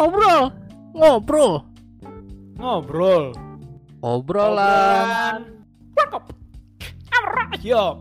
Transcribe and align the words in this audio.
ngobrol, 0.00 0.48
ngobrol, 0.96 1.52
Ngobrol. 2.56 3.24
obrolan. 4.00 5.44
Cakep. 5.92 6.24
Yo. 7.60 8.00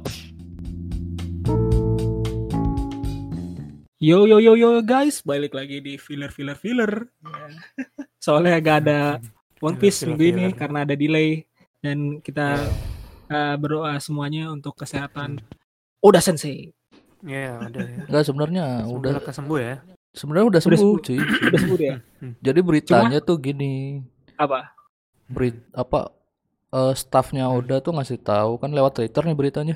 Yo 3.99 4.23
yo 4.23 4.39
yo 4.39 4.55
yo 4.55 4.79
guys, 4.79 5.19
balik 5.27 5.51
lagi 5.51 5.83
di 5.83 5.99
filler 5.99 6.31
filler 6.31 6.55
filler. 6.55 7.11
Soalnya 8.23 8.63
agak 8.63 8.87
ada 8.87 8.99
One 9.59 9.75
Piece 9.75 10.07
minggu 10.07 10.23
ini 10.23 10.45
karena 10.55 10.87
ada 10.87 10.95
delay 10.95 11.43
dan 11.83 12.23
kita 12.23 12.63
uh, 13.27 13.55
berdoa 13.59 13.99
semuanya 13.99 14.47
untuk 14.55 14.71
kesehatan 14.79 15.43
Oda 15.99 16.23
Sensei. 16.23 16.71
Iya, 17.27 17.59
udah 17.59 17.83
ya. 17.83 17.99
Enggak 18.07 18.23
sebenarnya 18.23 18.65
Udah 18.87 19.19
udah 19.19 19.23
kesembuh 19.27 19.59
ya. 19.59 19.83
Sebenarnya 20.11 20.45
udah 20.47 20.59
Udah 20.59 20.61
sembuh, 20.61 20.79
sembuh. 20.79 20.97
cuy. 21.01 21.17
Udah 21.47 21.59
sembuh 21.59 21.79
ya? 21.79 21.95
Jadi 22.39 22.59
beritanya 22.59 23.17
tuh 23.19 23.37
gini, 23.37 24.01
Apa? 24.35 24.73
berit 25.25 25.61
apa 25.71 26.09
eh, 26.69 26.93
staffnya 26.93 27.45
Oda 27.47 27.77
tuh 27.79 27.93
ngasih 27.93 28.17
tahu 28.19 28.57
kan 28.57 28.69
lewat 28.69 28.95
Twitter 28.95 29.21
nih 29.23 29.35
beritanya. 29.35 29.75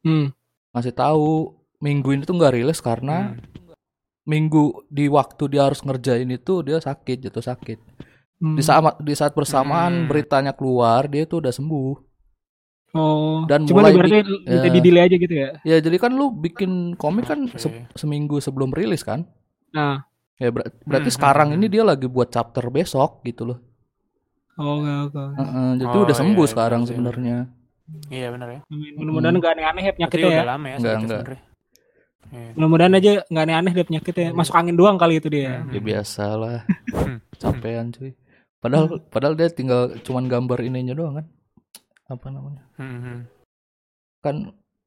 Hmm. 0.00 0.32
Ngasih 0.72 0.92
tahu 0.92 1.52
minggu 1.78 2.08
ini 2.10 2.22
tuh 2.22 2.32
nggak 2.34 2.54
rilis 2.54 2.80
karena 2.80 3.32
Hmm. 3.32 3.40
minggu 4.24 4.84
di 4.88 5.06
waktu 5.06 5.44
dia 5.48 5.62
harus 5.62 5.80
ngerjain 5.80 6.26
itu 6.26 6.60
dia 6.60 6.76
sakit 6.78 7.18
jatuh 7.22 7.44
sakit. 7.44 7.78
Hmm. 8.36 8.52
Di 8.52 8.62
saat 8.62 8.80
di 8.98 9.12
saat 9.12 9.32
bersamaan 9.32 10.04
Hmm. 10.04 10.08
beritanya 10.08 10.52
keluar 10.52 11.06
dia 11.06 11.24
tuh 11.24 11.40
udah 11.40 11.52
sembuh. 11.52 11.92
Oh. 12.92 13.44
Dan 13.44 13.68
Cuma 13.68 13.84
mulai 13.84 13.92
ibaratnya 13.92 14.22
di- 14.22 14.40
ya. 14.42 14.60
di 14.66 14.80
delay 14.80 15.02
aja 15.04 15.16
gitu 15.18 15.34
ya. 15.34 15.48
Ya 15.62 15.76
jadi 15.78 15.96
kan 15.96 16.10
lu 16.10 16.32
bikin 16.32 16.70
komik 16.94 17.26
kan 17.26 17.44
Oke. 17.44 17.58
se- 17.58 17.84
seminggu 17.92 18.40
sebelum 18.40 18.72
rilis 18.72 19.04
kan? 19.04 19.28
Nah. 19.76 19.96
Ya 20.36 20.48
ber- 20.48 20.72
berarti 20.82 21.08
Hmm, 21.08 21.16
sekarang 21.16 21.48
hmm, 21.48 21.56
ini 21.56 21.66
hmm. 21.66 21.74
dia 21.74 21.82
lagi 21.84 22.06
buat 22.06 22.28
chapter 22.28 22.64
besok 22.68 23.20
gitu 23.22 23.44
loh. 23.44 23.58
Oh, 24.56 24.80
oke 24.80 24.92
oke. 25.06 25.22
Heeh, 25.36 25.68
jadi 25.78 25.92
Oh, 25.92 26.02
udah 26.02 26.16
sembuh 26.16 26.42
iya, 26.42 26.50
sekarang 26.50 26.80
benar 26.80 26.88
sih. 26.88 26.94
sebenarnya. 26.94 27.36
Iya 28.08 28.28
benar 28.32 28.48
ya. 28.50 28.60
Mudah-mudahan 28.96 29.36
nggak 29.36 29.52
aneh-aneh 29.52 29.82
ya 29.82 29.92
penyakitnya 29.94 30.26
ya. 30.26 30.32
udah 30.34 30.48
lama 30.48 30.66
ya 30.66 30.74
Enggak, 30.74 30.80
sakitnya 30.82 30.96
enggak. 30.98 31.20
sebenarnya. 31.20 31.42
Iya. 32.26 32.48
Mudah-mudahan 32.52 32.92
aja 32.92 33.10
nggak 33.22 33.44
aneh-aneh 33.46 33.72
dia 33.72 33.86
penyakitnya. 33.86 34.28
Masuk 34.32 34.54
angin 34.54 34.74
doang 34.74 34.96
kali 34.96 35.14
itu 35.14 35.28
dia. 35.28 35.50
Hmm. 35.60 35.70
Ya 35.70 35.80
biasa 35.80 36.24
lah. 36.34 36.58
Hmm. 36.90 37.18
Capean 37.32 37.86
cuy. 37.92 38.12
Padahal 38.58 38.86
padahal 39.06 39.34
dia 39.36 39.48
tinggal 39.48 39.80
cuman 40.00 40.24
gambar 40.26 40.58
ininya 40.60 40.92
doang 40.92 41.14
kan. 41.14 41.26
Apa 42.08 42.26
namanya? 42.28 42.64
Hmm, 42.74 42.98
hmm. 42.98 43.18
Kan 44.20 44.36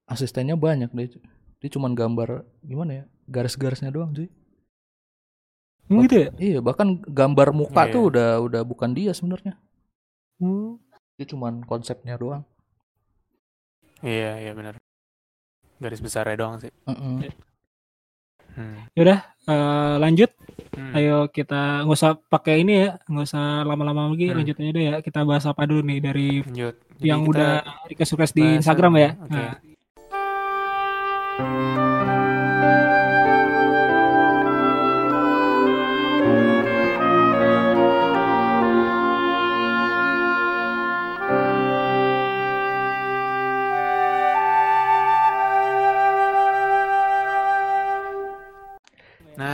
asistennya 0.04 0.54
banyak 0.54 0.90
dia. 0.90 1.06
Dia 1.58 1.70
cuman 1.70 1.92
gambar 1.92 2.42
gimana 2.60 2.90
ya? 2.92 3.04
Garis-garisnya 3.24 3.88
doang 3.88 4.10
cuy. 4.10 4.26
Hmm, 5.90 6.06
gitu 6.06 6.16
ya? 6.22 6.28
Iya, 6.38 6.58
bahkan 6.62 7.02
gambar 7.02 7.50
muka 7.50 7.82
Iya, 7.82 7.92
tuh 7.98 8.02
iya. 8.06 8.10
udah 8.14 8.30
udah 8.46 8.62
bukan 8.62 8.90
dia 8.94 9.10
sebenarnya. 9.10 9.58
Hmm. 10.38 10.78
Dia 11.18 11.26
cuman 11.26 11.66
konsepnya 11.66 12.14
doang. 12.14 12.46
Iya, 14.06 14.38
iya 14.38 14.52
benar. 14.54 14.78
Garis 15.82 15.98
besarnya 15.98 16.38
doang 16.38 16.62
sih. 16.62 16.70
Heeh. 16.86 17.34
Hmm. 18.54 18.86
Yaudah, 18.94 19.18
eh, 19.50 19.94
lanjut. 19.98 20.30
Hmm. 20.70 20.94
Ayo 20.94 21.26
kita 21.26 21.82
nggak 21.82 21.98
usah 21.98 22.14
pakai 22.30 22.62
ini 22.62 22.86
ya, 22.86 22.90
nggak 23.10 23.26
usah 23.26 23.66
lama-lama 23.66 24.14
lagi. 24.14 24.30
Hmm. 24.30 24.38
Lanjut 24.38 24.56
aja 24.62 24.70
deh 24.70 24.84
ya. 24.86 24.96
Kita 25.02 25.26
bahas 25.26 25.42
apa 25.42 25.66
dulu 25.66 25.82
nih 25.82 25.98
dari 25.98 26.28
Lanjut. 26.46 26.74
Jadi 27.02 27.06
yang 27.10 27.26
udah 27.26 27.66
request 27.90 28.14
request 28.14 28.34
di 28.38 28.46
Instagram 28.62 28.92
ya. 28.94 29.10
Oke. 29.18 29.34
Nah, 29.34 29.52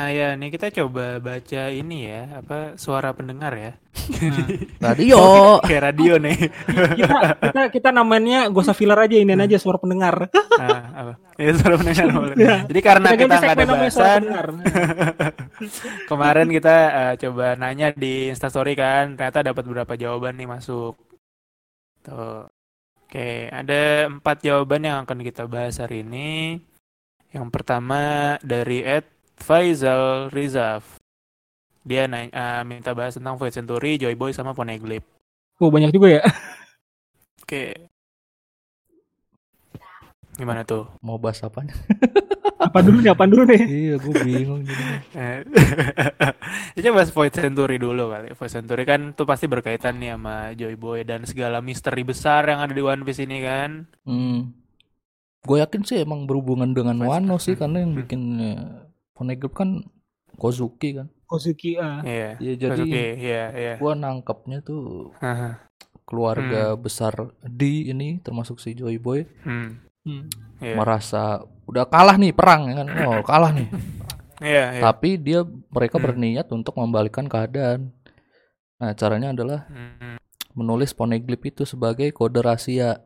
Nah 0.06 0.14
ya, 0.14 0.38
nih 0.38 0.54
kita 0.54 0.70
coba 0.70 1.18
baca 1.18 1.66
ini 1.66 2.06
ya, 2.06 2.38
apa 2.38 2.78
suara 2.78 3.10
pendengar 3.10 3.50
ya. 3.58 3.74
Radio. 4.86 5.18
Kayak 5.66 5.82
radio 5.90 6.14
nih. 6.22 6.46
kita 6.94 7.18
kita 7.42 7.62
kita 7.74 7.88
namanya 7.90 8.46
gak 8.46 8.70
usah 8.70 8.78
filler 8.78 8.94
aja 9.02 9.18
ini 9.18 9.34
aja 9.34 9.58
suara 9.58 9.82
pendengar. 9.82 10.30
Nah, 10.30 10.82
apa? 10.94 11.12
Ya 11.42 11.50
suara 11.58 11.74
pendengar. 11.74 12.06
boleh. 12.14 12.36
Ya. 12.38 12.62
Jadi 12.70 12.80
karena 12.86 13.08
Kita 13.18 13.18
kita 13.18 13.34
nggak 13.34 13.56
ada 13.58 13.66
bahasan, 13.66 14.22
kemarin 16.14 16.48
kita 16.54 16.76
eh, 16.86 17.14
coba 17.26 17.46
nanya 17.58 17.90
di 17.90 18.30
Instastory 18.30 18.78
kan, 18.78 19.18
ternyata 19.18 19.42
dapat 19.42 19.66
beberapa 19.66 19.98
jawaban 19.98 20.38
nih 20.38 20.46
masuk. 20.46 20.94
Tuh. 22.06 22.46
Oke, 23.10 23.50
ada 23.50 24.06
empat 24.06 24.38
jawaban 24.38 24.86
yang 24.86 25.02
akan 25.02 25.18
kita 25.26 25.50
bahas 25.50 25.82
hari 25.82 26.06
ini. 26.06 26.62
Yang 27.34 27.50
pertama 27.50 28.38
dari 28.46 28.86
Ed 28.86 29.15
Faisal 29.36 30.32
Rizaf. 30.32 30.98
Dia 31.86 32.10
nanya, 32.10 32.34
eh, 32.34 32.62
minta 32.66 32.90
bahas 32.96 33.14
tentang 33.14 33.38
Void 33.38 33.54
Century, 33.54 33.94
Joy 33.94 34.18
Boy, 34.18 34.34
sama 34.34 34.56
Poneglyph. 34.56 35.06
Oh 35.62 35.70
banyak 35.70 35.94
juga 35.94 36.20
ya. 36.20 36.22
Oke. 37.46 37.88
Gimana 40.36 40.66
tuh? 40.68 40.84
Mau 41.00 41.16
bahas 41.16 41.40
apanya? 41.40 41.72
Apa 42.66 42.80
dulu 42.80 42.98
nih? 43.04 43.12
Apa 43.12 43.24
dulu 43.28 43.42
nih? 43.48 43.62
iya, 43.86 43.94
gue 44.00 44.14
bingung 44.24 44.60
jadi. 44.64 44.84
Eh, 45.14 45.38
Ya 46.76 46.80
coba 46.88 47.00
bahas 47.00 47.12
Void 47.12 47.32
Century 47.32 47.76
dulu 47.80 48.12
kali. 48.12 48.32
Void 48.36 48.52
Century 48.52 48.84
kan 48.84 49.00
tuh 49.16 49.24
pasti 49.24 49.48
berkaitan 49.48 49.96
nih 49.96 50.16
sama 50.16 50.52
Joy 50.52 50.74
Boy 50.76 51.04
dan 51.04 51.24
segala 51.24 51.60
misteri 51.64 52.04
besar 52.04 52.44
yang 52.48 52.60
ada 52.60 52.72
di 52.72 52.82
One 52.84 53.04
Piece 53.04 53.24
ini 53.24 53.40
kan. 53.40 53.88
Hmm. 54.04 54.52
Gue 55.46 55.62
yakin 55.62 55.86
sih 55.86 56.02
emang 56.02 56.26
berhubungan 56.26 56.74
dengan 56.74 56.98
Wano 57.00 57.38
sih 57.38 57.54
karena 57.54 57.86
yang 57.86 57.94
Hmm. 57.94 58.85
Eh, 59.16 59.18
Poneglyph 59.18 59.52
kan 59.52 59.80
Kozuki 60.36 60.92
kan. 60.92 61.08
Kosuki 61.24 61.74
ah. 61.74 62.04
Iya. 62.04 62.36
Ya 62.36 62.52
jadi 62.54 62.82
Oke, 62.82 63.04
iya, 63.16 63.42
iya. 63.50 63.74
gua 63.76 63.96
nangkepnya 63.96 64.60
tuh 64.60 65.10
Haha. 65.16 65.64
keluarga 66.04 66.76
besar 66.76 67.16
D 67.42 67.60
ini 67.86 68.20
termasuk 68.20 68.60
si 68.60 68.72
Joy 68.72 68.96
Boy 68.96 69.24
Hmm. 69.42 69.80
Hmm. 70.04 70.28
Iya. 70.58 70.76
merasa 70.76 71.40
udah 71.64 71.82
kalah 71.84 72.14
nih 72.14 72.30
perang 72.30 72.68
ya 72.68 72.74
kan. 72.76 72.88
Oh, 73.02 73.20
kalah 73.22 73.50
nih. 73.50 73.66
Iya, 74.36 74.76
iya. 74.76 74.82
Tapi 74.84 75.16
dia 75.16 75.40
mereka 75.66 75.96
Hmm. 75.96 76.04
berniat 76.06 76.46
untuk 76.52 76.76
membalikan 76.76 77.24
keadaan. 77.24 77.88
Nah, 78.76 78.92
caranya 78.92 79.32
adalah 79.32 79.64
Hmm. 79.64 80.20
menulis 80.52 80.92
Poneglyph 80.92 81.40
itu 81.42 81.64
sebagai 81.64 82.12
kode 82.12 82.44
rahasia 82.44 83.00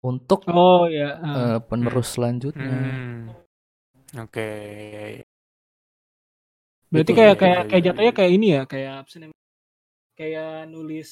untuk 0.00 0.44
Oh 0.46 0.84
ya. 0.84 1.16
ah. 1.18 1.34
eh, 1.34 1.58
penerus 1.64 2.12
selanjutnya. 2.12 2.68
Hmm. 2.68 3.32
Oke. 4.16 4.42
iya, 4.42 5.02
iya. 5.14 5.24
Berarti 6.90 7.06
Itu- 7.06 7.16
kayak 7.16 7.28
iya, 7.28 7.38
kayak 7.38 7.54
iya, 7.56 7.64
kayak 7.64 7.80
iya. 7.80 7.86
jatuhnya 7.86 8.12
kayak 8.12 8.32
ini 8.32 8.46
ya, 8.50 8.62
kayak 8.64 8.92
apa 8.98 9.08
sih 9.08 9.18
namanya? 9.18 9.40
Kayak 10.12 10.50
nulis 10.66 11.10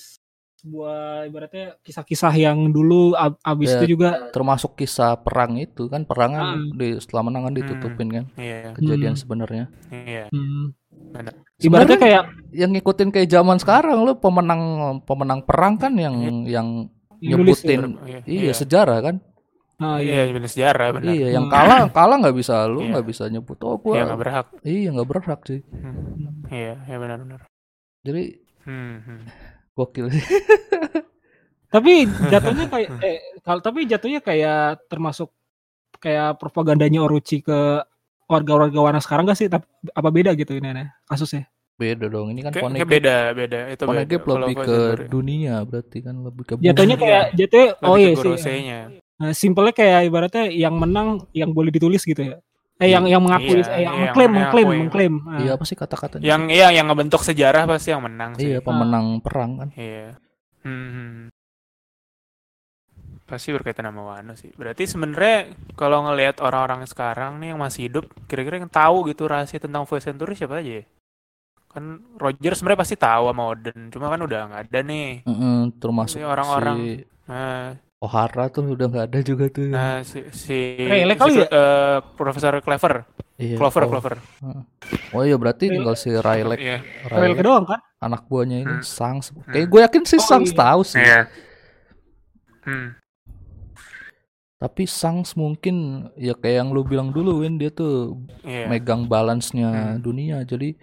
sebuah 0.58 0.98
ibaratnya 1.24 1.78
kisah-kisah 1.80 2.34
yang 2.34 2.58
dulu 2.68 3.14
ab- 3.14 3.38
abis 3.40 3.70
Ya. 3.70 3.78
itu 3.78 3.94
juga 3.94 4.26
Termasuk 4.34 4.74
kisah 4.74 5.14
perang 5.16 5.54
itu 5.54 5.86
kan 5.86 6.02
perang 6.02 6.34
kan 6.34 6.46
Ah. 6.58 6.74
di 6.74 6.98
setelah 6.98 7.22
menang 7.24 7.46
kan 7.46 7.54
ditutupin 7.54 8.08
kan 8.10 8.24
Iya, 8.34 8.74
kejadian 8.74 9.14
Hmm. 9.14 9.22
sebenarnya. 9.22 9.64
iya. 9.88 10.26
hmm, 10.34 10.74
Benar. 11.14 11.34
ibaratnya 11.62 11.96
kayak 11.96 12.22
yang 12.50 12.70
ngikutin 12.74 13.14
kayak 13.14 13.30
zaman 13.30 13.56
sekarang 13.56 14.02
lo 14.02 14.18
pemenang 14.18 14.62
pemenang 15.06 15.46
perang 15.46 15.78
kan 15.78 15.94
yang 15.94 16.18
yang 16.18 16.38
yang 16.44 16.68
ya. 17.22 17.38
nyebutin 17.38 17.94
Iya, 18.02 18.18
iya 18.26 18.50
sejarah 18.52 18.98
kan. 18.98 19.22
Ah, 19.78 20.02
iya. 20.02 20.26
Iya, 20.26 20.34
benar 20.34 20.50
sejarah, 20.50 20.88
benar. 20.90 21.06
Iya, 21.14 21.26
yang 21.38 21.46
Hmm. 21.46 21.54
kalah 21.54 21.78
kalah 21.98 22.16
nggak 22.18 22.36
bisa 22.36 22.66
lu 22.66 22.82
Iya. 22.82 22.90
nggak 22.92 23.06
bisa 23.06 23.22
nyebut 23.30 23.58
oh 23.62 23.74
Iya, 23.74 23.82
gua 23.82 23.94
nggak 24.04 24.20
berhak. 24.20 24.46
iya 24.66 24.88
nggak 24.90 25.08
berhak 25.08 25.40
sih. 25.46 25.60
Hmm. 25.70 26.42
Iya, 26.50 26.74
iya 26.82 26.96
benar-benar. 26.98 27.40
Jadi 28.02 28.22
Hmm. 28.66 28.96
hmm. 29.00 29.20
gokil 29.72 30.06
sih. 30.10 30.22
Tapi 31.68 31.92
jatuhnya 32.32 32.66
kayak 32.66 32.90
eh 33.04 33.18
kalau 33.44 33.60
tapi 33.60 33.84
jatuhnya 33.84 34.24
kayak 34.24 34.88
termasuk 34.88 35.28
kayak 36.00 36.40
propagandanya 36.40 37.04
Orochi 37.04 37.44
ke 37.44 37.84
warga-warga 38.24 38.80
Wano 38.80 38.98
sekarang 38.98 39.28
gak 39.28 39.36
sih? 39.36 39.46
Tapi 39.46 39.68
apa 39.92 40.08
beda 40.08 40.32
gitu 40.32 40.56
ini 40.56 40.64
Nana, 40.64 40.96
kasusnya? 41.04 41.44
Beda 41.76 42.08
dong. 42.08 42.32
Ini 42.32 42.40
kan 42.40 42.50
kayak 42.50 42.64
Poneglyph 42.64 42.88
beda, 42.90 43.16
beda. 43.32 43.58
Itu 43.68 43.82
beda. 43.84 43.88
Poneglyph 43.88 44.24
Kalau 44.24 44.38
lebih 44.42 44.56
ke 44.58 44.78
dunia 45.06 45.54
berarti 45.62 45.98
kan 46.00 46.14
lebih 46.24 46.42
ke 46.42 46.52
Jatuhnya 46.56 46.96
kayak 46.96 47.24
jatuhnya 47.36 47.68
oh 47.84 47.94
iya 47.94 48.10
sih. 48.16 48.34
Nah, 49.18 49.34
simpelnya 49.34 49.74
kayak 49.74 50.00
ibaratnya 50.06 50.46
yang 50.46 50.78
menang 50.78 51.26
yang 51.34 51.50
boleh 51.50 51.74
ditulis 51.74 52.06
gitu 52.06 52.22
ya. 52.22 52.38
Eh 52.78 52.94
yang 52.94 53.10
yang 53.10 53.18
mengakui 53.18 53.58
Iya, 53.58 53.66
eh 53.74 53.82
yang 53.82 53.94
iya, 53.98 54.02
mengklaim 54.06 54.30
yang 54.30 54.38
mengklaim 54.38 54.66
mengakui. 54.70 54.78
mengklaim. 54.86 55.14
Ah. 55.26 55.38
Iya 55.42 55.50
apa 55.58 55.64
sih 55.66 55.74
kata-katanya? 55.74 56.22
Yang 56.22 56.42
iya 56.54 56.68
yang 56.70 56.86
ngebentuk 56.86 57.20
sejarah 57.26 57.66
pasti 57.66 57.90
yang 57.90 58.02
menang 58.06 58.38
sih. 58.38 58.54
Iya 58.54 58.58
pemenang 58.62 59.18
perang 59.18 59.50
kan. 59.58 59.68
Iya. 59.74 60.14
Hmm. 60.62 61.26
Pasti 63.26 63.50
berkaitan 63.50 63.90
sama 63.90 64.02
Wano 64.06 64.38
sih. 64.38 64.54
Berarti 64.54 64.86
sebenarnya 64.86 65.50
kalau 65.74 66.06
ngelihat 66.06 66.38
orang-orang 66.38 66.86
sekarang 66.86 67.42
nih 67.42 67.52
yang 67.52 67.60
masih 67.60 67.90
hidup, 67.90 68.06
kira-kira 68.30 68.62
yang 68.62 68.70
tahu 68.70 69.10
gitu 69.10 69.26
rahasia 69.26 69.58
tentang 69.58 69.82
Voice 69.84 70.06
Century 70.06 70.38
siapa 70.38 70.62
aja 70.62 70.80
ya? 70.80 70.84
kan 71.68 72.00
Roger 72.16 72.56
sebenarnya 72.56 72.80
pasti 72.80 72.96
tahu 72.96 73.28
sama 73.28 73.52
Oden 73.52 73.92
cuma 73.92 74.08
kan 74.08 74.24
udah 74.24 74.40
nggak 74.48 74.62
ada 74.72 74.80
nih 74.88 75.20
Mm-mm, 75.28 75.76
termasuk 75.76 76.16
Jadi 76.16 76.24
orang-orang 76.24 76.76
si 76.80 76.92
nah, 77.28 77.76
O'Hara 77.98 78.46
tuh 78.48 78.78
udah 78.78 78.86
nggak 78.86 79.06
ada 79.10 79.20
juga 79.20 79.50
tuh. 79.50 79.68
nah 79.68 80.06
si 80.06 80.22
si, 80.30 80.78
Rayleigh 80.78 81.14
si 81.14 81.20
kali 81.20 81.32
ya? 81.34 81.46
eh, 81.50 81.98
Profesor 82.14 82.54
Clever 82.62 82.94
Iya. 83.38 83.54
Clover 83.54 83.82
oh. 83.82 83.88
Clover 83.88 84.14
Oh 85.14 85.22
iya 85.22 85.34
berarti 85.34 85.70
tinggal 85.70 85.94
si 85.94 86.10
Rayleigh, 86.10 86.58
iya 86.58 86.78
Rel 87.06 87.34
Rayleigh 87.34 87.42
doang 87.42 87.64
kan? 87.64 87.78
anak 87.98 88.26
buahnya 88.26 88.62
ini 88.62 88.74
Hmm. 88.78 88.82
Sangs. 88.82 89.30
Kayak 89.44 89.66
gue 89.66 89.80
yakin 89.82 90.02
si 90.04 90.16
Oh, 90.16 90.22
Sangs 90.22 90.50
iya. 90.50 90.58
tahu 90.58 90.80
sih. 90.82 90.98
iya 90.98 91.20
hmm. 92.64 92.88
Tapi 94.58 94.90
Sangs 94.90 95.34
mungkin 95.34 95.76
ya 96.14 96.34
kayak 96.34 96.56
yang 96.60 96.68
lu 96.70 96.82
bilang 96.82 97.10
dulu 97.10 97.42
Win 97.42 97.58
dia 97.58 97.70
tuh 97.70 98.18
iya 98.42 98.66
megang 98.66 99.06
balance-nya 99.06 99.70
Hmm. 99.70 100.02
dunia. 100.02 100.42
Jadi 100.42 100.74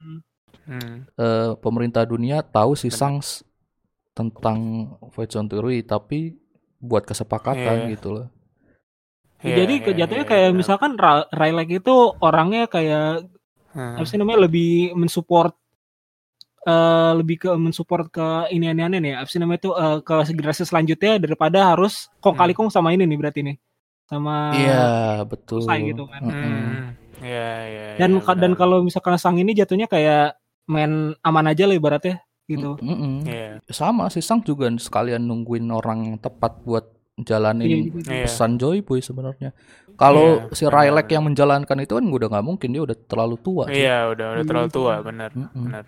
hmm. 0.00 1.12
eh, 1.14 1.52
pemerintah 1.60 2.04
dunia 2.04 2.40
tahu 2.40 2.72
si. 2.72 2.88
Sangs 2.88 3.44
tentang 4.12 4.88
Void 5.12 5.28
Century 5.28 5.80
tapi 5.80 6.34
buat 6.78 7.02
kesepakatan 7.04 7.86
Iya. 7.86 7.92
gitu 7.98 8.08
loh. 8.14 8.26
Iya, 9.38 9.54
Jadi 9.62 9.74
iya, 9.78 9.84
kejatuhnya 9.86 10.24
iya, 10.26 10.30
kayak 10.30 10.48
benar. 10.50 10.58
misalkan 10.58 10.92
Rayleigh 11.30 11.70
itu 11.78 11.94
orangnya 12.18 12.66
kayak 12.66 13.26
Hmm. 13.76 13.94
apa 14.00 14.06
sih 14.08 14.18
namanya 14.18 14.48
lebih 14.50 14.96
mensupport 14.96 15.54
eh 16.66 17.12
lebih 17.16 17.36
ke 17.46 17.50
mensupport 17.54 18.06
ke 18.10 18.28
ini 18.52 18.68
ini 18.68 18.98
nih 18.98 19.14
apa 19.22 19.28
sih 19.30 19.38
namanya 19.38 19.60
itu 19.62 19.70
eh, 19.72 19.98
ke 20.02 20.14
generasi 20.34 20.62
selanjutnya 20.66 21.16
daripada 21.22 21.72
harus 21.72 22.10
kong 22.18 22.34
kali 22.34 22.52
kong 22.52 22.68
sama 22.68 22.90
ini 22.92 23.06
nih 23.06 23.18
berarti 23.20 23.40
nih 23.46 23.56
sama 24.08 24.34
Iya, 24.56 24.82
betul. 25.28 25.62
selesai 25.64 25.80
gitu 25.94 26.02
kan. 26.08 26.20
Mm-mm. 26.24 26.34
Hmm. 26.34 26.84
Iya, 27.18 27.50
iya, 27.68 27.84
dan 27.98 28.10
ka- 28.24 28.38
dan 28.38 28.52
kalau 28.56 28.80
misalkan 28.82 29.14
sang 29.20 29.36
ini 29.38 29.52
jatuhnya 29.54 29.86
kayak 29.86 30.38
main 30.66 31.14
aman 31.20 31.46
aja 31.50 31.66
lah 31.66 31.76
ibaratnya 31.76 32.22
gitu. 32.48 32.80
Mm-mm. 32.80 33.28
Iya. 33.28 33.60
Sama 33.68 34.08
si 34.08 34.24
Sang 34.24 34.40
juga 34.40 34.72
sekalian 34.72 35.20
nungguin 35.20 35.68
orang 35.68 36.08
yang 36.08 36.16
tepat 36.16 36.64
buat 36.64 36.84
Iya, 37.18 37.26
jalanin 37.34 37.90
gitu. 37.90 37.98
Iya. 38.06 38.30
pesan 38.30 38.56
Joy 38.56 38.78
Boy 38.80 39.02
sebenarnya. 39.02 39.50
Kalau 39.98 40.38
Iya, 40.46 40.54
si 40.54 40.62
benar, 40.62 40.94
benar. 41.02 41.10
yang 41.10 41.24
menjalankan 41.26 41.76
itu 41.82 41.92
kan 41.98 42.04
udah 42.06 42.28
nggak 42.30 42.46
mungkin 42.46 42.68
dia 42.70 42.82
udah 42.86 42.96
terlalu 43.10 43.36
tua. 43.42 43.64
Iya, 43.66 44.14
udah 44.14 44.26
udah 44.38 44.44
terlalu 44.46 44.68
tua, 44.70 44.94
benar. 45.02 45.30
Mm-mm. 45.34 45.66
Benar. 45.66 45.84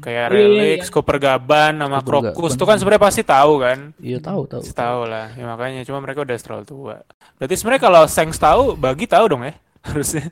Kayak 0.00 0.32
Oh, 0.32 0.32
iya, 0.32 0.40
iya, 0.40 0.48
Relic, 0.48 0.80
iya. 0.80 0.88
Cooper 0.88 1.18
Gaban 1.20 1.72
sama 1.76 2.00
Cooper 2.00 2.32
Krokus 2.32 2.56
Gaban. 2.56 2.56
tuh 2.56 2.66
kan 2.72 2.76
sebenarnya 2.80 3.02
pasti 3.04 3.20
tahu 3.20 3.52
kan? 3.60 3.78
Iya 4.00 4.16
tahu 4.16 4.40
tahu. 4.48 4.62
Tahu 4.64 5.00
lah. 5.04 5.26
Ya 5.36 5.44
makanya 5.44 5.84
cuma 5.84 6.00
mereka 6.00 6.24
udah 6.24 6.36
terlalu 6.40 6.64
tua. 6.64 6.96
Berarti 7.36 7.54
sebenarnya 7.60 7.82
kalau 7.84 8.02
Sengs 8.08 8.40
tahu, 8.40 8.80
bagi 8.80 9.04
tahu 9.04 9.24
dong 9.28 9.44
ya 9.44 9.52
harusnya. 9.84 10.24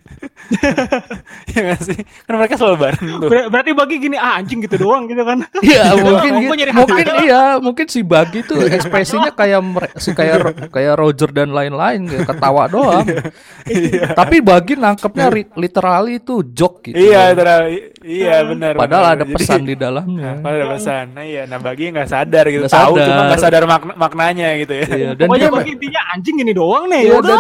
Iya 1.47 1.61
nggak 1.69 1.81
sih? 1.83 1.99
Kan 2.25 2.35
mereka 2.35 2.55
selalu 2.57 2.77
bareng 2.81 3.07
tuh. 3.21 3.29
Ber- 3.29 3.49
berarti 3.49 3.71
bagi 3.73 3.97
gini 3.99 4.17
ah 4.17 4.37
anjing 4.37 4.61
gitu 4.61 4.77
doang 4.81 5.05
gitu 5.07 5.23
kan. 5.23 5.45
Iya 5.63 5.95
mungkin 5.95 6.33
gitu. 6.41 6.73
mungkin 6.75 7.07
iya 7.23 7.43
mungkin 7.57 7.87
si 7.87 8.01
Bagi 8.03 8.43
tuh 8.43 8.65
ekspresinya 8.65 9.31
kayak 9.31 9.61
si 9.97 10.11
kayak 10.13 10.69
kayak 10.69 10.95
Roger 10.97 11.31
dan 11.31 11.53
lain-lain 11.53 12.05
kayak 12.05 12.27
ketawa 12.27 12.67
doang. 12.67 13.07
Tapi 14.13 14.37
Bagi 14.43 14.75
nangkepnya 14.75 15.27
literally 15.55 16.19
itu 16.19 16.43
joke 16.47 16.83
gitu. 16.83 16.99
Iya, 16.99 17.33
terlalu, 17.33 17.69
iya 18.03 18.43
benar. 18.43 18.73
Padahal 18.75 19.05
benar. 19.05 19.15
ada 19.15 19.25
Jadi- 19.25 19.35
pesan 19.37 19.61
di 19.63 19.75
dalamnya. 19.75 20.31
Padahal 20.41 20.59
ada 20.59 20.69
pesan. 20.75 21.05
Nah, 21.13 21.25
iya, 21.25 21.43
nah 21.45 21.59
bagi 21.59 21.85
nggak 21.89 22.09
sadar 22.09 22.45
gitu. 22.49 22.65
Nggak 22.67 22.75
tahu 22.75 22.95
sadar. 22.97 23.07
cuma 23.07 23.23
nggak 23.23 23.41
sadar 23.41 23.63
makna- 23.65 23.97
maknanya 23.97 24.49
gitu 24.59 24.73
ya. 24.75 24.87
Iya, 24.89 25.11
dan 25.15 25.27
Pokoknya 25.29 25.49
dia 25.49 25.55
bagi 25.55 25.71
intinya 25.73 26.03
anjing 26.13 26.37
ini 26.41 26.53
doang 26.53 26.85
nih. 26.89 27.03
Iya, 27.07 27.15
udah. 27.21 27.39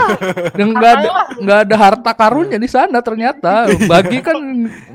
nggak 0.53 0.93
ada 0.94 1.11
nggak 1.43 1.58
ada 1.69 1.75
harta 2.02 2.19
karunnya 2.19 2.58
di 2.58 2.66
sana 2.66 2.99
ternyata. 2.99 3.70
Bagi 3.93 4.19
kan 4.19 4.34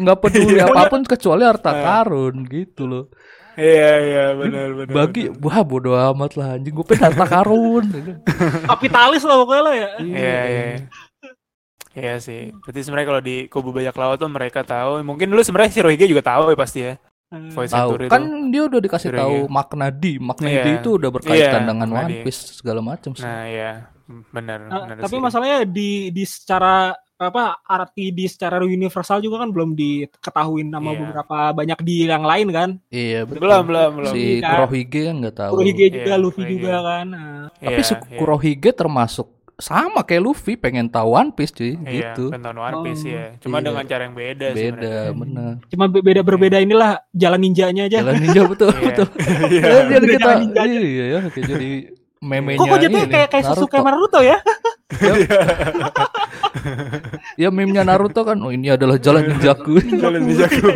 nggak 0.04 0.18
peduli 0.20 0.60
apa 0.60 0.92
pun 0.92 1.08
kecuali 1.08 1.48
harta 1.48 1.72
karun 1.72 2.44
gitu 2.52 2.84
loh. 2.84 3.06
Iya, 3.58 3.92
iya, 4.06 4.26
benar, 4.38 4.68
benar. 4.76 4.94
Bagi 4.94 5.34
wah 5.42 5.66
bodo 5.66 5.98
amat 5.98 6.38
lah 6.38 6.60
anjing 6.60 6.76
gue 6.76 6.86
pengen 6.86 7.10
harta 7.10 7.26
karun. 7.26 7.86
Kapitalis 8.70 9.24
lah 9.26 9.36
pokoknya 9.42 9.64
lah 9.64 9.76
ya. 9.80 9.90
Iya, 10.04 10.42
iya. 10.46 10.66
Iya 11.98 12.16
sih. 12.22 12.54
Berarti 12.62 12.80
sebenarnya 12.86 13.08
kalau 13.10 13.22
di 13.26 13.36
kubu 13.50 13.74
bajak 13.74 13.98
laut 13.98 14.22
tuh 14.22 14.30
mereka 14.30 14.62
tahu. 14.62 15.02
Mungkin 15.02 15.34
dulu 15.34 15.42
sebenarnya 15.42 15.74
si 15.74 15.82
Rohige 15.82 16.06
juga 16.06 16.22
tahu 16.22 16.54
ya 16.54 16.58
pasti 16.60 16.80
ya. 16.86 16.94
Voice 17.28 17.76
tahu 17.76 18.08
kan 18.08 18.24
itu. 18.24 18.56
dia 18.56 18.62
udah 18.72 18.80
dikasih 18.80 19.12
tahu 19.12 19.36
iya. 19.44 19.52
makna 19.52 19.92
di 19.92 20.16
makna 20.16 20.48
Iya. 20.48 20.64
di 20.64 20.72
itu 20.80 20.90
udah 20.96 21.10
berkaitan 21.12 21.60
Iya, 21.60 21.68
dengan 21.68 21.90
One. 21.92 22.24
Piece 22.24 22.64
segala 22.64 22.80
macam 22.80 23.12
sih. 23.12 23.26
Nah, 23.26 23.44
iya. 23.52 23.72
Benar, 24.08 24.60
benar 24.66 24.96
tapi 25.00 25.16
sih. 25.16 25.22
masalahnya 25.22 25.60
di 25.64 25.90
di 26.10 26.24
secara 26.24 26.92
apa 27.14 27.44
arti 27.62 28.10
di 28.10 28.24
secara 28.24 28.62
universal 28.62 29.20
juga 29.20 29.42
kan 29.42 29.50
belum 29.50 29.74
diketahui 29.74 30.62
nama 30.64 30.92
Iya. 30.92 31.00
beberapa 31.02 31.38
banyak 31.52 31.80
di 31.82 32.06
yang 32.06 32.22
lain 32.22 32.48
kan. 32.50 32.70
iya 32.88 33.24
betul. 33.24 33.42
belum, 33.42 33.64
belum, 33.66 33.90
belum. 33.96 34.12
Si 34.12 34.22
Iya. 34.38 34.50
Kurohige 34.54 35.02
kan 35.04 35.16
nggak 35.18 35.36
tahu. 35.36 35.52
Kurohige 35.52 35.86
juga, 35.90 36.06
Iya, 36.06 36.16
Luffy 36.16 36.36
Kurohige. 36.40 36.56
juga 36.56 36.76
kan. 36.80 37.06
Nah, 37.10 37.44
Tapi 37.52 37.74
Iya, 37.74 37.84
si. 37.84 37.94
Kurohige 38.16 38.70
termasuk 38.72 39.28
sama 39.58 40.06
kayak 40.06 40.22
Luffy 40.22 40.54
pengen 40.54 40.86
tahu 40.88 41.10
One 41.12 41.34
Piece 41.34 41.50
cuy 41.52 41.74
Iya, 41.74 42.14
gitu. 42.14 42.30
penonton 42.30 42.62
One 42.62 42.78
Piece 42.86 43.02
Oh. 43.02 43.10
ya. 43.10 43.26
Cuma 43.40 43.58
Iya. 43.58 43.66
dengan 43.66 43.84
cara 43.84 44.02
yang 44.04 44.14
beda, 44.16 44.48
Beda 44.48 44.60
sebenarnya. 44.78 45.12
bener. 45.12 45.54
cuma 45.68 45.86
be- 45.90 46.04
beda 46.06 46.22
berbeda 46.22 46.58
inilah 46.60 46.92
jalan 47.12 47.40
ninjanya 47.42 47.84
aja. 47.84 47.98
Jalan 48.00 48.16
ninja 48.22 48.42
betul 48.46 48.70
betul. 48.78 49.08
Iya. 49.50 49.62
Jadi 49.90 50.06
kita 50.08 50.22
jalan 50.22 50.38
ninja 50.44 50.62
aja. 50.62 50.78
iya 50.78 51.06
ya 51.10 51.20
kayak 51.28 51.46
jadi 51.50 51.70
memenya 52.20 52.58
Kok 52.60 52.68
kok 52.68 53.08
kayak 53.08 53.30
kayak 53.30 53.46
Sasuke 53.46 53.78
Naruto. 53.78 53.88
Naruto 53.88 54.20
ya? 54.32 54.38
Ya 57.38 57.50
meme-nya 57.54 57.84
Naruto 57.86 58.22
kan 58.26 58.38
oh 58.42 58.50
ini 58.50 58.74
adalah 58.74 58.98
jalan 58.98 59.30
ninjaku. 59.30 59.78
Jalan 60.02 60.22
ninjaku. 60.26 60.70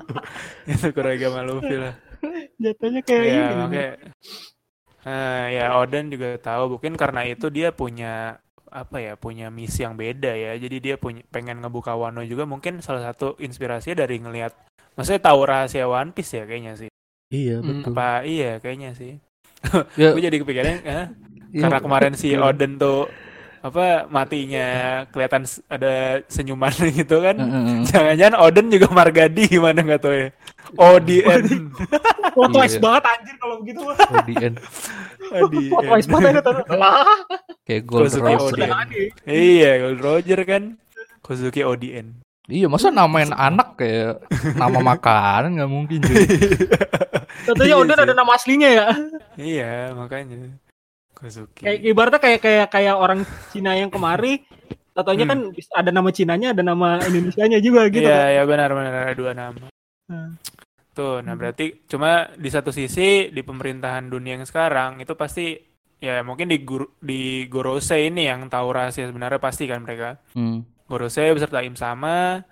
Itu 0.72 0.86
Kurohige 0.90 1.28
sama 1.28 1.40
Luffy 1.44 1.76
lah. 1.76 1.94
Jatuhnya 2.56 3.00
kayak 3.02 3.24
Iya, 3.24 3.42
ini. 3.44 3.54
makanya 3.58 3.92
Eh, 5.02 5.46
ya 5.58 5.74
Oden 5.82 6.14
juga 6.14 6.38
tahu 6.38 6.78
mungkin 6.78 6.94
karena 6.94 7.26
itu 7.26 7.50
dia 7.50 7.74
punya 7.74 8.38
apa 8.70 9.02
ya 9.02 9.18
punya 9.18 9.50
misi 9.50 9.82
yang 9.82 9.98
beda 9.98 10.30
ya 10.30 10.54
jadi 10.54 10.76
dia 10.78 10.94
punya 10.94 11.26
pengen 11.26 11.58
ngebuka 11.58 11.90
Wano 11.92 12.22
juga 12.22 12.46
mungkin 12.46 12.78
salah 12.78 13.10
satu 13.10 13.34
inspirasinya 13.36 14.06
dari 14.06 14.22
ngelihat 14.22 14.54
maksudnya 14.94 15.20
tahu 15.20 15.42
rahasia 15.42 15.84
One 15.84 16.14
Piece 16.14 16.38
ya 16.38 16.46
kayaknya 16.46 16.78
sih 16.78 16.90
iya 17.28 17.58
Hmm. 17.58 17.82
betul. 17.82 17.90
apa 17.92 18.22
iya 18.22 18.62
kayaknya 18.62 18.94
sih 18.94 19.18
Ya, 19.94 20.10
gue 20.10 20.22
jadi 20.22 20.36
kepikiran 20.36 20.66
eh, 20.66 20.80
iya, 20.82 21.04
karena 21.62 21.78
kemarin 21.78 22.12
si 22.12 22.34
betul. 22.34 22.48
Oden 22.50 22.72
tuh 22.76 23.00
apa 23.62 24.10
matinya 24.10 24.66
kelihatan 25.08 25.46
ada 25.70 26.18
senyuman 26.26 26.74
gitu 26.98 27.22
kan 27.22 27.38
jangan-jangan 27.86 28.34
Oden 28.42 28.66
juga 28.68 28.90
Margadi 28.90 29.46
gimana 29.46 29.78
nggak 29.78 30.02
tahu 30.02 30.14
ya 30.18 30.28
ODN 30.74 31.70
Plot 32.32 32.50
twist 32.50 32.76
Iya. 32.76 32.82
banget 32.82 33.02
anjir 33.06 33.34
kalau 33.38 33.54
begitu. 33.60 33.80
Oh, 34.12 34.24
end. 34.28 34.56
Plot 35.70 35.84
twist 35.86 36.08
banget 36.10 36.32
itu. 36.40 36.52
Lah, 36.74 37.06
Kayak 37.62 37.82
Gold 37.86 38.02
Kozuki 38.04 38.34
Roger. 38.34 38.68
Iya 39.24 39.70
Gold 39.78 40.00
Roger 40.00 40.40
kan 40.42 40.62
Kozuki 41.22 41.60
ODN 41.62 42.06
Iya, 42.50 42.66
masa 42.66 42.90
namain 42.90 43.30
anak 43.30 43.78
kayak 43.78 44.26
nama 44.58 44.82
makanan 44.82 45.62
nggak 45.62 45.70
mungkin 45.70 46.02
cuy. 46.02 46.26
Tentunya 47.42 47.74
Iya 47.74 47.80
Oden 47.80 47.96
sih. 47.96 48.04
ada 48.04 48.14
nama 48.14 48.32
aslinya 48.32 48.68
ya. 48.68 48.86
Iya, 49.34 49.72
makanya 49.92 50.52
Kozuki. 51.12 51.62
Kayak 51.62 51.78
ibaratnya 51.82 52.20
kayak 52.20 52.40
kayak 52.40 52.66
kayak 52.68 52.94
orang 52.94 53.20
Cina 53.50 53.72
yang 53.72 53.88
kemari 53.88 54.42
Tatonya 54.92 55.24
Hmm. 55.24 55.32
kan 55.32 55.38
bisa- 55.56 55.72
ada 55.72 55.88
nama 55.88 56.12
Cinanya, 56.12 56.52
ada 56.52 56.60
nama 56.60 57.00
Indonesianya 57.00 57.58
juga 57.58 57.88
gitu. 57.88 58.04
Iya, 58.04 58.12
kan. 58.22 58.36
ya 58.36 58.42
benar 58.44 58.68
benar 58.70 58.92
ada 59.02 59.14
dua 59.16 59.32
nama. 59.32 59.66
Hmm. 60.04 60.36
Tuh, 60.92 61.24
nah 61.24 61.32
berarti 61.32 61.88
cuma 61.88 62.28
di 62.36 62.52
satu 62.52 62.68
sisi 62.68 63.32
di 63.32 63.40
pemerintahan 63.40 64.04
dunia 64.04 64.36
yang 64.36 64.44
sekarang 64.44 65.00
itu 65.00 65.16
pasti 65.16 65.56
ya 65.96 66.20
mungkin 66.20 66.52
di 66.52 66.60
Guru, 66.60 67.00
di 67.00 67.48
Gorosei 67.48 68.12
ini 68.12 68.28
yang 68.28 68.44
tahu 68.46 68.68
rahasia 68.68 69.08
sebenarnya 69.08 69.40
pasti 69.40 69.64
kan 69.64 69.80
mereka. 69.80 70.20
Hmm. 70.36 70.60
Gorosei 70.84 71.32
beserta 71.32 71.64
Im 71.64 71.72
sama 71.72 72.44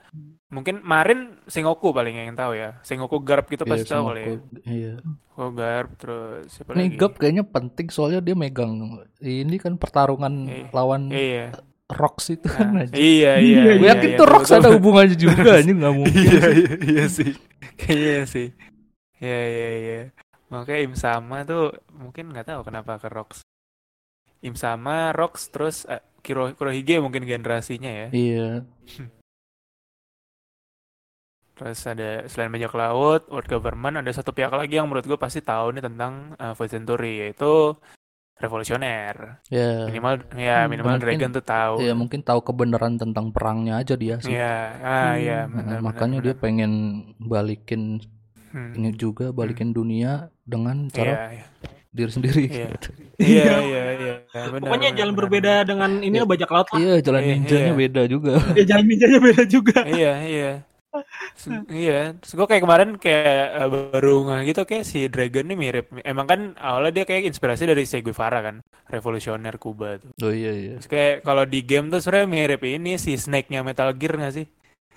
mungkin 0.50 0.82
Marin 0.82 1.38
Sengoku 1.46 1.90
paling 1.90 2.14
yang 2.14 2.34
tahu 2.34 2.52
ya. 2.54 2.78
Sengoku 2.82 3.22
Garp 3.22 3.46
gitu 3.46 3.62
Iya, 3.62 3.70
pasti 3.70 3.86
tahu 3.88 4.02
kali 4.10 4.20
ya. 4.20 4.28
Iya. 4.66 4.94
Sengoku 5.30 5.50
Garp 5.54 5.90
terus 5.96 6.38
siapa 6.50 6.70
Nih 6.74 6.86
lagi? 6.90 6.98
Gap 6.98 7.12
kayaknya 7.16 7.44
penting 7.46 7.86
soalnya 7.88 8.20
dia 8.20 8.34
megang 8.34 8.72
ini 9.18 9.56
kan 9.56 9.78
pertarungan 9.78 10.34
Iya. 10.46 10.66
lawan 10.70 11.02
Iya. 11.08 11.46
Rocks 11.90 12.30
itu 12.30 12.46
Nah, 12.46 12.54
kan 12.54 12.68
aja. 12.82 12.94
iya, 12.94 13.32
iya. 13.42 13.62
Gue 13.74 13.82
iya, 13.82 13.94
yakin 13.94 14.10
iya, 14.14 14.18
tuh 14.18 14.26
Rocks 14.26 14.46
betul, 14.46 14.58
ada 14.58 14.62
betul. 14.62 14.76
hubungannya 14.78 15.16
juga 15.16 15.34
anjing 15.58 15.78
nggak 15.78 15.94
mungkin. 15.94 16.22
iya, 16.22 16.46
iya, 16.54 16.72
iya 16.86 17.04
sih. 17.06 17.30
Kayaknya 17.74 18.22
sih. 18.26 18.48
Iya, 19.18 19.40
iya, 19.44 19.68
iya. 19.74 20.00
Makanya 20.50 20.80
Im 20.82 20.94
sama 20.94 21.42
tuh 21.42 21.70
mungkin 21.90 22.30
nggak 22.30 22.46
tahu 22.46 22.60
kenapa 22.62 22.98
ke 22.98 23.06
Rocks. 23.06 23.42
Im 24.40 24.54
sama 24.54 25.10
Rocks 25.10 25.50
terus 25.50 25.82
eh, 25.84 25.98
Kiro 26.22 26.50
Kurohige 26.54 26.98
mungkin 26.98 27.22
generasinya 27.22 27.90
ya. 27.90 28.06
Iya. 28.10 28.48
Terus 31.60 31.80
ada 31.84 32.24
selain 32.24 32.48
bajak 32.48 32.72
laut, 32.72 33.28
World 33.28 33.44
Government 33.46 34.00
ada 34.00 34.08
satu 34.10 34.32
pihak 34.32 34.48
lagi 34.48 34.80
yang 34.80 34.88
menurut 34.88 35.04
gue 35.04 35.14
pasti 35.14 35.44
tahu 35.44 35.76
nih 35.76 35.84
tentang 35.84 36.32
uh, 36.34 36.56
Void 36.56 36.72
Century 36.72 37.20
yaitu 37.20 37.76
revolusioner. 38.40 39.44
Ya. 39.46 39.84
Minimal 39.84 40.24
ya 40.32 40.64
Hmm, 40.64 40.72
minimal 40.72 40.96
mungkin- 40.96 41.04
Dragon 41.04 41.30
tuh 41.30 41.44
tahu. 41.44 41.74
Ya 41.78 41.92
mungkin 41.92 42.20
tahu 42.22 42.40
kebenaran 42.40 42.96
tentang 42.96 43.28
perangnya 43.28 43.76
aja 43.76 43.92
dia 43.94 44.16
sih. 44.18 44.32
Iya, 44.32 44.56
ah 44.80 45.12
Hmm. 45.12 45.20
iya, 45.20 45.38
Nah, 45.42 45.52
benar, 45.52 45.78
makanya 45.84 46.18
benar, 46.18 46.26
dia 46.26 46.34
pengen 46.34 46.72
balikin. 47.18 48.00
Hmm. 48.50 48.74
ini 48.74 48.90
juga 48.90 49.30
balikin 49.30 49.70
dunia 49.70 50.26
dengan 50.42 50.88
Iya, 50.88 50.94
cara 50.96 51.12
iya. 51.30 51.46
diri 51.92 52.10
sendiri. 52.10 52.42
Iya. 52.48 52.66
gitu. 52.74 52.88
Iya, 53.14 53.52
iya, 53.62 53.82
iya. 53.94 54.14
Pokoknya 54.26 54.90
benar, 54.90 54.98
jalan 54.98 55.12
benar, 55.12 55.20
berbeda 55.22 55.52
dengan 55.62 55.90
ini 56.00 56.16
Iya. 56.16 56.22
lah 56.24 56.28
bajak 56.32 56.50
laut. 56.50 56.66
Iya, 56.74 56.94
jalan 56.98 57.20
Iya, 57.20 57.34
ninjanya 57.36 57.62
iya. 57.62 57.78
beda 57.78 58.02
juga. 58.08 58.32
Ya 58.58 58.64
jalan 58.66 58.84
ninjanya 58.88 59.18
beda 59.20 59.42
juga. 59.46 59.78
iya 59.86 60.12
iya 60.24 60.50
Se- 60.56 60.69
iya 61.70 62.14
terus 62.18 62.32
gue 62.34 62.46
kayak 62.50 62.62
kemarin 62.66 62.90
kayak 62.98 63.44
eh, 63.62 63.68
baru 63.70 64.14
nggak 64.26 64.40
gitu 64.50 64.60
kayak 64.66 64.84
si 64.84 64.98
Dragon 65.06 65.46
ini 65.46 65.56
mirip 65.56 65.86
emang 66.02 66.26
kan 66.26 66.40
awalnya 66.58 66.92
dia 67.02 67.04
kayak 67.08 67.30
inspirasi 67.30 67.64
dari 67.70 67.86
Che 67.86 68.02
Guevara 68.02 68.40
kan 68.42 68.56
revolusioner 68.90 69.54
Kuba 69.56 69.96
tuh 70.02 70.10
Oh 70.20 70.32
iya 70.34 70.52
iya. 70.52 70.72
terus 70.78 70.88
kayak 70.90 71.14
kalau 71.22 71.44
di 71.46 71.60
game 71.62 71.86
tuh 71.92 72.00
sebenarnya 72.02 72.28
mirip 72.28 72.60
ini 72.66 72.90
si 72.98 73.14
Snake-nya 73.14 73.62
Metal 73.62 73.90
Gear 73.94 74.14
nggak 74.18 74.34
sih 74.34 74.46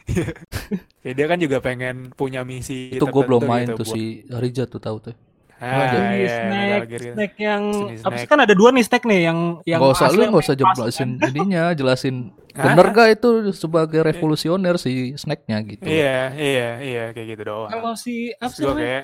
ya 1.06 1.12
dia 1.16 1.26
kan 1.32 1.40
juga 1.40 1.58
pengen 1.64 2.12
punya 2.16 2.42
misi 2.44 2.92
Itu 2.96 3.06
gue 3.08 3.24
belum 3.24 3.44
main 3.48 3.68
gitu 3.72 3.78
tuh 3.80 3.86
buat- 3.88 3.98
si 3.98 4.04
Rija 4.28 4.64
tuh 4.68 4.82
tahu 4.82 4.98
tuh. 5.12 5.16
Ah, 5.64 6.12
iya, 6.12 6.28
snack, 6.28 6.82
gitu. 6.92 7.06
snack 7.16 7.34
yang 7.40 7.64
Si 7.72 7.84
apa 8.04 8.16
sih 8.16 8.28
snack. 8.28 8.30
kan 8.30 8.40
ada 8.44 8.54
dua 8.54 8.70
nih 8.70 8.84
snack 8.84 9.04
nih 9.08 9.20
yang 9.32 9.40
yang 9.64 9.80
Gak 9.80 9.92
usah 9.96 10.10
lu 10.12 10.22
gak 10.28 10.44
usah 10.44 10.56
jelasin 10.56 11.10
ininya, 11.32 11.64
jelasin 11.72 12.16
Hah? 12.54 12.64
bener 12.70 12.86
gak 12.92 13.08
itu 13.16 13.30
sebagai 13.56 14.04
revolusioner 14.04 14.76
si 14.76 15.16
snacknya 15.16 15.58
gitu. 15.64 15.88
iya 15.88 16.30
iya 16.36 16.70
iya 16.84 17.04
kayak 17.12 17.28
gitu 17.34 17.44
doang 17.48 17.72
Kalau 17.72 17.96
si 17.96 18.36
apa 18.36 18.52
sih 18.52 18.68
kayak 18.68 19.04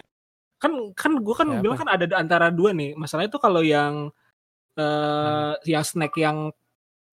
kan 0.60 0.72
kan 0.92 1.12
gue 1.16 1.36
kan 1.36 1.48
Siapa? 1.48 1.64
bilang 1.64 1.80
kan 1.80 1.90
ada 1.90 2.06
antara 2.20 2.48
dua 2.52 2.76
nih 2.76 2.92
masalahnya 2.94 3.32
itu 3.32 3.40
kalau 3.40 3.64
yang 3.64 4.12
Hmm. 4.78 5.56
eh 5.60 5.76
yang 5.76 5.84
snack 5.84 6.16
yang 6.16 6.56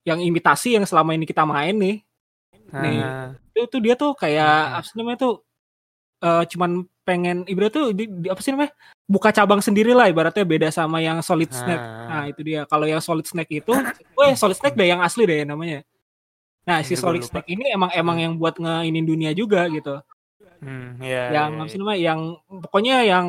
yang 0.06 0.22
imitasi 0.22 0.78
yang 0.78 0.86
selama 0.86 1.18
ini 1.18 1.26
kita 1.26 1.42
main 1.42 1.74
nih 1.74 1.96
Nih. 2.70 3.02
ah, 3.02 3.34
itu 3.50 3.66
tuh 3.66 3.80
dia 3.82 3.94
tuh 3.94 4.14
kayak 4.14 4.46
Hmm. 4.46 4.76
apa 4.78 4.86
sih 4.86 4.94
namanya 4.94 5.18
tuh 5.18 5.34
eh 6.22 6.44
cuman 6.46 6.70
pengen 7.02 7.42
ibarat 7.46 7.70
tuh 7.70 7.90
di, 7.90 8.06
di- 8.06 8.30
apa 8.30 8.38
sih 8.38 8.54
namanya 8.54 8.70
buka 9.06 9.30
cabang 9.30 9.58
sendiri 9.58 9.90
lah 9.90 10.06
ibaratnya 10.06 10.42
beda 10.42 10.68
sama 10.68 10.98
yang 10.98 11.18
solid 11.20 11.46
snack 11.48 11.78
ah. 11.78 12.06
nah 12.08 12.24
itu 12.26 12.42
dia 12.42 12.60
kalau 12.64 12.84
yang 12.84 12.98
solid 12.98 13.22
snack 13.22 13.46
itu 13.48 13.70
oh 14.12 14.24
ya 14.24 14.34
solid 14.34 14.54
snack 14.54 14.74
deh 14.74 14.84
yang 14.84 14.98
asli 14.98 15.22
deh 15.22 15.42
namanya 15.42 15.86
nah 16.62 16.82
si 16.82 16.92
Ini 16.92 16.96
gua 16.96 17.02
solid 17.04 17.22
lupa. 17.22 17.30
snack 17.30 17.46
ini 17.46 17.64
emang 17.70 17.90
emang 17.92 18.16
yang 18.18 18.32
buat 18.34 18.54
ngeinin 18.56 19.04
dunia 19.04 19.30
juga 19.30 19.66
gitu 19.68 20.02
Hmm, 20.56 20.96
iya, 20.98 21.36
yang 21.36 21.52
iya, 21.52 21.60
apa 21.60 21.68
sih 21.68 21.76
namanya 21.76 22.00
yang 22.00 22.20
pokoknya 22.64 22.96
yang 23.04 23.26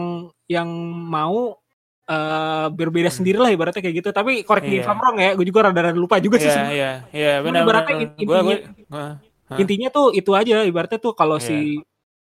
yang 0.47 0.69
mau 1.03 1.59
eh 2.05 2.67
berbeda 2.71 3.11
Hmm. 3.11 3.17
sendiri 3.19 3.35
lah 3.35 3.51
ibaratnya 3.51 3.83
kayak 3.83 3.99
gitu 3.99 4.09
tapi 4.09 4.41
if 4.41 4.47
Iya. 4.47 4.87
I'm 4.87 4.95
wrong 4.95 5.19
ya 5.19 5.35
gue 5.35 5.43
juga 5.43 5.67
rada-rada 5.67 5.91
lupa 5.93 6.17
juga 6.17 6.39
sih 6.39 6.47
Iya, 6.47 6.55
sebenarnya. 6.55 6.73
iya, 6.73 6.91
iya, 7.11 7.33
benar, 7.43 7.61
ibaratnya 7.61 7.95
benar. 7.99 8.07
in- 8.15 8.23
Gua, 8.23 8.39
gua, 8.39 8.55
intinya 8.55 9.59
intinya 9.59 9.87
tuh 9.91 10.05
itu 10.15 10.31
aja 10.31 10.55
ibaratnya 10.63 10.97
tuh 10.97 11.11
kalau 11.11 11.35
Iya. 11.35 11.45
si 11.45 11.57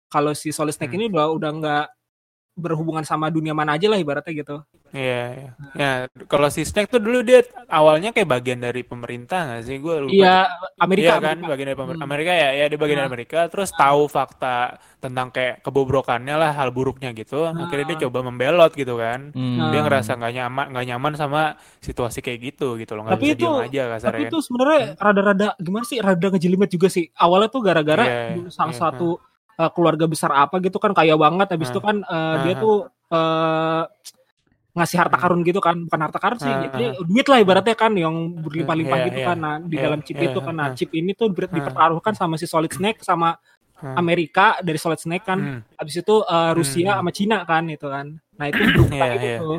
kalau 0.09 0.33
si 0.33 0.49
solid 0.51 0.73
snake 0.73 0.89
Hmm. 0.89 0.99
ini 0.99 1.13
udah 1.13 1.27
udah 1.31 1.51
nggak 1.53 1.85
berhubungan 2.55 3.03
sama 3.03 3.29
dunia 3.29 3.51
mana 3.51 3.75
aja 3.75 3.87
lah 3.87 3.97
ibaratnya 3.97 4.33
gitu 4.33 4.63
Iya, 4.95 5.23
iya. 5.35 5.51
Ya, 5.75 5.91
kalau 6.25 6.47
si 6.47 6.63
Snake 6.63 6.87
tuh 6.87 7.03
dulu 7.03 7.19
dia 7.21 7.43
awalnya 7.67 8.15
kayak 8.15 8.31
bagian 8.31 8.63
dari 8.63 8.87
pemerintah 8.87 9.43
nggak 9.43 9.63
sih? 9.65 9.83
Gue 9.83 10.07
lupa. 10.07 10.15
iya 10.15 10.47
Amerika 10.79 11.03
Iya 11.11 11.15
kan, 11.19 11.35
Amerika. 11.35 11.51
bagian 11.51 11.67
dari 11.67 11.75
pemer- 11.77 11.99
Hmm. 11.99 12.07
Amerika 12.07 12.31
ya, 12.33 12.49
ya 12.55 12.65
dia 12.71 12.79
bagian 12.79 12.97
dari 12.97 13.03
Nah. 13.03 13.11
Amerika. 13.11 13.39
Terus 13.51 13.75
tahu 13.75 14.07
fakta 14.07 14.57
tentang 15.01 15.35
kayak 15.35 15.67
kebobrokannya 15.67 16.39
lah, 16.39 16.55
hal 16.55 16.71
buruknya 16.71 17.11
gitu. 17.11 17.43
Akhirnya 17.43 17.91
dia 17.91 17.99
Nah. 17.99 18.03
coba 18.07 18.19
membelot 18.23 18.71
gitu 18.73 18.95
kan. 18.95 19.35
Hmm. 19.35 19.67
Dia 19.69 19.81
ngerasa 19.83 20.15
nggak 20.15 20.33
nyaman, 20.33 20.65
nggak 20.71 20.87
nyaman 20.87 21.13
sama 21.17 21.43
situasi 21.81 22.23
kayak 22.23 22.55
gitu 22.55 22.79
gitu 22.79 22.95
loh. 22.95 23.03
Nggak 23.03 23.19
Tapi 23.19 23.27
bisa 23.27 23.35
itu- 23.35 23.43
diam 23.51 23.67
aja 23.67 23.83
kasarnya 23.91 24.15
tapi 24.15 24.23
kan. 24.23 24.31
itu 24.31 24.39
sebenarnya 24.41 24.81
rada-rada 24.97 25.47
gimana 25.59 25.85
sih 25.85 25.99
rada 25.99 26.27
ngejelimet 26.31 26.71
juga 26.71 26.87
sih 26.87 27.11
awalnya 27.17 27.51
tuh 27.51 27.63
gara-gara 27.67 28.05
Iya, 28.31 28.47
salah 28.49 28.71
iya, 28.71 28.79
satu 28.79 29.19
uh, 29.57 29.71
keluarga 29.71 30.05
besar 30.05 30.31
apa 30.31 30.59
gitu 30.59 30.77
kan 30.77 30.91
kaya 30.91 31.15
banget 31.15 31.51
habis 31.51 31.69
itu 31.69 31.79
kan 31.79 32.03
uh, 32.03 32.37
dia 32.43 32.55
Ah. 32.55 32.61
tuh 32.61 32.77
uh, 33.11 33.83
ngasih 34.75 34.99
harta 34.99 35.15
Hmm. 35.15 35.23
karun 35.23 35.41
gitu 35.43 35.61
kan 35.63 35.77
bukan 35.81 36.01
harta 36.03 36.19
karun 36.19 36.39
sih 36.39 36.51
Ah, 36.51 36.67
jadi 36.67 36.99
duit 37.01 37.27
lah 37.27 37.39
ibaratnya 37.39 37.75
kan 37.75 37.95
yang 37.95 38.15
berlimpah-limpah 38.37 38.99
Iya, 38.99 39.07
gitu 39.07 39.19
iya. 39.23 39.27
kan 39.29 39.39
nah 39.39 39.55
di 39.57 39.77
Iya, 39.77 39.83
dalam 39.87 40.01
chip 40.03 40.19
itu 40.19 40.39
kan 40.41 40.51
nah 40.53 40.67
ah. 40.67 40.75
chip 40.75 40.91
ini 40.91 41.15
tuh 41.15 41.31
dipertaruhkan 41.31 42.13
sama 42.13 42.35
si 42.35 42.45
Solid 42.45 42.71
Snake 42.71 42.99
sama 43.01 43.39
Hmm. 43.75 43.99
Amerika 43.99 44.59
dari 44.61 44.79
Solid 44.79 44.99
Snake 44.99 45.23
kan 45.23 45.39
Hmm. 45.39 45.61
habis 45.75 45.95
itu 45.95 46.15
uh, 46.17 46.51
Rusia 46.53 46.91
Hmm. 46.91 46.99
sama 46.99 47.11
Cina 47.11 47.39
kan 47.43 47.67
itu 47.67 47.87
kan 47.87 48.07
nah 48.33 48.47
itu 48.47 48.59
berubah 48.91 49.07
Iya, 49.13 49.39
gitu 49.39 49.51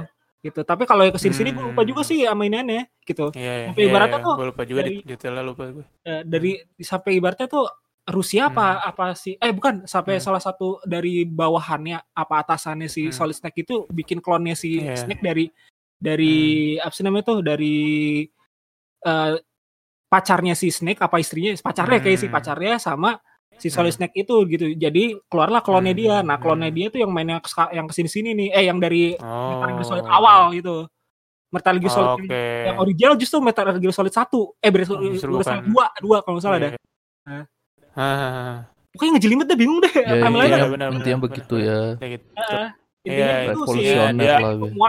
gitu 0.41 0.59
tapi 0.61 0.83
kalau 0.83 1.01
yang 1.01 1.09
ke 1.09 1.17
sini 1.17 1.33
sini 1.33 1.49
gue 1.51 1.63
lupa 1.63 1.81
Hmm. 1.81 1.89
juga 1.89 2.01
sih 2.03 2.21
sama 2.21 2.43
iniannya 2.43 2.83
gitu 3.01 3.31
Iya, 3.31 3.71
Sampai 3.71 3.81
iya, 3.81 3.89
ibaratnya 3.89 4.19
iya. 4.19 4.25
tuh 4.25 4.35
Gue 4.35 4.47
lupa 4.51 4.61
juga 4.63 4.79
dari- 4.81 5.01
detailnya 5.01 5.43
lupa 5.43 5.63
gue. 5.69 5.85
Eh, 6.01 6.21
dari 6.23 6.51
sampai 6.77 7.11
ibaratnya 7.13 7.47
tuh 7.47 7.65
Rusia 8.05 8.53
apa 8.53 8.85
apa 8.85 9.17
sih 9.17 9.33
eh 9.35 9.49
bukan 9.49 9.89
sampai 9.89 10.21
Hmm. 10.21 10.23
salah 10.23 10.37
satu 10.37 10.77
dari 10.85 11.25
bawahannya 11.25 12.13
apa 12.13 12.45
atasannya 12.45 12.85
si 12.85 13.09
Hmm. 13.09 13.15
Solid 13.15 13.33
Snake 13.33 13.65
itu 13.65 13.89
bikin 13.89 14.21
klonnya 14.21 14.53
si 14.53 14.77
Iya. 14.77 14.93
Snake 14.93 15.25
dari 15.25 15.49
dari 15.97 16.35
apa 16.77 16.93
sih 16.93 17.01
namanya 17.01 17.25
tuh 17.33 17.39
dari 17.41 17.75
eh, 19.01 19.33
pacarnya 20.05 20.53
si 20.53 20.69
Snake 20.69 21.01
apa 21.01 21.17
istrinya 21.17 21.53
pacarnya 21.57 21.97
kayak 21.97 22.19
si 22.19 22.27
Hmm. 22.29 22.33
pacarnya 22.33 22.77
sama 22.77 23.17
si 23.57 23.69
Solid 23.69 23.89
Hmm. 23.93 24.05
Snake 24.05 24.15
itu 24.21 24.35
gitu 24.49 24.65
jadi 24.73 25.03
keluarlah 25.25 25.65
klonnya 25.65 25.93
Hmm. 25.93 26.01
dia 26.05 26.15
nah 26.21 26.37
klonnya 26.37 26.69
Hmm. 26.69 26.77
dia 26.77 26.87
tuh 26.89 26.99
yang 27.01 27.09
mainnya 27.09 27.41
yang 27.73 27.85
ke 27.89 27.93
sini 27.93 28.09
sini 28.09 28.29
nih 28.33 28.49
eh 28.53 28.63
yang 28.65 28.77
dari 28.77 29.17
Metal 29.17 29.69
Gear 29.73 29.85
Solid 29.85 30.05
Oh. 30.05 30.13
awal 30.13 30.53
gitu 30.53 30.85
Metal 31.49 31.75
Gear 31.79 31.89
Solid 31.89 32.09
yang- 32.21 32.29
Oke. 32.29 32.45
yang 32.69 32.77
original 32.77 33.13
justru 33.17 33.37
Metal 33.41 33.65
Gear 33.79 33.93
Solid 33.95 34.13
1 34.13 34.53
eh 34.61 34.69
Metal 34.69 34.93
Oh, 34.93 35.01
Gear 35.01 35.13
justru 35.17 35.31
Solid 35.31 35.41
bukan. 35.41 35.59
2 35.73 35.85
dua 36.03 36.17
kalau 36.21 36.33
nggak 36.37 36.45
salah 36.45 36.59
Iya. 36.61 36.69
dah 36.69 37.43
Ah, 37.95 38.67
pokoknya 38.91 39.11
ngejelimet 39.15 39.45
deh 39.45 39.57
bingung 39.57 39.79
deh 39.79 39.93
Ya, 39.93 40.19
timeline 40.19 40.45
iya, 40.45 40.57
iya, 40.57 40.67
benar, 40.67 40.89
benar, 40.91 41.17
begitu 41.17 41.55
benar. 41.55 41.65
ya. 41.65 41.81
kayak 41.95 42.11
gitu. 42.13 42.27
Heeh. 42.35 42.67
Iya, 43.05 43.13
intinya 43.13 43.29
itu 43.29 43.37
sih 43.37 43.53
revolusioner 43.53 44.17
dia- 44.19 44.39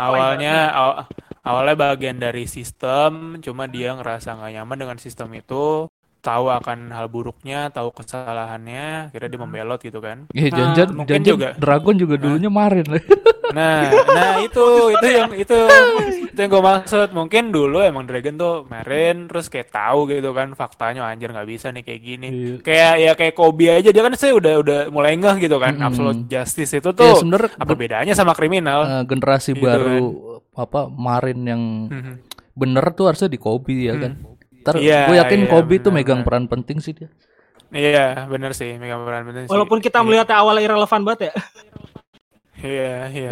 awalnya 0.00 0.54
aw- 0.72 0.98
awalnya 1.42 1.76
bagian 1.76 2.16
dari 2.16 2.44
sistem 2.46 3.10
cuma 3.38 3.64
dia 3.66 3.92
ngerasa 3.92 4.28
nggak 4.32 4.52
nyaman 4.54 4.78
dengan 4.80 4.96
sistem 4.96 5.28
itu 5.32 5.86
tahu 6.26 6.50
akan 6.50 6.90
hal 6.90 7.06
buruknya 7.06 7.71
tahu 7.71 7.95
kesalahannya 7.95 9.09
kira 9.09 9.26
dia 9.26 9.38
membelot 9.38 9.78
gitu 9.78 9.99
kan 9.99 10.26
Iya, 10.30 10.50
Ah, 10.50 10.75
jangan 10.75 10.95
mungkin 10.97 11.14
jangan 11.14 11.26
juga. 11.28 11.49
Dragon 11.56 11.95
juga 11.95 12.14
dulunya 12.16 12.50
marin 12.50 12.87
lah. 12.88 13.02
nah 13.47 13.87
nah 14.09 14.42
itu 14.42 14.66
itu 14.90 15.06
yang 15.06 15.30
itu 15.33 15.59
itu 16.26 16.35
yang 16.37 16.50
gue 16.50 16.59
maksud 16.61 17.09
mungkin 17.11 17.49
dulu 17.49 17.78
emang 17.78 18.02
Dragon 18.02 18.35
tuh 18.35 18.66
marin 18.66 19.25
terus 19.26 19.47
kayak 19.47 19.71
tahu 19.71 20.11
gitu 20.11 20.30
kan 20.30 20.50
faktanya 20.52 21.06
anjir 21.06 21.30
nggak 21.30 21.47
bisa 21.47 21.71
nih 21.71 21.80
kayak 21.80 22.00
gini 22.02 22.26
Iya. 22.26 22.54
kayak 22.61 22.92
ya 22.99 23.12
kayak 23.14 23.35
Kobe 23.35 23.71
aja 23.71 23.87
dia 23.87 24.02
kan 24.02 24.12
saya 24.12 24.35
udah 24.35 24.54
udah 24.59 24.80
mulai 24.88 25.14
ngeh 25.14 25.37
gitu 25.40 25.56
kan 25.56 25.73
Mm-mm. 25.73 25.87
absolute 25.87 26.21
justice 26.26 26.75
itu 26.75 26.90
Ya 26.90 26.99
tuh 26.99 27.12
sebenarnya 27.16 27.50
apa 27.54 27.73
bedanya 27.73 28.12
sama 28.12 28.33
kriminal 28.33 28.80
eh, 28.85 29.04
generasi 29.04 29.52
Gitu 29.52 29.62
baru 29.62 30.04
apa 30.52 30.80
marin 30.88 31.38
yang 31.40 31.62
Mhm. 31.87 32.12
bener 32.52 32.85
tuh 32.90 33.06
harusnya 33.06 33.28
di 33.28 33.37
Kobe 33.37 33.85
ya 33.85 33.95
kan. 33.95 34.16
Ntar 34.66 34.75
Iya, 34.76 35.06
gue 35.06 35.16
yakin 35.16 35.40
iya, 35.40 35.49
Kobe 35.49 35.76
megang 35.87 36.20
benar. 36.20 36.26
peran 36.26 36.44
penting 36.46 36.78
sih 36.82 36.92
dia. 36.92 37.06
iya 37.68 38.26
bener 38.26 38.50
sih 38.50 38.75
megang 38.75 39.02
peran 39.02 39.23
penting 39.25 39.44
sih. 39.46 39.50
walaupun 39.50 39.78
kita 39.78 39.99
Iya. 39.99 40.04
melihatnya 40.04 40.37
awalnya 40.37 40.62
irrelevan 40.64 41.02
banget 41.02 41.20
ya 41.20 41.32
Iya, 42.56 42.92
iya. 43.12 43.30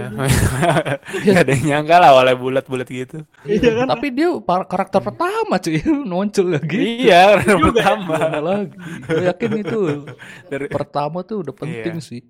Gak 1.24 1.38
ada 1.40 1.50
yang 1.50 1.64
nyangka 1.64 1.96
lah 1.96 2.12
awalnya 2.12 2.36
bulat-bulat 2.36 2.84
gitu. 2.84 3.24
Iya 3.42 3.70
kan? 3.74 3.86
Tapi 3.88 4.12
dia 4.12 4.28
par- 4.38 4.68
karakter 4.68 5.00
pertama 5.00 5.56
cuy 5.56 5.80
muncul 6.12 6.52
lagi. 6.52 7.08
Iya, 7.08 7.40
karena 7.40 7.54
Juga. 7.56 7.72
pertama. 7.72 8.16
Lagi? 8.38 8.76
Gue 9.00 9.24
yakin 9.24 9.50
itu 9.58 9.80
Dari, 10.52 10.66
pertama 10.68 11.24
tuh 11.24 11.40
udah 11.40 11.54
penting 11.56 11.94
Iya. 11.96 12.04
sih. 12.04 12.20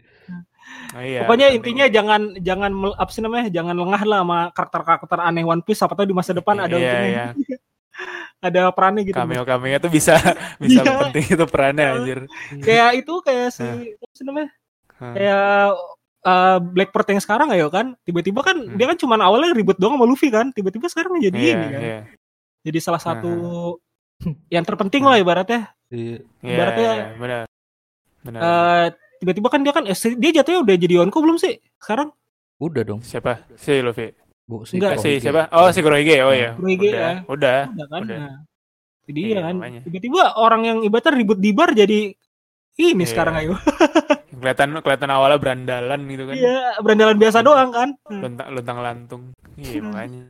Oh, 0.94 1.02
iya, 1.02 1.26
Pokoknya 1.26 1.50
penting. 1.50 1.58
intinya 1.74 1.86
jangan 1.90 2.20
jangan 2.38 2.70
apa 2.94 3.10
sih 3.10 3.20
namanya? 3.20 3.46
Jangan 3.50 3.74
lengah 3.74 4.02
lah 4.06 4.18
sama 4.22 4.38
karakter-karakter 4.54 5.18
aneh 5.18 5.42
One 5.42 5.60
Piece 5.60 5.82
apa 5.82 5.92
tahu 5.92 6.06
di 6.06 6.14
masa 6.14 6.30
depan 6.30 6.56
ada 6.56 6.72
Iya, 6.72 6.78
untungnya. 6.78 7.24
iya. 7.34 7.56
Ada 8.40 8.62
perannya 8.70 9.02
gitu. 9.02 9.16
Cameo-cameo 9.16 9.76
tuh 9.78 9.88
bisa 9.88 10.14
bisa 10.62 10.80
Iya. 10.80 10.94
penting 11.08 11.24
itu 11.30 11.44
perannya 11.46 11.86
anjir. 11.90 12.18
Kayak 12.58 12.90
itu 12.98 13.12
kayak 13.20 13.48
si 13.50 13.64
apa 13.94 14.12
sih 14.12 14.24
namanya? 14.24 14.50
Hah. 14.94 15.12
Kayak 15.12 15.44
uh, 16.22 16.58
Blackbird 16.62 17.08
yang 17.10 17.20
sekarang 17.20 17.48
ayo 17.50 17.66
kan 17.68 17.94
tiba-tiba 18.02 18.40
kan 18.40 18.56
Hmm. 18.56 18.74
dia 18.74 18.86
kan 18.86 18.96
cuman 18.96 19.20
awalnya 19.20 19.52
ribut 19.52 19.76
doang 19.76 19.94
sama 19.94 20.04
Luffy 20.04 20.28
kan 20.28 20.48
tiba-tiba 20.50 20.86
sekarang 20.86 21.18
jadi 21.18 21.34
Iya, 21.34 21.52
ini 21.52 21.66
kan 21.68 21.82
iya. 21.82 21.98
jadi 22.62 22.78
salah 22.80 22.98
satu 22.98 23.32
yang 24.48 24.62
terpenting 24.62 25.02
lah 25.02 25.16
ibaratnya 25.16 25.74
Iya. 25.88 26.24
Iya, 26.40 26.50
Ibaratnya- 26.50 26.94
iya, 26.94 27.06
benar. 27.14 27.44
Benar. 28.20 28.40
Eh, 28.40 28.86
tiba-tiba 29.20 29.48
kan 29.48 29.60
dia 29.60 29.70
kan 29.70 29.84
eh, 29.84 29.94
dia 29.94 30.30
jatuhnya 30.34 30.60
udah 30.60 30.74
jadi 30.74 30.94
Yonko 30.98 31.18
belum 31.18 31.36
sih 31.36 31.54
sekarang 31.76 32.08
Udah 32.56 32.82
dong. 32.82 33.00
siapa? 33.00 33.44
Si 33.54 33.78
Luffy. 33.78 34.14
Bu, 34.44 34.62
si 34.62 34.76
Enggak. 34.76 35.00
Si 35.00 35.08
Kurohige. 35.08 35.22
siapa? 35.22 35.42
Oh, 35.50 35.68
si 35.68 35.80
Kurohige. 35.80 36.16
Oh 36.20 36.30
iya. 36.30 36.50
Kurohige, 36.52 36.88
udah. 36.90 37.00
ya. 37.00 37.12
Udah. 37.24 37.58
udah 37.66 37.86
kan 37.88 38.00
udah. 38.02 38.18
nah 38.18 38.34
jadi 39.04 39.20
Iya, 39.22 39.40
kan 39.42 39.54
makanya. 39.54 39.80
tiba-tiba 39.84 40.22
orang 40.34 40.62
yang 40.64 40.78
ibaratnya 40.80 41.12
ribut 41.14 41.36
di 41.36 41.50
bar 41.50 41.70
jadi 41.70 42.00
ini 42.74 42.96
Iya. 42.98 43.06
sekarang 43.06 43.34
ayo 43.36 43.52
Kelihatan 44.34 44.76
kelihatan 44.78 45.10
awalnya 45.10 45.36
berandalan 45.36 46.00
gitu 46.06 46.24
kan. 46.24 46.34
iya 46.34 46.56
berandalan 46.78 47.16
biasa 47.16 47.38
doang 47.40 47.70
kan 47.70 47.88
Luntang 48.06 48.48
luntang 48.50 48.78
lantung. 48.78 49.22
Iya, 49.54 49.78
Hmm. 49.78 49.84
makanya. 49.86 50.20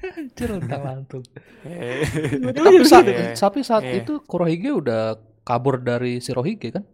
Anjir 0.00 0.48
untang 0.50 0.80
lantung. 0.80 1.22
Eh, 1.62 2.00
Tapi 2.54 2.76
saat, 2.82 3.04
Iya. 3.04 3.32
tapi 3.34 3.60
saat 3.60 3.82
Iya. 3.82 4.00
itu 4.00 4.20
Kurohige 4.22 4.72
udah 4.74 5.16
kabur 5.42 5.76
dari 5.76 6.16
Shirohige 6.18 6.72
kan? 6.72 6.84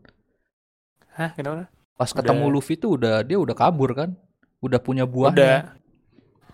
Hah, 1.13 1.31
kenapa? 1.33 1.71
Pas 1.93 2.07
Udah. 2.07 2.19
ketemu 2.21 2.45
Luffy 2.49 2.75
tuh 2.75 2.95
udah 2.95 3.23
dia 3.23 3.37
udah 3.37 3.55
kabur 3.55 3.95
kan? 3.95 4.15
Udah 4.59 4.79
punya 4.79 5.03
Udah. 5.03 5.13
buahnya. 5.33 5.35
Udah, 5.35 5.55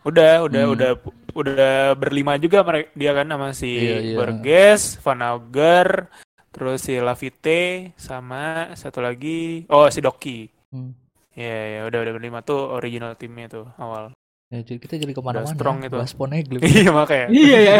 udah, 0.05 0.33
Hmm. 0.65 0.75
udah, 0.75 0.91
udah 1.33 1.77
berlima 1.95 2.37
juga 2.37 2.61
mereka 2.61 2.91
dia 2.93 3.13
kan 3.13 3.27
sama 3.27 3.49
si 3.53 3.71
Iya, 3.73 3.97
iya. 4.03 4.17
Burgess, 4.17 4.99
Van 4.99 5.21
Auger, 5.21 6.11
terus 6.51 6.83
si 6.83 6.99
Lafite 6.99 7.95
sama 7.97 8.73
satu 8.75 9.01
lagi, 9.01 9.65
oh 9.67 9.87
si 9.89 9.99
Doki. 9.99 10.51
Hmm. 10.69 10.93
Ya, 11.33 11.81
ya 11.81 11.81
udah 11.87 11.99
udah 12.03 12.13
berlima 12.13 12.39
tuh 12.43 12.77
original 12.77 13.17
timnya 13.17 13.49
tuh 13.49 13.65
awal. 13.77 14.13
Ya, 14.53 14.61
jadi 14.61 14.85
kita 14.85 15.01
jadi 15.01 15.17
ke 15.17 15.23
mana-mana. 15.25 15.49
strong 15.49 15.81
ya, 15.81 15.89
itu. 15.89 15.97
Bahas 15.97 16.13
Poneglyph. 16.13 16.61
Iya 16.69 16.91
makanya. 16.93 17.27
Iya 17.33 17.59
ya, 17.73 17.75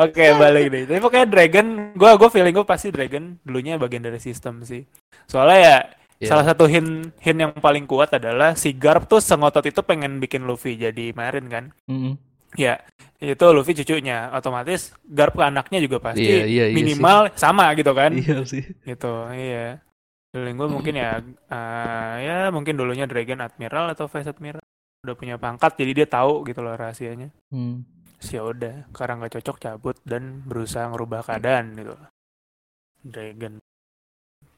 Oke, 0.00 0.24
balik 0.32 0.66
deh. 0.72 0.82
Tapi 0.88 0.96
pokoknya 0.98 1.26
Dragon, 1.28 1.66
gua 1.92 2.16
gua 2.16 2.32
feeling 2.32 2.56
gua 2.56 2.64
pasti 2.64 2.88
Dragon 2.88 3.36
dulunya 3.44 3.76
bagian 3.76 4.00
dari 4.00 4.16
sistem 4.16 4.64
sih. 4.64 4.88
Soalnya 5.28 5.58
ya 5.60 5.76
Iya. 6.18 6.34
salah 6.34 6.50
satu 6.50 6.66
hint 6.66 7.14
hint 7.22 7.38
yang 7.38 7.54
paling 7.54 7.86
kuat 7.86 8.10
adalah 8.10 8.58
si 8.58 8.74
Garp 8.74 9.06
tuh 9.06 9.22
sengotot 9.22 9.62
itu 9.62 9.78
pengen 9.86 10.18
bikin 10.18 10.50
Luffy 10.50 10.74
jadi 10.74 11.14
Marine 11.14 11.46
kan. 11.46 11.64
Mm-mm. 11.86 12.18
Ya 12.58 12.82
itu 13.22 13.46
Luffy 13.54 13.74
cucunya, 13.78 14.30
otomatis 14.34 14.90
Garp 15.06 15.38
ke 15.38 15.44
anaknya 15.46 15.78
juga 15.78 16.02
pasti 16.02 16.26
Iya, 16.26 16.42
iya, 16.46 16.64
iya 16.70 16.74
minimal 16.74 17.30
sama 17.38 17.70
gitu 17.78 17.94
kan. 17.94 18.14
Iya 18.14 18.42
sih. 18.42 18.66
Gitu, 18.82 19.14
iya. 19.34 19.78
Feeling 20.34 20.56
gue 20.58 20.68
mungkin 20.68 20.94
ya, 20.98 21.22
eh, 21.24 22.14
ya 22.26 22.38
mungkin 22.50 22.74
dulunya 22.74 23.06
Dragon 23.06 23.40
Admiral 23.40 23.94
atau 23.94 24.10
Vice 24.10 24.28
Admiral 24.28 24.62
udah 25.06 25.16
punya 25.16 25.38
pangkat, 25.38 25.78
jadi 25.78 26.02
dia 26.02 26.06
tahu 26.10 26.42
gitu 26.44 26.60
loh 26.60 26.74
rahasianya. 26.74 27.30
Hmm. 27.54 27.86
Terus 28.18 28.28
ya 28.34 28.42
udah, 28.42 28.74
karena 28.90 29.22
nggak 29.22 29.38
cocok 29.38 29.56
cabut 29.62 29.96
dan 30.02 30.42
berusaha 30.44 30.90
ngerubah 30.90 31.22
keadaan 31.22 31.78
gitu. 31.78 31.94
Dragon. 33.06 33.62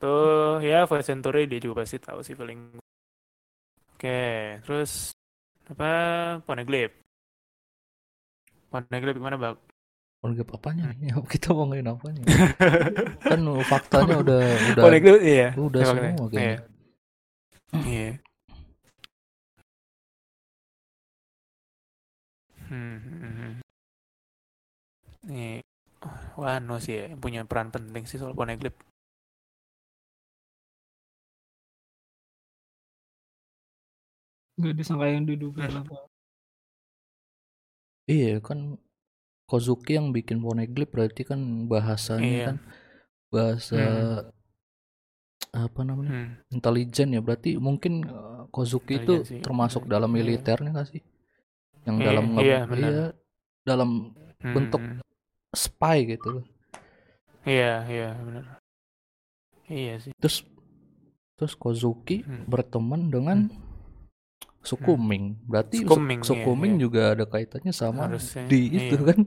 Tuh 0.01 0.65
ya 0.65 0.89
Voice 0.89 1.13
Century 1.13 1.45
dia 1.45 1.61
juga 1.61 1.85
pasti 1.85 2.01
tahu 2.01 2.25
sih 2.25 2.33
gue. 2.33 2.49
Oke, 4.01 4.21
terus 4.65 5.13
apa 5.69 5.93
Poneglyph. 6.49 6.97
Poneglyph 8.73 9.21
gimana 9.21 9.37
bang? 9.37 9.57
Poneglyph 10.25 10.57
apanya 10.57 10.89
nih? 10.97 11.13
Kita 11.37 11.53
mau 11.53 11.69
ngomongin 11.69 11.93
apanya? 11.93 12.25
kan 13.29 13.41
faktanya 13.69 14.25
udah 14.25 14.43
udah 14.73 14.83
Poneglyph 14.89 15.21
iya. 15.21 15.49
udah 15.53 15.81
Ya, 15.85 15.87
semua 15.93 16.27
kayaknya. 16.33 16.41
Iya. 16.41 16.57
Iya. 17.85 18.11
Hmm, 22.73 22.97
hmm, 23.05 23.33
hmm. 23.37 23.53
Nih, 25.29 25.61
Wano 26.41 26.81
sih 26.81 26.97
ya, 26.97 27.13
punya 27.21 27.45
peran 27.45 27.69
penting 27.69 28.09
sih 28.09 28.17
soal 28.17 28.33
Poneglyph. 28.33 28.90
Gak 34.61 34.75
disangka 34.77 35.07
yang 35.09 35.25
diduga 35.25 35.65
Hmm. 35.65 35.81
apa. 35.81 35.97
Iya 38.05 38.43
kan 38.43 38.77
Kozuki 39.47 39.99
yang 39.99 40.11
bikin 40.11 40.39
Poneglyph 40.39 40.91
berarti 40.91 41.23
kan 41.23 41.41
bahasanya 41.67 42.23
Iya. 42.31 42.47
kan 42.55 42.57
bahasa 43.31 43.79
Hmm. 43.79 44.31
apa 45.51 45.81
namanya 45.83 46.11
Hmm. 46.13 46.29
intelijen 46.51 47.11
ya 47.11 47.21
berarti 47.21 47.59
mungkin 47.59 48.07
uh, 48.07 48.47
Kozuki 48.51 48.99
itu 48.99 49.27
sih. 49.27 49.43
termasuk 49.43 49.87
Iya. 49.87 49.91
dalam 49.91 50.11
Iya. 50.11 50.17
militernya 50.17 50.71
nggak 50.71 50.89
sih 50.91 51.03
yang 51.83 51.97
Iya, 51.99 52.07
dalam 52.07 52.25
nge- 52.31 52.45
iya, 52.45 52.61
benar. 52.67 52.91
iya, 52.91 53.07
dalam 53.63 53.91
Hmm, 54.41 54.55
bentuk 54.55 54.83
hmm. 54.83 55.01
spy 55.53 55.99
gitu 56.09 56.43
Iya, 57.43 57.73
iya, 57.89 58.09
benar. 58.17 58.45
Iya 59.67 59.95
sih. 59.99 60.13
terus 60.19 60.43
terus 61.35 61.55
Kozuki 61.55 62.23
Hmm. 62.23 62.47
berteman 62.47 63.09
dengan 63.09 63.51
Sukuming 64.61 65.41
berarti 65.45 65.81
Su- 65.81 65.89
Sukuming, 65.89 66.21
iya, 66.21 66.29
Sukuming 66.29 66.73
iya. 66.77 66.81
juga 66.81 67.03
ada 67.13 67.25
kaitannya 67.25 67.73
sama 67.73 68.07
Harusnya, 68.07 68.45
di 68.45 68.61
itu 68.69 68.97
iya. 68.97 69.07
kan 69.09 69.19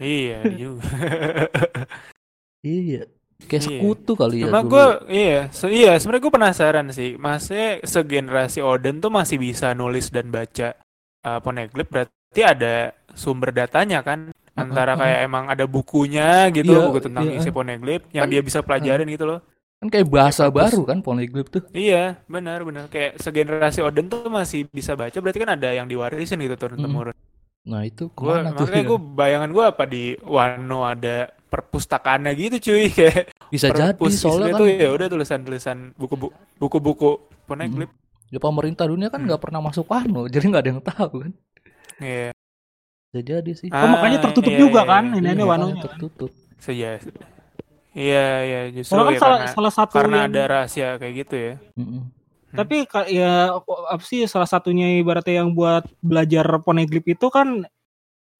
Iya 0.00 0.38
juga. 0.56 0.84
iya 2.64 3.02
kayak 3.40 3.62
Iya. 3.64 3.80
sekutu 3.80 4.12
kali 4.14 4.44
ya 4.44 4.52
Cuma 4.52 4.60
gue 4.62 4.84
iya, 5.08 5.40
se- 5.48 5.72
iya 5.72 5.96
sebenarnya 5.96 6.22
gue 6.22 6.34
penasaran 6.34 6.86
sih. 6.92 7.16
Maksudnya 7.16 7.80
segenerasi 7.82 8.60
Oden 8.60 9.00
tuh 9.00 9.08
masih 9.08 9.36
bisa 9.36 9.72
nulis 9.72 10.12
dan 10.12 10.28
baca 10.28 10.76
uh, 11.24 11.40
Poneglyph 11.40 11.88
berarti 11.88 12.40
ada 12.40 12.92
sumber 13.12 13.50
datanya 13.50 14.04
kan? 14.04 14.28
Antara 14.52 14.92
kayak 14.92 15.24
emang 15.24 15.48
ada 15.48 15.64
bukunya 15.64 16.52
gitu, 16.52 16.68
Iya, 16.68 16.84
buku 16.84 17.00
tentang 17.00 17.32
iya. 17.32 17.40
isi 17.40 17.48
Poneglyph 17.48 18.04
yang 18.12 18.28
Kan- 18.28 18.32
dia 18.32 18.42
bisa 18.44 18.60
pelajarin 18.60 19.08
gitu 19.08 19.24
loh. 19.24 19.40
Kan 19.80 19.88
kayak 19.88 20.06
bahasa 20.08 20.44
Kayak 20.44 20.56
baru 20.60 20.80
kan 20.84 20.98
Poneglyph 21.00 21.48
tuh 21.48 21.62
Iya, 21.72 22.20
benar 22.28 22.62
benar. 22.62 22.84
Kayak 22.86 23.16
segenerasi 23.16 23.80
Oden 23.80 24.06
tuh 24.06 24.28
masih 24.28 24.68
bisa 24.68 24.92
baca 24.92 25.16
berarti 25.16 25.40
kan 25.40 25.56
ada 25.56 25.72
yang 25.72 25.88
diwarisin 25.88 26.36
gitu 26.38 26.56
turun 26.56 26.78
Mm. 26.78 26.84
temurun. 26.84 27.16
nah 27.60 27.84
itu 27.84 28.08
Gue 28.16 28.24
ke 28.24 28.40
mana 28.40 28.50
tuh 28.52 28.64
makanya 28.64 28.80
ya? 28.80 28.88
gue 28.88 28.98
bayangan 29.20 29.50
gue 29.52 29.64
apa 29.66 29.84
di 29.84 30.04
Wano 30.22 30.80
ada 30.82 31.16
perpustakaannya 31.28 32.32
gitu 32.32 32.56
cuy 32.68 32.88
kayak 32.96 33.36
bisa 33.48 33.68
jadi 33.68 34.08
soalnya 34.08 34.56
kan 34.56 34.60
tuh 34.64 34.68
ya 34.70 34.88
udah 34.90 35.06
tulisan-tulisan 35.08 35.78
buku-buku 35.92 36.32
buku-buku 36.56 37.10
Poneglyph. 37.44 37.92
ya 38.28 38.38
pemerintah 38.38 38.88
dunia 38.88 39.08
kan 39.08 39.20
Hmm. 39.20 39.28
nggak 39.28 39.42
pernah 39.42 39.60
masuk 39.60 39.84
Wano 39.86 40.24
jadi 40.32 40.44
nggak 40.46 40.62
ada 40.62 40.70
yang 40.72 40.82
tahu 40.82 41.14
kan 41.20 41.32
Iya. 42.00 42.30
bisa 43.10 43.20
jadi 43.22 43.52
sih 43.52 43.68
Oh, 43.68 43.88
makanya 43.90 44.18
Ah, 44.18 44.24
tertutup 44.24 44.52
iya, 44.52 44.60
juga 44.60 44.80
iya, 44.80 44.88
kan 44.88 45.04
iya. 45.04 45.16
ini 45.20 45.28
Iya, 45.28 45.44
kan. 45.44 45.60
tertutup 45.84 46.30
Seja. 46.56 46.90
Iya, 48.00 48.26
iya, 48.42 48.60
justru 48.72 48.96
Soalnya 48.96 49.04
kan 49.04 49.12
ya 49.12 49.20
salah, 49.20 49.36
karena 49.38 49.52
salah 49.52 49.72
satu 49.74 49.94
karena 49.94 50.16
yang- 50.18 50.32
ada 50.32 50.42
rahasia 50.48 50.88
kayak 50.96 51.14
gitu 51.20 51.34
ya. 51.36 51.54
Mm-mm. 51.76 52.02
tapi 52.50 52.82
ka- 52.82 53.06
ya 53.06 53.54
apa 53.86 54.02
sih 54.02 54.26
salah 54.26 54.42
satunya 54.44 54.98
ibaratnya 54.98 55.38
yang 55.38 55.52
buat 55.52 55.86
belajar 56.00 56.42
poneglyph 56.58 57.06
itu 57.06 57.26
kan 57.28 57.62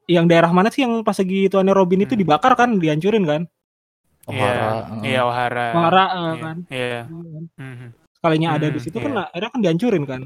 yang 0.08 0.26
daerah 0.26 0.50
mana 0.50 0.66
sih 0.66 0.82
yang 0.82 1.04
pas 1.04 1.14
lagi 1.14 1.46
tuannya 1.46 1.70
Robin 1.70 2.02
itu 2.02 2.18
Hmm. 2.18 2.22
dibakar 2.24 2.56
kan 2.56 2.74
dihancurin 2.74 3.22
kan 3.22 3.42
Ohara, 4.26 4.34
Iya, 4.34 4.66
uh. 4.66 5.02
iya 5.06 5.20
Ohara. 5.22 5.66
Ohara, 5.72 6.04
eh, 6.04 6.18
Iya, 6.26 6.34
kan. 6.40 6.56
Iya. 6.66 7.00
Mhm. 7.54 7.88
sekalinya 8.12 8.48
ada 8.52 8.66
Hmm, 8.66 8.74
di 8.74 8.80
situ 8.80 8.96
iya. 8.96 9.04
kan 9.06 9.12
akhirnya 9.22 9.48
kan 9.48 9.60
dihancurin 9.62 10.04
kan 10.04 10.20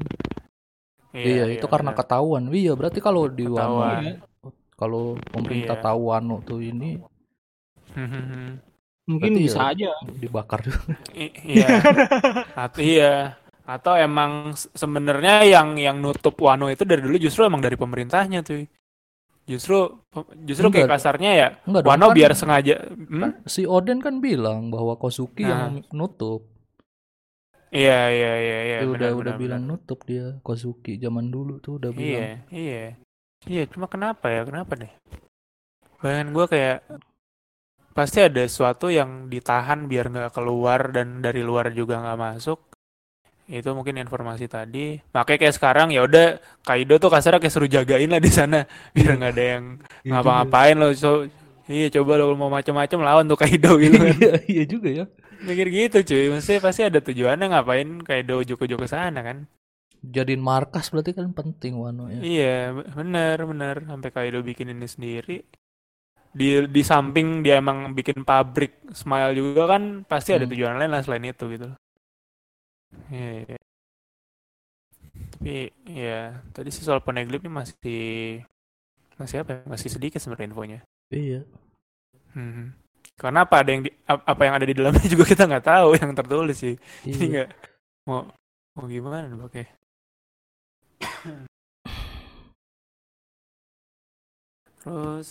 iya, 1.13 1.43
itu 1.47 1.65
karena 1.65 1.91
benar. 1.91 1.99
ketahuan 2.01 2.43
iya 2.51 2.73
berarti 2.73 2.99
kalau 2.99 3.23
di 3.27 3.45
Wano. 3.45 4.01
Iya. 4.01 4.13
kalau 4.73 5.03
pemerintah 5.29 5.77
Iya. 5.77 5.85
tahu 5.85 6.01
Wano 6.09 6.35
tuh 6.41 6.59
ini. 6.59 6.97
Mungkin 9.05 9.31
Berarti 9.33 9.45
bisa 9.45 9.59
ya- 9.59 9.69
aja 9.69 9.91
dibakar 10.13 10.59
juga 10.61 10.79
I- 11.13 11.35
Iya. 11.45 11.67
Atau 12.65 12.79
iya. 12.79 13.13
Atau 13.65 13.93
emang 13.93 14.53
se- 14.53 14.69
sebenarnya 14.71 15.41
yang 15.41 15.73
yang 15.75 15.97
nutup 15.97 16.37
Wano 16.37 16.69
itu 16.69 16.85
dari 16.85 17.01
dulu 17.01 17.17
justru 17.17 17.41
emang 17.43 17.61
dari 17.61 17.73
pemerintahnya 17.73 18.41
tuh. 18.41 18.65
Justru 19.45 20.01
justru 20.41 20.69
kayak 20.69 20.89
Enggak. 20.89 20.97
kasarnya 20.97 21.31
ya 21.31 21.47
Enggak 21.63 21.81
dong, 21.85 21.89
Wano 21.93 22.05
kan- 22.09 22.17
biar 22.17 22.31
sengaja 22.33 22.75
hmm? 22.81 23.21
kan 23.21 23.31
si 23.45 23.61
Oden 23.63 24.01
kan 24.01 24.17
bilang 24.17 24.69
bahwa 24.69 24.97
Kozuki 24.97 25.45
Nah. 25.45 25.69
yang 25.69 25.85
nutup 25.91 26.49
Iya, 27.69 28.07
iya, 28.07 28.31
iya, 28.37 28.57
iya. 28.63 28.77
Dia 28.81 28.87
udah 28.87 28.95
benar, 29.11 29.11
udah 29.11 29.33
benar, 29.35 29.41
bilang 29.41 29.61
nutup 29.65 29.99
dia 30.01 30.39
Kozuki 30.41 30.95
zaman 30.95 31.27
dulu 31.27 31.59
tuh 31.59 31.77
udah 31.77 31.91
bilang 31.91 32.07
Iya, 32.07 32.29
iya. 32.49 32.85
Iya, 33.45 33.63
cuma 33.67 33.85
kenapa 33.85 34.31
ya? 34.31 34.41
Kenapa 34.41 34.73
deh? 34.73 34.89
Bayangan 35.99 36.29
gue 36.31 36.45
kayak 36.47 36.77
pasti 37.97 38.19
ada 38.27 38.41
sesuatu 38.51 38.85
yang 38.99 39.31
ditahan 39.33 39.79
biar 39.91 40.05
nggak 40.13 40.31
keluar 40.37 40.81
dan 40.95 41.07
dari 41.25 41.41
luar 41.49 41.65
juga 41.79 41.95
nggak 42.03 42.19
masuk. 42.25 42.59
Itu 43.45 43.69
mungkin 43.77 44.01
informasi 44.01 44.45
tadi. 44.49 44.97
Makanya 45.13 45.39
kayak 45.41 45.55
sekarang 45.57 45.87
ya 45.95 46.01
udah 46.07 46.25
Kaido 46.65 46.97
tuh 46.97 47.09
kasarnya 47.13 47.37
kayak 47.41 47.53
suruh 47.53 47.69
jagain 47.69 48.09
lah 48.09 48.17
di 48.17 48.31
sana 48.33 48.65
biar 48.95 49.11
nggak 49.21 49.31
ada 49.37 49.43
yang 49.57 49.63
Iya 50.05 50.11
ngapa-ngapain 50.11 50.75
loh. 50.81 50.91
So, 50.97 51.09
iya 51.69 51.87
coba 51.93 52.11
lo 52.19 52.33
mau 52.41 52.49
macam-macam 52.49 52.99
lawan 53.07 53.25
tuh 53.29 53.37
Kaido 53.41 53.71
gitu 53.83 53.97
kan. 54.01 54.17
iya 54.17 54.33
iya 54.49 54.63
juga 54.65 54.89
ya 54.89 55.05
Mikir 55.45 55.67
gitu 55.69 55.97
cuy. 56.09 56.25
Maksudnya 56.33 56.61
pasti 56.65 56.81
ada 56.89 56.99
tujuannya 57.05 57.45
ngapain 57.53 57.89
Kaido 58.07 58.33
ujuk-ujuk 58.41 58.79
ke 58.83 58.87
sana 58.89 59.21
kan. 59.21 59.37
jadiin 60.15 60.41
markas 60.51 60.85
berarti 60.93 61.11
kan 61.17 61.33
penting 61.33 61.73
Wano 61.81 62.05
ya 62.13 62.21
Iya, 62.21 62.53
be- 62.75 62.87
bener 62.97 63.37
bener 63.49 63.75
sampai 63.89 64.09
Kaido 64.15 64.39
bikin 64.49 64.71
ini 64.73 64.87
sendiri. 64.95 65.33
Di 66.39 66.47
di 66.75 66.81
samping 66.91 67.27
dia 67.45 67.55
emang 67.63 67.77
bikin 67.97 68.19
pabrik 68.29 68.71
Smile 68.91 69.31
juga 69.39 69.63
kan 69.73 69.83
pasti 70.11 70.29
ada 70.35 70.45
Hmm. 70.45 70.51
tujuan 70.51 70.75
lain 70.79 70.91
lah 70.93 71.01
selain 71.05 71.25
itu 71.31 71.45
gitu. 71.55 71.67
Iya. 73.11 73.31
iya. 73.49 73.57
Tapi 75.31 75.55
ya 75.85 76.19
tadi 76.55 76.69
sih 76.73 76.83
soal 76.85 76.99
Poneglyph 77.05 77.43
ini 77.45 77.51
masih 77.59 77.99
masih 79.19 79.37
apa? 79.43 79.51
ya? 79.55 79.59
Masih 79.67 79.89
sedikit 79.91 80.19
sebenarnya 80.21 80.47
infonya. 80.51 80.79
iya 81.11 81.45
Hmm. 82.33 82.75
Karena 83.15 83.47
apa 83.47 83.63
ada 83.63 83.69
yang 83.71 83.83
di, 83.87 83.91
ap- 84.11 84.25
apa 84.27 84.41
yang 84.43 84.55
ada 84.59 84.65
di 84.67 84.75
dalamnya 84.75 85.07
juga 85.13 85.25
kita 85.27 85.43
nggak 85.47 85.65
tahu 85.65 85.89
yang 85.99 86.11
tertulis 86.17 86.57
sih. 86.59 86.75
Ini 87.15 87.23
iya 87.23 87.29
nggak 87.31 87.49
mau 88.07 88.27
mau 88.75 88.85
gimana 88.91 89.27
nih, 89.29 89.39
Oke. 89.45 89.63
Terus 94.85 95.29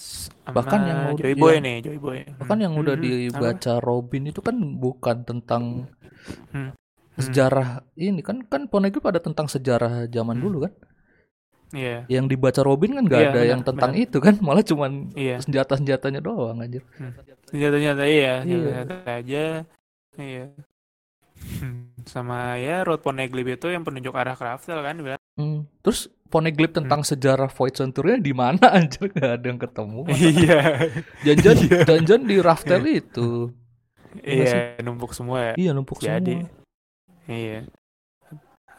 Bahkan 0.51 0.81
yang 0.91 1.01
Joy 1.15 1.35
Boy 1.39 1.55
iya. 1.57 1.65
nih, 1.67 1.77
Joy 1.87 1.99
Boy. 2.03 2.19
Bahkan 2.43 2.59
yang 2.59 2.75
udah 2.75 2.95
Hmm, 2.99 3.07
apa? 3.31 3.55
dibaca 3.55 3.73
Robin 3.79 4.23
itu 4.27 4.41
kan 4.43 4.57
bukan 4.83 5.17
tentang 5.23 5.63
Hmm. 6.51 6.73
sejarah 7.15 7.69
ini 7.95 8.21
kan 8.27 8.43
kan 8.43 8.67
Poneglyph 8.67 9.07
ada 9.07 9.23
tentang 9.23 9.47
sejarah 9.47 10.11
zaman 10.11 10.37
Hmm. 10.37 10.45
dulu 10.45 10.59
kan. 10.67 10.73
Iya, 11.75 12.07
Yang 12.07 12.25
dibaca 12.39 12.61
Robin 12.63 12.91
kan 12.95 13.05
nggak 13.09 13.21
Iya, 13.21 13.31
ada 13.35 13.41
benar, 13.43 13.51
yang 13.51 13.61
tentang 13.67 13.93
benar. 13.99 14.05
itu 14.07 14.19
kan, 14.23 14.35
malah 14.47 14.63
cuman 14.63 14.93
iya. 15.19 15.37
senjata-senjatanya 15.43 16.21
doang 16.23 16.63
anjir. 16.63 16.83
Senjata-senjata 17.51 18.05
iya, 18.07 18.47
Iya. 18.47 18.59
senjata 18.63 18.95
aja. 19.11 19.45
Iya. 20.15 20.45
Hmm, 21.35 21.91
Sama 22.07 22.57
ya 22.61 22.87
Road 22.87 23.03
Poneglyph 23.03 23.59
itu 23.59 23.67
yang 23.75 23.83
penunjuk 23.83 24.15
arah 24.15 24.37
Craftel 24.39 24.79
kan. 24.87 24.97
Hmm. 25.35 25.67
Terus 25.83 26.07
Poneglyph 26.35 26.75
tentang 26.75 27.07
Hmm. 27.07 27.11
sejarah 27.15 27.47
Void 27.47 27.79
Century 27.79 28.19
di 28.19 28.35
mana 28.35 28.67
anjir 28.75 29.07
nggak 29.07 29.31
ada 29.39 29.47
yang 29.47 29.61
ketemu. 29.63 30.01
Iya. 30.11 30.61
Janjian 31.23 31.57
janjian 31.87 32.23
di 32.27 32.37
Raftel 32.43 32.83
itu. 32.91 33.55
Iya, 34.19 34.83
numpuk 34.83 35.15
semua 35.15 35.51
ya. 35.51 35.55
Iya 35.55 35.71
numpuk 35.71 36.03
Jadi. 36.03 36.43
semua. 36.43 36.51
Iya. 37.31 37.61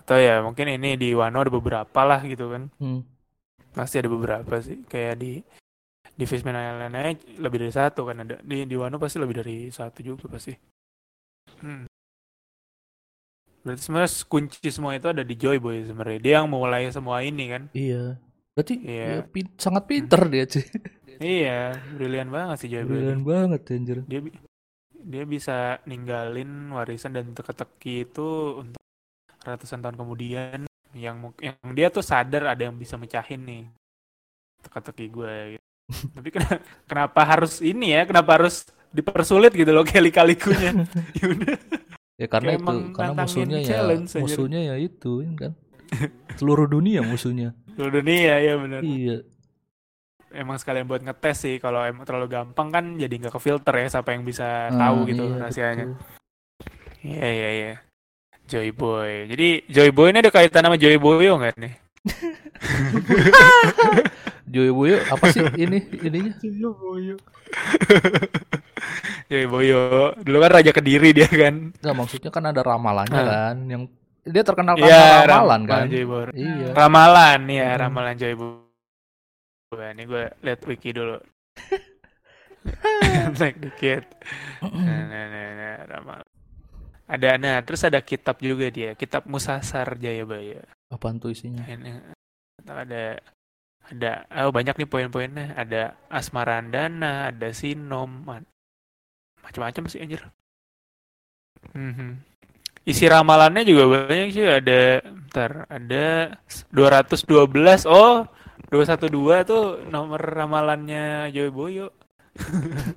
Atau 0.04 0.20
ya 0.20 0.44
mungkin 0.44 0.68
ini 0.68 1.00
di 1.00 1.16
Wano 1.16 1.40
ada 1.40 1.52
beberapa 1.52 2.00
lah 2.04 2.20
gitu 2.28 2.52
kan. 2.52 2.68
Hmm. 2.76 3.08
Pasti 3.72 4.04
ada 4.04 4.12
beberapa 4.12 4.60
sih. 4.60 4.84
Kayak 4.92 5.16
di 5.24 5.40
di 6.16 6.24
Fishman 6.28 6.56
Island 6.56 6.92
lebih 7.40 7.64
dari 7.64 7.72
satu 7.72 8.04
kan 8.04 8.20
ada. 8.20 8.36
Di 8.44 8.68
di 8.68 8.76
Wano 8.76 9.00
pasti 9.00 9.16
lebih 9.16 9.40
dari 9.40 9.72
satu 9.72 10.04
juga 10.04 10.28
pasti. 10.28 10.52
Hmm. 11.64 11.88
Berarti 13.66 13.82
sebenarnya 13.82 14.12
kunci 14.30 14.70
semua 14.70 14.94
itu 14.94 15.10
ada 15.10 15.26
di 15.26 15.34
Joy 15.34 15.58
Boy 15.58 15.82
sebenarnya. 15.84 16.20
Dia 16.22 16.34
yang 16.40 16.48
mulai 16.48 16.86
semua 16.94 17.26
ini 17.26 17.50
kan. 17.50 17.64
Iya. 17.74 18.22
Berarti 18.54 18.76
Iya. 18.78 19.06
ya, 19.10 19.22
pin- 19.26 19.58
sangat 19.58 19.84
pinter 19.90 20.22
dia 20.30 20.46
sih. 20.46 20.66
Iya, 21.16 21.74
brilian 21.98 22.30
banget 22.30 22.58
sih 22.62 22.70
Joy 22.70 22.86
Boy. 22.86 22.94
Brilian 23.02 23.24
banget 23.26 23.62
anjir. 23.74 23.98
Dia 24.06 24.20
bi- 24.22 24.38
dia 25.06 25.24
bisa 25.24 25.82
ninggalin 25.84 26.70
warisan 26.72 27.14
dan 27.14 27.34
teka-teki 27.34 28.06
itu 28.06 28.28
untuk 28.62 28.82
ratusan 29.42 29.82
tahun 29.82 29.98
kemudian 29.98 30.66
yang 30.94 31.20
yang 31.38 31.58
dia 31.74 31.90
tuh 31.90 32.02
sadar 32.02 32.50
ada 32.50 32.66
yang 32.66 32.74
bisa 32.74 32.96
mecahin 32.96 33.42
nih 33.44 33.64
teka-teki 34.62 35.06
gue 35.10 35.34
gitu. 35.58 35.66
Tapi 36.18 36.30
kena- 36.30 36.62
kenapa 36.86 37.22
harus 37.26 37.62
ini 37.62 37.94
ya? 37.94 38.06
Kenapa 38.06 38.38
harus 38.38 38.62
dipersulit 38.90 39.52
gitu 39.52 39.74
loh 39.74 39.84
kali-kalikunya? 39.84 40.86
Yaudah. 41.20 41.58
Ya 42.16 42.26
karena 42.26 42.50
Kayak 42.50 42.58
itu 42.58 42.64
emang 42.64 42.78
karena 42.92 43.22
musuhnya 43.22 43.58
ya 43.60 43.78
aja. 43.84 44.18
musuhnya 44.18 44.60
ya 44.64 44.76
itu 44.80 45.12
ini 45.20 45.36
kan. 45.36 45.52
Seluruh 46.36 46.66
dunia 46.66 47.02
musuhnya. 47.02 47.52
Seluruh 47.76 48.00
dunia 48.00 48.34
ya 48.40 48.54
bener. 48.56 48.80
Iya. 48.82 49.18
Emang 50.32 50.56
sekalian 50.56 50.86
buat 50.86 51.00
ngetes 51.00 51.38
sih. 51.38 51.56
Kalau 51.58 51.82
emang 51.82 52.04
terlalu 52.04 52.28
gampang 52.28 52.70
kan 52.70 52.84
jadi 52.96 53.14
nggak 53.18 53.34
kefilter 53.34 53.74
ya 53.76 53.88
siapa 53.90 54.12
yang 54.12 54.24
bisa 54.24 54.68
Ah, 54.68 54.90
tahu 54.90 55.08
gitu 55.08 55.24
iya, 55.26 55.38
rahasianya. 55.38 55.86
Iya 57.04 57.28
iya 57.30 57.50
iya. 57.52 57.74
Joy 58.46 58.72
Boy. 58.72 59.28
Jadi 59.28 59.48
Joy 59.68 59.90
Boy 59.92 60.10
ini 60.10 60.20
ada 60.20 60.30
kaitan 60.30 60.64
sama 60.64 60.76
Joy 60.76 60.96
Boyo 60.96 61.36
nggak 61.36 61.56
nih? 61.58 61.74
Joy 64.46 64.70
Boyo 64.70 64.98
apa 65.10 65.26
sih 65.30 65.42
ini 65.58 65.80
ininya? 66.00 66.34
Joy 69.26 69.46
Boyo. 69.50 69.84
Dulu 70.26 70.38
kan 70.38 70.52
Raja 70.54 70.72
Kediri 70.72 71.12
dia 71.12 71.26
kan. 71.26 71.74
Enggak 71.74 71.96
maksudnya 71.96 72.30
kan 72.30 72.44
ada 72.46 72.62
ramalannya 72.62 73.16
Ah. 73.16 73.26
kan 73.26 73.56
yang 73.66 73.84
dia 74.26 74.42
terkenal 74.42 74.74
Iya, 74.78 74.86
karena 74.86 75.26
ramalan 75.30 75.62
ram- 75.62 75.70
kan. 75.70 75.86
Joy. 75.90 76.06
Iya. 76.34 76.70
Ramalan 76.74 77.42
ya, 77.46 77.70
Hmm. 77.70 77.82
ramalan 77.82 78.16
Joy 78.16 78.34
Boy. 78.36 78.54
Ini 79.76 80.04
gue 80.06 80.24
lihat 80.40 80.62
wiki 80.64 80.90
dulu. 80.94 81.18
Naik 83.38 83.58
dikit. 83.62 84.04
Nah, 84.62 85.02
nah, 85.06 85.26
nah, 85.28 85.48
nah, 85.54 85.76
ramalan. 85.86 86.28
Ada 87.06 87.38
nah, 87.38 87.62
terus 87.62 87.86
ada 87.86 88.02
kitab 88.02 88.42
juga 88.42 88.66
dia, 88.70 88.98
kitab 88.98 89.30
Musasar 89.30 89.94
Jayabaya. 89.94 90.66
Apaan 90.90 91.22
tuh 91.22 91.30
isinya? 91.30 91.62
Ini 91.66 92.02
ada 92.66 93.22
ada 93.86 94.12
oh 94.42 94.50
banyak 94.50 94.76
nih 94.76 94.88
poin-poinnya. 94.88 95.54
Ada 95.54 95.82
Asmarandana, 96.08 97.30
ada 97.30 97.50
Sinom, 97.50 98.24
ma- 98.24 98.50
macam-macam 99.40 99.84
sih 99.86 100.00
anjir. 100.00 100.22
Mhm. 101.72 102.22
Isi 102.86 103.06
ramalannya 103.06 103.62
juga 103.62 103.84
banyak 104.06 104.30
sih 104.30 104.46
ada 104.46 105.02
ntar 105.28 105.66
ada 105.66 106.38
212 106.70 107.50
oh 107.86 108.30
212 108.70 109.10
tuh 109.44 109.64
nomor 109.90 110.22
ramalannya 110.22 111.34
Joy 111.34 111.50
Boyo 111.50 111.90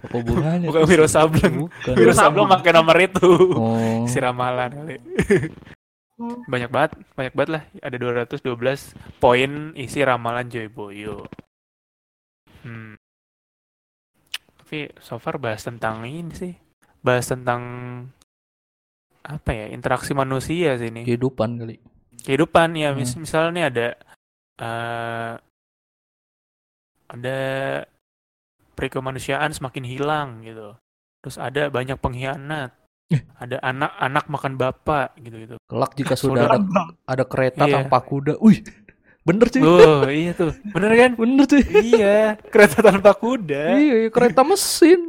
Apa 0.00 0.16
hubungannya? 0.16 0.72
bukan? 0.72 0.88
Wiro 0.88 1.04
Sableng 1.04 1.68
Bukan. 1.68 1.92
Wiro 1.92 2.12
Sableng 2.12 2.48
pakai 2.48 2.72
nomor 2.72 2.96
itu 2.96 3.28
Oh. 3.52 4.08
isi 4.08 4.16
ramalan 4.16 4.72
kali. 4.72 4.96
banyak 6.20 6.70
banget 6.70 6.90
banyak 7.16 7.34
banget 7.34 7.50
lah. 7.50 7.62
Ada 7.80 7.96
212 7.96 8.92
poin 9.18 9.72
isi 9.74 10.00
ramalan 10.04 10.46
Joy 10.52 10.68
Boyo. 10.68 11.24
Hmm. 12.60 13.00
tapi 14.60 14.92
so 15.02 15.16
far 15.18 15.40
bahas 15.40 15.64
tentang 15.64 16.04
ini 16.06 16.30
sih. 16.36 16.54
Bahas 17.00 17.26
tentang 17.26 17.62
apa 19.24 19.50
ya 19.50 19.66
interaksi 19.72 20.12
manusia 20.14 20.76
sih 20.76 20.92
ini. 20.92 21.02
Kehidupan 21.08 21.56
kali. 21.58 21.76
kehidupan 22.20 22.76
ya 22.76 22.92
Hmm. 22.92 23.00
mis 23.00 23.16
misalnya 23.16 23.72
ada 23.72 23.86
eh 24.60 25.34
ada 27.08 27.38
perikemanusiaan 28.76 29.50
semakin 29.56 29.84
hilang 29.88 30.28
gitu. 30.44 30.76
Terus 31.24 31.36
ada 31.40 31.68
banyak 31.72 31.96
pengkhianat 31.96 32.76
Eh. 33.10 33.22
ada 33.36 33.58
anak-anak 33.60 34.24
makan 34.26 34.52
bapak 34.54 35.18
gitu 35.18 35.36
gitu 35.36 35.54
Kelak 35.60 35.92
jika 35.94 36.14
sudah 36.20 36.46
ada 36.46 36.58
ada 37.04 37.24
kereta 37.24 37.64
Iya. 37.64 37.74
tanpa 37.76 37.98
kuda. 38.00 38.38
Wih. 38.38 38.62
Bener 39.20 39.46
sih. 39.46 39.60
oh 39.60 40.06
iya 40.22 40.32
tuh 40.32 40.54
bener 40.64 40.90
kan 40.96 41.10
Bener 41.14 41.44
sih. 41.44 41.62
iya 41.84 42.38
kereta 42.40 42.80
tanpa 42.80 43.12
kuda 43.12 43.76
Iya, 43.76 43.94
kereta 44.08 44.40
mesin. 44.40 45.00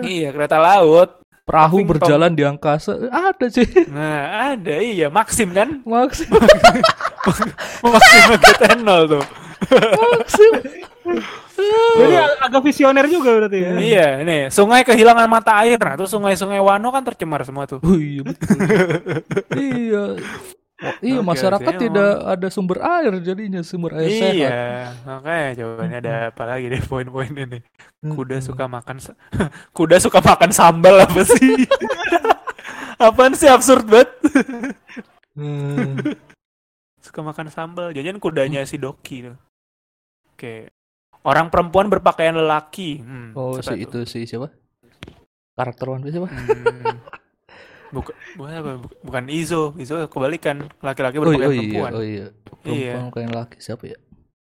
iya 0.00 0.28
kereta 0.30 0.56
laut 0.56 1.16
Perahu 1.42 1.80
Ping-pong. 1.80 1.96
berjalan 1.96 2.30
di 2.30 2.44
angkasa. 2.44 2.92
Ada 3.08 3.48
sih. 3.48 3.64
nah 3.88 4.20
ada 4.52 4.74
iya 4.78 5.08
Maxim 5.08 5.48
kan 5.50 5.80
Maksim. 5.82 6.28
Maxim 7.82 8.20
Megatenol 8.30 9.02
tuh 9.08 9.24
Maksim. 9.72 10.52
Jadi 11.98 12.14
ag- 12.14 12.38
agak 12.44 12.62
visioner 12.62 13.06
juga 13.08 13.30
berarti 13.34 13.58
ya. 13.58 13.70
iya 13.76 14.06
nih 14.22 14.42
sungai 14.48 14.84
kehilangan 14.84 15.26
mata 15.26 15.58
air 15.60 15.76
nah 15.76 15.96
tuh 15.96 16.06
sungai-sungai 16.06 16.60
Wano 16.60 16.88
kan 16.88 17.02
tercemar 17.02 17.42
semua 17.42 17.66
tuh 17.66 17.80
Oh 17.80 17.96
iya 17.96 18.22
betul. 18.22 18.56
iya. 19.56 20.04
Oh, 20.78 20.94
iya 21.02 21.18
Oke, 21.18 21.26
masyarakat 21.26 21.72
oke, 21.74 21.82
tidak 21.82 22.10
ada 22.22 22.48
sumber 22.54 22.78
air 22.78 23.10
jadinya 23.18 23.66
sumber 23.66 23.98
air 23.98 24.14
sehat. 24.14 24.34
Iya, 24.38 24.62
makanya 25.02 25.48
coba 25.58 25.82
ini 25.82 25.96
ada 25.98 26.14
apa 26.30 26.42
lagi 26.46 26.66
deh 26.70 26.82
poin-poin 26.86 27.32
ini. 27.34 27.58
Kuda 28.06 28.38
suka 28.38 28.70
makan 28.70 29.02
kuda 29.76 29.98
suka 29.98 30.22
makan 30.22 30.54
sambal 30.54 31.02
apa 31.02 31.26
sih? 31.26 31.66
Apaan 33.02 33.34
sih 33.34 33.50
absurd 33.50 33.90
banget? 33.90 34.10
Hmm. 35.34 35.98
Suka 37.02 37.26
makan 37.26 37.50
sambal. 37.50 37.90
Jangan 37.90 38.22
kudanya 38.22 38.62
si 38.62 38.78
Doki 38.78 39.26
tuh. 39.26 39.34
Oke. 40.30 40.70
Orang 41.20 41.48
perempuan 41.48 41.88
berpakaian 41.88 42.32
lelaki. 42.32 42.98
Hmm, 42.98 43.30
Oh 43.32 43.58
si 43.58 43.74
itu 43.78 43.98
si 44.04 44.24
siapa? 44.24 44.48
Karakter 45.52 45.86
One 45.88 46.02
Piece 46.02 46.14
siapa? 46.14 46.28
Hmm. 46.28 46.96
Bukan, 47.88 48.14
bukan 48.36 48.52
apa? 48.54 48.72
Buk- 48.78 48.98
Bukan 49.02 49.24
Izo. 49.28 49.72
Izo 49.74 49.98
kebalikan. 50.06 50.68
Laki-laki 50.78 51.16
Oh, 51.16 51.26
iya, 51.26 51.28
berpakaian 51.32 51.48
oh 51.48 51.52
iya, 51.52 51.58
perempuan. 51.58 51.90
oh 51.90 52.04
iya. 52.04 52.26
Iya. 52.64 52.92
Perempuan 52.94 53.10
kayak 53.10 53.30
laki 53.34 53.56
siapa 53.58 53.84
ya? 53.86 53.98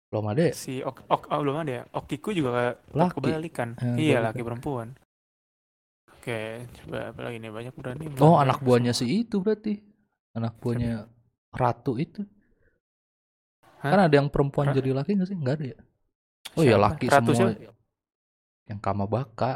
Belum 0.06 0.26
ada 0.28 0.42
ya? 0.44 0.54
Si 0.54 0.74
Ok, 0.80 0.98
Ok, 1.08 1.24
oh, 1.28 1.40
belum 1.42 1.56
ada 1.58 1.72
ya. 1.72 1.84
Okiku 1.92 2.30
juga 2.32 2.76
Laki. 2.92 3.16
kebalikan. 3.18 3.70
Eh, 3.78 3.96
iya, 4.04 4.18
laki 4.20 4.42
perempuan. 4.42 4.98
Oke, 6.12 6.42
coba 6.76 7.14
apa 7.14 7.20
lagi 7.22 7.38
nih 7.38 7.52
banyak 7.54 7.74
berani. 7.76 8.04
Oh 8.18 8.36
anak 8.36 8.60
buahnya 8.60 8.92
si 8.92 9.06
itu 9.06 9.38
berarti. 9.40 9.78
Anak 10.34 10.58
buahnya 10.58 11.06
Ratu 11.52 11.96
itu. 11.96 12.26
Hah? 13.80 13.92
Kan 13.94 14.00
ada 14.02 14.16
yang 14.16 14.28
perempuan 14.28 14.68
Ra- 14.68 14.76
jadi 14.76 14.90
laki 14.92 15.16
nggak 15.16 15.30
sih? 15.30 15.38
Nggak 15.38 15.56
ada 15.56 15.66
ya? 15.68 15.80
Oh 16.56 16.62
iya 16.62 16.76
Siapa? 16.76 16.86
laki 16.86 17.06
Ratu 17.08 17.32
semua. 17.32 17.52
siapa? 17.52 17.74
Yang 18.66 18.80
Kamabaka. 18.82 19.54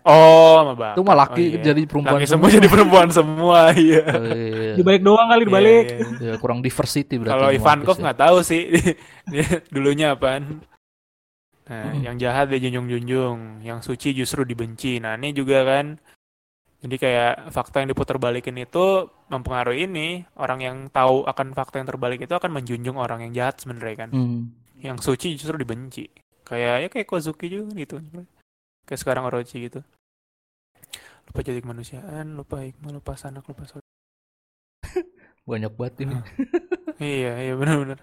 Oh, 0.00 0.56
sama 0.58 0.72
Bakat. 0.74 0.94
Itu 0.96 1.02
mah 1.04 1.16
laki 1.18 1.44
Oh, 1.44 1.52
iya. 1.52 1.60
jadi 1.62 1.82
perempuan 1.84 2.16
Laki 2.16 2.26
semua 2.26 2.48
jadi 2.48 2.68
perempuan 2.68 3.08
semua, 3.10 3.58
iya. 3.76 4.00
Oh, 4.08 4.24
iya. 4.26 4.72
Dibalik 4.74 5.02
doang 5.02 5.28
kali 5.28 5.42
dibalik. 5.44 5.84
Iya, 5.84 5.96
iya. 6.16 6.30
Ya, 6.30 6.34
kurang 6.40 6.60
diversity 6.60 7.14
berarti. 7.14 7.36
Kalau 7.36 7.48
Ivankov 7.52 7.86
Piece 7.86 8.00
ya. 8.00 8.04
nggak 8.08 8.18
tahu 8.18 8.36
sih 8.40 8.62
dia 9.30 9.46
dulunya 9.68 10.06
apaan. 10.10 10.64
Nah, 11.68 11.94
Mm. 11.94 12.02
yang 12.02 12.16
jahat 12.18 12.50
dia 12.50 12.58
junjung-junjung, 12.60 13.62
yang 13.62 13.78
suci 13.78 14.10
justru 14.10 14.42
dibenci. 14.42 14.98
Nah, 14.98 15.14
ini 15.14 15.30
juga 15.30 15.62
kan 15.62 16.00
jadi 16.80 16.96
kayak 16.96 17.34
fakta 17.52 17.78
yang 17.78 17.92
diputar 17.92 18.16
balikin 18.16 18.56
itu 18.56 19.04
mempengaruhi 19.28 19.84
ini 19.84 20.08
orang 20.34 20.58
yang 20.58 20.76
tahu 20.88 21.22
akan 21.22 21.52
fakta 21.52 21.76
yang 21.76 21.86
terbalik 21.86 22.18
itu 22.18 22.32
akan 22.32 22.50
menjunjung 22.50 22.96
orang 22.96 23.22
yang 23.22 23.32
jahat 23.36 23.60
sebenarnya 23.60 23.96
kan. 24.00 24.10
Hmm. 24.10 24.40
yang 24.80 24.96
suci 24.96 25.36
justru 25.36 25.54
dibenci 25.54 26.08
kayak 26.50 26.74
ya 26.82 26.88
kayak 26.90 27.06
Kozuki 27.06 27.46
juga 27.46 27.70
gitu. 27.78 28.02
Kayak 28.82 29.00
sekarang 29.00 29.22
Orochi 29.30 29.70
gitu. 29.70 29.86
Lupa 31.30 31.46
jadi 31.46 31.62
kemanusiaan 31.62 32.34
lupa 32.34 32.66
hikmah 32.66 32.90
lupa 32.90 33.14
sanak 33.14 33.46
lupa 33.46 33.62
saudara. 33.70 33.86
Banyak 35.50 35.72
banget 35.78 35.94
ini. 36.10 36.16
iya 36.98 37.38
iya 37.38 37.54
benar-benar. 37.54 38.02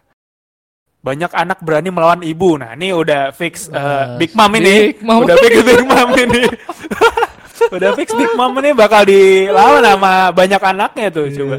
Banyak 1.03 1.31
anak 1.35 1.59
berani 1.59 1.91
melawan 1.91 2.23
ibu. 2.23 2.55
Nah 2.55 2.71
ini 2.79 2.95
udah 2.95 3.35
fix 3.35 3.67
Wah, 3.67 4.15
Big 4.15 4.31
Mom 4.31 4.51
ini. 4.55 4.95
Big 4.95 5.03
Mom. 5.03 5.27
udah 5.27 5.35
fix 5.43 5.53
Big 5.67 5.83
Mom 5.83 6.09
ini. 6.15 6.43
Udah 7.67 7.91
fix 7.99 8.15
Big 8.15 8.31
Mom 8.37 8.55
ini 8.63 8.71
bakal 8.71 9.03
dilawan 9.03 9.83
sama 9.83 10.31
banyak 10.31 10.61
anaknya 10.61 11.11
tuh 11.11 11.27
coba. 11.35 11.57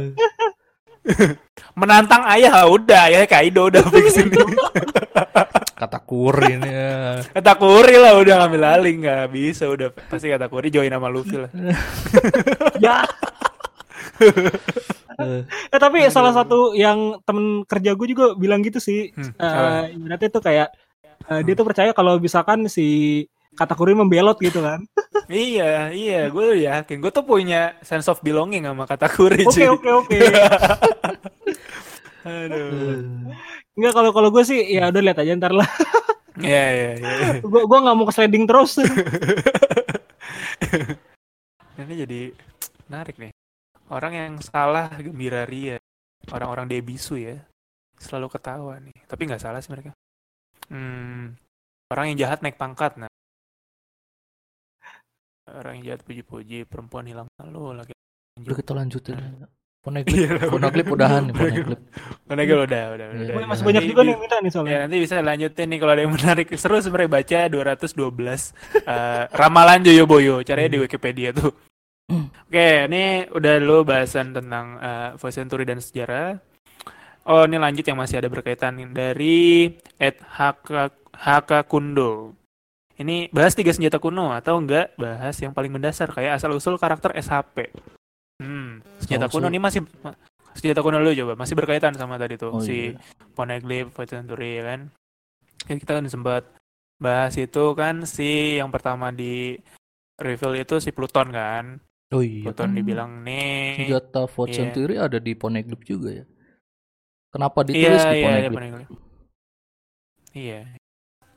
Menantang 1.80 2.24
ayah 2.32 2.64
udah 2.64 3.12
ya 3.12 3.28
Kaido 3.28 3.68
udah 3.68 3.84
fix 3.92 4.16
ini 4.16 4.32
Kata 5.78 5.98
kuri 6.00 6.58
ini. 6.58 6.66
ya. 6.66 7.22
kata 7.38 7.52
Kuri 7.54 7.94
lah 7.94 8.12
udah 8.14 8.34
ngambil 8.42 8.62
alih 8.68 8.94
nggak 8.98 9.24
bisa 9.30 9.64
udah 9.64 9.88
pasti 10.04 10.26
kata 10.26 10.46
Kuri 10.46 10.68
join 10.68 10.90
sama 10.90 11.06
Luffy 11.06 11.38
lah 11.38 11.50
ya 12.84 13.06
Eh, 14.18 15.42
Eh, 15.68 15.78
tapi 15.78 16.02
salah 16.08 16.30
satu 16.32 16.74
yang 16.74 17.18
temen 17.22 17.62
kerja 17.64 17.90
gue 17.92 18.06
juga 18.08 18.34
bilang 18.34 18.58
gitu 18.60 18.78
sih. 18.78 19.10
Hmm, 19.12 19.30
Eh, 19.32 19.94
ibaratnya 19.94 20.28
tuh 20.28 20.38
kayak 20.40 20.68
eh, 21.24 21.40
dia 21.42 21.54
tuh 21.54 21.62
percaya 21.62 21.90
kalau 21.90 22.18
misalkan 22.18 22.66
si 22.66 23.22
Katakuri 23.52 23.94
membelot 23.94 24.38
gitu 24.38 24.58
kan. 24.58 24.82
iya 25.26 25.90
iya 25.90 26.26
gue 26.26 26.62
yakin 26.62 26.98
gue 26.98 27.10
tuh 27.10 27.20
punya 27.20 27.74
sense 27.80 28.06
of 28.06 28.18
belonging 28.20 28.62
sama 28.62 28.86
kata 28.86 29.06
Kuri 29.08 29.42
Oke 29.42 29.66
oke 29.68 29.90
oke. 29.92 30.18
Enggak 33.78 33.94
kalau 33.94 34.10
kalau 34.10 34.28
gue 34.34 34.42
sih 34.42 34.58
ya 34.74 34.90
udah 34.90 35.02
lihat 35.02 35.22
aja 35.22 35.38
ntar 35.38 35.54
lah. 35.54 35.68
iya 36.42 36.64
iya 36.70 36.90
iya 36.98 37.42
gue 37.42 37.62
gua 37.66 37.78
nggak 37.82 37.96
mau 37.98 38.06
ke 38.06 38.14
sliding 38.14 38.46
terus. 38.46 38.78
ini 41.78 41.94
jadi 41.94 42.20
menarik 42.90 43.16
nih 43.22 43.30
orang 43.94 44.12
yang 44.12 44.32
salah 44.42 44.90
gembira 44.98 45.46
ria 45.46 45.78
orang-orang 46.34 46.66
debisu 46.66 47.16
ya 47.16 47.38
selalu 47.96 48.28
ketawa 48.34 48.82
nih 48.82 48.98
tapi 49.06 49.30
nggak 49.30 49.40
salah 49.40 49.62
sih 49.62 49.70
mereka 49.70 49.94
hmm, 50.68 51.38
orang 51.94 52.04
yang 52.12 52.26
jahat 52.26 52.42
naik 52.42 52.58
pangkat 52.58 52.98
nah 52.98 53.08
orang 55.48 55.80
yang 55.80 55.94
jahat 55.94 56.02
puji-puji 56.04 56.66
perempuan 56.66 57.06
hilang 57.06 57.30
malu 57.38 57.72
lagi 57.72 57.94
Udah 58.38 58.54
kita 58.54 58.72
lanjutin. 58.74 59.18
Iya, 59.18 59.46
Poneglip, 59.88 60.52
Poneglip 60.52 60.86
udahan 60.92 61.22
nih, 61.26 61.34
Poneglip. 61.34 61.80
Mana 62.28 62.40
gue 62.44 62.56
udah 62.60 62.66
udah 62.92 63.06
Iya, 63.08 63.24
udah. 63.24 63.24
iya. 63.24 63.46
Masih 63.48 63.48
Nanti 63.48 63.64
banyak 63.64 63.84
juga 63.88 64.00
nih 64.04 64.12
yang 64.12 64.20
minta 64.20 64.36
nih 64.36 64.44
Ya 64.44 64.52
soalnya. 64.52 64.78
nanti 64.84 64.96
bisa 65.00 65.14
lanjutin 65.18 65.66
nih 65.66 65.78
kalau 65.80 65.92
ada 65.92 66.02
yang 66.04 66.12
menarik 66.12 66.46
seru 66.54 66.76
sebenarnya 66.78 67.10
baca 67.10 67.38
212 67.48 68.52
eh, 68.84 69.24
ramalan 69.32 69.80
Joyo 69.80 70.04
Boyo 70.04 70.36
caranya 70.44 70.70
di 70.70 70.78
Wikipedia 70.78 71.32
tuh. 71.32 71.50
Oke, 72.48 72.68
ini 72.88 73.28
udah 73.28 73.52
dulu 73.60 73.84
bahasan 73.84 74.32
tentang 74.32 74.76
eh, 74.76 75.10
voice 75.16 75.36
century 75.36 75.64
dan 75.64 75.80
sejarah. 75.80 76.36
Oh, 77.28 77.44
ini 77.44 77.60
lanjut 77.60 77.84
yang 77.84 78.00
masih 78.00 78.24
ada 78.24 78.32
berkaitan 78.32 78.80
dari 78.92 79.68
Ed 80.00 80.16
Haka, 80.24 80.88
Hakakundo. 81.12 82.32
Ini 82.96 83.28
bahas 83.30 83.52
tiga 83.52 83.70
senjata 83.70 84.00
kuno 84.00 84.32
atau 84.32 84.58
enggak 84.58 84.96
bahas 84.96 85.36
yang 85.38 85.52
paling 85.52 85.70
mendasar 85.70 86.08
kayak 86.08 86.40
asal 86.40 86.50
usul 86.50 86.80
karakter 86.80 87.12
SHP. 87.14 87.68
Hmm, 88.38 88.78
senjata 88.98 89.26
Asal-usul. 89.26 89.34
kuno 89.34 89.46
ini 89.48 89.58
masih 89.58 89.80
senjata 90.54 90.80
kuno 90.80 90.96
dulu 90.98 91.10
coba 91.12 91.32
masih 91.36 91.54
berkaitan 91.54 91.94
sama 91.94 92.14
tadi 92.16 92.34
tuh 92.34 92.50
Oh, 92.50 92.62
si 92.62 92.94
iya. 92.94 92.98
Poneglyph, 93.34 93.90
Void 93.90 94.08
Century 94.08 94.58
ya 94.58 94.64
kan. 94.64 94.80
Ya, 95.66 95.74
kita 95.74 95.92
kan 95.94 96.06
sempat 96.06 96.42
bahas 96.96 97.34
itu 97.34 97.64
kan 97.74 98.02
si 98.02 98.56
yang 98.56 98.70
pertama 98.70 99.10
di 99.10 99.58
reveal 100.16 100.54
itu 100.56 100.78
si 100.78 100.90
Pluton 100.90 101.30
kan. 101.30 101.82
Oh 102.10 102.22
iya. 102.22 102.46
Pluton 102.46 102.70
kan 102.70 102.78
dibilang 102.78 103.10
nih. 103.22 103.84
senjata 103.84 104.26
Void 104.26 104.48
Iya. 104.48 104.56
Century 104.56 104.94
ada 104.96 105.18
di 105.18 105.32
Poneglyph 105.34 105.82
juga 105.82 106.10
ya. 106.14 106.24
Kenapa 107.28 107.60
ditulis 107.60 107.84
Iya, 108.00 108.08
di 108.08 108.16
iya, 108.16 108.30
iya, 108.38 108.48
Poneglyph? 108.48 108.90
Iya. 110.32 110.60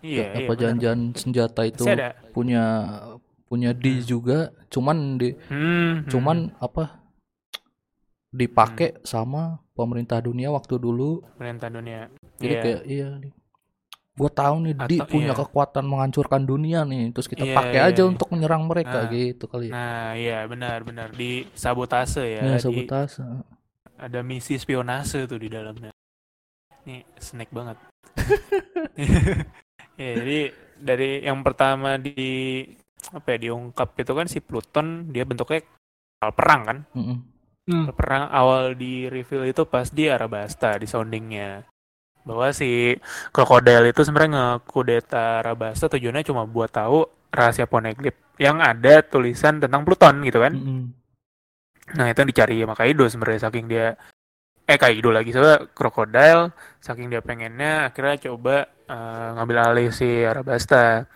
Iya, 0.01 0.25
iya. 0.33 0.45
apa 0.45 0.53
benar. 0.55 0.61
jangan 0.77 0.99
senjata 1.13 1.61
itu 1.63 1.83
punya 2.31 2.63
punya 3.51 3.75
D 3.75 3.99
juga, 4.01 4.39
cuman 4.71 5.19
di 5.19 5.35
Hmm, 5.45 6.07
cuman 6.07 6.55
apa 6.57 7.03
dipakai 8.29 9.03
sama 9.03 9.59
pemerintah 9.73 10.17
dunia 10.17 10.47
waktu 10.47 10.79
dulu. 10.79 11.19
hmm, 11.19 11.35
pemerintah 11.35 11.67
dunia. 11.67 12.01
Jadi 12.39 12.47
Iya. 12.49 12.61
kayak 12.63 12.81
iya 12.87 13.07
nih. 13.19 13.33
Gua 14.11 14.27
tahu 14.29 14.55
nih 14.61 14.75
D 14.77 14.91
Atau- 14.97 15.07
punya 15.09 15.31
iya. 15.31 15.37
kekuatan 15.37 15.83
menghancurkan 15.83 16.41
dunia 16.41 16.83
nih, 16.83 17.11
terus 17.11 17.27
kita 17.27 17.43
Iya, 17.43 17.55
pakai 17.55 17.79
iya, 17.81 17.89
aja 17.89 18.01
iya. 18.01 18.07
untuk 18.07 18.27
menyerang 18.29 18.63
mereka 18.65 19.03
Nah. 19.03 19.09
gitu 19.09 19.43
kali 19.45 19.67
ya. 19.67 19.73
Nah, 19.73 20.07
iya 20.15 20.37
benar-benar 20.45 21.11
di 21.11 21.43
sabotase 21.51 22.23
ya. 22.29 22.41
Ya, 22.41 22.55
di- 22.55 22.61
sabotase. 22.61 23.23
ada 23.97 24.19
misi 24.21 24.55
spionase 24.55 25.27
tuh 25.27 25.37
di 25.37 25.47
dalamnya. 25.47 25.91
Ini 26.81 27.03
snack 27.17 27.51
banget. 27.51 27.77
ya, 30.01 30.11
jadi 30.17 30.39
dari 30.77 31.21
yang 31.21 31.39
pertama 31.41 31.95
di 31.95 32.63
apa 33.09 33.27
ya 33.33 33.49
diungkap 33.49 33.97
itu 33.97 34.11
kan 34.13 34.27
si 34.29 34.37
Pluton 34.37 35.09
dia 35.09 35.25
bentuknya 35.25 35.65
kapal 36.21 36.31
perang 36.37 36.61
kan. 36.67 36.77
Mm-mm. 36.93 37.17
Hmm. 37.65 37.85
Kapal 37.89 37.95
perang 37.97 38.23
awal 38.29 38.77
di 38.77 39.09
reveal 39.09 39.49
itu 39.49 39.65
pas 39.65 39.89
di 39.89 40.05
Arabasta 40.05 40.77
di 40.77 40.85
soundingnya 40.85 41.65
bahwa 42.21 42.53
si 42.53 42.93
krokodil 43.33 43.89
itu 43.89 44.05
sebenarnya 44.05 44.61
ngekudeta 44.61 45.41
Arabasta 45.41 45.89
tujuannya 45.89 46.21
cuma 46.21 46.45
buat 46.45 46.69
tahu 46.69 47.09
rahasia 47.33 47.65
Poneglyph 47.65 48.37
yang 48.37 48.61
ada 48.61 49.01
tulisan 49.01 49.57
tentang 49.57 49.81
Pluton 49.81 50.21
gitu 50.21 50.37
kan. 50.37 50.53
Mm-mm. 50.53 50.83
Nah 51.97 52.05
itu 52.07 52.17
yang 52.21 52.29
dicari 52.29 52.55
sama 52.61 52.75
Kaido 52.77 53.03
sebenarnya 53.09 53.41
saking 53.49 53.65
dia 53.65 53.97
eh 54.69 54.77
Kaido 54.79 55.09
lagi 55.11 55.33
soalnya 55.33 55.67
krokodil 55.73 56.53
saking 56.79 57.11
dia 57.11 57.19
pengennya 57.19 57.91
akhirnya 57.91 58.31
coba 58.31 58.69
eh, 58.87 59.27
ngambil 59.35 59.57
alih 59.59 59.89
si 59.91 60.23
Arabasta 60.23 61.09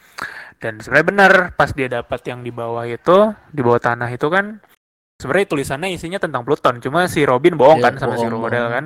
dan 0.58 0.80
sebenarnya 0.80 1.08
benar 1.08 1.32
pas 1.54 1.70
dia 1.72 1.88
dapat 1.88 2.20
yang 2.26 2.42
di 2.42 2.52
bawah 2.52 2.86
itu 2.86 3.18
di 3.52 3.62
bawah 3.62 3.80
tanah 3.80 4.10
itu 4.10 4.28
kan 4.28 4.58
sebenarnya 5.16 5.48
tulisannya 5.48 5.90
isinya 5.94 6.20
tentang 6.20 6.44
Pluton. 6.44 6.80
Cuma 6.80 7.08
si 7.08 7.24
Robin 7.24 7.56
bohong 7.56 7.80
Iya, 7.80 7.86
kan 7.90 7.94
sama 7.96 8.16
si 8.16 8.26
bohong, 8.26 8.32
krokodil 8.42 8.60
bohong. 8.60 8.74
kan. 8.76 8.86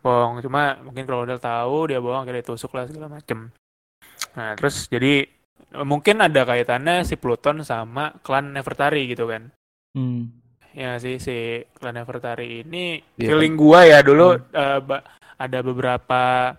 Bohong 0.00 0.34
cuma 0.40 0.62
mungkin 0.80 1.04
krokodil 1.04 1.38
tahu 1.38 1.78
dia 1.88 2.00
bohong 2.00 2.24
akhirnya 2.24 2.42
ditusuk 2.42 2.72
lah 2.76 2.84
segala 2.84 3.08
macem. 3.08 3.48
Nah 4.36 4.54
terus 4.56 4.86
jadi 4.86 5.24
mungkin 5.82 6.18
ada 6.18 6.42
kaitannya 6.42 7.04
si 7.04 7.14
Pluton 7.14 7.62
sama 7.62 8.16
klan 8.20 8.52
Nefertari 8.52 9.06
gitu 9.08 9.28
kan. 9.28 9.48
Hmm. 9.96 10.30
Ya 10.70 10.94
sih 11.02 11.18
si 11.18 11.66
Clan 11.76 11.98
Nefertari 11.98 12.62
ini 12.62 13.02
Iya 13.18 13.34
feeling 13.34 13.58
gua 13.58 13.82
ya. 13.82 14.06
Dulu 14.06 14.38
eh, 14.54 14.78
ba- 14.78 15.02
ada 15.34 15.58
beberapa 15.60 16.54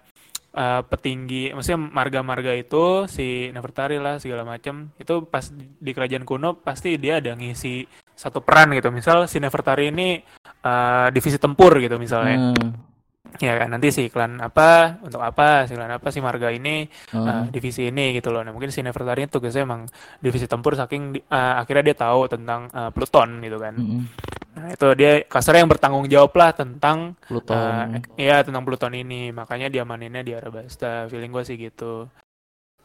eh, 0.51 0.81
petinggi, 0.85 1.55
maksudnya 1.55 1.79
marga-marga 1.79 2.51
itu 2.55 3.07
si 3.07 3.49
Nefertari 3.55 3.97
lah 3.97 4.19
segala 4.19 4.43
macam 4.43 4.91
itu 4.99 5.25
pas 5.27 5.47
di, 5.51 5.91
kerajaan 5.91 6.27
kuno 6.27 6.59
pasti 6.59 6.99
dia 6.99 7.23
ada 7.23 7.35
ngisi 7.35 7.87
satu 8.13 8.43
peran 8.43 8.75
gitu. 8.75 8.91
Misal 8.91 9.25
si 9.25 9.39
Nefertari 9.39 9.89
ini 9.89 10.19
eh, 10.43 11.07
divisi 11.15 11.39
tempur 11.39 11.79
gitu 11.79 11.95
misalnya. 11.97 12.51
Hmm. 12.51 12.90
Ya 13.39 13.55
kan 13.55 13.71
nanti 13.71 13.95
si 13.95 14.11
klan 14.11 14.43
apa 14.43 14.99
untuk 15.07 15.23
apa 15.23 15.63
si 15.63 15.73
klan 15.77 15.87
apa 15.87 16.07
si 16.11 16.19
marga 16.19 16.51
ini 16.51 16.91
Hmm. 17.15 17.27
eh, 17.29 17.43
divisi 17.55 17.87
ini 17.87 18.11
gitu 18.19 18.27
loh. 18.33 18.43
Nah 18.43 18.51
mungkin 18.51 18.69
si 18.75 18.83
Nefertari 18.83 19.23
itu 19.23 19.39
tugasnya 19.39 19.63
emang 19.63 19.87
divisi 20.19 20.45
tempur 20.51 20.75
saking 20.75 21.15
di- 21.15 21.23
eh, 21.23 21.53
akhirnya 21.61 21.83
dia 21.91 21.97
tahu 21.97 22.27
tentang 22.27 22.67
eh, 22.69 22.89
Pluton 22.91 23.39
gitu 23.39 23.57
kan. 23.57 23.73
Mm-mm. 23.79 24.03
Nah, 24.51 24.67
itu 24.75 24.87
dia 24.99 25.23
kasarnya 25.23 25.63
yang 25.63 25.71
bertanggung 25.71 26.11
jawab 26.11 26.35
lah 26.35 26.51
tentang 26.51 27.15
Pluton. 27.23 28.03
eh, 28.19 28.27
ya 28.27 28.43
tentang 28.43 28.67
Pluton 28.67 28.93
ini. 28.99 29.31
Makanya 29.31 29.71
diamaninnya 29.71 30.21
di 30.27 30.35
Arabasta. 30.35 31.07
Feeling 31.07 31.31
gue 31.31 31.43
sih 31.47 31.55
gitu. 31.55 32.11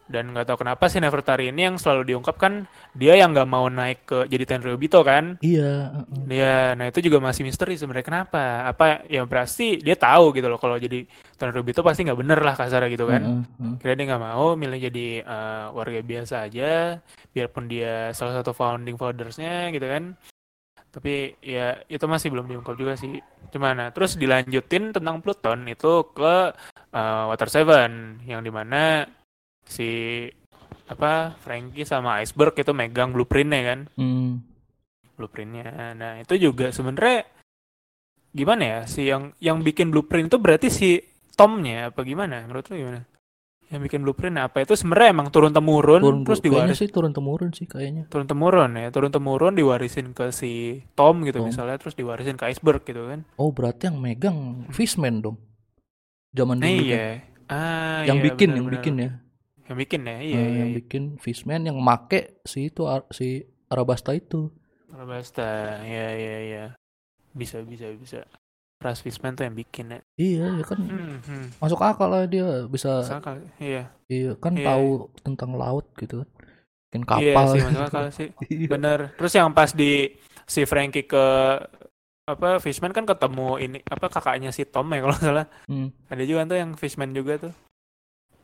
Dan 0.07 0.31
nggak 0.31 0.47
tahu 0.47 0.63
kenapa 0.63 0.87
si 0.87 1.03
Nefertari 1.03 1.51
ini 1.51 1.67
yang 1.67 1.77
selalu 1.83 2.15
diungkap 2.15 2.39
kan 2.39 2.71
dia 2.95 3.19
yang 3.19 3.35
nggak 3.35 3.51
mau 3.51 3.67
naik 3.67 4.07
ke 4.07 4.19
jadi 4.31 4.47
Tenryubito 4.47 5.03
kan. 5.03 5.35
Iya. 5.43 6.07
Dia, 6.31 6.79
nah 6.79 6.87
itu 6.87 7.03
juga 7.03 7.19
masih 7.19 7.43
misteri 7.43 7.75
sebenarnya 7.75 8.07
kenapa? 8.07 8.71
Apa 8.71 9.03
ya 9.11 9.27
pasti 9.27 9.83
dia 9.83 9.99
tahu 9.99 10.31
gitu 10.31 10.47
loh 10.47 10.63
kalau 10.63 10.79
jadi 10.79 11.03
Tenryubito 11.35 11.83
pasti 11.83 12.07
nggak 12.07 12.19
bener 12.23 12.39
lah 12.39 12.55
kasarnya 12.55 12.89
gitu 12.95 13.11
kan. 13.11 13.23
Uh-uh, 13.23 13.67
uh. 13.67 13.75
Kira 13.83 13.99
dia 13.99 14.07
nggak 14.15 14.23
mau 14.23 14.55
milih 14.55 14.79
jadi 14.79 15.07
eh, 15.27 15.67
warga 15.75 16.01
biasa 16.01 16.35
aja, 16.47 17.03
biarpun 17.35 17.67
dia 17.67 18.15
salah 18.15 18.39
satu 18.39 18.55
founding 18.55 18.95
fathersnya 18.95 19.75
gitu 19.75 19.91
kan. 19.91 20.15
Tapi 20.95 21.37
ya 21.45 21.83
itu 21.91 22.07
masih 22.07 22.31
belum 22.33 22.47
diungkap 22.47 22.79
juga 22.79 22.95
sih. 22.95 23.19
Cuman 23.51 23.75
nah, 23.75 23.89
terus 23.91 24.17
dilanjutin 24.17 24.95
tentang 24.95 25.19
Pluton 25.19 25.67
itu 25.67 26.15
ke 26.15 26.55
eh, 26.95 27.25
Water 27.27 27.51
Seven 27.51 28.23
yang 28.25 28.41
di 28.47 28.55
mana 28.55 29.03
si 29.67 29.89
apa 30.87 31.35
Frankie 31.43 31.83
sama 31.83 32.23
Iceberg 32.23 32.55
itu 32.55 32.71
megang 32.71 33.11
blueprintnya 33.11 33.63
kan, 33.67 33.81
Hmm. 33.99 34.47
blueprintnya. 35.19 35.93
Nah 35.99 36.23
itu 36.23 36.39
juga 36.39 36.71
sebenarnya 36.71 37.27
gimana 38.31 38.63
ya 38.63 38.81
si 38.87 39.09
yang 39.09 39.35
yang 39.43 39.61
bikin 39.67 39.91
blueprint 39.91 40.31
itu 40.31 40.39
berarti 40.39 40.69
si 40.71 41.03
Tomnya 41.37 41.93
apa 41.93 42.01
gimana? 42.01 42.47
Menurut 42.49 42.71
lu 42.73 42.81
gimana? 42.81 43.05
yang 43.67 43.83
bikin 43.83 44.07
blueprint 44.07 44.39
apa 44.39 44.63
itu 44.63 44.79
sebenarnya 44.79 45.11
emang 45.11 45.29
turun 45.35 45.51
temurun 45.51 45.99
turun 45.99 46.23
terus 46.23 46.39
diwaris 46.39 46.79
sih 46.79 46.87
turun 46.87 47.11
temurun 47.11 47.51
sih 47.51 47.67
kayaknya 47.67 48.07
turun 48.07 48.31
temurun 48.31 48.71
ya 48.79 48.95
turun 48.95 49.11
temurun 49.11 49.59
diwarisin 49.59 50.15
ke 50.15 50.31
si 50.31 50.87
Tom 50.95 51.27
gitu 51.27 51.43
Tom. 51.43 51.51
misalnya 51.51 51.75
terus 51.75 51.99
diwarisin 51.99 52.39
ke 52.39 52.47
iceberg 52.47 52.87
gitu 52.87 53.11
kan 53.11 53.27
oh 53.35 53.51
berarti 53.51 53.91
yang 53.91 53.99
megang 53.99 54.71
fishman 54.71 55.19
dong 55.19 55.37
zaman 56.31 56.63
nah, 56.63 56.71
dulu 56.71 56.79
kan. 56.79 56.87
iya 56.87 57.07
ah 57.51 58.01
yang 58.07 58.23
iya, 58.23 58.27
bikin 58.31 58.49
benar, 58.55 58.59
yang 58.63 58.69
bikin 58.71 58.95
ya 59.03 59.11
yang 59.67 59.77
bikin 59.77 60.01
ya 60.03 60.17
iya, 60.17 60.37
Eh, 60.37 60.43
iya, 60.43 60.57
yang 60.57 60.71
iya. 60.71 60.77
bikin 60.79 61.03
fishman 61.17 61.63
yang 61.63 61.79
make 61.79 62.39
si 62.43 62.69
itu 62.69 62.83
si 63.11 63.43
Arabasta 63.67 64.13
itu 64.13 64.49
Alabasta 64.89 65.47
ya 65.83 66.07
ya 66.15 66.37
ya 66.41 66.65
bisa 67.33 67.61
bisa 67.61 67.91
bisa 67.93 68.23
Ras 68.77 69.01
Fishman 69.01 69.33
tuh 69.33 69.43
yang 69.43 69.53
bikin 69.53 69.89
ya 69.89 70.01
iya 70.15 70.47
ya 70.53 70.65
kan 70.65 70.79
hmm, 70.79 71.19
hmm. 71.21 71.47
masuk 71.59 71.81
akal 71.81 72.07
lah 72.07 72.25
dia 72.25 72.65
bisa 72.67 73.01
Masuk 73.01 73.19
akal. 73.19 73.37
iya 73.59 73.91
iya 74.07 74.33
kan 74.37 74.53
Iya. 74.53 74.67
tahu 74.69 74.89
tentang 75.21 75.51
laut 75.53 75.89
gitu 75.97 76.23
kan 76.23 76.29
bikin 76.87 77.03
iya 77.03 77.09
kapal 77.35 77.45
sih 77.51 77.61
masuk 77.63 77.83
akal 77.83 78.05
sih 78.11 78.29
Iya. 78.55 78.69
bener 78.69 78.99
terus 79.17 79.33
yang 79.33 79.51
pas 79.51 79.73
di 79.73 80.15
si 80.45 80.63
Frankie 80.63 81.05
ke 81.05 81.25
apa 82.27 82.59
Fishman 82.59 82.91
kan 82.91 83.07
ketemu 83.07 83.49
ini 83.59 83.79
apa 83.83 84.07
kakaknya 84.07 84.51
si 84.51 84.63
Tom 84.63 84.91
ya 84.91 84.99
kalau 85.01 85.17
salah 85.17 85.47
Hmm. 85.67 85.91
ada 86.07 86.23
juga 86.23 86.47
tuh 86.47 86.59
yang 86.59 86.71
Fishman 86.75 87.11
juga 87.11 87.39
tuh 87.39 87.53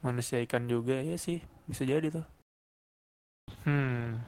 manusia 0.02 0.38
ikan 0.42 0.66
juga 0.66 0.98
ya 1.00 1.16
sih 1.16 1.38
bisa 1.66 1.86
jadi 1.86 2.10
tuh 2.10 2.26
hmm 3.64 4.18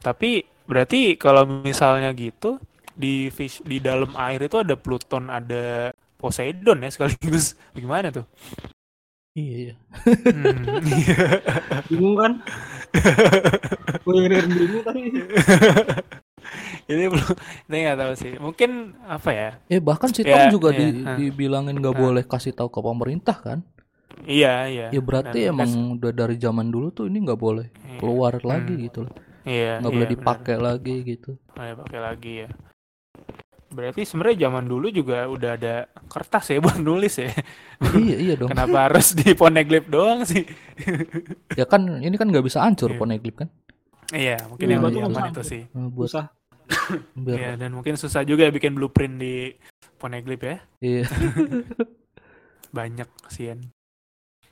tapi 0.00 0.44
berarti 0.64 1.16
kalau 1.20 1.44
misalnya 1.44 2.12
gitu 2.16 2.56
di 2.96 3.28
fish 3.32 3.60
di 3.64 3.80
dalam 3.80 4.12
air 4.16 4.40
itu 4.44 4.60
ada 4.60 4.76
Pluton 4.76 5.28
ada 5.28 5.92
Poseidon 6.20 6.84
ya 6.84 6.88
sekaligus 6.92 7.56
gimana 7.76 8.08
tuh 8.12 8.24
iya 9.36 9.56
iya 9.70 9.74
Hmm, 10.30 10.80
iya. 10.90 11.16
Bingung 11.90 12.16
kan? 12.18 12.32
Gue 14.04 14.26
bingung 14.26 14.82
tadi. 14.82 15.00
ini 16.90 17.04
belum 17.06 17.30
ini 17.70 17.76
nggak 17.86 17.98
tahu 18.00 18.12
sih 18.18 18.32
mungkin 18.42 18.70
apa 19.06 19.30
ya 19.30 19.50
eh 19.70 19.78
bahkan 19.78 20.10
si 20.10 20.26
Tom 20.26 20.34
Ya, 20.34 20.50
juga 20.50 20.74
iya, 20.74 20.90
di- 20.90 21.04
ah. 21.06 21.16
dibilangin 21.16 21.78
nggak 21.78 21.94
Ah. 21.94 22.00
boleh 22.00 22.24
kasih 22.26 22.50
tahu 22.56 22.68
ke 22.72 22.80
pemerintah 22.82 23.36
kan 23.38 23.58
iya 24.24 24.54
iya. 24.66 24.86
Ya 24.90 25.00
berarti 25.00 25.44
Dan- 25.44 25.50
emang 25.52 25.70
udah 25.96 26.10
dari 26.10 26.36
zaman 26.36 26.68
dulu 26.68 26.90
tuh 26.90 27.06
ini 27.06 27.20
nggak 27.20 27.38
boleh 27.38 27.66
Iya. 27.70 27.98
keluar 27.98 28.34
lagi 28.40 28.74
Hmm. 28.74 28.84
gitu 28.84 28.98
loh. 29.04 29.14
Iya 29.40 29.80
nggak 29.80 29.88
iya, 29.88 29.96
boleh 29.96 30.06
benar. 30.06 30.16
dipakai 30.18 30.56
lagi 30.56 30.94
gitu. 31.02 31.30
Nggak 31.52 31.76
pakai 31.80 32.00
lagi 32.00 32.32
ya. 32.44 32.48
Berarti 33.70 34.02
sebenarnya 34.02 34.50
zaman 34.50 34.66
dulu 34.66 34.90
juga 34.90 35.24
udah 35.24 35.50
ada 35.54 35.74
kertas 36.06 36.50
ya 36.50 36.58
buat 36.64 36.76
nulis 36.76 37.14
ya. 37.16 37.30
Iya 37.94 38.16
iya 38.18 38.34
dong. 38.34 38.50
Kenapa 38.50 38.90
harus 38.90 39.14
di 39.14 39.30
poneglyph 39.32 39.86
doang 39.86 40.24
sih? 40.24 40.42
Ya 41.58 41.64
kan 41.64 41.86
ini 41.98 42.14
kan 42.14 42.26
nggak 42.26 42.42
bisa 42.42 42.60
hancur 42.60 42.90
Iya. 42.90 42.98
poneglyph 42.98 43.38
kan? 43.38 43.48
Iya 44.10 44.36
mungkin 44.44 44.66
Iya, 44.66 44.74
yang 44.74 44.82
zaman 44.90 45.22
betul. 45.22 45.30
itu 45.30 45.42
sih. 45.46 45.62
Eh, 45.64 45.88
buat 45.88 46.10
Susah. 46.10 46.26
biar 47.16 47.36
Iya, 47.36 47.50
dan 47.56 47.70
mungkin 47.72 47.94
susah 47.94 48.22
juga 48.22 48.42
ya 48.42 48.50
bikin 48.50 48.74
blueprint 48.74 49.16
di 49.16 49.54
poneglyph 49.96 50.42
ya. 50.42 50.56
Iya. 50.80 51.04
Banyak 52.70 53.08
kasihan 53.20 53.58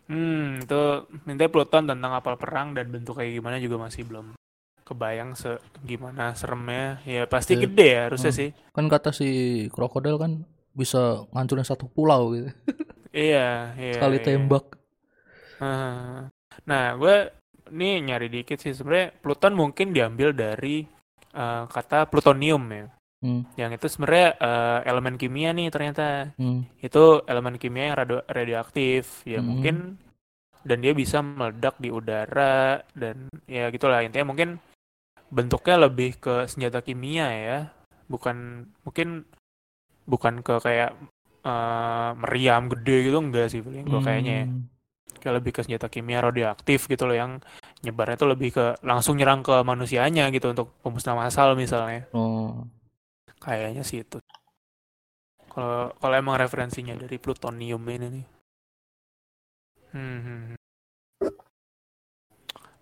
hmm 0.08 0.64
itu 0.64 0.80
minta 1.24 1.44
Pluton 1.46 1.84
tentang 1.86 2.12
kapal 2.16 2.34
perang 2.34 2.72
dan 2.72 2.88
bentuk 2.88 3.16
kayak 3.16 3.36
gimana 3.36 3.56
juga 3.56 3.76
masih 3.78 4.04
belum 4.04 4.32
kebayang 4.82 5.36
se 5.36 5.60
gimana 5.84 6.32
seremnya 6.32 7.04
ya 7.04 7.28
pasti 7.28 7.54
Iya. 7.54 7.62
gede 7.68 7.88
ya 7.88 8.00
harusnya 8.08 8.32
Hmm. 8.32 8.40
sih 8.40 8.48
kan 8.72 8.88
kata 8.88 9.12
si 9.12 9.28
krokodil 9.68 10.16
kan 10.16 10.32
bisa 10.72 11.28
ngancurin 11.30 11.62
satu 11.62 11.86
pulau 11.86 12.32
gitu 12.32 12.48
iya 13.12 13.76
iya 13.76 13.92
sekali 13.94 14.16
iya. 14.16 14.24
tembak 14.24 14.64
Ah. 15.58 16.30
Nah, 16.70 16.94
gue 16.94 17.34
nih 17.68 17.98
nyari 18.00 18.30
dikit 18.30 18.62
sih 18.62 18.70
sebenarnya 18.70 19.10
Pluton 19.18 19.58
mungkin 19.58 19.90
diambil 19.90 20.30
dari 20.30 20.86
eh, 21.28 21.64
kata 21.66 22.06
plutonium 22.06 22.62
ya. 22.70 22.86
Hmm, 23.18 23.42
Yang 23.58 23.82
itu 23.82 23.86
sebenarnya 23.90 24.28
eh, 24.38 24.78
elemen 24.86 25.18
kimia 25.18 25.50
nih 25.50 25.74
ternyata. 25.74 26.30
hmm, 26.38 26.78
Itu 26.78 27.26
elemen 27.26 27.58
kimia 27.58 27.90
yang 27.90 27.98
radio- 27.98 28.26
radioaktif. 28.30 29.26
Ya 29.26 29.42
Mhm. 29.42 29.46
mungkin 29.46 29.76
dan 30.62 30.78
dia 30.78 30.94
bisa 30.94 31.18
meledak 31.18 31.74
di 31.82 31.90
udara 31.90 32.82
dan 32.94 33.26
ya 33.50 33.70
gitulah 33.70 34.02
intinya 34.06 34.30
mungkin 34.30 34.62
bentuknya 35.28 35.90
lebih 35.90 36.18
ke 36.18 36.46
senjata 36.46 36.78
kimia 36.78 37.26
ya. 37.34 37.58
Bukan 38.06 38.68
mungkin 38.86 39.26
bukan 40.06 40.40
ke 40.40 40.54
kayak 40.62 40.94
eh, 41.42 42.10
meriam 42.18 42.70
gede 42.70 43.08
gitu 43.08 43.18
enggak 43.18 43.48
sih 43.48 43.62
feeling 43.62 43.86
gue 43.86 44.00
kayaknya 44.02 44.32
ya 44.42 44.46
hmm. 44.46 44.62
kayak 45.22 45.34
lebih 45.40 45.52
ke 45.54 45.60
senjata 45.64 45.86
kimia 45.88 46.18
radioaktif 46.20 46.86
gitu 46.86 47.04
loh 47.04 47.16
yang 47.16 47.32
nyebarnya 47.80 48.16
tuh 48.18 48.28
lebih 48.30 48.50
ke 48.52 48.64
langsung 48.82 49.16
nyerang 49.16 49.40
ke 49.40 49.54
manusianya 49.62 50.28
gitu 50.34 50.50
untuk 50.50 50.74
pemusnahan 50.82 51.18
massal 51.24 51.54
misalnya 51.54 52.04
oh 52.12 52.66
kayaknya 53.48 53.82
sih 53.88 53.98
itu 54.04 54.18
kalau 55.52 55.90
kalau 56.00 56.14
emang 56.22 56.36
referensinya 56.42 56.94
dari 57.02 57.16
plutonium 57.24 57.82
ini 57.88 58.08
nih 58.16 58.26
Hmm, 59.88 60.20
hmm, 60.20 60.40
hmm. 60.52 60.58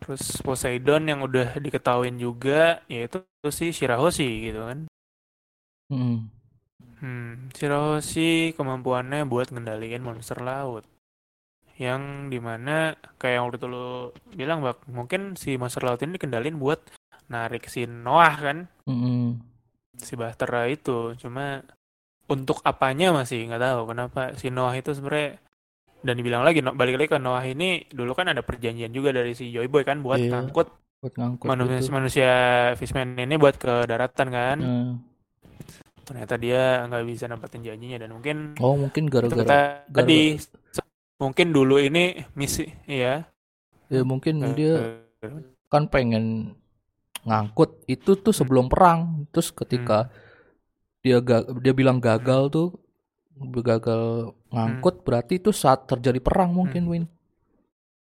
terus 0.03 0.43
Poseidon 0.43 1.07
yang 1.07 1.23
udah 1.23 1.55
diketahuin 1.63 2.19
juga 2.19 2.83
yaitu 2.91 3.23
si 3.55 3.71
Shirahoshi 3.71 4.51
gitu 4.51 4.67
kan 4.67 4.79
hmm. 5.91 6.19
Hmm, 7.01 7.53
Shirahoshi 7.57 8.57
kemampuannya 8.57 9.21
buat 9.33 9.49
ngendaliin 9.53 10.05
monster 10.09 10.39
laut. 10.41 10.85
Yang 11.77 12.03
di 12.33 12.39
mana 12.49 12.97
kayak 13.21 13.35
yang 13.37 13.45
waktu 13.47 13.59
itu 13.61 13.69
lu 13.75 13.89
bilang 14.41 14.59
bak, 14.67 14.79
mungkin 14.89 15.21
si 15.43 15.51
monster 15.61 15.83
laut 15.85 16.01
ini 16.01 16.17
dikendalin 16.17 16.57
buat 16.57 16.81
narik 17.33 17.69
si 17.73 17.81
Noah 18.07 18.35
kan, 18.47 18.59
Hmm. 18.87 19.43
Si 20.01 20.15
Bahtera 20.15 20.69
itu. 20.69 21.15
Cuma 21.17 21.61
untuk 22.27 22.59
apanya 22.67 23.15
masih 23.15 23.47
nggak 23.47 23.63
tahu 23.63 23.81
kenapa 23.95 24.21
si 24.35 24.51
Noah 24.51 24.75
itu 24.75 24.91
sebenarnya 24.91 25.39
dan 26.03 26.15
dibilang 26.19 26.43
lagi 26.43 26.59
balik 26.63 26.99
lagi 26.99 27.11
ke 27.15 27.19
Noah 27.19 27.43
ini 27.47 27.87
dulu 27.91 28.15
kan 28.15 28.31
ada 28.31 28.43
perjanjian 28.43 28.91
juga 28.91 29.11
dari 29.15 29.35
si 29.35 29.51
Joy 29.51 29.67
Boy 29.71 29.83
kan 29.87 30.03
buat 30.03 30.19
Iya, 30.19 30.31
ngangkut 30.35 30.69
buat 31.03 31.15
ngangkut 31.15 31.47
manusia 31.47 31.79
gitu. 31.83 31.93
manusia 31.95 32.31
fishman 32.79 33.15
ini 33.19 33.35
buat 33.39 33.55
ke 33.59 33.87
daratan 33.87 34.29
kan. 34.31 34.59
Hmm. 34.59 34.93
Ternyata 36.07 36.35
dia 36.39 36.87
nggak 36.87 37.03
bisa 37.07 37.25
dapetin 37.27 37.63
janjinya 37.67 37.99
dan 37.99 38.11
mungkin 38.15 38.55
oh 38.63 38.75
mungkin 38.79 39.11
gara-gara 39.11 39.83
tadi 39.91 40.39
mungkin 41.19 41.47
dulu 41.51 41.81
ini 41.83 42.23
misi 42.39 42.67
iya 42.87 43.27
ya 43.91 44.03
mungkin 44.07 44.43
Eh, 44.43 44.55
dia 44.55 44.73
eh, 45.23 45.31
kan 45.67 45.91
pengen 45.91 46.55
ngangkut 47.27 47.83
itu 47.91 48.15
tuh 48.17 48.33
sebelum 48.33 48.71
perang. 48.71 49.27
Terus 49.35 49.51
ketika 49.51 50.09
dia 51.03 51.19
ga- 51.21 51.47
dia 51.61 51.75
bilang 51.75 51.99
gagal 51.99 52.49
tuh 52.51 52.67
gagal 53.61 54.33
ngangkut 54.49 55.05
berarti 55.05 55.37
itu 55.37 55.51
saat 55.53 55.85
terjadi 55.85 56.19
perang 56.23 56.55
mungkin 56.55 56.89
Win. 56.89 57.05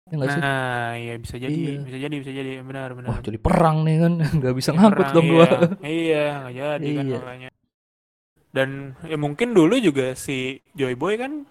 Ya 0.07 0.15
nggak 0.15 0.29
sih? 0.31 0.39
Nah 0.39 0.95
iya 0.95 1.13
bisa 1.19 1.35
jadi 1.35 1.51
Iya. 1.51 1.83
bisa 1.83 1.97
jadi 1.99 2.15
bisa 2.15 2.31
jadi. 2.31 2.51
Benar 2.63 2.89
benar. 2.95 3.07
Wah 3.11 3.19
jadi 3.19 3.35
perang 3.41 3.83
nih 3.83 3.95
kan. 3.99 4.13
Nggak 4.39 4.55
bisa 4.55 4.69
ngangkut 4.71 5.03
Perang, 5.03 5.15
dong 5.19 5.27
iya. 5.27 5.33
gua. 5.35 5.47
Iya 5.83 6.23
nggak 6.39 6.53
jadi 6.55 6.87
kan 6.87 7.05
Iya. 7.05 7.19
makanya. 7.19 7.49
Dan 8.55 8.69
ya 9.03 9.17
mungkin 9.19 9.51
dulu 9.51 9.75
juga 9.77 10.15
si 10.15 10.63
Joy 10.73 10.95
Boy 10.95 11.19
kan 11.19 11.43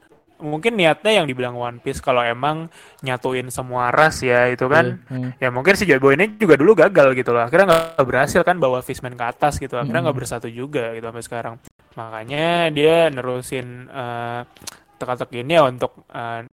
mungkin 0.42 0.76
niatnya 0.76 1.12
yang 1.22 1.26
dibilang 1.30 1.56
One 1.56 1.78
Piece 1.80 2.00
kalau 2.04 2.20
emang 2.24 2.68
nyatuin 3.04 3.48
semua 3.48 3.88
ras 3.94 4.20
ya 4.20 4.48
itu 4.52 4.66
kan. 4.68 5.00
Hmm. 5.08 5.32
ya 5.40 5.48
mungkin 5.54 5.74
si 5.78 5.84
Joy 5.88 6.00
Boy 6.02 6.14
ini 6.18 6.36
juga 6.36 6.56
dulu 6.60 6.76
gagal 6.76 7.14
gitu 7.16 7.32
loh. 7.32 7.44
Akhirnya 7.48 7.66
nggak 7.70 8.06
berhasil 8.06 8.40
kan 8.44 8.56
bawa 8.60 8.80
Fishman 8.84 9.16
ke 9.16 9.24
atas 9.24 9.56
gitu. 9.62 9.76
Akhirnya 9.80 10.08
nggak 10.10 10.16
Mm-mm. 10.16 10.20
bersatu 10.20 10.48
juga 10.50 10.92
gitu 10.96 11.04
sampai 11.08 11.24
sekarang. 11.24 11.54
Makanya 11.96 12.68
dia 12.74 13.08
nerusin 13.12 13.88
eh, 13.88 14.40
teka-teki 15.00 15.44
ini 15.44 15.52
ya 15.58 15.62
untuk 15.68 15.92
eh, 16.12 16.44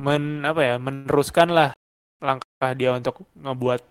men 0.00 0.44
apa 0.44 0.60
ya 0.64 0.74
meneruskan 0.80 1.48
lah 1.52 1.70
langkah 2.22 2.72
dia 2.78 2.94
untuk 2.96 3.24
ngebuat 3.36 3.82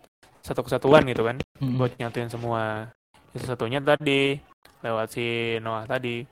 satu 0.42 0.62
kesatuan 0.66 1.06
gitu 1.10 1.24
kan. 1.26 1.38
Hmm. 1.62 1.78
buat 1.78 1.94
nyatuin 2.00 2.30
semua. 2.30 2.90
Itu 3.36 3.46
satunya 3.46 3.80
tadi 3.82 4.38
lewat 4.82 5.08
si 5.14 5.58
Noah 5.62 5.86
tadi 5.86 6.26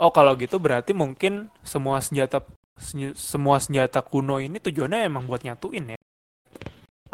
oh 0.00 0.10
kalau 0.10 0.34
gitu 0.38 0.56
berarti 0.58 0.92
mungkin 0.96 1.48
semua 1.62 2.00
senjata 2.00 2.42
senj- 2.78 3.16
semua 3.16 3.58
senjata 3.62 4.02
kuno 4.02 4.38
ini 4.42 4.58
tujuannya 4.58 5.06
emang 5.06 5.24
buat 5.28 5.42
nyatuin 5.46 5.94
ya? 5.94 5.98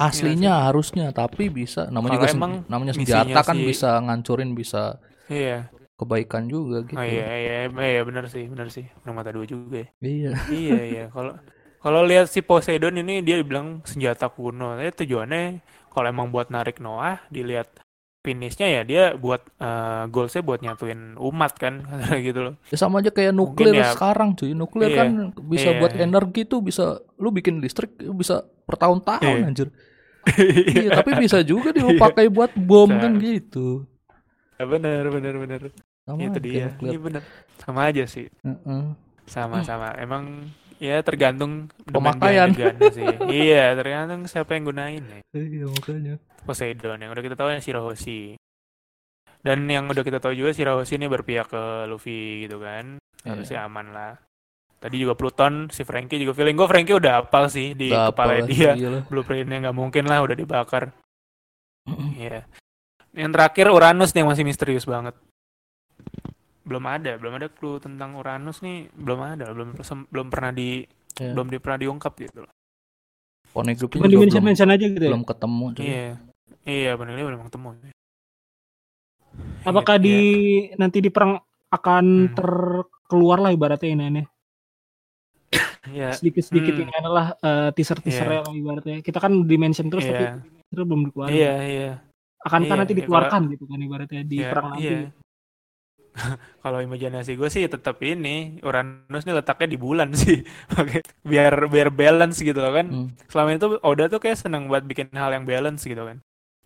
Aslinya 0.00 0.64
harusnya 0.64 1.12
tapi 1.12 1.52
bisa. 1.52 1.92
Namanya 1.92 2.16
Kalau 2.16 2.24
juga 2.24 2.28
sen- 2.32 2.38
emang 2.40 2.52
namanya 2.72 2.92
senjata 2.96 3.40
kan 3.44 3.56
si- 3.56 3.66
bisa 3.68 3.90
ngancurin 4.00 4.50
bisa 4.56 4.96
iya. 5.28 5.68
kebaikan 6.00 6.48
juga 6.48 6.80
gitu. 6.88 6.96
Oh 6.96 7.04
iya 7.04 7.28
iya 7.36 7.68
iya 7.68 8.02
benar 8.08 8.24
sih 8.32 8.48
benar 8.48 8.72
sih. 8.72 8.88
Benar 9.04 9.12
mata 9.12 9.30
dua 9.36 9.44
juga 9.44 9.84
ya. 9.84 9.88
Iya. 10.00 10.30
Iya 10.64 10.80
iya. 10.88 11.04
Kalau 11.12 11.36
kalau 11.84 12.00
lihat 12.08 12.32
si 12.32 12.40
Poseidon 12.40 12.96
ini 12.96 13.20
dia 13.20 13.36
bilang 13.44 13.84
senjata 13.84 14.32
kuno. 14.32 14.72
Tapi 14.80 15.04
tujuannya 15.04 15.60
kalau 15.92 16.06
emang 16.08 16.32
buat 16.32 16.48
narik 16.48 16.80
Noah 16.80 17.20
dilihat 17.28 17.68
finishnya 18.20 18.68
ya 18.68 18.82
dia 18.82 19.04
buat 19.14 19.40
uh, 19.56 20.04
goalsnya 20.06 20.40
buat 20.40 20.60
nyatuin 20.60 21.16
umat 21.16 21.56
kan 21.56 21.80
gitu 22.26 22.40
loh 22.42 22.54
Ya 22.68 22.76
sama 22.76 23.00
aja 23.00 23.08
kayak 23.08 23.32
nuklir 23.32 23.72
ya- 23.72 23.90
sekarang 23.90 24.36
cuy. 24.36 24.52
Nuklir 24.52 24.88
Iya, 24.88 24.98
kan 24.98 25.08
bisa 25.42 25.72
iya, 25.72 25.80
buat 25.80 25.92
iya. 25.94 26.04
energi 26.04 26.44
tuh 26.44 26.60
bisa 26.60 26.84
lu 27.16 27.28
bikin 27.30 27.58
listrik 27.58 27.90
bisa 28.12 28.44
bertahun-tahun 28.64 29.24
Iya. 29.40 29.46
anjir. 29.46 29.68
iya, 30.76 30.90
tapi 30.94 31.16
bisa 31.16 31.40
juga 31.40 31.72
dia 31.72 31.80
pakai 31.96 32.28
buat 32.28 32.52
bom 32.54 32.86
Bisa. 32.86 33.00
kan 33.00 33.12
gitu. 33.16 33.88
Ya, 34.54 34.64
bener 34.64 35.08
bener 35.08 35.34
bener 35.34 35.60
Sama 36.04 36.20
itu 36.20 36.38
dia 36.38 36.76
iya 36.76 36.98
bener 36.98 37.22
sama 37.56 37.88
aja 37.88 38.04
sih 38.04 38.28
Heeh. 38.42 38.82
sama-sama 39.24 39.96
emang 39.96 40.52
ya 40.80 41.04
tergantung 41.04 41.68
Pemakaian. 41.84 42.50
sih 42.90 43.04
iya 43.44 43.76
tergantung 43.76 44.24
siapa 44.24 44.56
yang 44.56 44.64
gunain 44.66 45.04
ya 45.04 45.20
Iya 45.30 45.66
makanya. 45.68 46.14
Poseidon 46.42 46.98
yang 46.98 47.12
udah 47.12 47.20
kita 47.20 47.36
tahu 47.36 47.52
yang 47.52 47.60
Shirahoshi 47.60 48.34
dan 49.40 49.64
yang 49.64 49.84
udah 49.86 50.00
kita 50.00 50.18
tahu 50.18 50.32
juga 50.32 50.50
Shirahoshi 50.50 50.96
ini 50.96 51.06
berpihak 51.06 51.46
ke 51.46 51.62
Luffy 51.84 52.44
gitu 52.44 52.58
kan 52.58 52.96
Iya. 53.20 53.36
harusnya 53.36 53.60
aman 53.62 53.86
lah 53.92 54.12
tadi 54.80 54.96
juga 54.96 55.12
Pluton 55.12 55.68
si 55.68 55.84
Frankie 55.84 56.16
juga 56.16 56.32
feeling 56.32 56.56
gue 56.56 56.64
Frankie 56.64 56.96
udah 56.96 57.20
hafal 57.20 57.52
sih 57.52 57.76
di 57.76 57.92
Udah 57.92 58.08
kepala 58.08 58.40
dia 58.42 58.72
iya 58.72 59.04
blueprintnya 59.04 59.60
nggak 59.60 59.76
mungkin 59.76 60.08
lah 60.08 60.24
udah 60.24 60.32
dibakar 60.32 60.88
Iya. 62.14 62.44
Yang 63.10 63.30
terakhir 63.34 63.66
Uranus 63.68 64.12
nih 64.12 64.22
yang 64.22 64.30
masih 64.30 64.44
misterius 64.46 64.86
banget. 64.86 65.16
Belum 66.60 66.84
ada, 66.84 67.16
belum 67.16 67.32
ada 67.40 67.48
clue 67.48 67.80
tentang 67.80 68.14
Uranus 68.14 68.60
nih, 68.60 68.92
belum 68.92 69.20
ada, 69.20 69.46
belum 69.50 69.68
belum 70.08 70.26
pernah 70.28 70.52
di 70.52 70.84
Iya. 71.20 71.32
belum 71.36 71.46
di, 71.52 71.56
pernah 71.60 71.78
diungkap 71.80 72.12
gitu 72.16 72.38
loh. 72.48 72.52
Cuma 73.50 73.66
di 73.66 73.76
juga 73.76 73.98
mention 74.00 74.40
belum, 74.40 74.44
mention 74.46 74.68
aja 74.70 74.84
gitu 74.86 75.02
ya. 75.04 75.10
belum 75.10 75.24
ketemu. 75.26 75.64
Iya. 75.76 76.08
Iya, 76.64 76.90
benar 76.96 77.12
dia 77.18 77.26
belum 77.26 77.42
ketemu. 77.50 77.68
Apakah 79.60 79.96
Iya, 79.98 80.04
di 80.04 80.16
nanti 80.80 80.98
di 81.04 81.10
perang 81.12 81.36
akan 81.68 82.04
Hmm. 82.30 82.34
terkeluar 82.34 83.38
lah 83.42 83.50
ibaratnya 83.52 83.90
ini 83.90 84.04
ini 84.08 84.22
Iya. 85.90 86.14
sedikit-sedikit 86.14 86.74
Hmm. 86.78 86.82
ini 86.86 86.92
adalah 86.94 87.26
teaser-teasernya 87.74 88.40
lah 88.46 88.54
ibaratnya. 88.54 88.96
Kita 89.02 89.18
kan 89.18 89.32
di 89.44 89.56
mention 89.58 89.90
terus 89.90 90.06
tapi 90.06 90.24
Iya. 90.24 90.32
itu 90.70 90.82
belum 90.86 91.00
dikeluarin. 91.10 91.34
Iya, 91.34 91.54
iya. 91.66 91.90
Akankah 92.40 92.72
Iya, 92.72 92.80
nanti 92.80 92.92
iya, 92.94 92.98
dikeluarkan 93.04 93.40
gitu 93.52 93.64
kan 93.68 93.78
ibaratnya 93.82 94.22
di 94.24 94.36
Iya, 94.40 94.48
perang 94.48 94.66
nanti. 94.72 94.86
iya. 94.88 95.08
Kalau 96.62 96.78
imajinasi 96.82 97.38
gue 97.38 97.48
sih 97.48 97.64
tetap 97.70 97.96
ini 98.02 98.60
Uranus 98.66 99.22
nih 99.24 99.34
letaknya 99.38 99.68
di 99.74 99.78
bulan 99.78 100.10
sih, 100.20 100.42
Oke, 100.76 101.00
biar 101.22 101.70
biar 101.70 101.88
balance 101.94 102.42
gitu 102.42 102.58
loh 102.58 102.72
kan. 102.74 102.86
Hmm. 102.88 103.08
selama 103.30 103.56
itu 103.56 103.66
Oda 103.80 104.10
tuh 104.10 104.20
kayak 104.20 104.38
seneng 104.38 104.66
buat 104.66 104.84
bikin 104.84 105.12
hal 105.14 105.30
yang 105.32 105.46
balance 105.46 105.86
gitu 105.86 106.02
kan. 106.02 106.18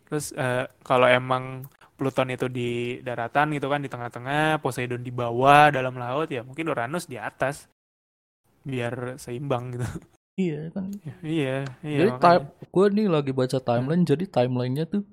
Terus 0.08 0.32
eh, 0.36 0.64
kalau 0.82 1.08
emang 1.08 1.68
Pluton 1.94 2.34
itu 2.34 2.50
di 2.50 2.98
daratan 3.06 3.54
gitu 3.54 3.70
kan 3.70 3.78
di 3.78 3.88
tengah-tengah, 3.88 4.58
Poseidon 4.58 5.00
di 5.00 5.14
bawah 5.14 5.70
dalam 5.70 5.94
laut 5.94 6.26
ya 6.26 6.42
mungkin 6.42 6.66
Uranus 6.66 7.06
di 7.06 7.20
atas 7.20 7.70
biar 8.66 9.20
seimbang 9.20 9.78
gitu. 9.78 9.86
Iya 10.34 10.66
kan. 10.74 10.90
iya, 11.22 11.62
iya. 11.86 11.98
jadi 12.02 12.10
makanya. 12.10 12.42
time, 12.42 12.44
gue 12.74 12.86
nih 12.90 13.06
lagi 13.06 13.30
baca 13.30 13.58
timeline, 13.62 14.02
jadi 14.02 14.24
timelinenya 14.26 14.84
tuh 14.90 15.06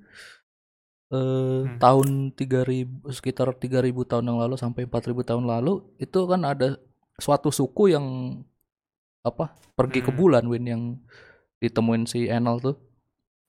eh 1.12 1.62
Hmm. 1.68 1.76
tahun 1.76 2.07
3000 2.32 3.12
sekitar 3.12 3.51
3000 3.53 4.07
tahun 4.07 4.32
yang 4.32 4.39
lalu 4.39 4.55
sampai 4.55 4.88
4000 4.88 5.28
tahun 5.28 5.43
lalu 5.43 5.84
itu 5.99 6.20
kan 6.24 6.41
ada 6.47 6.80
suatu 7.20 7.51
suku 7.51 7.91
yang 7.91 8.05
apa 9.22 9.53
pergi 9.76 10.01
ke 10.01 10.09
Hmm. 10.09 10.18
bulan 10.18 10.43
Win 10.47 10.66
yang 10.66 10.84
ditemuin 11.59 12.07
si 12.07 12.26
Enel 12.26 12.57
tuh. 12.57 12.76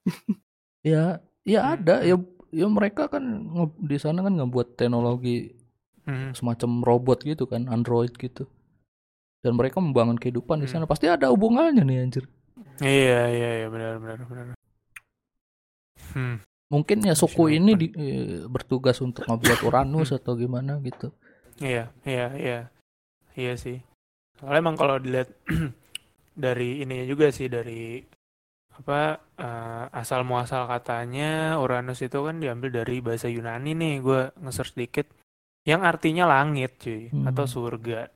ya, 0.85 1.23
ya 1.43 1.59
Hmm, 1.63 1.73
ada 1.79 1.95
ya 2.03 2.15
ya 2.53 2.67
mereka 2.69 3.09
kan 3.09 3.23
nge- 3.23 3.79
di 3.81 3.97
sana 3.97 4.21
kan 4.21 4.35
ngebuat 4.37 4.77
teknologi 4.77 5.55
Hmm, 6.03 6.35
semacam 6.35 6.83
robot 6.83 7.23
gitu 7.23 7.47
kan, 7.47 7.71
android 7.71 8.11
gitu. 8.19 8.43
Dan 9.39 9.55
mereka 9.55 9.79
membangun 9.79 10.19
kehidupan 10.19 10.59
di 10.59 10.67
Hmm. 10.67 10.83
sana. 10.83 10.85
Pasti 10.85 11.07
ada 11.07 11.31
hubungannya 11.31 11.79
nih 11.79 11.97
anjir. 12.03 12.27
Iya, 12.83 13.21
iya, 13.31 13.49
iya 13.63 13.67
benar 13.71 14.03
benar 14.03 14.19
benar. 14.27 14.45
Hmm. 16.11 16.37
Mungkin 16.73 17.05
ya 17.05 17.13
suku 17.13 17.53
ini 17.53 17.71
di- 17.77 17.93
eh, 17.93 18.49
bertugas 18.49 18.97
untuk 18.99 19.29
ngebuat 19.29 19.61
Uranus 19.61 20.09
atau 20.17 20.33
gimana 20.33 20.81
gitu. 20.81 21.13
Iya, 21.61 21.93
iya, 22.03 22.27
iya. 22.33 22.59
Iya 23.37 23.53
sih. 23.53 23.77
Soalnya 24.41 24.65
emang 24.65 24.75
kalau 24.75 24.97
dilihat 24.97 25.29
dari 26.33 26.81
ininya 26.81 27.05
juga 27.05 27.29
sih 27.29 27.45
dari 27.45 28.01
apa 28.73 29.21
eh, 29.37 29.85
asal 29.93 30.25
muasal 30.25 30.65
katanya 30.65 31.61
Uranus 31.61 32.01
itu 32.01 32.17
kan 32.25 32.41
diambil 32.41 32.73
dari 32.73 33.05
bahasa 33.05 33.29
Yunani 33.29 33.77
nih, 33.77 33.93
gue 34.01 34.21
nge-search 34.41 34.73
dikit 34.73 35.05
yang 35.63 35.85
artinya 35.85 36.25
langit 36.25 36.81
cuy 36.81 37.13
Hmm. 37.13 37.29
atau 37.29 37.45
surga. 37.45 38.09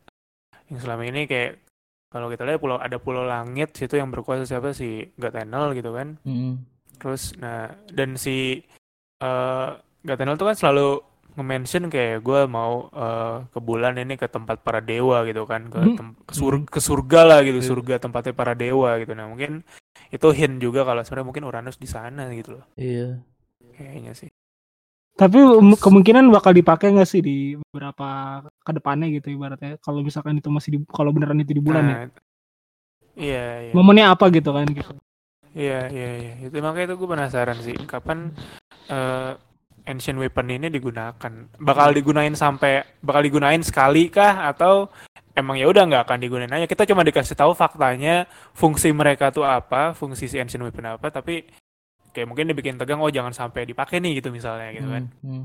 Yang 0.67 0.79
selama 0.83 1.05
ini 1.05 1.29
kayak 1.29 1.61
kalau 2.09 2.27
kita 2.27 2.41
lihat 2.43 2.59
pulau 2.59 2.81
ada 2.81 2.97
pulau 2.97 3.21
langit 3.21 3.77
situ 3.77 4.01
yang 4.01 4.09
berkuasa 4.09 4.49
siapa 4.49 4.73
sih 4.73 5.13
Gatenel 5.13 5.77
gitu 5.77 5.93
kan. 5.93 6.17
Mm. 6.25 6.57
Terus 6.97 7.33
nah 7.37 7.69
dan 7.89 8.15
si 8.15 8.61
eh 9.17 9.69
Gatenel 10.01 10.37
tuh 10.37 10.47
kan 10.49 10.57
selalu 10.57 11.01
nge-mention 11.37 11.93
kayak 11.93 12.25
gue 12.25 12.39
mau 12.49 12.89
eh, 12.89 13.45
ke 13.49 13.59
bulan 13.61 13.93
ini 13.95 14.17
ke 14.17 14.25
tempat 14.25 14.57
para 14.61 14.81
dewa 14.81 15.21
gitu 15.23 15.45
kan 15.45 15.69
ke 15.69 15.77
Hmm. 15.77 15.93
tem- 15.93 16.17
ke, 16.25 16.33
sur- 16.33 16.65
ke 16.65 16.79
surga 16.81 17.21
lah 17.23 17.39
gitu 17.45 17.61
Iya. 17.61 17.69
surga 17.69 17.95
tempatnya 18.01 18.33
para 18.33 18.57
dewa 18.57 18.97
gitu 18.97 19.13
nah 19.13 19.29
mungkin 19.29 19.61
itu 20.09 20.27
hint 20.33 20.57
juga 20.57 20.81
kalau 20.81 21.05
sebenarnya 21.05 21.27
mungkin 21.29 21.45
Uranus 21.45 21.77
di 21.77 21.85
sana 21.85 22.25
gitu 22.33 22.57
loh 22.57 22.65
Iya. 22.73 23.21
kayaknya 23.73 24.13
sih 24.13 24.29
Tapi 25.17 25.33
kemungkinan 25.81 26.29
bakal 26.29 26.53
dipakai 26.53 26.93
nggak 26.93 27.09
sih 27.09 27.25
di 27.25 27.37
beberapa 27.57 28.05
ke 28.61 28.69
depannya 28.69 29.09
gitu 29.09 29.33
ibaratnya. 29.33 29.81
Kalau 29.81 30.05
misalkan 30.05 30.37
itu 30.37 30.45
masih 30.53 30.69
di 30.77 30.79
kalau 30.85 31.09
beneran 31.09 31.41
itu 31.41 31.57
di 31.57 31.63
bulan 31.65 31.83
ya. 31.89 31.89
Nah, 31.89 32.01
iya 33.17 33.45
iya 33.65 33.73
Momennya 33.73 34.13
apa 34.13 34.29
gitu 34.29 34.53
kan 34.53 34.69
gitu. 34.69 34.93
Iya 35.53 35.87
iya 35.91 36.09
iya. 36.19 36.33
Itu 36.47 36.59
makanya 36.59 36.93
itu 36.93 36.95
gue 36.99 37.09
penasaran 37.09 37.59
sih 37.63 37.75
kapan 37.87 38.31
eh, 38.89 39.33
ancient 39.87 40.19
weapon 40.19 40.51
ini 40.51 40.67
digunakan? 40.67 41.31
Bakal 41.57 41.95
digunain 41.95 42.35
sampai 42.35 42.83
bakal 42.99 43.23
digunain 43.23 43.63
sekali 43.63 44.11
kah? 44.11 44.51
Atau 44.51 44.91
emang 45.31 45.55
ya 45.55 45.71
udah 45.71 45.87
nggak 45.87 46.03
akan 46.03 46.19
digunain 46.19 46.51
aja? 46.51 46.67
Kita 46.67 46.83
cuma 46.83 47.07
dikasih 47.07 47.39
tahu 47.39 47.55
faktanya 47.55 48.27
fungsi 48.51 48.91
mereka 48.91 49.31
tuh 49.31 49.47
apa 49.47 49.95
fungsi 49.95 50.27
si 50.27 50.35
ancient 50.37 50.61
weapon 50.61 50.99
apa 50.99 51.07
tapi 51.07 51.47
kayak 52.11 52.27
mungkin 52.27 52.51
dibikin 52.51 52.75
tegang 52.75 52.99
oh 52.99 53.13
jangan 53.13 53.31
sampai 53.31 53.63
dipakai 53.63 54.03
nih 54.03 54.19
gitu 54.19 54.29
misalnya 54.33 54.75
gitu 54.75 54.89
kan. 54.91 55.03
Hmm, 55.23 55.31
hmm. 55.31 55.43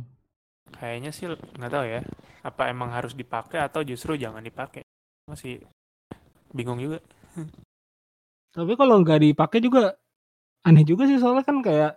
kayaknya 0.81 1.11
sih 1.15 1.31
nggak 1.31 1.73
tahu 1.73 1.85
ya 1.87 2.01
apa 2.43 2.63
emang 2.73 2.91
harus 2.91 3.15
dipakai 3.15 3.63
atau 3.63 3.87
justru 3.87 4.19
jangan 4.19 4.43
dipakai? 4.43 4.83
Masih 5.31 5.63
bingung 6.51 6.83
juga 6.83 6.99
Tapi 8.53 8.73
kalau 8.75 9.01
nggak 9.01 9.21
dipakai 9.23 9.59
juga 9.59 9.97
aneh 10.63 10.85
juga 10.85 11.05
sih 11.05 11.17
soalnya 11.17 11.43
kan 11.43 11.59
kayak 11.59 11.97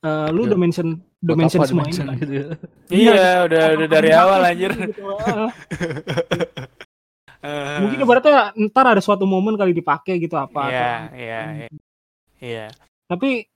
eh, 0.00 0.28
lu 0.30 0.44
Ya. 0.44 0.52
udah 0.52 0.58
mention 0.58 0.88
udah 1.18 1.34
mention 1.34 1.60
semua 1.64 1.84
ini 1.84 1.96
kan. 1.96 2.14
gitu 2.16 2.32
ya? 2.32 2.46
iya 2.94 3.12
Iya, 3.12 3.30
udah 3.44 3.62
udah 3.74 3.88
dari 3.88 4.10
awal 4.12 4.40
anjir 4.44 4.70
gitu. 4.70 5.02
Eh, 7.42 7.78
Mungkin 7.82 7.98
ibaratnya 8.00 8.34
ntar 8.68 8.86
ada 8.88 9.00
suatu 9.00 9.24
momen 9.24 9.54
kali 9.54 9.72
dipakai 9.72 10.18
gitu 10.18 10.34
apa. 10.34 10.68
Iya, 10.68 10.90
iya, 11.14 11.40
iya. 11.52 11.68
Iya. 12.36 12.66
Tapi 13.06 13.46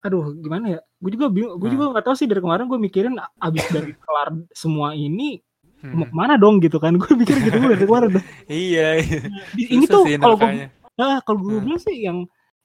aduh 0.00 0.32
gimana 0.34 0.66
ya? 0.70 0.80
Gue 0.96 1.10
juga 1.12 1.28
bingung, 1.28 1.56
gue 1.56 1.68
Hmm. 1.68 1.74
juga 1.76 1.84
nggak 1.92 2.04
tahu 2.06 2.14
sih 2.14 2.24
dari 2.24 2.40
kemarin 2.40 2.64
gue 2.64 2.78
mikirin 2.78 3.14
abis 3.36 3.64
dari 3.68 3.92
kelar 4.02 4.28
semua 4.52 4.92
ini 4.92 5.40
mau 5.82 6.04
Hmm. 6.04 6.12
ke 6.12 6.14
mana 6.14 6.34
dong 6.36 6.60
gitu 6.60 6.76
kan? 6.76 6.96
Gue 6.96 7.12
mikir 7.14 7.36
gitu 7.38 7.56
dari 7.56 7.84
kemarin. 7.84 8.10
Iya, 8.46 8.88
iya. 9.00 9.20
Ini 9.54 9.84
Susah 9.84 9.94
tuh 9.94 10.04
kalau 10.16 10.36
gue. 10.36 10.68
Nah, 11.00 11.18
kalau 11.20 11.40
gue 11.40 11.54
Hmm. 11.54 11.64
bilang 11.64 11.80
sih 11.80 11.96
yang 11.98 12.18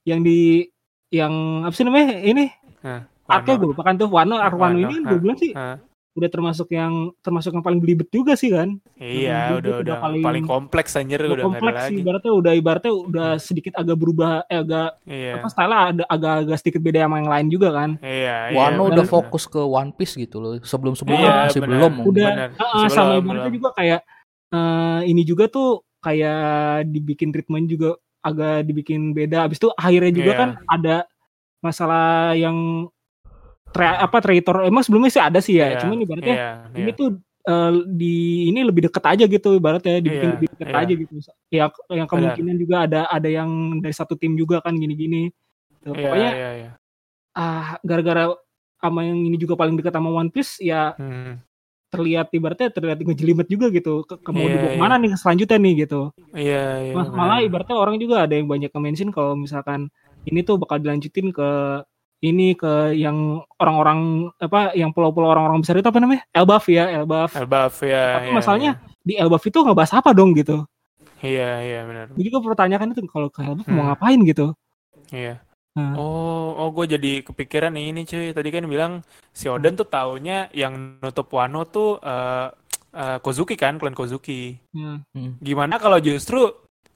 yang 0.03 0.19
di 0.19 0.67
yang 1.09 1.31
apa 1.63 1.71
sih 1.71 1.81
namanya 1.81 2.19
ini 2.19 2.51
Hah, 2.81 3.07
Arke 3.25 3.55
gue 3.55 3.71
lupakan 3.71 3.95
tuh 3.95 4.07
Wano 4.07 4.36
Ark 4.36 4.53
Wano 4.53 4.75
Wano, 4.75 4.83
ini 4.83 4.95
ha. 4.97 5.07
gue 5.07 5.17
bilang 5.17 5.38
sih 5.38 5.51
Hah, 5.51 5.79
udah 6.13 6.29
termasuk 6.29 6.67
yang 6.69 6.93
termasuk 7.19 7.51
yang 7.51 7.59
paling 7.61 7.77
belibet 7.77 8.07
juga 8.07 8.33
sih 8.33 8.47
kan 8.47 8.77
Iya, 8.95 9.51
udah 9.51 9.59
udah 9.59 9.73
udah 9.81 9.95
paling- 9.99 10.23
paling 10.23 10.45
kompleks 10.45 10.93
anjir 10.93 11.19
udah 11.19 11.31
udah 11.33 11.45
kompleks 11.49 11.75
sih 11.81 11.91
lagi. 11.91 12.01
ibaratnya 12.01 12.31
udah 12.33 12.53
ibaratnya 12.53 12.93
udah 12.93 13.29
sedikit 13.38 13.73
agak 13.73 13.95
berubah 13.95 14.31
eh 14.45 14.57
agak 14.57 14.89
Iya. 15.03 15.31
apa 15.36 15.47
style 15.47 15.73
ada 15.73 16.03
agak-agak 16.05 16.57
sedikit 16.57 16.81
beda 16.81 16.99
sama 17.01 17.15
yang 17.17 17.27
lain 17.29 17.47
juga 17.49 17.69
kan 17.71 17.89
Iya, 17.99 18.36
iya. 18.47 18.55
Wano 18.55 18.71
benar, 18.81 18.91
udah 18.93 19.03
benar. 19.03 19.13
fokus 19.13 19.43
ke 19.45 19.59
One 19.59 19.91
Piece 19.91 20.15
gitu 20.15 20.38
loh. 20.38 20.51
Sebelum-sebelumnya 20.57 21.25
Iya, 21.25 21.39
masih 21.45 21.59
benar. 21.59 21.71
belum. 21.73 21.93
Udah. 22.05 22.29
Ah, 22.53 22.86
Sebelum, 22.86 22.89
sama 22.91 23.11
ibaratnya 23.17 23.41
belum. 23.45 23.57
juga 23.57 23.69
kayak 23.73 24.01
eh, 24.47 24.99
ini 25.05 25.21
juga 25.21 25.45
tuh 25.47 25.69
kayak 25.99 26.39
dibikin 26.88 27.29
treatment 27.29 27.65
juga 27.65 27.97
agak 28.26 28.65
dibikin 28.65 29.13
beda 29.13 29.45
abis 29.45 29.61
itu 29.61 29.69
akhirnya 29.71 30.11
juga 30.11 30.32
Iya. 30.34 30.39
kan 30.41 30.49
ada 30.65 30.95
masalah 31.61 32.34
yang 32.34 32.89
tra- 33.69 33.99
apa 33.99 34.17
traitor 34.19 34.65
emang 34.65 34.82
sebelumnya 34.82 35.11
sih 35.11 35.21
ada 35.21 35.39
sih 35.39 35.55
ya 35.55 35.71
Iya, 35.71 35.78
cuman 35.82 35.97
ibaratnya 36.01 36.36
iya, 36.36 36.49
ini 36.73 36.89
iya. 36.89 36.97
tuh 36.97 37.07
eh, 37.45 37.71
di 37.86 38.15
ini 38.49 38.59
lebih 38.65 38.89
deket 38.89 39.03
aja 39.05 39.23
gitu 39.26 39.49
ibaratnya 39.53 39.99
dibikin 39.99 40.26
Iya, 40.26 40.36
lebih 40.36 40.47
deket 40.51 40.67
iya. 40.67 40.82
aja 40.82 40.93
gitu 40.93 41.13
ya 41.49 41.65
yang 41.93 42.07
kemungkinan 42.07 42.55
juga 42.57 42.76
ada 42.84 43.01
ada 43.07 43.30
yang 43.30 43.49
dari 43.78 43.93
satu 43.93 44.17
tim 44.17 44.34
juga 44.34 44.57
kan 44.59 44.73
gini-gini 44.73 45.30
Tuh, 45.80 45.93
Iya, 45.93 46.01
pokoknya 46.01 46.32
iya, 46.34 46.49
iya. 46.57 46.71
ah 47.34 47.78
gara-gara 47.82 48.34
sama 48.76 49.01
yang 49.01 49.17
ini 49.19 49.38
juga 49.38 49.53
paling 49.53 49.76
dekat 49.76 49.93
sama 49.93 50.09
One 50.09 50.30
Piece 50.30 50.57
ya 50.59 50.97
Hmm. 50.97 51.38
Terlihat 51.95 52.27
ibaratnya 52.31 52.67
terlihat 52.69 52.97
ngejelimet 52.99 53.47
juga 53.47 53.67
gitu 53.69 53.93
ke, 54.01 54.15
ke 54.17 54.29
mau 54.29 54.41
Iya, 54.41 54.51
dibawa 54.51 54.65
iya. 54.65 54.71
ke 54.71 54.81
mana 54.81 54.95
nih 54.97 55.11
selanjutnya 55.13 55.57
nih 55.57 55.73
gitu 55.79 56.01
Iya, 56.31 56.63
iya. 56.81 56.93
Mas- 56.93 57.07
benar. 57.07 57.17
malah 57.17 57.39
ibaratnya 57.41 57.75
orang 57.75 57.95
juga 57.97 58.15
ada 58.21 58.33
yang 58.33 58.45
banyak 58.45 58.71
mention 58.73 59.09
kalau 59.09 59.33
misalkan 59.33 59.87
ini 60.23 60.41
tuh 60.41 60.55
bakal 60.55 60.77
dilanjutin 60.77 61.29
ke 61.29 61.49
ini 62.17 62.53
ke 62.53 62.73
yang 62.93 63.17
orang-orang 63.55 63.99
apa 64.35 64.73
yang 64.73 64.89
pulau-pulau 64.89 65.29
orang-orang 65.29 65.59
besar 65.59 65.75
itu 65.75 65.85
apa 65.85 65.99
namanya 65.99 66.23
Elbaf 66.31 66.65
ya 66.65 66.89
Elbaf 66.91 67.31
Elbaf 67.33 67.75
ya. 67.81 68.17
Tapi 68.17 68.27
iya, 68.27 68.33
masalahnya 68.33 68.71
di 68.99 69.13
Elbaf 69.13 69.43
itu 69.43 69.57
ngebahas 69.57 69.91
apa 69.95 70.09
dong 70.11 70.33
gitu 70.33 70.65
Iya, 71.19 71.51
iya 71.61 71.79
benar. 71.83 72.05
jadi 72.11 72.27
gue 72.27 72.41
pertanyakan 72.43 72.87
itu 72.91 73.01
kalau 73.05 73.27
ke 73.27 73.39
Elbaf 73.39 73.65
mau 73.65 73.77
Hmm. 73.77 73.87
ngapain 73.89 74.19
gitu 74.21 74.55
Iya. 75.07 75.37
Nah. 75.76 75.91
Oh, 75.99 76.55
oh 76.55 76.69
gue 76.71 76.95
jadi 76.95 77.19
kepikiran 77.19 77.76
nih 77.76 77.91
ini 77.91 78.01
cuy. 78.07 78.32
Tadi 78.32 78.49
kan 78.49 78.63
bilang 78.71 79.03
si 79.36 79.51
Oden 79.51 79.76
tuh 79.76 79.88
taunya 79.88 80.47
yang 80.55 81.03
nutup 81.03 81.28
Wano 81.36 81.67
tuh 81.67 81.99
eh 81.99 82.47
eh, 82.95 83.17
Kozuki 83.19 83.59
kan, 83.59 83.76
klan 83.76 83.91
Kozuki. 83.91 84.55
Ya. 84.71 85.03
Hmm. 85.11 85.36
Gimana 85.43 85.76
kalau 85.76 85.99
justru 85.99 86.47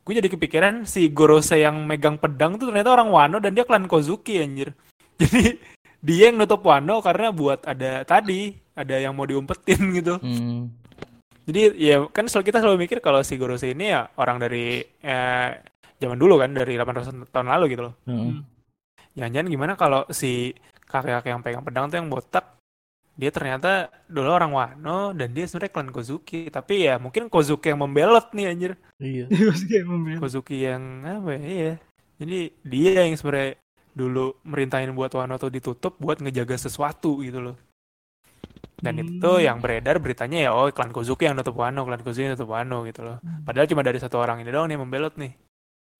gue 0.07 0.13
jadi 0.15 0.31
kepikiran 0.31 0.87
si 0.87 1.11
Gorose 1.11 1.59
yang 1.59 1.83
megang 1.83 2.15
pedang 2.17 2.55
tuh 2.55 2.71
ternyata 2.71 2.95
orang 2.95 3.11
Wano 3.11 3.37
dan 3.43 3.51
dia 3.51 3.67
klan 3.67 3.85
Kozuki 3.85 4.39
anjir. 4.39 4.71
Jadi 5.19 5.59
dia 5.99 6.31
yang 6.31 6.39
nutup 6.39 6.63
Wano 6.63 7.03
karena 7.03 7.35
buat 7.35 7.67
ada 7.67 8.07
tadi 8.07 8.55
ada 8.71 8.95
yang 8.95 9.11
mau 9.11 9.27
diumpetin 9.27 9.91
gitu. 9.99 10.15
Hmm. 10.23 10.71
Jadi 11.43 11.75
ya 11.75 12.07
kan 12.07 12.31
selalu 12.31 12.45
kita 12.47 12.63
selalu 12.63 12.77
mikir 12.87 13.03
kalau 13.03 13.19
si 13.27 13.35
Gorose 13.35 13.67
ini 13.67 13.91
ya 13.91 14.07
orang 14.15 14.39
dari 14.39 14.79
eh, 14.81 15.49
zaman 15.99 16.15
dulu 16.15 16.39
kan 16.39 16.55
dari 16.55 16.79
800 16.79 17.27
tahun 17.35 17.47
lalu 17.51 17.65
gitu 17.75 17.91
loh. 17.91 17.93
Hmm. 18.07 18.47
Jangan-jangan 19.19 19.49
gimana 19.51 19.73
kalau 19.75 20.07
si 20.09 20.55
kakek-kakek 20.87 21.29
yang 21.35 21.43
pegang 21.43 21.63
pedang 21.67 21.85
tuh 21.91 21.99
yang 21.99 22.07
botak 22.09 22.55
dia 23.19 23.35
ternyata 23.35 23.91
dulu 24.07 24.31
orang 24.31 24.55
Wano 24.55 25.11
dan 25.11 25.35
dia 25.35 25.43
sebenarnya 25.43 25.75
klan 25.75 25.91
Kozuki. 25.91 26.47
Tapi 26.47 26.87
ya 26.87 26.95
mungkin 26.95 27.27
Kozuki 27.27 27.67
yang 27.67 27.83
membelot 27.83 28.31
nih 28.31 28.47
anjir. 28.47 28.71
Iya. 28.95 29.27
Kozuki 30.23 30.63
yang 30.63 31.03
apa 31.03 31.35
ya 31.35 31.43
iya. 31.43 31.73
Jadi 32.15 32.39
dia 32.63 33.03
yang 33.03 33.19
sebenarnya 33.19 33.59
dulu 33.91 34.39
merintahin 34.47 34.95
buat 34.95 35.11
Wano 35.11 35.35
tuh 35.35 35.51
ditutup 35.51 35.99
buat 35.99 36.23
ngejaga 36.23 36.55
sesuatu 36.55 37.19
gitu 37.19 37.43
loh. 37.43 37.55
Dan 38.79 38.95
Hmm. 38.95 39.03
itu 39.03 39.31
yang 39.43 39.59
beredar 39.59 39.99
beritanya 39.99 40.47
ya 40.47 40.49
oh 40.55 40.71
klan 40.71 40.95
Kozuki 40.95 41.27
yang 41.27 41.35
nutup 41.35 41.59
Wano 41.59 41.83
klan 41.83 41.99
Kozuki 41.99 42.23
yang 42.23 42.39
nutup 42.39 42.47
Wano 42.55 42.87
gitu 42.87 43.03
loh. 43.03 43.19
Padahal 43.43 43.67
cuma 43.67 43.83
dari 43.83 43.99
satu 43.99 44.15
orang 44.15 44.39
ini 44.39 44.47
doang 44.55 44.71
nih 44.71 44.79
yang 44.79 44.83
membelot 44.87 45.19
nih. 45.19 45.35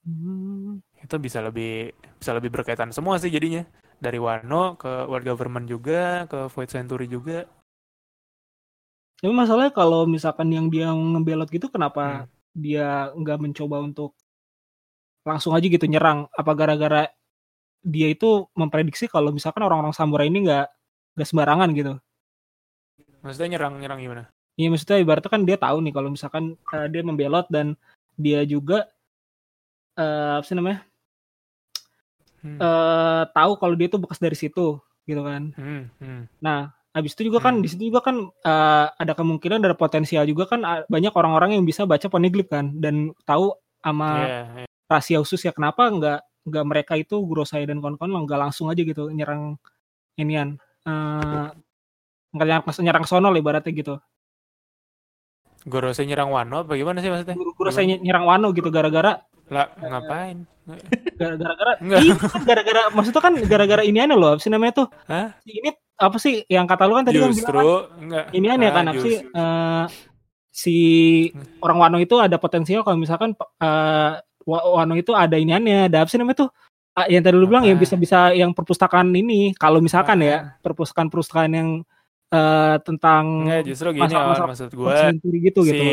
Hmm. 0.08 0.80
Itu 1.04 1.16
bisa 1.20 1.40
lebih 1.44 1.96
bisa 2.20 2.32
lebih 2.38 2.52
berkaitan 2.52 2.92
semua 2.92 3.16
sih 3.22 3.32
jadinya 3.32 3.64
dari 4.00 4.20
Wano 4.20 4.76
ke 4.80 4.92
World 5.10 5.26
Government 5.28 5.68
juga 5.68 6.28
ke 6.32 6.48
Void 6.54 6.70
Century 6.72 7.08
juga 7.08 7.48
Tapi 9.20 9.34
masalahnya 9.36 9.74
kalau 9.76 10.08
misalkan 10.08 10.48
yang 10.56 10.72
dia 10.72 10.88
ngebelot 10.96 11.50
gitu 11.52 11.68
kenapa 11.68 12.24
Hmm. 12.24 12.28
dia 12.56 13.12
nggak 13.20 13.38
mencoba 13.44 13.78
untuk 13.84 14.16
langsung 15.28 15.52
aja 15.56 15.68
gitu 15.68 15.86
nyerang? 15.86 16.28
Apa 16.36 16.52
gara-gara 16.56 17.12
dia 17.84 18.08
itu 18.12 18.48
memprediksi 18.60 19.06
kalau 19.12 19.32
misalkan 19.36 19.64
orang-orang 19.68 19.96
samurai 19.96 20.28
ini 20.32 20.40
nggak 20.48 20.68
nggak 21.16 21.28
sembarangan 21.30 21.70
gitu? 21.76 21.94
maksudnya 23.24 23.50
nyerang 23.56 23.74
nyerang 23.80 24.00
gimana 24.04 24.24
Iya 24.60 24.68
maksudnya 24.76 25.00
ibaratnya 25.00 25.32
kan 25.32 25.44
dia 25.48 25.56
tahu 25.56 25.78
nih 25.88 25.94
kalau 25.96 26.10
misalkan 26.12 26.44
eh, 26.76 26.88
dia 26.92 27.02
membelot 27.08 27.48
dan 27.48 27.80
dia 28.20 28.44
juga 28.44 28.92
eh 30.00 30.32
apa 30.40 30.46
sih 30.48 30.56
namanya 30.56 30.80
hmm. 32.42 32.58
eh 32.58 33.24
tahu 33.36 33.52
kalau 33.60 33.76
dia 33.76 33.88
tuh 33.92 34.00
bekas 34.00 34.18
dari 34.18 34.34
situ 34.34 34.80
gitu 35.04 35.22
kan. 35.26 35.52
Hmm, 35.58 35.90
hmm. 36.00 36.22
Nah 36.40 36.70
habis 36.90 37.14
itu 37.14 37.30
juga 37.30 37.42
kan 37.42 37.60
Hmm. 37.60 37.64
di 37.66 37.68
situ 37.70 37.84
juga 37.90 38.02
kan 38.02 38.16
eh, 38.30 38.86
ada 38.96 39.14
kemungkinan 39.14 39.62
ada 39.62 39.76
potensial 39.78 40.26
juga 40.26 40.50
kan 40.50 40.62
ah, 40.64 40.82
banyak 40.88 41.12
orang-orang 41.14 41.60
yang 41.60 41.64
bisa 41.68 41.84
baca 41.86 42.08
poneglyph 42.08 42.50
kan 42.50 42.74
dan 42.80 43.12
tahu 43.28 43.54
sama 43.80 44.08
Iya, 44.26 44.42
iya. 44.64 44.68
rahasia 44.90 45.18
khusus 45.22 45.42
ya 45.44 45.52
kenapa 45.54 45.88
nggak 45.88 46.20
nggak 46.50 46.66
mereka 46.66 46.94
itu 46.98 47.20
Gurosai 47.22 47.68
dan 47.70 47.78
kawan-kawan 47.80 48.26
nggak 48.26 48.42
langsung 48.42 48.68
aja 48.72 48.82
gitu 48.82 49.12
nyerang 49.14 49.56
inian 50.18 50.58
eh 50.84 51.50
nggak 52.34 52.46
nyerang 52.48 52.64
nyerang 52.82 53.06
sono 53.06 53.30
lah 53.30 53.40
ibaratnya 53.40 53.72
gitu 53.72 53.96
Gorose 55.68 56.08
nyerang 56.08 56.32
Wano 56.32 56.64
apa 56.64 56.74
gimana 56.74 57.04
sih 57.04 57.12
maksudnya 57.12 57.36
Gur- 57.36 57.54
Gurosai 57.54 57.86
ny- 57.86 58.02
nyerang 58.02 58.24
Wano 58.26 58.50
gitu 58.56 58.72
gara-gara 58.72 59.20
lah 59.50 59.66
ngapain 59.78 60.38
gara-gara 61.18 61.72
Nggak. 61.80 62.00
Iya, 62.00 62.14
kan 62.16 62.42
gara-gara 62.46 62.82
maksudnya 62.90 63.22
kan 63.22 63.34
gara-gara 63.42 63.82
ini 63.82 63.98
aneh 63.98 64.14
loh 64.14 64.34
apa 64.34 64.40
sih 64.40 64.48
namanya 64.48 64.74
tuh 64.76 64.88
Hah? 65.06 65.34
ini 65.44 65.70
apa 65.96 66.18
sih 66.18 66.46
yang 66.46 66.64
kata 66.64 66.86
lu 66.86 66.94
kan 66.94 67.04
tadi 67.04 67.18
kan 67.18 67.32
bilang 67.32 67.66
enggak 67.98 68.26
ini 68.32 68.48
aneh 68.48 68.68
Ah, 68.68 68.74
kan 68.74 68.86
apa 68.88 69.00
sih 69.00 69.16
eh, 69.20 69.84
si 70.50 70.76
orang 71.60 71.78
Wano 71.80 71.98
itu 71.98 72.16
ada 72.16 72.38
potensial 72.38 72.82
kalau 72.82 72.96
misalkan 72.96 73.34
eh, 73.36 74.12
Wa- 74.42 74.68
Wano 74.72 74.94
itu 74.94 75.12
ada 75.12 75.36
ini 75.36 75.52
aneh 75.52 75.86
ada 75.86 76.02
apa 76.02 76.10
sih 76.10 76.18
namanya 76.18 76.46
tuh 76.46 76.52
Ah, 76.92 77.06
yang 77.06 77.22
tadi 77.22 77.34
lu 77.34 77.48
bilang 77.48 77.64
yang 77.64 77.80
bisa-bisa 77.80 78.34
yang 78.34 78.52
perpustakaan 78.52 79.10
ini 79.10 79.54
kalau 79.54 79.80
misalkan 79.80 80.20
Ah. 80.20 80.26
ya 80.26 80.38
perpustakaan-perpustakaan 80.60 81.52
yang 81.52 81.70
eh, 82.30 82.76
tentang 82.80 83.24
enggak 83.42 83.64
justru 83.66 83.90
gini 83.92 84.04
masalah-masalah 84.06 84.46
On, 84.46 84.52
maksud 84.52 84.70
gue 84.70 84.94
Century 84.94 85.38
gitu 85.42 85.60
si 85.62 85.70
gitu. 85.72 85.84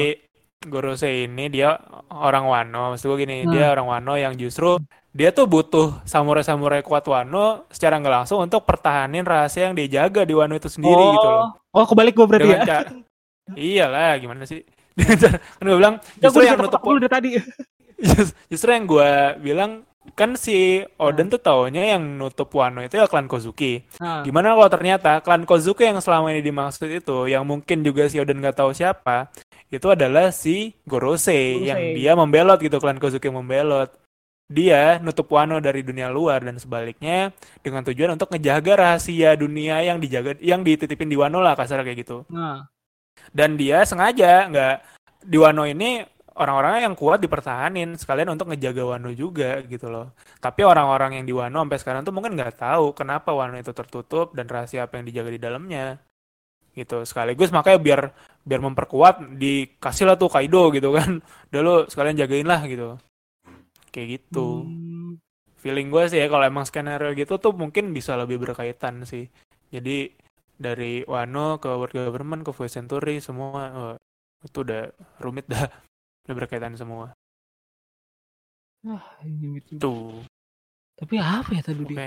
Gorose 0.65 1.29
ini 1.29 1.53
dia 1.53 1.77
orang 2.09 2.49
Wano. 2.49 2.97
Maksud 2.97 3.13
gue 3.13 3.19
gini 3.29 3.45
Hmm. 3.45 3.53
dia 3.53 3.69
orang 3.71 3.87
Wano 3.87 4.17
yang 4.17 4.33
justru 4.35 4.81
dia 5.13 5.29
tuh 5.33 5.45
butuh 5.45 6.01
samurai-samurai 6.09 6.81
kuat 6.81 7.05
Wano 7.05 7.69
secara 7.69 8.01
nggak 8.01 8.15
langsung 8.25 8.41
untuk 8.41 8.65
pertahanin 8.65 9.25
rahasia 9.25 9.69
yang 9.69 9.77
dia 9.77 9.89
jaga 10.03 10.25
di 10.25 10.33
Wano 10.33 10.57
itu 10.57 10.73
sendiri 10.73 10.97
oh, 10.97 11.13
gitu 11.13 11.29
loh. 11.29 11.45
Oh 11.73 11.85
kebalik 11.85 12.17
gue 12.17 12.27
berarti 12.27 12.45
dengan 12.49 12.61
ya? 12.61 12.67
cara 12.67 12.89
iyalah 13.57 14.13
gimana 14.17 14.43
sih? 14.49 14.65
Kan 15.61 15.65
gue 15.65 15.77
bilang 15.77 16.01
ya 16.19 16.29
justru 16.33 16.41
gue 16.41 16.49
yang 16.49 16.59
nutup 16.59 16.81
dulu 16.81 16.99
dari 17.05 17.13
tadi. 17.13 17.31
Just- 18.07 18.37
justru 18.49 18.69
yang 18.73 18.85
gue 18.85 19.11
bilang 19.41 19.85
kan 20.15 20.39
si 20.39 20.85
Oden 21.01 21.33
tuh 21.33 21.41
taunya 21.41 21.97
yang 21.97 22.03
nutup 22.21 22.53
Wano 22.55 22.85
itu 22.85 23.01
ya 23.01 23.11
klan 23.11 23.27
Kozuki. 23.27 23.83
Nah, 23.99 24.23
gimana 24.23 24.55
kalau 24.55 24.71
ternyata 24.71 25.19
klan 25.25 25.43
Kozuki 25.49 25.89
yang 25.89 25.99
selama 25.99 26.31
ini 26.31 26.45
dimaksud 26.45 26.87
itu 26.87 27.27
yang 27.27 27.43
mungkin 27.43 27.83
juga 27.83 28.07
si 28.07 28.21
Oden 28.23 28.39
nggak 28.39 28.61
tahu 28.63 28.71
siapa 28.77 29.33
itu 29.67 29.91
adalah 29.91 30.31
si 30.31 30.79
Gorose, 30.87 31.35
Gorose. 31.35 31.67
yang 31.67 31.81
dia 31.99 32.13
membelot 32.15 32.63
gitu 32.63 32.79
klan 32.79 33.03
Kozuki 33.03 33.27
membelot. 33.27 33.91
Dia 34.47 35.03
nutup 35.03 35.27
Wano 35.27 35.59
dari 35.59 35.83
dunia 35.83 36.07
luar 36.07 36.47
dan 36.47 36.55
sebaliknya 36.63 37.35
dengan 37.67 37.83
tujuan 37.83 38.15
untuk 38.15 38.31
ngejaga 38.31 38.79
rahasia 38.79 39.35
dunia 39.35 39.83
yang 39.83 39.99
dijaga 39.99 40.39
yang 40.39 40.63
dititipin 40.63 41.11
di 41.11 41.19
Wano 41.19 41.43
lah 41.43 41.59
kasar 41.59 41.83
kayak 41.83 42.07
gitu. 42.07 42.23
Nah. 42.31 42.71
dan 43.35 43.59
dia 43.59 43.83
sengaja 43.83 44.47
nggak 44.47 44.77
di 45.27 45.37
Wano 45.41 45.67
ini 45.67 46.05
orang-orangnya 46.37 46.93
yang 46.93 46.97
kuat 46.97 47.19
dipertahanin 47.25 47.97
sekalian 47.97 48.37
untuk 48.37 48.53
ngejaga 48.53 48.85
Wano 48.85 49.11
juga 49.17 49.65
gitu 49.65 49.89
loh. 49.89 50.13
Tapi 50.37 50.61
orang-orang 50.63 51.21
yang 51.21 51.25
di 51.25 51.33
Wano 51.33 51.65
sampai 51.65 51.81
sekarang 51.81 52.03
tuh 52.05 52.13
mungkin 52.13 52.37
nggak 52.37 52.61
tahu 52.61 52.93
kenapa 52.93 53.33
Wano 53.33 53.57
itu 53.57 53.73
tertutup 53.73 54.37
dan 54.37 54.45
rahasia 54.45 54.85
apa 54.85 55.01
yang 55.01 55.09
dijaga 55.09 55.31
di 55.33 55.41
dalamnya 55.41 55.87
gitu. 56.77 57.03
Sekaligus 57.09 57.49
makanya 57.49 57.79
biar 57.81 58.01
biar 58.45 58.61
memperkuat 58.61 59.41
dikasih 59.41 60.05
lah 60.13 60.17
tuh 60.21 60.29
Kaido 60.29 60.69
gitu 60.77 60.93
kan. 60.93 61.25
Udah 61.51 61.61
lo 61.65 61.75
sekalian 61.89 62.17
jagain 62.21 62.47
lah 62.47 62.61
gitu. 62.69 63.01
Kayak 63.91 64.21
gitu. 64.21 64.65
Hmm. 64.65 65.19
feeling 65.57 65.91
gue 65.91 66.05
sih 66.07 66.23
ya 66.23 66.31
kalau 66.31 66.47
emang 66.47 66.63
skenario 66.63 67.11
gitu 67.19 67.43
tuh 67.43 67.51
mungkin 67.51 67.91
bisa 67.91 68.15
lebih 68.15 68.39
berkaitan 68.39 69.03
sih. 69.03 69.27
Jadi 69.73 70.15
dari 70.55 71.03
Wano 71.05 71.59
ke 71.59 71.67
World 71.67 71.97
Government 71.97 72.47
ke 72.47 72.55
Voice 72.55 72.79
Century 72.79 73.19
semua 73.19 73.63
oh, 73.75 73.95
itu 74.47 74.63
udah 74.63 74.95
rumit 75.19 75.51
dah 75.51 75.67
udah 76.27 76.37
berkaitan 76.39 76.75
semua 76.81 77.07
Ah, 78.93 79.05
ini 79.29 79.47
gitu. 79.57 79.75
tuh 79.81 80.25
Tapi 80.99 81.15
apa 81.37 81.51
ya 81.57 81.63
tadi 81.69 81.83
dia? 81.91 82.01
oke 82.01 82.07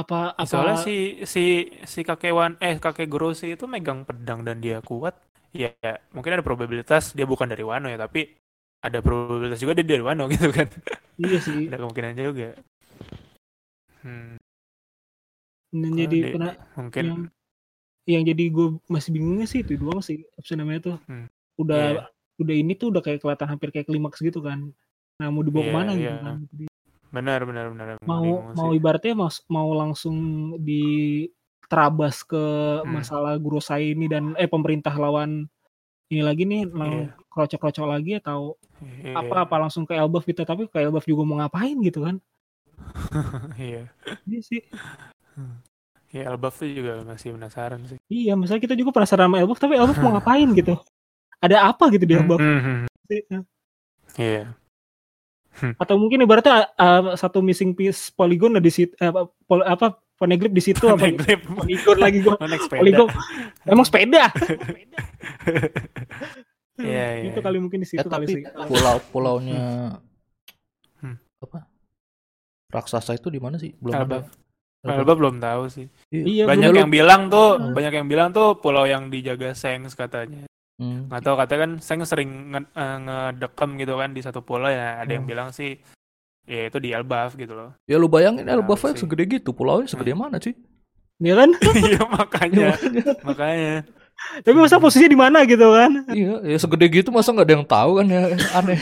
Apa 0.00 0.18
apa 0.44 0.46
soalnya 0.50 0.76
si 0.78 1.24
si 1.26 1.66
si 1.92 2.00
kakek 2.06 2.32
Wan 2.38 2.52
eh 2.62 2.76
kakek 2.78 3.08
Grossi 3.10 3.46
itu 3.56 3.64
megang 3.66 4.04
pedang 4.08 4.40
dan 4.46 4.60
dia 4.64 4.78
kuat 4.84 5.16
ya 5.56 5.72
mungkin 6.14 6.36
ada 6.38 6.44
probabilitas 6.44 7.16
dia 7.16 7.24
bukan 7.26 7.48
dari 7.48 7.64
Wano 7.64 7.88
ya 7.88 7.98
tapi 7.98 8.36
ada 8.84 8.98
probabilitas 9.00 9.58
juga 9.58 9.72
dia 9.74 9.86
dari 9.96 10.04
Wano 10.04 10.28
gitu 10.32 10.48
kan 10.52 10.68
Iya 11.18 11.38
sih. 11.46 11.62
ada 11.66 11.76
kemungkinan 11.80 12.12
juga 12.20 12.48
hmm, 14.02 14.36
Dan 15.74 15.92
kalau 15.92 15.96
jadi 16.00 16.18
di- 16.22 16.28
pernah 16.30 16.54
mungkin 16.78 17.06
yang 17.06 17.20
yang 18.06 18.22
jadi 18.30 18.44
gue 18.56 18.66
masih 18.94 19.10
bingungnya 19.16 19.46
sih 19.52 19.60
itu 19.64 19.74
doang 19.82 20.00
sih 20.08 20.18
apa 20.38 20.52
namanya 20.60 20.80
tuh 20.88 20.96
Hmm. 21.06 21.26
udah 21.62 21.82
Iya. 21.94 22.08
Udah 22.36 22.54
ini 22.54 22.72
tuh 22.72 22.90
udah 22.90 23.00
kayak 23.00 23.18
kelihatan 23.18 23.48
hampir 23.48 23.68
kayak 23.70 23.86
klimaks 23.86 24.18
gitu 24.18 24.38
kan 24.38 24.70
nah 25.16 25.28
mau 25.28 25.40
dibawa 25.40 25.62
Iya, 25.62 25.66
ke 25.66 25.74
mana 25.74 25.90
gitu 25.92 26.02
iya. 26.02 26.14
kan 26.18 26.36
benar 27.06 27.40
benar 27.42 27.64
benar 27.70 27.86
mau 28.04 28.24
mau 28.52 28.70
sih. 28.70 28.76
ibaratnya 28.76 29.14
mau 29.14 29.28
mau 29.48 29.68
langsung 29.72 30.16
diterabas 30.60 32.20
ke 32.22 32.44
Hmm. 32.82 32.92
masalah 32.92 33.34
Gurosai 33.36 33.92
ini 33.92 34.06
dan 34.06 34.34
eh 34.34 34.46
pemerintah 34.46 34.92
lawan 34.92 35.48
ini 36.06 36.20
lagi 36.20 36.44
nih 36.44 36.68
lang- 36.68 37.10
krocok-krocok 37.26 37.86
lagi 37.86 38.16
atau 38.16 38.54
Iya. 38.78 39.16
apa 39.18 39.44
apa 39.44 39.56
langsung 39.58 39.82
ke 39.82 39.92
Elbaf 39.92 40.24
gitu 40.24 40.42
tapi 40.42 40.68
ke 40.68 40.78
Elbaf 40.78 41.04
juga 41.04 41.22
mau 41.22 41.36
ngapain 41.36 41.76
gitu 41.80 42.00
kan 42.02 42.20
iya 43.58 43.88
iya 44.24 44.40
sih 44.40 44.60
Ya 46.08 46.30
Elbaf 46.30 46.56
tuh 46.56 46.70
juga 46.70 47.02
masih 47.02 47.34
penasaran 47.34 47.82
sih. 47.84 47.98
Iya, 48.06 48.38
misalnya 48.38 48.62
kita 48.62 48.72
juga 48.72 48.94
penasaran 48.94 49.26
sama 49.26 49.36
Elbaf, 49.36 49.58
tapi 49.58 49.74
Elbaf 49.74 49.98
mau 49.98 50.12
ngapain 50.16 50.48
gitu? 50.54 50.78
Ada 51.38 51.68
apa 51.68 51.84
gitu 51.90 52.04
di 52.04 52.14
Elbaf? 52.14 52.38
Hmm, 52.38 52.60
hmm, 52.60 52.78
hmm. 53.08 53.42
Iya. 54.16 54.44
Atau 55.76 55.96
mungkin 55.96 56.20
ibaratnya 56.20 56.68
uh, 56.74 57.12
satu 57.14 57.40
missing 57.40 57.72
piece 57.72 58.08
polygon 58.10 58.56
di 58.56 58.68
situ, 58.68 58.92
eh, 58.96 59.08
apa, 59.08 59.24
pol, 59.44 59.60
apa 59.60 59.86
poneglyph 60.14 60.52
di 60.52 60.62
situ 60.62 60.84
apa? 60.86 61.00
Poneglyph. 61.02 61.44
Polygon 61.46 61.96
lagi 61.98 62.18
gua. 62.20 62.36
Naik 62.38 62.60
sepeda. 62.62 62.80
Polygon. 62.80 63.08
Emang 63.64 63.84
sepeda. 63.84 64.24
Iya, 66.76 67.06
iya. 67.18 67.32
Itu 67.32 67.40
kali 67.40 67.56
mungkin 67.56 67.80
di 67.80 67.88
situ 67.88 68.00
Eh, 68.00 68.06
kali 68.06 68.24
tapi 68.24 68.32
sih. 68.36 68.42
pulau-pulaunya 68.68 69.96
Hmm. 70.96 71.16
apa? 71.40 71.64
Raksasa 72.68 73.12
itu 73.12 73.28
di 73.28 73.40
mana 73.40 73.56
sih? 73.56 73.72
Belum 73.76 73.96
Elbaf. 73.96 74.24
ada. 74.84 74.92
Elbaf 74.94 75.16
belum 75.16 75.36
tahu 75.38 75.62
sih. 75.68 75.86
Iya, 76.10 76.44
banyak 76.44 76.68
belum- 76.68 76.80
yang 76.80 76.90
bilang 76.90 77.22
tuh, 77.26 77.56
Hmm. 77.56 77.72
banyak 77.72 77.92
yang 77.94 78.06
bilang 78.06 78.28
tuh 78.30 78.56
pulau 78.56 78.84
yang 78.84 79.08
dijaga 79.08 79.52
Sengs 79.52 79.92
katanya. 79.92 80.45
Hmm. 80.76 81.08
Nggak 81.08 81.22
tahu 81.22 81.34
katanya 81.36 81.60
kan 81.62 81.72
Sengs 81.78 82.04
sering 82.06 82.30
nge- 82.50 82.68
eh, 82.70 82.96
ngedekem 83.00 83.70
gitu 83.76 83.94
kan 83.94 84.10
di 84.10 84.20
satu 84.20 84.40
pulau 84.40 84.68
ya. 84.68 85.00
Ada 85.00 85.10
yang 85.10 85.24
Hmm. 85.24 85.32
bilang 85.32 85.48
sih 85.50 85.80
ya 86.44 86.68
itu 86.68 86.78
di 86.78 86.90
Elbaf 86.90 87.34
gitu 87.34 87.52
loh. 87.52 87.72
Ya 87.84 87.96
lu 87.96 88.06
bayangin 88.06 88.44
Elbaf 88.44 88.84
aja 88.84 88.92
sih. 88.92 89.02
segede 89.02 89.24
gitu, 89.32 89.50
pulaunya 89.50 89.86
segede 89.86 90.12
mana 90.12 90.36
sih? 90.36 90.52
Iya 91.16 91.34
kan? 91.34 91.50
Iya 91.90 92.02
makanya, 92.06 92.68
makanya. 93.22 93.74
Tapi 94.38 94.52
masa 94.54 94.76
posisinya 94.76 95.08
di 95.08 95.18
mana 95.18 95.38
gitu 95.44 95.64
kan? 95.70 95.92
iya, 96.10 96.40
ya 96.42 96.56
segede 96.56 96.86
gitu 96.90 97.08
masa 97.08 97.32
nggak 97.32 97.42
ada 97.42 97.54
yang 97.54 97.66
tahu 97.66 97.90
kan 97.96 98.06
ya 98.06 98.22
aneh. 98.54 98.80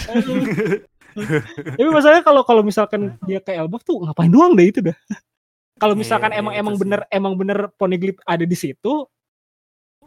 Tapi 1.75 1.89
masalahnya 1.89 2.23
kalau 2.23 2.43
kalau 2.43 2.63
misalkan 2.63 3.15
dia 3.23 3.39
ke 3.39 3.51
Elbaf 3.51 3.83
tuh 3.83 4.03
ngapain 4.03 4.27
doang 4.29 4.53
deh 4.53 4.67
itu 4.67 4.83
dah. 4.83 4.95
Kalau 5.75 5.95
misalkan 5.95 6.31
Iya, 6.31 6.39
emang 6.39 6.55
itu 6.55 6.61
emang 6.61 6.75
sih. 6.75 6.81
bener 6.83 7.01
emang 7.09 7.35
bener 7.35 7.59
poneglyph 7.73 8.19
ada 8.25 8.43
di 8.43 8.55
situ, 8.55 9.07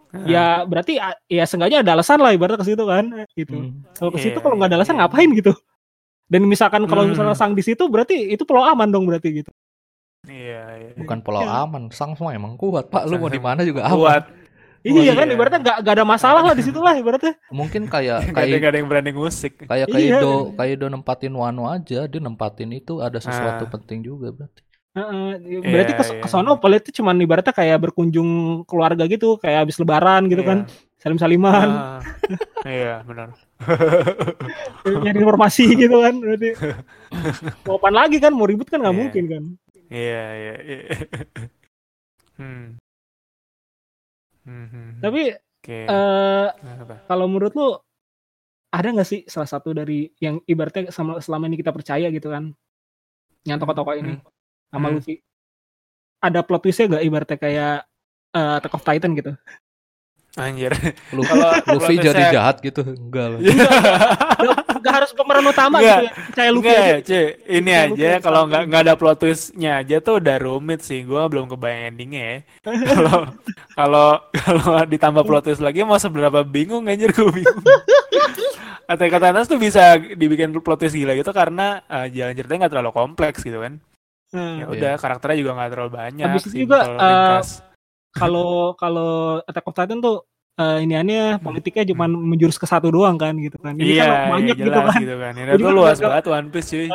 Nah, 0.08 0.24
ya 0.24 0.46
berarti 0.64 0.96
ah, 0.98 1.12
ya 1.28 1.44
seenggaknya 1.44 1.84
ada 1.84 1.92
alasan 1.94 2.24
lah 2.24 2.32
ibaratnya 2.32 2.60
ke 2.60 2.68
situ 2.68 2.84
kan 2.84 3.06
gitu. 3.34 3.56
Hmm. 3.60 3.84
Kalau 3.92 4.12
ke 4.12 4.20
situ 4.20 4.38
Iya, 4.40 4.44
kalau 4.44 4.56
nggak 4.56 4.70
ada 4.72 4.78
alasan 4.80 4.96
iya. 4.96 5.02
ngapain 5.04 5.30
gitu? 5.34 5.54
Dan 6.28 6.42
misalkan 6.46 6.84
kalau 6.86 7.04
Hmm. 7.04 7.12
misalnya 7.12 7.36
sang 7.36 7.52
di 7.52 7.64
situ 7.64 7.84
berarti 7.88 8.32
itu 8.32 8.44
pulau 8.44 8.64
aman 8.64 8.88
dong 8.88 9.04
berarti 9.04 9.44
gitu. 9.44 9.52
Iya, 10.28 10.64
iya. 10.78 10.92
Bukan 10.96 11.20
pulau 11.22 11.40
Iya. 11.40 11.64
aman, 11.64 11.88
sang 11.90 12.12
semua 12.14 12.32
emang 12.32 12.56
kuat 12.56 12.88
pak. 12.88 13.08
Lu 13.08 13.16
Sang 13.16 13.22
mau 13.22 13.32
di 13.32 13.40
mana 13.40 13.64
juga 13.64 13.84
aman. 13.84 13.96
Kuat. 13.98 14.24
Iya 14.84 15.02
iya. 15.04 15.14
kan 15.14 15.28
ibaratnya 15.28 15.60
nggak 15.60 15.78
nggak 15.84 15.96
ada 16.00 16.06
masalah 16.06 16.42
lah 16.42 16.54
di 16.54 16.64
situ 16.64 16.80
lah 16.80 16.96
ibaratnya. 16.96 17.36
Mungkin 17.50 17.88
kayak 17.94 18.28
Gak 18.28 18.32
ada, 18.32 18.44
kayak 18.44 18.60
gak 18.60 18.72
ada 18.72 18.78
yang 18.80 18.88
berani 18.88 19.12
ngusik. 19.12 19.54
kayak 19.64 19.88
Iya. 19.88 20.20
Kaido, 20.20 20.34
Kaido 20.54 20.86
nempatin 20.88 21.32
Wano 21.32 21.68
aja, 21.68 22.08
dia 22.08 22.20
nempatin 22.20 22.72
itu 22.72 23.00
ada 23.00 23.20
sesuatu 23.20 23.68
Ah. 23.68 23.70
penting 23.70 24.00
juga 24.02 24.32
berarti. 24.32 24.62
Heeh, 24.98 25.62
berarti 25.62 25.92
Iya, 25.94 26.00
ke, 26.02 26.04
iya. 26.10 26.22
ke 26.26 26.28
sono 26.28 26.58
Paul 26.58 26.82
itu 26.82 26.90
cuman 26.90 27.22
ibaratnya 27.22 27.54
kayak 27.54 27.78
berkunjung 27.86 28.30
keluarga 28.66 29.06
gitu, 29.06 29.38
kayak 29.38 29.70
habis 29.70 29.78
lebaran 29.78 30.26
gitu 30.26 30.42
Iya. 30.42 30.50
kan. 30.50 30.60
Salim-saliman, 30.98 31.70
Ah, 31.70 32.02
iya, 32.66 33.06
benar. 33.06 33.30
nyari 35.06 35.18
informasi 35.22 35.78
gitu 35.78 36.02
kan. 36.02 36.18
Berarti 36.18 36.50
mau 37.70 37.78
apaan 37.78 37.94
lagi 37.94 38.18
kan, 38.18 38.34
mau 38.34 38.50
ribut 38.50 38.66
kan 38.66 38.82
nggak 38.82 38.90
Iya. 38.90 39.02
mungkin 39.06 39.24
kan. 39.30 39.44
Iya, 39.88 40.24
iya, 40.34 40.56
iya. 40.66 40.82
hmm. 42.42 42.66
Hmm, 44.44 44.66
hmm. 44.68 44.90
Tapi 45.04 45.22
Oke. 45.38 45.80
eh 45.86 46.48
Apa? 46.50 46.96
kalau 47.06 47.30
menurut 47.30 47.54
lu 47.54 47.70
ada 48.68 48.88
nggak 48.90 49.06
sih 49.08 49.22
salah 49.28 49.48
satu 49.48 49.72
dari 49.72 50.10
yang 50.18 50.42
ibaratnya 50.44 50.90
sama 50.90 51.22
selama 51.22 51.46
ini 51.46 51.60
kita 51.60 51.70
percaya 51.70 52.08
gitu 52.10 52.32
kan, 52.32 52.52
yang 53.44 53.58
tokoh-tokoh 53.58 53.96
ini 53.96 54.18
sama 54.68 54.88
Hmm. 54.88 54.96
Luffy, 54.98 55.16
ada 56.20 56.40
plot 56.42 56.62
twistnya 56.62 56.86
nggak 56.90 57.04
ibaratnya 57.04 57.38
kayak 57.38 57.76
eh, 58.34 58.54
Attack 58.58 58.74
of 58.74 58.84
Titan 58.84 59.12
gitu? 59.14 59.32
Anjir. 60.38 60.70
Lu, 61.10 61.26
Kalau 61.26 61.50
Luffy 61.74 61.98
plot 61.98 62.06
jadi 62.06 62.14
twistnya- 62.14 62.30
jahat 62.32 62.56
gitu, 62.62 62.82
enggak 62.86 63.26
lah. 63.28 63.40
Nggak- 64.38 64.66
nggak 64.78 64.94
harus 64.94 65.12
pemeran 65.12 65.46
utama 65.46 65.78
gitu 65.82 65.90
ya, 66.06 66.12
percaya 66.14 66.50
Luffy 66.54 66.68
Enggak, 66.68 66.86
aja. 66.86 66.98
cuy. 67.02 67.26
Ini 67.50 67.72
Luffy 67.90 68.04
aja 68.06 68.12
kalau 68.22 68.42
nggak 68.46 68.64
nggak 68.70 68.82
ada 68.84 68.94
plot 68.94 69.18
twistnya 69.18 69.72
aja 69.82 69.96
tuh 69.98 70.14
udah 70.22 70.36
rumit 70.38 70.80
sih. 70.80 71.02
Gua 71.02 71.26
belum 71.26 71.50
kebayang 71.50 71.84
endingnya 71.90 72.22
ya. 72.22 72.38
Kalau 72.86 73.20
kalau 73.74 74.08
kalau 74.36 74.86
ditambah 74.86 75.24
plot 75.24 75.44
twist 75.44 75.64
lagi 75.64 75.82
mau 75.82 75.98
seberapa 75.98 76.44
bingung 76.44 76.86
anjir 76.86 77.10
gue 77.10 77.26
bingung. 77.28 77.62
Attack 78.86 79.12
on 79.12 79.22
Titan 79.22 79.44
tuh 79.44 79.58
bisa 79.58 79.84
dibikin 79.98 80.54
plot 80.54 80.80
twist 80.80 80.94
gila 80.94 81.12
gitu 81.12 81.32
karena 81.32 81.82
eh, 81.84 82.08
jalan 82.10 82.32
ceritanya 82.32 82.60
nggak 82.62 82.72
terlalu 82.72 82.92
kompleks 82.94 83.42
gitu 83.42 83.58
kan. 83.58 83.82
Nah, 84.28 84.54
Ya 84.60 84.66
udah 84.68 84.94
karakternya 84.96 85.38
juga 85.40 85.52
nggak 85.56 85.70
terlalu 85.72 85.92
banyak. 85.94 86.26
Habis 86.26 86.44
itu 86.48 86.56
juga, 86.64 86.80
eh, 86.84 87.40
kalau 88.12 88.74
kalau 88.74 89.12
Attack 89.42 89.66
of 89.66 89.74
Titan 89.74 90.00
tuh 90.00 90.18
eh, 90.58 90.82
iniannya 90.82 91.38
politiknya 91.38 91.94
cuma 91.94 92.10
menjurus 92.10 92.58
ke 92.58 92.66
satu 92.66 92.90
doang 92.90 93.14
kan 93.14 93.38
gitu 93.38 93.56
kan. 93.58 93.72
Ini 93.72 93.86
Hmm. 93.86 93.94
iya, 93.94 94.04
kan 94.04 94.10
iya, 94.10 94.28
banyak 94.28 94.56
gitu 94.58 94.66
jelas 94.68 94.90
kan. 94.90 95.00
gitu 95.00 95.16
kan. 95.16 95.32
Ini 95.32 95.50
tuh 95.54 95.62
kan 95.62 95.76
luas 95.78 95.98
banget 96.02 96.24
One 96.26 96.50
Piece 96.50 96.70
cuy. 96.74 96.88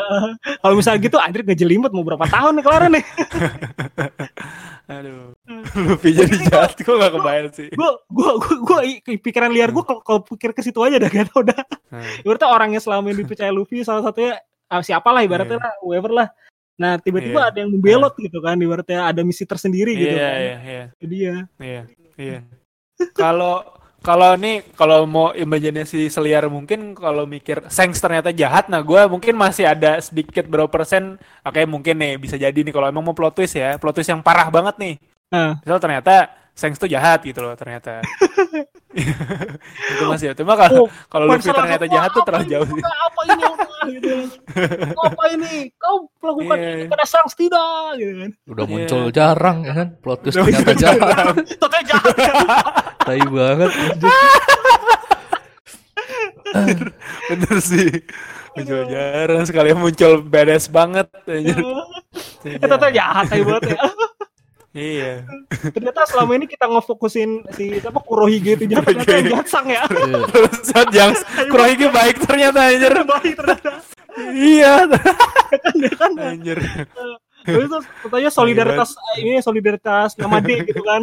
Kalau 0.58 0.74
misalnya 0.74 1.00
gitu 1.00 1.16
Andri 1.16 1.40
ngejelimet 1.42 1.90
mau 1.90 2.02
berapa 2.02 2.26
tahun 2.26 2.52
nih 2.58 2.64
kelar 2.66 2.82
nih. 2.90 3.04
Aduh. 4.92 5.32
Luffy 5.78 6.10
jadi 6.12 6.36
jahat 6.42 6.74
gue 6.74 6.90
gak 6.92 7.12
kebayang 7.14 7.48
sih. 7.54 7.68
Gue 7.70 7.90
gue 8.10 8.30
gue 8.36 8.54
gue 8.60 8.78
pikiran 9.20 9.48
liar 9.48 9.70
gue 9.70 9.80
kalau 9.80 10.02
kalau 10.02 10.20
pikir 10.20 10.50
ke 10.50 10.60
situ 10.60 10.82
aja 10.82 10.98
dah 10.98 11.08
gak 11.08 11.30
tau 11.30 11.46
dah. 11.46 11.62
Hmm. 11.88 12.02
Ibaratnya 12.26 12.48
orang 12.50 12.68
yang 12.74 12.82
selama 12.82 13.08
ini 13.08 13.22
dipercaya 13.22 13.54
Luffy 13.54 13.80
salah 13.80 14.02
satunya 14.02 14.42
ah, 14.68 14.82
siapa 14.82 15.06
lah 15.08 15.22
ibaratnya 15.22 15.56
Iya. 15.56 15.64
lah 15.64 15.74
whoever 15.80 16.10
lah. 16.12 16.28
Nah 16.80 16.96
tiba-tiba 16.96 17.40
Iya. 17.42 17.48
ada 17.52 17.58
yang 17.60 17.70
membelot 17.70 18.14
gitu 18.16 18.38
kan 18.40 18.56
ibaratnya 18.56 19.00
ada 19.06 19.20
misi 19.22 19.44
tersendiri 19.44 19.92
gitu 19.92 20.16
Iya, 20.16 20.24
kan. 20.24 20.38
iya, 20.40 20.56
iya. 20.64 20.84
Itu 20.96 21.04
dia. 21.06 21.34
Iya, 21.58 21.82
iya. 22.16 22.38
Kalau 23.12 23.64
kalau 24.02 24.34
nih 24.34 24.66
kalau 24.74 25.06
mau 25.06 25.30
imajinasi 25.30 26.10
seliar 26.10 26.50
mungkin 26.50 26.90
kalau 26.92 27.22
mikir 27.22 27.62
Sengs 27.70 28.02
ternyata 28.02 28.34
jahat, 28.34 28.66
nah 28.66 28.82
gue 28.82 28.98
mungkin 29.06 29.38
masih 29.38 29.62
ada 29.62 30.02
sedikit 30.02 30.42
berapa 30.44 30.66
persen, 30.66 31.22
oke 31.46 31.62
mungkin 31.70 32.02
nih 32.02 32.18
bisa 32.18 32.34
jadi 32.34 32.56
nih 32.56 32.74
kalau 32.74 32.90
emang 32.90 33.06
mau 33.06 33.14
plot 33.14 33.38
twist 33.38 33.54
ya, 33.54 33.78
plot 33.78 33.94
twist 33.94 34.10
yang 34.10 34.18
parah 34.18 34.50
banget 34.50 34.74
nih. 34.78 34.94
Nah. 35.30 35.54
Misal 35.62 35.78
ternyata 35.78 36.14
Sengs 36.52 36.76
tuh 36.76 36.90
jahat 36.90 37.22
gitu 37.22 37.40
loh 37.40 37.54
ternyata. 37.54 38.02
itu 38.92 40.04
masih 40.04 40.26
ya. 40.30 40.34
Cuma 40.36 40.52
kalau 40.52 40.84
Oh, 40.84 40.88
kalau 41.08 41.24
Luffy 41.30 41.48
ternyata 41.48 41.86
jahat 41.88 42.10
tuh 42.12 42.20
"Wah, 42.20 42.26
terlalu 42.28 42.46
jauh 42.50 42.66
sih. 42.68 42.82
Apa 42.82 43.20
ini 43.24 43.42
Oda?" 43.46 43.64
Gitu 43.88 44.08
kan. 44.08 44.28
Apa 44.92 45.24
ini? 45.32 45.54
Kau 45.74 46.06
melakukan 46.18 46.56
Iya. 46.56 46.70
ini 46.76 46.84
pada 46.86 47.04
sang 47.04 47.26
tidak 47.28 47.96
gitu 47.96 48.12
kan. 48.16 48.30
Udah 48.46 48.64
Iya. 48.64 48.72
muncul 48.72 49.02
jarang 49.10 49.58
ya 49.62 49.72
kan, 49.74 49.88
plot 49.98 50.18
twist 50.22 50.36
Udah 50.36 50.60
ternyata. 50.62 51.06
Totalnya 51.56 51.84
jahat 51.88 52.14
kan. 52.14 52.34
Tai 53.02 53.20
banget. 53.26 53.70
anjir. 56.52 56.78
Bener 57.30 57.56
sih. 57.58 57.88
Muncul 58.52 58.80
jarang 58.86 59.42
sekali 59.42 59.72
muncul 59.72 60.20
beres 60.20 60.68
banget 60.68 61.08
anjir. 61.24 61.56
Totalnya 62.60 62.90
jahat 62.92 63.24
kayak 63.26 63.44
banget 63.48 63.62
ya. 63.72 63.78
Iya. 64.72 65.28
Ternyata 65.68 66.08
selama 66.08 66.32
ini 66.40 66.48
kita 66.48 66.64
ngefokusin 66.64 67.44
si 67.52 67.76
apa 67.76 68.00
Kurohige 68.00 68.56
itu 68.56 68.64
jahat 68.72 68.88
ternyata 68.88 69.12
yang 69.20 69.28
jahat 69.36 69.46
sang 69.48 69.68
ya. 69.68 69.84
Iya. 69.92 70.20
Saat 70.64 70.88
yang 70.96 71.12
Kurohige 71.52 71.92
baik 71.92 72.16
ternyata 72.24 72.72
anjir. 72.72 72.92
Baik 73.04 73.34
ternyata. 73.36 73.70
Iya. 74.32 74.72
Dia 75.76 75.92
kan 75.96 76.12
Anjir. 76.16 76.58
Terus 77.42 77.66
tuh 77.66 77.82
katanya 78.06 78.30
solidaritas 78.30 78.94
ini 79.18 79.42
solidaritas 79.42 80.14
nama 80.14 80.38
D 80.38 80.62
gitu 80.72 80.80
kan. 80.80 81.02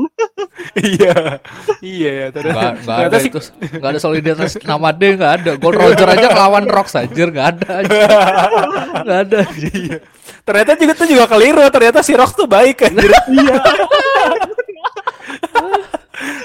Iya. 0.74 1.43
Iya 1.84 2.09
ya 2.09 2.28
ternyata. 2.32 2.57
Nggak, 2.57 2.74
nggak 2.74 2.97
ternyata 2.97 3.13
ada 3.13 3.17
si 3.20 3.30
itu, 3.30 3.39
nggak 3.78 3.89
ada 3.91 3.99
solidaritas 4.01 4.51
nama 4.65 4.89
D 4.95 5.01
nggak 5.13 5.34
ada. 5.41 5.51
Gold 5.59 5.78
Roger 5.78 6.07
aja 6.09 6.28
ngelawan 6.32 6.65
Rox 6.65 6.88
aja 6.95 7.24
nggak 7.28 7.47
ada, 7.53 7.70
anjir. 7.84 8.09
nggak 9.05 9.20
ada. 9.30 9.39
Iya. 9.61 9.97
Ternyata 10.42 10.72
juga 10.76 10.94
tuh 10.96 11.08
juga 11.08 11.26
keliru. 11.26 11.64
Ternyata 11.70 12.00
si 12.02 12.14
Rox 12.14 12.32
tuh 12.34 12.48
baik 12.48 12.84
anjir. 12.84 13.12
Iya. 13.30 13.56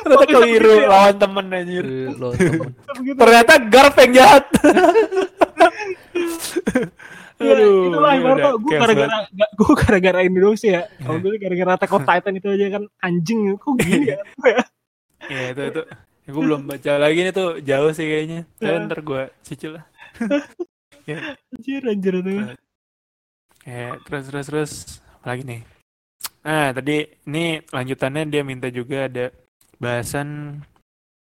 Ternyata 0.04 0.24
bisa 0.24 0.36
keliru 0.38 0.72
ya? 0.78 0.86
lawan 0.86 1.16
temen 1.16 1.44
anjir. 1.50 1.84
Eh, 1.84 2.08
lo 2.14 2.28
temen. 2.32 2.70
Begitu. 3.00 3.16
Ternyata 3.18 3.52
Garp 3.66 3.94
yang 3.98 4.12
jahat. 4.14 4.44
Iya, 7.34 7.58
itulah 7.66 8.14
udah 8.14 8.52
gue 8.56 8.72
gara-gara 8.78 9.16
gue 9.34 9.72
gara-gara 9.74 10.18
ini 10.22 10.38
doang 10.38 10.54
sih 10.54 10.70
ya. 10.70 10.86
Kalau 11.02 11.18
Iya. 11.18 11.24
gue 11.26 11.32
gara-gara 11.42 11.70
Attack 11.74 11.92
on 11.92 12.06
Titan 12.06 12.34
itu 12.38 12.46
aja 12.46 12.66
kan 12.78 12.82
anjing 13.02 13.58
kok 13.58 13.74
gini 13.74 14.06
ya. 14.06 14.18
Iya 15.26 15.42
itu 15.50 15.62
itu. 15.66 15.82
gue 16.24 16.40
belum 16.40 16.62
baca 16.64 16.92
lagi 16.96 17.20
nih 17.20 17.34
tuh 17.34 17.58
jauh 17.60 17.90
sih 17.90 18.06
kayaknya. 18.06 18.40
Tapi 18.54 18.70
Iya. 18.70 18.86
ntar 18.86 19.00
gue 19.02 19.22
cicil 19.42 19.70
lah. 19.76 19.84
Anjir 21.52 21.82
anjir 21.84 22.14
itu. 22.22 22.32
Ya, 23.64 23.96
terus 24.04 24.28
terus 24.28 24.46
terus 24.46 24.72
apa 25.20 25.34
lagi 25.34 25.42
nih? 25.48 25.60
Nah, 26.44 26.76
tadi 26.76 27.08
ini 27.24 27.64
lanjutannya 27.72 28.28
dia 28.28 28.44
minta 28.44 28.68
juga 28.68 29.08
ada 29.08 29.32
bahasan 29.80 30.60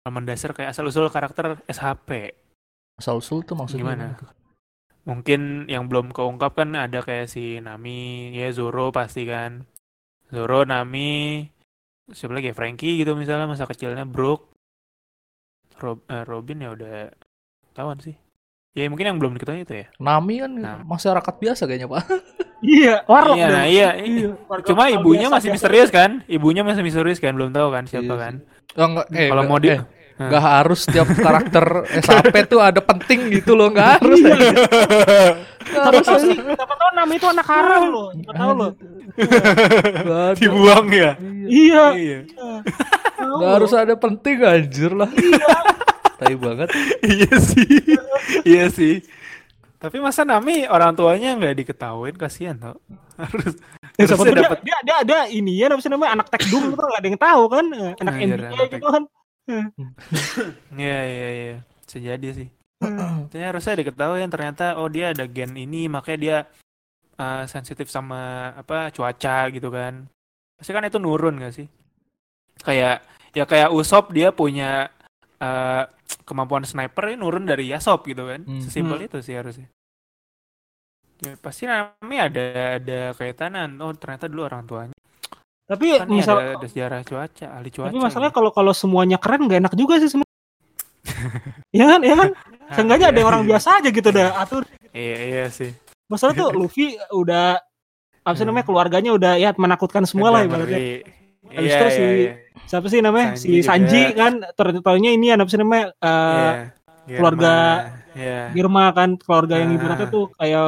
halaman 0.02 0.26
dasar 0.26 0.58
kayak 0.58 0.74
asal 0.74 0.90
usul 0.90 1.14
karakter 1.14 1.62
SHP. 1.70 2.34
Asal 2.98 3.22
usul 3.22 3.46
tuh 3.46 3.54
maksudnya 3.54 3.82
Gimana? 3.86 4.06
Mungkin 5.06 5.70
yang 5.70 5.86
belum 5.90 6.14
keungkap 6.14 6.58
kan 6.58 6.74
ada 6.78 7.02
kayak 7.02 7.30
si 7.30 7.62
Nami, 7.62 8.34
ya 8.34 8.50
Zoro 8.54 8.90
pasti 8.90 9.26
kan. 9.26 9.66
Zoro, 10.30 10.66
Nami, 10.66 11.46
siapa 12.10 12.38
lagi 12.38 12.54
ya? 12.54 12.58
Frankie 12.58 13.02
gitu 13.02 13.18
misalnya 13.18 13.50
masa 13.50 13.66
kecilnya 13.66 14.06
Brook, 14.06 14.52
Rob, 15.82 16.06
eh, 16.06 16.24
Robin 16.30 16.62
ya 16.62 16.70
udah 16.78 17.10
tahuan 17.74 17.98
sih. 17.98 18.14
Ya 18.72 18.88
mungkin 18.88 19.04
yang 19.04 19.20
belum 19.20 19.36
diketahui 19.36 19.64
itu 19.64 19.74
ya. 19.76 19.86
Nami 19.98 20.40
kan 20.40 20.52
Nah. 20.54 20.80
masyarakat 20.82 21.34
biasa 21.38 21.64
kayaknya 21.66 21.88
pak. 21.88 22.04
Iya, 22.62 23.02
warlock 23.10 23.42
Iya, 23.42 23.48
nah, 23.50 23.66
iya, 23.66 23.90
Iya, 23.98 24.38
Cuma 24.62 24.86
ibunya 24.86 25.26
biasa, 25.26 25.34
masih 25.34 25.50
biasa. 25.50 25.56
misterius 25.58 25.90
kan? 25.90 26.22
Ibunya 26.30 26.62
masih 26.62 26.86
misterius 26.86 27.18
kan? 27.18 27.34
Belum 27.34 27.50
tahu 27.50 27.74
kan 27.74 27.90
siapa 27.90 28.06
Iya 28.06 28.16
kan? 28.16 28.34
Oh, 28.72 28.86
enggak, 28.86 29.06
eh, 29.12 29.28
Kalau 29.28 29.44
mau 29.44 29.58
di- 29.58 29.74
eh, 29.74 29.82
nggak 30.14 30.44
harus 30.46 30.80
setiap 30.86 31.10
karakter 31.10 31.66
SAP 31.98 32.36
tuh 32.46 32.62
ada 32.62 32.78
penting 32.80 33.34
gitu 33.34 33.58
loh, 33.58 33.74
nggak 33.74 33.98
harus. 33.98 34.20
Iya. 34.22 34.54
Siapa 35.58 35.90
harus 35.90 36.06
sih, 36.22 36.38
siapa 36.38 36.74
tahu 36.78 36.90
nama 36.94 37.12
itu 37.12 37.26
anak 37.26 37.48
haram 37.50 37.82
loh. 37.90 38.08
Siapa 38.14 38.34
tahu 38.38 38.52
loh. 38.54 38.72
Dibuang 40.38 40.88
ya? 40.94 41.12
Iya. 41.42 41.86
Iya. 41.98 42.20
Loh. 43.22 43.58
harus 43.58 43.74
ada 43.74 43.94
penting 43.96 44.38
anjir 44.40 44.94
lah. 44.94 45.10
Tai 46.22 46.36
banget. 46.38 46.70
iya 47.18 47.34
sih. 47.42 47.70
iya 48.46 48.66
sih. 48.70 49.02
Tapi 49.82 49.98
masa 49.98 50.22
Nami 50.22 50.70
orang 50.70 50.94
tuanya 50.94 51.34
nggak 51.34 51.58
diketahuin 51.66 52.14
kasihan 52.14 52.54
tau. 52.54 52.78
Harus 53.18 53.58
Ya, 53.98 54.06
tahu 54.08 54.24
dia, 54.30 54.46
dapat 54.46 54.60
dia, 54.62 54.78
dia 54.86 54.96
ada 55.04 55.18
ini 55.28 55.62
ya, 55.62 55.68
namanya 55.68 56.22
anak 56.22 56.32
tech 56.32 56.48
doom 56.48 56.74
itu 56.74 56.80
nggak 56.80 57.02
ada 57.02 57.10
yang 57.12 57.20
tahu 57.20 57.44
kan, 57.52 57.66
Eh, 57.76 57.92
anak 58.02 58.14
Nah, 58.14 58.22
iya, 58.22 58.36
NBA 58.38 58.48
anak 58.48 58.70
gitu 58.72 58.88
kan. 58.88 59.04
Iya 60.78 61.00
iya 61.06 61.28
iya. 61.34 61.58
Bisa 61.84 61.98
jadi 61.98 62.28
sih. 62.32 62.48
Tapi 63.30 63.42
harusnya 63.42 63.74
diketahui 63.82 64.22
ternyata 64.30 64.78
oh 64.78 64.88
dia 64.90 65.14
ada 65.14 65.26
gen 65.26 65.54
ini 65.58 65.86
makanya 65.90 66.20
dia 66.22 66.38
uh, 67.18 67.44
sensitif 67.50 67.90
sama 67.90 68.54
apa 68.58 68.94
cuaca 68.94 69.50
gitu 69.50 69.70
kan. 69.70 70.06
Pasti 70.58 70.72
kan 70.72 70.86
itu 70.86 71.02
nurun 71.02 71.42
gak 71.42 71.54
sih? 71.58 71.68
Kayak 72.62 73.02
ya 73.34 73.44
kayak 73.50 73.74
Usop 73.74 74.14
dia 74.14 74.30
punya 74.30 74.90
uh, 75.42 75.84
kemampuan 76.24 76.64
sniper 76.64 77.10
ini 77.10 77.18
nurun 77.18 77.44
dari 77.44 77.68
Yasop 77.68 78.06
gitu 78.06 78.24
kan. 78.26 78.46
Hmm. 78.46 78.62
Sesimpel 78.62 78.98
Hmm. 78.98 79.08
itu 79.10 79.18
sih 79.20 79.34
harusnya. 79.34 79.68
Ya, 81.22 81.38
pasti 81.38 81.66
namanya 81.66 82.22
ada 82.26 82.46
ada 82.78 83.00
kaitanan. 83.14 83.78
Oh 83.78 83.94
ternyata 83.94 84.26
dulu 84.26 84.42
orang 84.42 84.66
tuanya 84.66 84.98
Tapi 85.70 86.02
kan 86.02 86.10
misal 86.10 86.36
ada, 86.36 86.58
ada 86.58 86.68
sejarah 86.68 87.00
cuaca, 87.02 87.48
ahli 87.48 87.70
cuaca. 87.70 87.88
tapi 87.88 88.00
masalahnya 88.00 88.32
gitu. 88.34 88.38
kalau 88.42 88.52
kalau 88.52 88.74
semuanya 88.74 89.16
keren 89.16 89.46
nggak 89.46 89.60
enak 89.62 89.74
juga 89.74 89.98
sih 89.98 90.10
sebenarnya. 90.10 90.30
Iya 91.72 91.86
kan, 91.88 92.00
iya 92.04 92.16
kan. 92.18 92.30
Seenggaknya 92.72 93.08
ada 93.08 93.18
yang 93.18 93.30
orang 93.30 93.44
biasa 93.46 93.80
aja 93.80 93.90
gitu 93.90 94.10
dah 94.10 94.36
atur. 94.44 94.68
Iya 94.92 95.18
iya 95.24 95.46
sih. 95.48 95.72
Masalah 96.10 96.36
tuh 96.36 96.52
Luffy 96.52 97.00
udah 97.10 97.56
apa 98.22 98.36
sih 98.36 98.44
Hmm. 98.44 98.52
namanya 98.52 98.66
keluarganya 98.68 99.12
udah 99.16 99.34
ya 99.38 99.50
menakutkan 99.56 100.04
semua 100.04 100.30
lah 100.30 100.42
ibaratnya. 100.44 101.06
Ngeri. 101.52 101.58
Habis 101.58 101.68
Iya, 101.68 101.76
itu 101.76 101.84
iya, 101.84 101.92
si- 101.92 102.22
iya. 102.24 102.34
Siapa 102.64 102.88
sih 102.88 103.00
namanya? 103.00 103.28
Sanji 103.36 103.52
si 103.52 103.52
Sanji 103.62 104.02
juga. 104.08 104.16
kan 104.18 104.34
ternyata 104.54 104.90
ini 104.96 105.28
apa 105.30 105.46
sih 105.46 105.60
namanya? 105.60 105.86
eh, 105.94 106.52
Iya, 107.02 107.18
keluarga- 107.18 107.82
Iya. 108.12 108.40
Girma 108.52 108.86
kan 108.92 109.10
keluarga 109.16 109.56
yang 109.56 109.72
Ah. 109.72 109.78
ibaratnya 109.78 110.08
tuh 110.08 110.26
kayak 110.36 110.66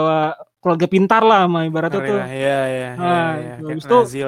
keluarga 0.58 0.88
pintar 0.88 1.22
lah 1.22 1.44
sama 1.44 1.60
ibaratnya 1.64 2.00
Ngeri 2.00 2.10
tuh. 2.10 2.20
Iya 2.20 2.32
iya 2.32 2.58
iya. 2.68 2.90
Nah, 2.96 3.32
iya. 3.36 3.54
Habis 3.60 3.84
itu 3.84 4.00
si, 4.08 4.20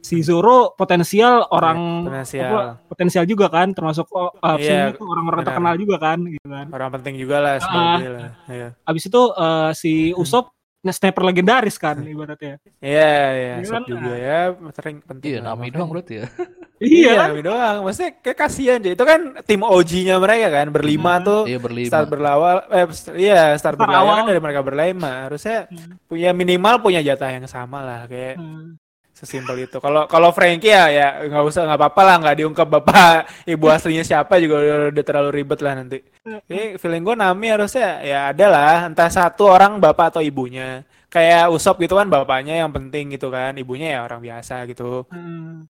si 0.00 0.16
Zoro 0.22 0.72
potensial 0.72 1.44
orang 1.46 2.08
Potensial. 2.08 2.48
apa, 2.48 2.60
potensial 2.86 3.24
juga 3.24 3.46
kan 3.48 3.68
termasuk 3.70 4.08
oh, 4.08 4.32
Iya, 4.56 4.88
namanya 4.88 4.96
tuh 4.96 5.06
orang-orang 5.06 5.40
terkenal 5.44 5.74
juga 5.76 5.96
kan 5.98 6.18
gitu 6.24 6.46
kan. 6.46 6.66
Orang 6.70 6.88
penting 6.90 7.14
juga 7.16 7.36
lah 7.38 7.52
Ah. 7.52 7.60
sebagai 7.60 8.08
lah. 8.10 8.30
Iya. 8.48 8.68
Habis 8.80 9.04
itu 9.04 9.22
eh, 9.36 9.70
si 9.72 9.92
Usop 10.14 10.55
sniper 10.86 11.22
legendaris 11.22 11.76
kan 11.76 11.96
ibaratnya. 12.06 12.60
Iya 12.78 13.12
iya. 13.32 13.54
Iya 13.58 13.64
Sop 13.64 13.74
kan? 13.74 13.82
juga 13.84 14.12
ya 14.12 14.38
sering 14.72 14.96
penting. 15.00 15.30
Iya, 15.32 15.38
Nami 15.40 15.66
doang 15.68 15.90
berarti 15.90 16.14
ya. 16.20 16.26
Iya 16.76 17.10
kan? 17.16 17.26
Nami 17.32 17.40
doang. 17.40 17.76
Maksudnya 17.82 18.10
kayak 18.20 18.38
kasihan 18.38 18.78
deh. 18.78 18.92
Itu 18.92 19.02
kan 19.02 19.20
tim 19.42 19.60
OG-nya 19.60 20.16
mereka 20.16 20.52
kan 20.52 20.68
berlima 20.68 21.16
Hmm. 21.16 21.24
tuh. 21.24 21.40
Iya 21.44 21.58
berlima. 21.58 21.88
Start 21.88 22.06
berlawal, 22.06 22.56
eh 22.68 22.84
iya 23.16 23.40
start 23.56 23.74
Start 23.74 23.76
berlawal 23.80 24.04
awal. 24.06 24.16
kan 24.18 24.24
dari 24.28 24.40
mereka 24.40 24.60
berlima. 24.60 25.12
Harusnya 25.24 25.64
Hmm. 25.66 25.96
punya 26.04 26.30
minimal 26.30 26.74
punya 26.78 27.00
jatah 27.00 27.30
yang 27.32 27.46
sama 27.46 27.80
lah 27.80 28.00
kayak 28.04 28.36
Hmm. 28.36 28.76
Sesimpel 29.16 29.64
itu. 29.64 29.80
Kalau 29.80 30.04
kalau 30.04 30.28
Frankie 30.28 30.68
ya 30.68 30.92
ya 30.92 31.08
nggak 31.24 31.44
usah 31.48 31.64
nggak 31.64 31.80
apa-apa 31.80 32.02
lah 32.04 32.16
nggak 32.20 32.36
diungkap 32.44 32.68
bapak 32.68 33.24
ibu 33.56 33.66
aslinya 33.72 34.04
siapa 34.04 34.36
juga 34.36 34.60
udah, 34.60 34.78
udah 34.92 35.04
terlalu 35.08 35.30
ribet 35.40 35.60
lah 35.64 35.72
nanti. 35.72 35.98
Jadi 36.20 36.76
feeling 36.76 37.00
gue 37.00 37.16
Nami 37.16 37.46
harusnya 37.48 38.04
ya 38.04 38.18
ada 38.28 38.46
lah 38.52 38.76
entah 38.92 39.08
satu 39.08 39.48
orang 39.48 39.80
bapak 39.80 40.12
atau 40.12 40.20
ibunya. 40.20 40.84
Kayak 41.08 41.48
Usop 41.48 41.80
gitu 41.80 41.96
kan 41.96 42.12
bapaknya 42.12 42.60
yang 42.60 42.68
penting 42.68 43.08
gitu 43.16 43.32
kan, 43.32 43.56
ibunya 43.56 43.96
ya 43.96 44.00
orang 44.04 44.20
biasa 44.20 44.68
gitu. 44.68 45.08
Hmm. 45.08 45.64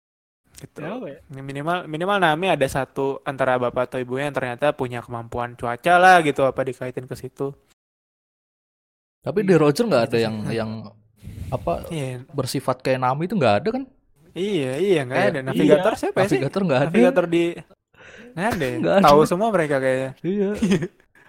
Gitu. 0.56 0.80
Ya? 0.80 1.20
Minimal 1.28 1.92
minimal 1.92 2.18
Nami 2.24 2.48
ada 2.48 2.64
satu 2.72 3.20
antara 3.28 3.60
bapak 3.60 3.92
atau 3.92 4.00
ibunya 4.00 4.32
yang 4.32 4.38
ternyata 4.40 4.72
punya 4.72 5.04
kemampuan 5.04 5.60
cuaca 5.60 6.00
lah 6.00 6.24
gitu 6.24 6.48
apa 6.48 6.64
dikaitin 6.64 7.04
ke 7.04 7.16
situ. 7.20 7.52
Tapi 9.20 9.40
di 9.44 9.56
Roger 9.60 9.84
nggak 9.84 10.04
ada 10.08 10.18
yang 10.20 10.36
yang 10.48 10.72
apa 11.50 11.88
Iya, 11.88 12.24
bersifat 12.30 12.80
kayak 12.80 13.00
Nami 13.00 13.26
itu 13.26 13.36
nggak 13.36 13.56
ada 13.58 13.70
kan? 13.72 13.84
iya, 14.34 14.72
iya 14.76 15.00
nggak 15.04 15.18
Iya. 15.18 15.30
ada. 15.30 15.40
Navigator 15.44 15.94
siapa 15.94 16.18
ya 16.18 16.26
sih? 16.26 16.38
Navigator 16.38 16.62
nggak 16.64 16.80
ada. 16.80 16.88
Navigator 16.90 17.26
di 17.26 17.44
nggak 18.34 18.48
ada. 18.50 18.64
ya? 18.64 18.76
Nggak 18.78 18.96
ada. 18.96 19.06
Tahu 19.06 19.20
semua 19.24 19.50
mereka 19.50 19.76
kayaknya. 19.78 20.12
Iya. 20.22 20.50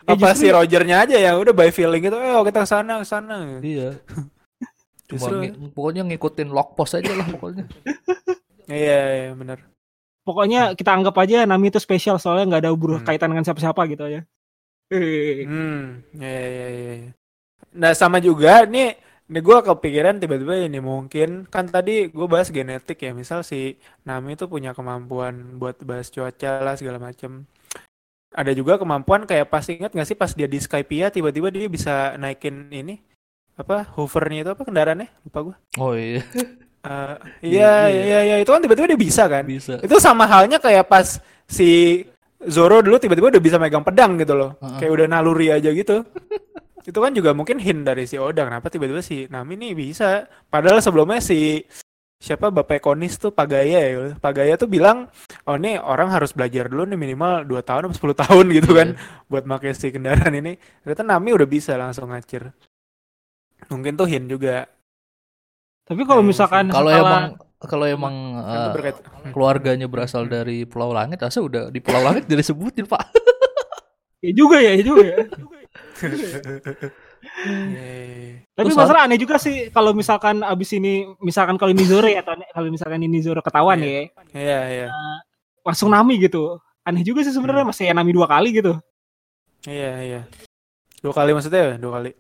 Apa 0.04 0.16
justru- 0.32 0.40
si 0.42 0.46
Rogernya 0.50 0.96
aja 1.00 1.16
yang 1.16 1.36
udah 1.38 1.52
by 1.52 1.70
feeling 1.70 2.02
gitu, 2.02 2.12
eh 2.14 2.36
kita 2.44 2.60
ke 2.60 2.68
sana 2.68 3.00
ke 3.00 3.06
sana. 3.06 3.36
Iya. 3.58 3.96
Cuma 5.08 5.16
Justru 5.20 5.34
ngi- 5.38 5.54
pokoknya 5.70 6.02
ngikutin 6.04 6.48
log 6.48 6.72
post 6.72 6.94
aja 6.94 7.08
lah 7.10 7.26
pokoknya. 7.26 7.64
iya, 8.70 9.00
iya 9.18 9.30
benar. 9.32 9.60
Pokoknya 10.24 10.72
kita 10.72 10.90
anggap 10.90 11.12
aja 11.18 11.44
Nami 11.44 11.68
itu 11.68 11.76
spesial 11.76 12.16
soalnya 12.16 12.48
nggak 12.48 12.62
ada 12.62 12.72
hubungan 12.72 13.00
Hmm. 13.00 13.06
kaitan 13.06 13.28
dengan 13.28 13.44
siapa-siapa 13.44 13.84
gitu. 13.86 14.08
Eh. 14.08 14.24
Hmm, 15.44 16.00
iya 16.14 16.28
iya 16.42 16.66
iya. 16.68 16.92
iya. 16.98 17.10
Nah, 17.74 17.92
sama 17.92 18.16
juga 18.18 18.64
nih 18.64 18.96
Ini 19.25 19.41
gue 19.41 19.57
kepikiran 19.57 20.20
tiba-tiba 20.20 20.53
ini 20.61 20.85
mungkin 20.85 21.49
kan 21.49 21.64
tadi 21.64 22.12
gue 22.12 22.27
bahas 22.29 22.53
genetik 22.53 23.01
ya 23.01 23.16
misal 23.16 23.41
si 23.41 23.81
Nami 24.05 24.37
itu 24.37 24.45
punya 24.45 24.77
kemampuan 24.77 25.57
buat 25.57 25.81
bahas 25.81 26.12
cuaca 26.12 26.61
lah 26.61 26.77
segala 26.77 27.01
macem. 27.01 27.49
Ada 28.37 28.53
juga 28.53 28.77
kemampuan 28.77 29.25
kayak 29.25 29.49
pas 29.49 29.64
ingat 29.64 29.97
nggak 29.97 30.09
sih 30.11 30.18
pas 30.18 30.29
dia 30.29 30.45
di 30.45 30.61
Skypia 30.61 31.09
tiba-tiba 31.09 31.49
dia 31.49 31.70
bisa 31.72 32.18
naikin 32.20 32.68
ini 32.68 33.01
apa 33.57 33.89
hovernya 33.97 34.45
itu 34.45 34.51
apa 34.53 34.62
kendaraannya? 34.66 35.09
Lupa 35.25 35.39
gue 35.41 35.57
Oh 35.81 35.97
iya, 35.97 36.20
Eh, 36.85 37.16
Iya, 37.49 37.89
iya. 37.89 38.03
iya. 38.05 38.18
iya 38.29 38.37
itu 38.45 38.53
kan 38.53 38.61
tiba-tiba 38.61 38.93
dia 38.93 39.01
bisa 39.01 39.25
kan? 39.25 39.41
Bisa. 39.49 39.81
itu 39.81 39.97
sama 39.97 40.29
halnya 40.29 40.61
kayak 40.61 40.85
pas 40.85 41.16
si 41.49 42.05
Zoro 42.45 42.85
dulu 42.85 43.01
tiba-tiba 43.01 43.33
udah 43.33 43.41
bisa 43.41 43.57
megang 43.57 43.81
pedang 43.81 44.20
gitu 44.20 44.37
loh. 44.37 44.53
Heeh. 44.61 44.85
kayak 44.85 44.93
udah 44.93 45.07
naluri 45.09 45.49
aja 45.49 45.72
gitu 45.72 46.05
itu 46.85 46.99
kan 47.01 47.11
juga 47.11 47.32
mungkin 47.32 47.57
hint 47.57 47.82
dari 47.82 48.05
si 48.05 48.16
Oda 48.16 48.45
kenapa 48.45 48.68
tiba-tiba 48.68 49.01
si 49.01 49.24
Nami 49.26 49.57
nih 49.57 49.72
bisa? 49.72 50.28
Padahal 50.47 50.78
sebelumnya 50.78 51.18
si 51.18 51.64
siapa 52.20 52.49
bapak 52.49 52.80
Konis 52.80 53.16
tuh 53.16 53.32
Pagaya 53.32 53.80
ya 53.85 54.16
Pagaya 54.16 54.57
tuh 54.57 54.64
bilang 54.64 55.09
oh 55.45 55.57
nih 55.57 55.76
orang 55.76 56.09
harus 56.09 56.32
belajar 56.32 56.68
dulu 56.68 56.85
nih 56.85 56.97
minimal 56.97 57.45
2 57.45 57.61
tahun 57.61 57.89
atau 57.89 57.97
10 57.97 58.22
tahun 58.24 58.45
gitu 58.53 58.70
kan 58.72 58.89
buat 59.26 59.45
pakai 59.45 59.72
si 59.72 59.89
kendaraan 59.89 60.32
ini. 60.35 60.57
Ternyata 60.80 61.03
Nami 61.03 61.30
udah 61.32 61.49
bisa 61.49 61.72
langsung 61.74 62.09
ngacir. 62.09 62.53
Mungkin 63.68 63.97
tuh 63.97 64.05
hint 64.05 64.28
juga. 64.28 64.68
Tapi 65.85 66.01
kalau 66.05 66.20
Iya, 66.20 66.28
misalkan 66.28 66.64
Kalau 66.68 66.89
setelah- 66.89 67.09
emang 67.09 67.24
kalau 67.64 67.87
emang 67.89 68.14
eh, 68.39 68.53
itu 68.53 68.68
berkait 68.76 68.97
keluarganya 69.35 69.89
berasal 69.89 70.28
dari 70.28 70.68
Pulau 70.68 70.93
Langit, 70.93 71.20
asa 71.20 71.41
udah 71.41 71.72
di 71.72 71.80
Pulau 71.80 72.05
Langit 72.05 72.28
jadi 72.32 72.45
sebutin 72.45 72.85
pak. 72.85 73.09
ya 74.20 74.32
juga 74.32 74.57
ya, 74.61 74.76
ya 74.76 74.85
juga 74.85 75.03
ya. 75.05 75.16
Yeay. 77.25 78.45
Tapi 78.55 78.68
Terus 78.68 78.77
masalah 78.77 79.09
aneh 79.09 79.18
juga 79.18 79.41
sih 79.41 79.72
kalau 79.72 79.97
misalkan 79.97 80.45
abis 80.45 80.77
ini 80.77 81.09
misalkan 81.18 81.57
kalau 81.57 81.72
ini 81.72 81.85
Zoro 81.89 82.07
ya 82.07 82.20
atau 82.20 82.37
kalau 82.53 82.68
misalkan 82.68 83.01
ini 83.03 83.18
Zoro 83.25 83.41
ketahuan 83.41 83.81
Iya. 83.81 83.89
ya 83.89 84.03
iya 84.37 84.61
iya 84.68 84.89
langsung 85.64 85.89
Nami 85.89 86.20
gitu. 86.20 86.61
Aneh 86.85 87.01
juga 87.01 87.25
sih 87.25 87.33
sebenarnya 87.33 87.64
masih 87.64 87.89
ya 87.89 87.95
Nami 87.97 88.12
dua 88.12 88.29
kali 88.29 88.53
gitu. 88.53 88.77
iya 89.64 89.97
iya 90.05 90.20
dua 91.01 91.16
kali 91.16 91.33
maksudnya 91.33 91.72
ya? 91.72 91.77
dua 91.81 91.97
kali 92.01 92.12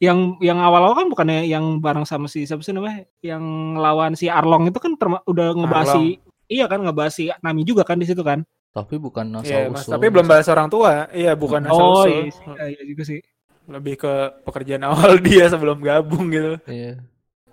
Yang 0.00 0.36
yang 0.44 0.60
awal-awal 0.60 0.96
kan 0.96 1.06
bukannya 1.12 1.44
yang 1.48 1.80
bareng 1.80 2.04
sama 2.04 2.24
si 2.28 2.44
siapa 2.44 2.60
sih 2.64 2.72
namanya? 2.72 3.04
Yang 3.20 3.44
lawan 3.76 4.12
si 4.16 4.28
Arlong 4.32 4.68
itu 4.68 4.76
kan 4.80 4.96
udah 5.28 5.46
ngebahas 5.56 5.96
si 5.96 6.16
iya 6.48 6.64
kan 6.68 6.80
ngebahas 6.84 7.12
si 7.12 7.28
Nami 7.40 7.64
juga 7.64 7.84
kan 7.84 7.96
di 8.00 8.08
situ 8.08 8.20
kan. 8.24 8.44
Tapi 8.70 8.94
bukan 9.02 9.26
asal 9.42 9.74
Mas, 9.74 9.82
usul. 9.82 9.92
tapi 9.98 10.06
belum 10.14 10.26
bahas 10.30 10.46
orang 10.46 10.70
tua. 10.70 11.10
Iya, 11.10 11.34
bukan 11.34 11.66
asal 11.66 11.82
oh 11.82 12.06
usul. 12.06 12.10
iya, 12.10 12.22
iya, 12.30 12.64
iya 12.70 12.82
juga 12.86 13.02
sih. 13.02 13.18
Lebih 13.66 13.94
ke 13.98 14.12
pekerjaan 14.46 14.86
awal 14.86 15.18
dia 15.26 15.50
sebelum 15.50 15.82
gabung 15.82 16.30
gitu. 16.30 16.54
Iya. 16.70 17.02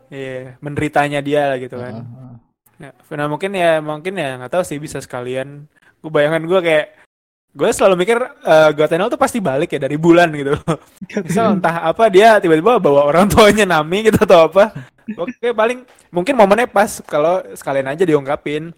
Iya, 0.08 0.62
menderitanya 0.62 1.20
dia 1.20 1.52
lah 1.52 1.58
gitu 1.58 1.76
kan. 1.76 1.94
Heeh. 2.06 2.34
Ya, 2.78 2.94
nah 3.18 3.26
mungkin 3.26 3.58
ya 3.58 3.82
mungkin 3.82 4.14
ya 4.14 4.38
nggak 4.38 4.54
tahu 4.54 4.64
sih 4.64 4.78
bisa 4.78 5.02
sekalian. 5.02 5.66
Gue 5.98 6.12
bayangan 6.14 6.46
gue 6.46 6.60
kayak 6.62 6.88
gue 7.58 7.70
selalu 7.74 8.06
mikir 8.06 8.22
eh 8.22 8.70
Gotenel 8.78 9.10
tuh 9.10 9.18
pasti 9.18 9.42
balik 9.42 9.74
ya 9.74 9.82
dari 9.82 9.98
bulan 9.98 10.30
gitu. 10.38 10.54
Misal 11.26 11.58
entah 11.58 11.90
apa 11.90 12.06
dia 12.14 12.38
tiba-tiba 12.38 12.78
bawa 12.78 13.10
orang 13.10 13.26
tuanya 13.26 13.66
Nami 13.66 14.06
gitu 14.06 14.22
atau 14.22 14.46
apa. 14.46 14.70
Oke, 15.18 15.50
paling 15.50 15.82
mungkin 16.14 16.38
momennya 16.38 16.70
pas 16.70 17.02
kalau 17.10 17.42
sekalian 17.58 17.90
aja 17.90 18.06
diungkapin 18.06 18.70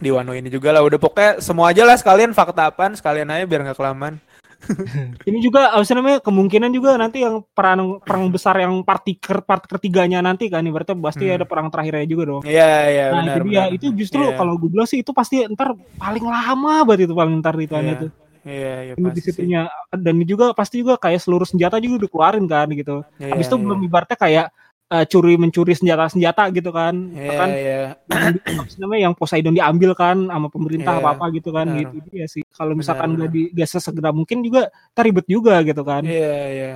di 0.00 0.10
Wano 0.10 0.32
ini 0.32 0.48
juga 0.48 0.72
lah. 0.72 0.80
Udah 0.80 0.96
pokoknya 0.96 1.38
semua 1.38 1.70
aja 1.70 1.84
lah 1.84 1.94
sekalian 1.94 2.32
fakta 2.32 2.72
apaan 2.72 2.96
sekalian 2.96 3.28
aja 3.28 3.44
biar 3.44 3.60
nggak 3.62 3.78
kelamaan. 3.78 4.16
Ini 5.24 5.40
juga 5.40 5.72
apa 5.72 5.80
namanya 5.96 6.20
kemungkinan 6.20 6.68
juga 6.68 6.92
nanti 7.00 7.24
yang 7.24 7.40
perang 7.48 7.96
perang 8.04 8.28
besar 8.28 8.60
yang 8.60 8.84
part, 8.84 9.00
tiker, 9.00 9.40
part 9.40 9.64
ketiganya 9.64 10.20
nanti 10.20 10.52
kan 10.52 10.60
berarti 10.68 10.92
pasti 11.00 11.24
Hmm. 11.24 11.40
ada 11.40 11.44
perang 11.48 11.72
terakhirnya 11.72 12.04
juga 12.04 12.22
dong. 12.28 12.42
Iya, 12.44 12.72
iya 12.92 13.04
Nah 13.08 13.24
benar. 13.24 13.36
itu 13.36 13.40
dia 13.48 13.62
benar. 13.64 13.76
itu 13.80 13.86
justru 13.96 14.20
Iya. 14.20 14.36
kalau 14.36 14.60
gue 14.60 14.68
bilang 14.68 14.84
sih 14.84 15.00
itu 15.00 15.16
pasti 15.16 15.48
ntar 15.48 15.72
paling 15.96 16.24
lama 16.28 16.84
banget 16.84 17.08
itu 17.08 17.14
paling 17.16 17.40
ntar 17.40 17.56
itu 17.56 17.72
Iya, 17.72 17.94
tuh. 18.04 18.10
Iya, 18.40 18.74
iya 18.84 18.92
Ini 18.96 19.08
di 19.08 19.12
pasti. 19.16 19.20
situnya 19.32 19.62
dan 19.92 20.12
ini 20.16 20.24
juga 20.24 20.52
pasti 20.52 20.80
juga 20.80 20.96
kayak 20.96 21.20
seluruh 21.20 21.48
senjata 21.48 21.80
juga 21.80 22.04
udah 22.04 22.10
keluarin 22.12 22.44
kan 22.44 22.68
gitu. 22.72 23.00
Iya, 23.16 23.32
Habis 23.32 23.48
itu 23.48 23.56
iya. 23.56 23.64
belum 23.64 23.78
ibaratnya 23.80 24.16
kayak 24.20 24.46
eh, 24.90 25.04
curi 25.06 25.38
mencuri 25.38 25.72
senjata-senjata 25.72 26.50
gitu 26.50 26.70
kan. 26.70 26.94
Iya, 27.14 27.30
Kan 27.38 27.48
iya. 27.54 27.80
apa 28.58 28.66
sih 28.66 28.78
namanya 28.82 29.02
yang 29.06 29.14
Poseidon 29.14 29.54
diambil 29.54 29.94
kan 29.94 30.26
sama 30.26 30.50
pemerintah 30.50 30.98
Iya, 30.98 31.00
apa 31.00 31.08
apa 31.14 31.24
gitu 31.30 31.50
kan 31.54 31.66
gitu 31.78 31.96
dia 32.10 32.26
sih. 32.26 32.42
Kalau 32.50 32.74
misalkan 32.74 33.14
Benar, 33.14 33.30
gak 33.30 33.32
di 33.32 33.42
gak 33.54 33.68
sesegera 33.70 34.10
mungkin 34.10 34.42
juga 34.42 34.68
ntar 34.92 35.06
ribet 35.06 35.26
juga 35.30 35.54
gitu 35.62 35.82
kan. 35.86 36.02
Iya, 36.02 36.36
iya. 36.50 36.74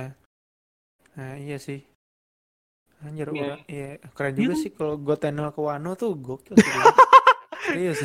Nah, 1.15 1.35
iya 1.35 1.57
sih. 1.59 1.79
Anjir, 3.05 3.27
Iya. 3.29 3.43
orang- 3.53 3.65
iya, 3.69 3.89
keren 4.15 4.33
Iya 4.33 4.39
juga 4.41 4.53
kan? 4.55 4.61
sih 4.63 4.71
kalau 4.73 4.93
gue 4.97 5.15
tunnel 5.19 5.49
ke 5.51 5.61
Wano 5.61 5.91
tuh 5.93 6.11
gokil 6.15 6.55
sih. 6.57 6.63
Serius. 7.65 7.97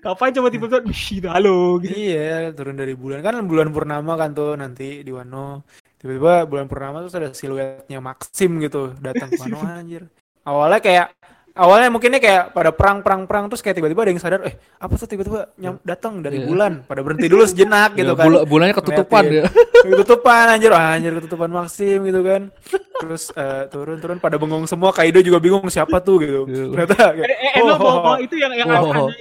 Kapan 0.00 0.32
coba 0.32 0.48
tiba-tiba 0.48 0.80
halo 1.28 1.76
gitu. 1.80 1.92
Iya, 1.92 2.52
turun 2.52 2.76
dari 2.76 2.96
bulan 2.96 3.20
kan 3.20 3.36
bulan 3.44 3.68
purnama 3.68 4.16
kan 4.16 4.32
tuh 4.32 4.56
nanti 4.56 5.00
di 5.00 5.12
Wano. 5.12 5.64
Tiba-tiba 5.98 6.46
bulan 6.46 6.66
purnama 6.66 7.02
tuh 7.02 7.10
ada 7.12 7.30
siluetnya 7.30 7.98
Maxim 7.98 8.58
gitu 8.58 8.94
datang 8.96 9.28
ke 9.28 9.36
Wano 9.36 9.58
anjir. 9.58 10.06
Awalnya 10.42 10.78
kayak 10.78 11.06
awalnya 11.52 11.90
mungkinnya 11.90 12.18
kayak 12.18 12.54
pada 12.54 12.70
perang 12.70 13.02
perang 13.02 13.26
perang 13.26 13.50
terus 13.50 13.58
kayak 13.58 13.76
tiba-tiba 13.76 14.00
ada 14.00 14.10
yang 14.10 14.22
sadar 14.22 14.40
eh 14.46 14.54
apa 14.78 14.94
tuh 14.94 15.04
tiba-tiba 15.04 15.50
nyam- 15.58 15.82
datang 15.82 16.22
dari 16.22 16.38
Iya. 16.38 16.46
bulan 16.46 16.72
pada 16.86 17.02
berhenti 17.02 17.26
dulu 17.26 17.42
sejenak 17.42 17.92
gitu 17.92 18.06
Ya, 18.06 18.14
kan 18.14 18.24
bula- 18.24 18.46
bulannya 18.46 18.72
ketutupan 18.72 19.22
ya. 19.26 19.42
ketutupan 19.84 20.44
anjir 20.48 20.70
ah, 20.70 20.94
anjir 20.94 21.18
ketutupan 21.18 21.50
Maxim 21.50 21.98
gitu 22.00 22.22
kan 22.22 22.54
terus 22.96 23.34
eh, 23.34 23.66
turun-turun 23.66 24.18
pada 24.18 24.38
bengong 24.38 24.64
semua 24.64 24.94
Kaido 24.94 25.18
juga 25.18 25.42
bingung 25.42 25.66
siapa 25.66 25.98
tuh 25.98 26.22
gitu 26.22 26.40
Iya. 26.46 26.64
ternyata 26.70 26.94
kayak, 27.12 27.26
Eh, 27.26 27.38
eh, 27.44 27.52
emang 27.58 27.74
oh, 27.74 27.78
bawa, 27.80 27.94
bawa 28.04 28.16
itu 28.20 28.34
yang 28.34 28.52
yang 28.54 28.68
Oh. 28.70 29.10
anak- 29.10 29.18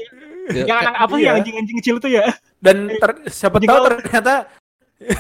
Ya, 0.47 0.63
yang 0.63 0.79
anak 0.79 0.93
apa 0.95 1.09
sih 1.09 1.17
Iya. 1.17 1.25
yang 1.25 1.37
anjing-anjing 1.41 1.77
kecil 1.81 1.95
tuh 1.97 2.09
ya? 2.13 2.23
dan 2.57 2.77
ter- 2.93 3.19
siapa 3.27 3.57
tahu 3.59 3.81
ternyata 3.99 4.45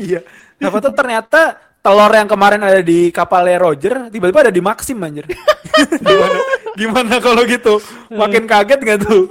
iya 0.00 0.20
siapa 0.58 0.76
tahu 0.82 0.92
ternyata 0.94 1.40
telur 1.78 2.12
yang 2.12 2.28
kemarin 2.28 2.60
ada 2.60 2.82
di 2.82 3.08
kapalnya 3.14 3.58
Roger 3.62 4.12
tiba-tiba 4.12 4.50
ada 4.50 4.52
di 4.54 4.62
Maxim 4.62 4.98
anjir. 5.00 5.24
Gimana? 6.04 6.38
Gimana 6.74 7.14
kalau 7.22 7.42
gitu? 7.46 7.80
Makin 8.10 8.44
kaget 8.44 8.80
nggak 8.82 8.98
tuh. 9.06 9.22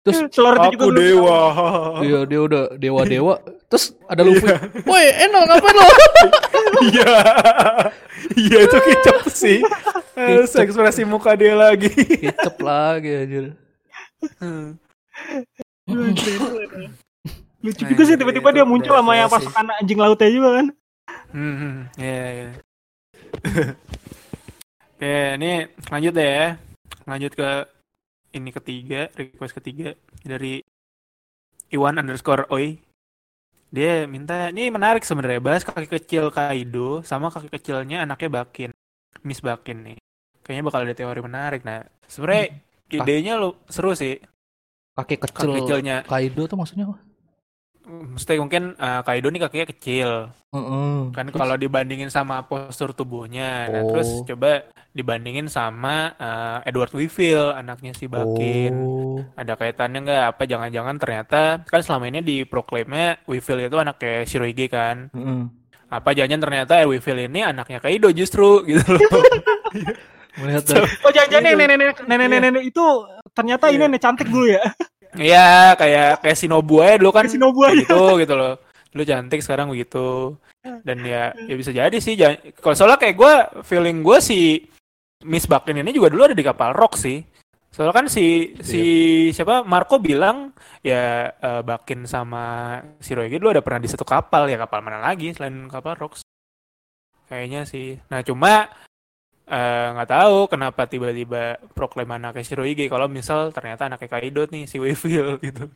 Terus 0.00 0.32
Telur 0.32 0.56
itu 0.56 0.80
juga 0.80 0.84
aku 0.84 0.90
dewa. 0.96 1.40
Iya 2.00 2.18
dia 2.24 2.40
udah 2.40 2.64
dewa 2.80 3.00
dewa. 3.04 3.34
Terus 3.68 3.92
ada 4.08 4.24
Luffy. 4.24 4.48
Woi 4.88 5.06
enak 5.12 5.42
ngapain 5.44 5.76
lo? 5.76 5.84
iya. 6.88 7.12
Iya 8.32 8.58
itu 8.64 8.76
kicap 8.80 9.20
sih. 9.28 9.58
Terus 10.16 10.56
ekspresi 10.56 11.04
muka 11.04 11.36
dia 11.36 11.52
lagi. 11.52 11.92
Kicep 11.92 12.56
lagi 12.64 13.10
anjir. 13.12 13.46
Lucu 17.60 17.82
Nah, 17.84 17.90
juga 17.92 18.02
sih 18.08 18.16
jadi 18.16 18.20
tiba-tiba 18.24 18.48
itu 18.50 18.56
dia 18.56 18.64
muncul 18.64 18.92
udah 18.96 19.02
sama 19.04 19.12
yang 19.16 19.28
sih. 19.28 19.36
pasukan 19.36 19.66
anjing 19.76 19.98
lautnya 20.00 20.30
juga 20.32 20.48
kan. 20.56 20.66
Hmm, 21.30 21.54
hmm, 21.60 21.76
iya, 22.00 22.24
iya. 22.32 22.48
Oke, 24.96 25.16
ini 25.36 25.52
lanjut 25.92 26.12
deh 26.16 26.28
ya. 26.28 26.48
Lanjut 27.04 27.32
ke 27.36 27.50
ini 28.36 28.50
ketiga, 28.54 29.10
request 29.16 29.54
ketiga 29.60 29.96
dari 30.24 30.64
Iwan 31.70 32.00
underscore 32.00 32.48
Oi. 32.50 32.80
Dia 33.70 34.02
minta, 34.10 34.50
ini 34.50 34.66
menarik 34.66 35.06
sebenarnya, 35.06 35.38
bahas 35.38 35.62
kaki 35.62 35.86
kecil 35.86 36.34
Kaido 36.34 37.06
sama 37.06 37.30
kaki 37.30 37.46
kecilnya 37.54 38.02
anaknya 38.02 38.42
Bakin. 38.42 38.74
Miss 39.22 39.38
Bakin 39.38 39.86
nih. 39.86 39.98
Kayaknya 40.42 40.64
bakal 40.66 40.80
ada 40.82 40.94
teori 40.96 41.20
menarik. 41.22 41.62
Nah, 41.62 41.86
sebenarnya 42.10 42.58
idenya 42.90 43.38
lo 43.38 43.62
seru 43.70 43.94
sih. 43.94 44.18
Kaki 44.98 45.22
Kaki 45.22 45.32
kecil 45.32 45.50
kecilnya. 45.62 46.02
Kaido 46.08 46.50
tuh 46.50 46.58
maksudnya 46.58 46.90
apa? 46.90 46.98
Mesti 47.90 48.32
mungkin 48.36 48.72
eh, 48.72 49.00
Kaido 49.02 49.28
nih 49.28 49.40
kakinya 49.40 49.66
kecil. 49.68 50.10
Heeh. 50.50 51.14
kan 51.14 51.30
kalau 51.30 51.54
dibandingin 51.54 52.10
sama 52.10 52.42
postur 52.42 52.90
tubuhnya 52.90 53.70
nah 53.70 53.80
Oh. 53.80 53.94
terus 53.94 54.10
coba 54.24 54.66
dibandingin 54.90 55.46
sama 55.46 56.10
eh, 56.12 56.66
Edward 56.66 56.90
Weevil 56.90 57.50
anaknya 57.52 57.94
si 57.94 58.06
Bakin 58.06 58.74
Oh. 58.74 59.22
ada 59.32 59.54
kaitannya 59.54 60.02
nggak 60.02 60.24
apa 60.28 60.42
jangan-jangan 60.44 60.96
ternyata 60.96 61.40
kan 61.62 61.80
selama 61.80 62.08
ini 62.08 62.18
di 62.20 62.36
proklamnya 62.42 63.22
Weevil 63.24 63.62
itu 63.62 63.78
anaknya 63.78 64.22
Shirohige 64.24 64.66
kan 64.66 65.06
Heeh. 65.08 65.42
apa 65.86 66.10
jangan 66.12 66.38
ternyata 66.40 66.82
Weevil 66.84 67.18
ini 67.24 67.40
anaknya 67.40 67.78
Kaido 67.78 68.10
justru 68.10 68.62
gitu 68.68 68.90
loh 68.90 69.22
Melihat 70.36 70.66
Oh 71.06 71.10
jangan-jangan 71.10 71.46
Gitu. 71.46 71.58
nenek-nenek 71.60 71.96
nenek-nenek 72.04 72.62
itu 72.64 72.84
ternyata 73.30 73.70
ini 73.70 73.76
Iya. 73.76 73.86
nenek 73.86 74.00
cantik 74.00 74.26
dulu 74.26 74.46
ya. 74.48 74.66
Iya 75.16 75.74
kayak 75.74 76.22
kayak 76.22 76.36
Shinobu 76.38 76.82
aja 76.84 76.96
dulu 77.00 77.10
kan 77.10 77.26
Kayak 77.26 77.32
Shinobu 77.34 77.60
aja. 77.66 77.74
gitu 77.82 78.02
gitu 78.22 78.34
loh. 78.38 78.54
Dulu 78.90 79.02
cantik 79.06 79.40
sekarang 79.42 79.66
begitu. 79.70 80.36
Dan 80.84 81.02
ya 81.02 81.32
ya 81.34 81.54
bisa 81.56 81.72
jadi 81.72 81.96
sih 81.98 82.14
kalau 82.60 82.76
soalnya 82.76 83.00
kayak 83.00 83.16
gue 83.16 83.34
feeling 83.64 84.04
gue 84.04 84.18
si 84.20 84.68
Miss 85.24 85.48
Bakin 85.48 85.80
ini 85.80 85.92
juga 85.92 86.12
dulu 86.12 86.30
ada 86.30 86.36
di 86.36 86.44
kapal 86.46 86.76
Rock 86.76 87.00
sih. 87.00 87.24
Soalnya 87.70 87.94
kan 87.94 88.06
si 88.10 88.58
si 88.60 88.82
siapa 89.30 89.62
Marco 89.62 90.02
bilang 90.02 90.50
ya 90.82 91.30
eh, 91.30 91.62
Bakin 91.62 92.04
sama 92.04 92.76
si 92.98 93.14
Royge 93.14 93.38
dulu 93.38 93.54
ada 93.54 93.62
pernah 93.62 93.78
di 93.78 93.88
satu 93.88 94.02
kapal 94.02 94.50
ya 94.50 94.58
kapal 94.58 94.82
mana 94.82 94.98
lagi 95.00 95.30
selain 95.30 95.70
kapal 95.70 95.94
Rocks 95.96 96.26
kayaknya 97.30 97.62
sih. 97.62 97.94
Nah 98.10 98.26
cuma 98.26 98.66
eh, 99.50 99.86
nggak 99.92 100.08
tahu 100.08 100.36
kenapa 100.46 100.86
tiba-tiba 100.86 101.58
proklaim 101.74 102.08
anaknya 102.08 102.46
si 102.46 102.54
Royge 102.54 102.86
kalau 102.86 103.10
misal 103.10 103.50
ternyata 103.50 103.90
anaknya 103.90 104.08
Kaido 104.08 104.46
nih 104.46 104.64
si 104.64 104.78
Weevil 104.78 105.36
gitu 105.46 105.66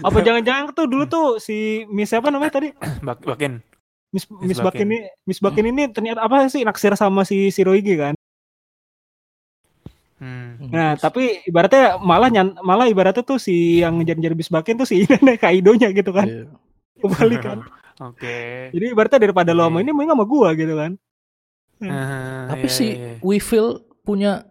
Apa 0.00 0.24
jangan-jangan 0.24 0.72
tuh 0.72 0.86
dulu 0.88 1.04
tuh 1.04 1.26
si 1.36 1.84
Miss 1.92 2.08
siapa 2.08 2.32
namanya 2.32 2.56
tadi? 2.56 2.72
Bak 3.06 3.20
Bakin 3.20 3.60
Miss 4.08 4.24
Miss 4.40 4.56
Miss 4.56 4.60
Bakin 4.62 4.88
Bakin. 4.88 4.88
ini 4.88 4.98
Miss 5.28 5.40
Bakin 5.44 5.64
ini 5.68 5.82
ternyata 5.92 6.24
apa 6.24 6.48
sih 6.48 6.64
naksir 6.64 6.96
sama 6.96 7.28
si 7.28 7.52
Shirohige 7.52 8.00
kan? 8.00 8.14
Hmm. 10.18 10.58
Nah, 10.74 10.98
tapi 10.98 11.46
ibaratnya 11.46 11.94
malah 12.02 12.26
nyan, 12.26 12.58
malah 12.58 12.90
ibaratnya 12.90 13.22
tuh 13.22 13.38
si 13.38 13.78
yang 13.78 14.02
ngejar-njar 14.02 14.34
Miss 14.34 14.50
Bakin 14.50 14.74
tuh 14.74 14.88
si 14.88 15.04
nenek 15.10 15.38
Kaidonya 15.38 15.94
gitu 15.94 16.10
kan. 16.10 16.26
Iya. 16.26 16.44
Kebalik 16.98 17.40
kan. 17.44 17.58
Oke. 18.08 18.70
Jadi 18.74 18.84
ibaratnya 18.90 19.20
daripada 19.22 19.54
lo 19.54 19.68
sama 19.68 19.78
Iya. 19.78 19.84
ini 19.86 19.90
mending 19.94 20.10
sama 20.16 20.24
gua 20.26 20.48
gitu 20.58 20.74
kan. 20.74 20.92
Ah, 21.86 22.50
Tapi 22.50 22.66
iya, 22.66 22.74
si 22.74 22.86
iya. 22.94 23.14
Weevil 23.22 23.86
punya 24.02 24.48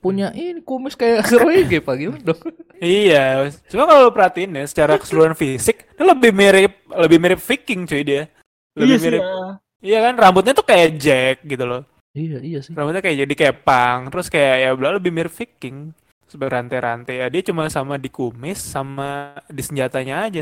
punya 0.00 0.32
ini 0.32 0.64
kumis 0.64 0.96
kayak 0.96 1.24
Shirohige 1.28 1.82
Pak 1.84 1.94
gimana 1.98 2.22
dong? 2.24 2.40
Iya, 2.80 3.52
cuma 3.68 3.84
kalau 3.84 4.08
lu 4.08 4.12
perhatiin 4.16 4.56
ya 4.56 4.64
secara 4.64 4.96
keseluruhan 4.96 5.36
fisik, 5.36 5.84
dia 5.92 6.04
lebih 6.08 6.32
mirip 6.32 6.72
lebih 6.88 7.18
mirip 7.20 7.40
Viking 7.44 7.84
cuy 7.84 8.00
dia. 8.00 8.24
Lebih 8.72 8.96
iya 8.96 8.96
sih. 8.96 9.04
mirip. 9.04 9.20
ya. 9.20 9.36
Iya 9.80 9.98
kan 10.08 10.14
rambutnya 10.16 10.52
tuh 10.56 10.64
kayak 10.64 10.88
Jack 10.96 11.36
gitu 11.44 11.64
loh. 11.68 11.82
Iya 12.16 12.40
iya 12.40 12.58
sih. 12.64 12.72
Rambutnya 12.72 13.04
kayak 13.04 13.28
jadi 13.28 13.34
kayak 13.36 13.56
pang, 13.62 14.08
terus 14.08 14.32
kayak 14.32 14.56
ya 14.64 14.70
udah 14.72 14.96
lebih 14.96 15.12
mirip 15.12 15.32
Viking. 15.32 15.92
Terus 16.24 16.36
Berantai-rantai 16.40 17.20
ya 17.20 17.26
dia 17.28 17.42
cuma 17.44 17.68
sama 17.68 18.00
di 18.00 18.08
kumis 18.08 18.62
sama 18.62 19.36
di 19.52 19.60
senjatanya 19.60 20.24
aja. 20.30 20.40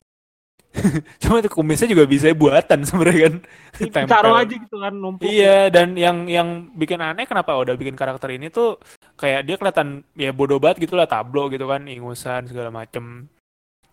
cuma 1.23 1.41
itu 1.41 1.51
kumisnya 1.51 1.89
juga 1.91 2.05
bisa 2.05 2.31
buatan 2.37 2.85
sebenarnya 2.85 3.21
kan. 3.29 3.35
Tempel. 3.79 4.11
Taruh 4.11 4.37
aja 4.37 4.55
gitu 4.55 4.77
kan 4.79 4.95
numpuk. 4.95 5.25
Iya, 5.27 5.73
dan 5.73 5.97
yang 5.97 6.29
yang 6.29 6.71
bikin 6.77 7.01
aneh 7.01 7.25
kenapa 7.25 7.57
udah 7.57 7.75
bikin 7.75 7.97
karakter 7.97 8.37
ini 8.37 8.53
tuh 8.53 8.79
kayak 9.17 9.49
dia 9.49 9.57
kelihatan 9.57 10.05
ya 10.15 10.31
bodoh 10.31 10.61
banget 10.61 10.87
gitu 10.87 10.95
lah 10.95 11.09
tablo 11.09 11.49
gitu 11.49 11.67
kan, 11.67 11.89
ingusan 11.89 12.47
segala 12.47 12.69
macem. 12.71 13.27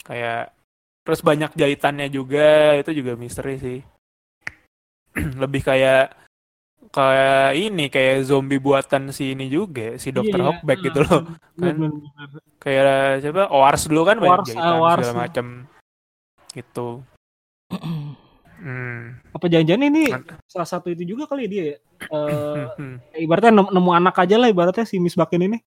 Kayak 0.06 0.54
terus 1.06 1.22
banyak 1.24 1.54
jahitannya 1.56 2.08
juga, 2.12 2.78
itu 2.78 2.92
juga 2.92 3.18
misteri 3.18 3.56
sih. 3.58 3.80
Lebih 5.42 5.62
kayak 5.64 6.14
kayak 6.94 7.58
ini 7.58 7.86
kayak 7.90 8.30
zombie 8.30 8.62
buatan 8.62 9.10
si 9.10 9.34
ini 9.34 9.50
juga, 9.50 9.98
si 9.98 10.14
Dr. 10.14 10.38
Iya, 10.38 10.46
Hawkback 10.52 10.80
ah, 10.80 10.86
gitu 10.86 11.00
loh. 11.02 11.22
bener, 11.58 11.74
kan. 11.74 11.76
bener, 11.82 11.92
bener. 12.30 12.42
Kayak 12.62 12.94
siapa? 13.26 13.44
Owars 13.50 13.84
dulu 13.90 14.02
kan 14.06 14.18
banyak 14.22 14.38
Owars, 14.38 14.50
ah, 14.50 14.54
jahitan 14.54 14.76
Owars, 14.78 15.08
segala 15.10 15.26
ah. 15.26 15.75
Gitu. 16.56 17.04
Hmm. 18.56 19.20
Apa 19.36 19.46
jangan-jangan 19.52 19.84
ini 19.92 20.04
salah 20.48 20.66
satu 20.66 20.88
itu 20.90 21.04
juga 21.04 21.28
kali 21.28 21.46
dia 21.46 21.64
ya? 21.76 21.78
Eh, 22.08 22.66
Hmm. 22.80 22.98
ibaratnya 23.14 23.52
nemu, 23.52 23.70
nemu 23.72 23.92
anak 23.92 24.16
aja 24.18 24.36
lah 24.40 24.48
ibaratnya 24.48 24.88
si 24.88 24.96
Miss 24.98 25.20
Bakin 25.20 25.52
ini. 25.52 25.60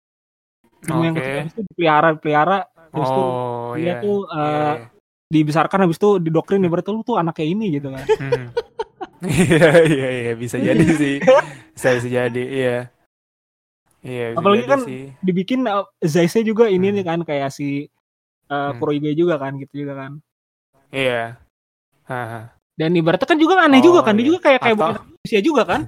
Nemu 0.87 1.01
yang 1.03 1.15
Oke. 1.15 1.21
kecil 1.21 1.35
habis 1.43 1.53
itu 1.53 1.61
dipelihara, 1.67 2.09
dipelihara 2.15 2.59
habis 2.95 3.09
itu 3.11 3.23
Oh, 3.27 3.75
dia 3.75 3.83
iya. 3.83 3.93
tuh 3.99 4.17
Iya, 4.23 4.39
eh, 4.39 4.73
iya. 4.79 4.87
dibesarkan 5.27 5.79
habis 5.83 5.97
itu 5.99 6.09
didoktrin 6.23 6.63
ibaratnya 6.63 6.93
lu 6.95 7.03
tuh 7.03 7.19
anaknya 7.19 7.45
ini 7.45 7.65
gitu 7.75 7.91
kan. 7.91 8.05
Hmm. 8.07 8.45
Iya, 9.17 9.69
iya, 9.83 10.07
iya, 10.13 10.31
bisa 10.37 10.55
jadi 10.55 10.85
sih. 11.01 11.17
Bisa 11.73 11.87
bisa 11.97 12.07
jadi, 12.07 12.43
iya. 12.47 12.77
Iya, 13.99 14.25
bisa 14.31 14.39
Apalagi 14.39 14.61
jadi 14.63 14.71
kan 14.71 14.79
sih. 14.85 15.01
Dibikin 15.19 15.59
uh, 15.65 15.83
Zaise 15.99 16.39
juga 16.45 16.69
ini 16.69 16.93
Hmm. 16.93 16.95
nih 17.01 17.05
kan 17.05 17.19
kayak 17.25 17.49
si 17.51 17.89
uh, 18.47 18.71
Hmm. 18.71 18.77
Kuroige 18.79 19.11
juga 19.11 19.35
kan 19.35 19.57
gitu 19.57 19.83
juga 19.83 19.97
kan. 19.97 20.11
Iya. 20.89 21.35
Haha. 22.07 22.53
Dan 22.77 22.93
ibaratnya 22.93 23.25
kan 23.25 23.35
juga 23.35 23.57
aneh 23.59 23.81
juga 23.81 23.99
Oh, 23.99 24.05
kan, 24.05 24.13
dia 24.13 24.23
iya. 24.23 24.29
juga 24.29 24.39
kayak 24.39 24.59
kayak 24.61 24.75
Atau- 24.75 24.87
bukan 24.87 25.03
manusia 25.11 25.39
juga 25.41 25.63
kan. 25.65 25.81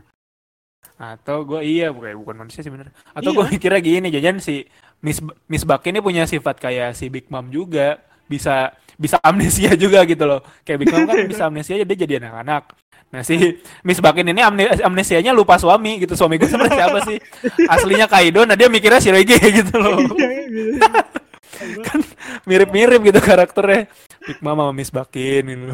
Atau 1.00 1.38
gue 1.47 1.62
iya 1.64 1.88
bukan 1.91 2.12
bukan 2.20 2.36
manusia 2.38 2.60
sih 2.60 2.68
bener. 2.68 2.91
Atau 3.14 3.32
Iya. 3.32 3.38
gue 3.39 3.45
mikirnya 3.54 3.80
gini, 3.80 4.08
jajan 4.10 4.38
si 4.39 4.68
Miss 5.00 5.20
Miss 5.47 5.64
Buck 5.64 5.86
ini 5.86 6.00
punya 6.00 6.26
sifat 6.26 6.60
kayak 6.60 6.91
si 6.91 7.08
Big 7.08 7.32
Mom 7.32 7.47
juga, 7.47 8.00
bisa 8.26 8.76
bisa 9.00 9.16
amnesia 9.24 9.72
juga 9.80 10.04
gitu 10.04 10.28
loh. 10.28 10.43
Kayak 10.62 10.78
Big 10.82 10.89
Mom 10.91 11.08
kan 11.08 11.18
bisa 11.32 11.43
amnesia 11.45 11.80
dia 11.80 11.95
jadi 11.95 12.20
anak-anak. 12.20 12.76
Nah 13.10 13.24
si 13.24 13.39
Miss 13.82 13.97
Buck 13.97 14.18
ini 14.18 14.36
amne 14.36 14.70
amnesianya 14.76 15.32
lupa 15.32 15.56
suami 15.56 16.04
gitu. 16.04 16.14
Suami 16.14 16.36
gue 16.36 16.45
sebenarnya 16.45 16.78
siapa 16.84 17.00
sih? 17.08 17.18
Aslinya 17.74 18.06
Kaido, 18.06 18.43
nah 18.43 18.54
dia 18.54 18.68
mikirnya 18.68 19.00
Shirage 19.00 19.39
gitu 19.39 19.76
loh. 19.78 20.04
kan 21.88 21.99
mirip-mirip 22.43 22.99
gitu 23.03 23.20
karakternya. 23.20 23.88
Big 24.22 24.39
Mom 24.39 24.55
sama 24.55 24.72
Miss 24.72 24.89
Buckin 24.89 25.43
gitu. 25.45 25.66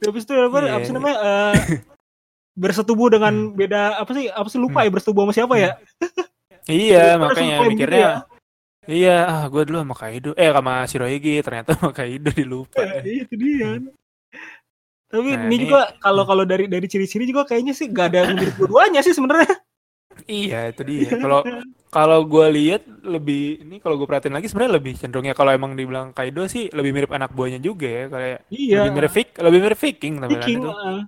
Habis 0.00 0.24
itu 0.24 0.32
apa, 0.34 0.58
Iya. 0.60 0.72
apa 0.72 0.84
sih 0.84 0.92
namanya 0.92 1.16
eh, 1.20 1.54
bersetubuh 2.54 3.08
dengan 3.08 3.50
beda 3.50 3.98
apa 3.98 4.10
sih 4.12 4.26
apa 4.26 4.46
sih 4.46 4.56
lupa 4.56 4.80
Hmm. 4.80 4.86
ya 4.86 4.90
bersetubuh 4.90 5.22
sama 5.22 5.32
siapa 5.32 5.54
ya? 5.56 5.70
Iya, 6.64 7.20
makanya 7.20 7.60
mikirnya 7.62 8.08
gitu 8.16 8.32
Iya, 8.84 9.16
ah 9.24 9.44
gue 9.48 9.64
dulu 9.64 9.80
sama 9.80 9.96
Kaido, 9.96 10.32
eh 10.34 10.48
sama 10.48 10.84
Shirohige, 10.84 11.40
ternyata 11.40 11.72
sama 11.72 11.88
Kaido 11.90 12.28
dilupa. 12.28 12.76
ya. 12.84 13.00
itu 13.00 13.32
dia. 13.32 13.80
Tapi 15.08 15.30
Nah, 15.30 15.42
ini 15.42 15.54
ini- 15.54 15.62
juga 15.64 15.88
kalau 15.98 16.24
kalau 16.24 16.44
dari 16.44 16.68
dari 16.68 16.84
ciri-ciri 16.84 17.24
juga 17.24 17.44
kayaknya 17.44 17.72
sih 17.72 17.88
gak 17.88 18.12
ada 18.12 18.24
yang 18.24 18.36
mirip 18.36 18.56
dua-duanya 18.56 19.00
sih 19.00 19.12
sebenarnya. 19.12 19.56
Iya, 20.26 20.72
itu 20.72 20.82
dia. 20.86 21.10
Kalau 21.18 21.40
kalau 21.90 22.18
gue 22.26 22.46
lihat 22.58 22.82
lebih 23.06 23.62
ini 23.62 23.78
kalau 23.78 23.94
gue 23.94 24.06
perhatiin 24.08 24.34
lagi 24.34 24.50
sebenarnya 24.50 24.74
lebih 24.78 24.92
cenderungnya 24.98 25.34
kalau 25.38 25.50
emang 25.54 25.78
dibilang 25.78 26.10
Kaido 26.10 26.42
sih 26.50 26.66
lebih 26.74 26.90
mirip 26.90 27.10
anak 27.14 27.30
buahnya 27.30 27.60
juga 27.62 27.86
ya, 27.86 28.04
kayak 28.10 28.38
Iya. 28.50 28.74
lebih 28.82 28.90
mirip 28.96 29.12
Viking, 29.14 29.42
lebih 29.46 29.58
mirip 29.62 29.78
Viking 29.78 30.14
tampilan 30.18 30.42
Viking, 30.42 30.58
itu. 30.58 30.70
uh, 30.70 31.00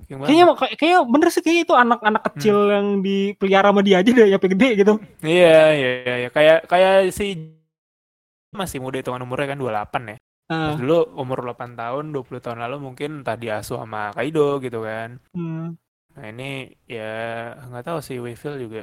Viking 0.00 0.18
kayaknya 0.26 0.44
kayak 0.54 0.74
kayaknya 0.78 1.00
bener 1.14 1.28
sih 1.34 1.42
kayaknya 1.44 1.62
itu 1.66 1.74
anak-anak 1.74 2.22
Hmm. 2.22 2.28
kecil 2.34 2.56
yang 2.74 2.86
dipelihara 3.06 3.68
sama 3.74 3.82
dia 3.86 3.96
aja 4.02 4.10
deh 4.12 4.26
yang 4.30 4.40
gede 4.42 4.68
gitu. 4.80 4.92
Iya, 5.22 5.58
iya, 5.78 5.88
iya, 6.06 6.14
iya. 6.26 6.28
kayak 6.30 6.58
kayak 6.70 6.94
si 7.14 7.26
masih 8.54 8.78
muda 8.80 8.96
hitungan 9.00 9.22
umurnya 9.26 9.52
kan 9.52 9.58
28 9.60 10.02
ya. 10.12 10.16
Uh, 10.46 10.78
Dulu 10.78 10.98
umur 11.18 11.38
8 11.42 11.74
tahun, 11.74 12.04
20 12.14 12.38
tahun 12.38 12.58
lalu 12.62 12.76
mungkin 12.78 13.10
entah 13.22 13.34
diasuh 13.34 13.82
sama 13.82 14.14
Kaido 14.14 14.62
gitu 14.62 14.78
kan. 14.86 15.18
hmm. 15.34 15.74
Nah 16.16 16.26
ini 16.26 16.50
ya 16.88 17.12
nggak 17.62 17.84
tahu 17.84 17.98
sih 18.00 18.16
Weevil 18.16 18.56
juga 18.58 18.82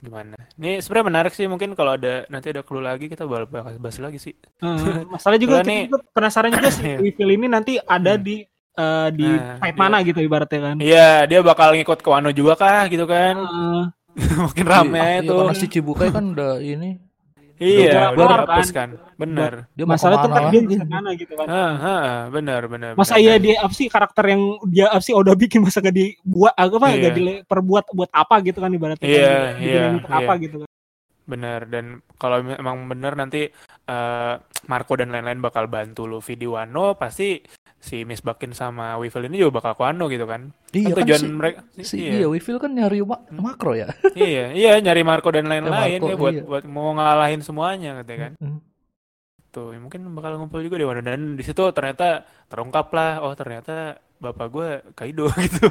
gimana. 0.00 0.36
Ini 0.56 0.80
sebenarnya 0.80 1.08
menarik 1.08 1.32
sih 1.32 1.44
mungkin 1.44 1.72
kalau 1.72 1.96
ada 1.96 2.28
nanti 2.28 2.48
ada 2.48 2.60
clue 2.60 2.80
lagi 2.80 3.08
kita 3.08 3.24
bakal 3.24 3.44
bahas, 3.46 3.76
bahas 3.76 3.96
lagi 3.98 4.18
sih. 4.18 4.34
Uh, 4.60 5.04
masalah 5.08 5.36
juga 5.36 5.60
kita 5.60 5.68
nih- 5.68 5.86
juga 5.88 5.98
penasaran 6.12 6.50
juga 6.50 6.68
sih 6.68 6.84
Iya. 6.92 6.98
Weevil 7.00 7.30
ini 7.32 7.46
nanti 7.48 7.72
ada 7.78 8.16
Hmm. 8.16 8.24
di 8.24 8.36
eh, 8.74 9.08
di 9.14 9.22
Nah, 9.24 9.62
fight 9.62 9.76
iya. 9.76 9.80
mana 9.80 9.96
gitu 10.02 10.18
ibaratnya 10.18 10.60
kan. 10.60 10.76
Iya 10.76 11.10
dia 11.24 11.40
bakal 11.40 11.72
ngikut 11.72 12.00
ke 12.00 12.08
Wano 12.08 12.30
juga 12.30 12.52
kah 12.54 12.84
gitu 12.88 13.04
kan? 13.06 13.34
Uh, 13.38 13.82
Mungkin 14.48 14.64
rame 14.64 14.98
Iya, 14.98 15.22
itu. 15.22 15.32
karena 15.32 15.54
si 15.54 15.66
Cibukai 15.68 16.08
kan 16.08 16.32
udah 16.32 16.58
ini 16.58 17.03
Iya 17.54 18.10
udah 18.18 18.26
dihapus 18.42 18.68
kan. 18.74 18.98
kan. 18.98 19.14
Bener. 19.14 19.52
dia 19.78 19.86
masalah 19.86 20.26
kan 20.26 20.50
dia 20.50 20.62
bisa 20.66 20.82
mana 20.82 21.14
gitu 21.14 21.38
kan. 21.38 21.46
Ah, 21.46 21.72
ah, 21.78 22.14
bener 22.34 22.66
bener. 22.66 22.92
Masa 22.98 23.14
bener. 23.14 23.22
iya 23.22 23.34
dia 23.38 23.54
apa 23.62 23.74
sih 23.74 23.86
karakter 23.86 24.24
yang 24.26 24.42
dia 24.66 24.86
apa 24.90 25.02
sih 25.02 25.14
udah 25.14 25.34
bikin 25.38 25.62
masa 25.62 25.78
gak 25.78 25.94
dibuat 25.94 26.54
apa 26.58 26.86
Iya. 26.90 27.02
gak 27.08 27.14
diperbuat 27.14 27.84
buat 27.94 28.10
apa 28.10 28.34
gitu 28.42 28.58
kan 28.58 28.70
ibaratnya 28.74 29.06
Iya, 29.06 29.22
kan, 29.22 29.38
iya, 29.38 29.54
dibikin 29.54 29.94
untuk 30.02 30.10
apa 30.10 30.32
iya. 30.34 30.42
gitu 30.42 30.56
kan. 30.66 30.68
Bener 31.24 31.60
dan 31.70 31.84
kalau 32.18 32.36
emang 32.42 32.76
bener 32.90 33.12
nanti 33.14 33.40
eh, 33.88 34.34
Marco 34.64 34.92
dan 34.96 35.12
lain-lain 35.12 35.40
bakal 35.44 35.68
bantu 35.68 36.08
Luffy 36.08 36.40
di 36.40 36.48
Wano 36.48 36.96
pasti 36.96 37.40
si 37.84 38.00
Miss 38.08 38.24
Buckin 38.24 38.56
sama 38.56 38.96
Weevil 38.96 39.28
ini 39.28 39.44
juga 39.44 39.60
bakal 39.60 39.72
ke 39.76 39.82
Wano 39.84 40.08
gitu 40.08 40.24
kan. 40.24 40.48
Iya 40.72 40.88
Kan 40.88 40.96
kan 40.96 40.98
tujuan 41.04 41.20
si, 41.20 41.28
mereka 41.28 41.58
si 41.84 41.96
iya. 42.00 42.10
iya 42.24 42.26
Weevil 42.32 42.56
kan 42.56 42.72
nyari 42.72 43.04
ma- 43.04 43.24
makro 43.28 43.76
ya. 43.76 43.92
iya, 44.16 44.56
iya 44.56 44.80
nyari 44.80 45.04
Marco 45.04 45.28
dan 45.28 45.44
lain-lain 45.44 46.00
Marco, 46.00 46.08
ya 46.08 46.16
buat 46.16 46.32
iya. 46.32 46.42
buat 46.48 46.64
mau 46.64 46.96
ngalahin 46.96 47.44
semuanya 47.44 48.00
katanya 48.00 48.32
kan. 48.32 48.32
Mm. 48.40 48.58
Tuh, 49.54 49.70
ya 49.70 49.78
mungkin 49.78 50.00
bakal 50.16 50.40
ngumpul 50.40 50.64
juga 50.64 50.80
di 50.80 50.86
Wano 50.88 51.04
dan 51.04 51.36
di 51.36 51.44
situ 51.44 51.62
ternyata 51.70 52.24
terungkap 52.50 52.90
lah, 52.90 53.22
oh 53.22 53.36
ternyata 53.36 54.00
bapak 54.18 54.46
gue 54.48 54.68
Kaido 54.96 55.28
gitu. 55.46 55.68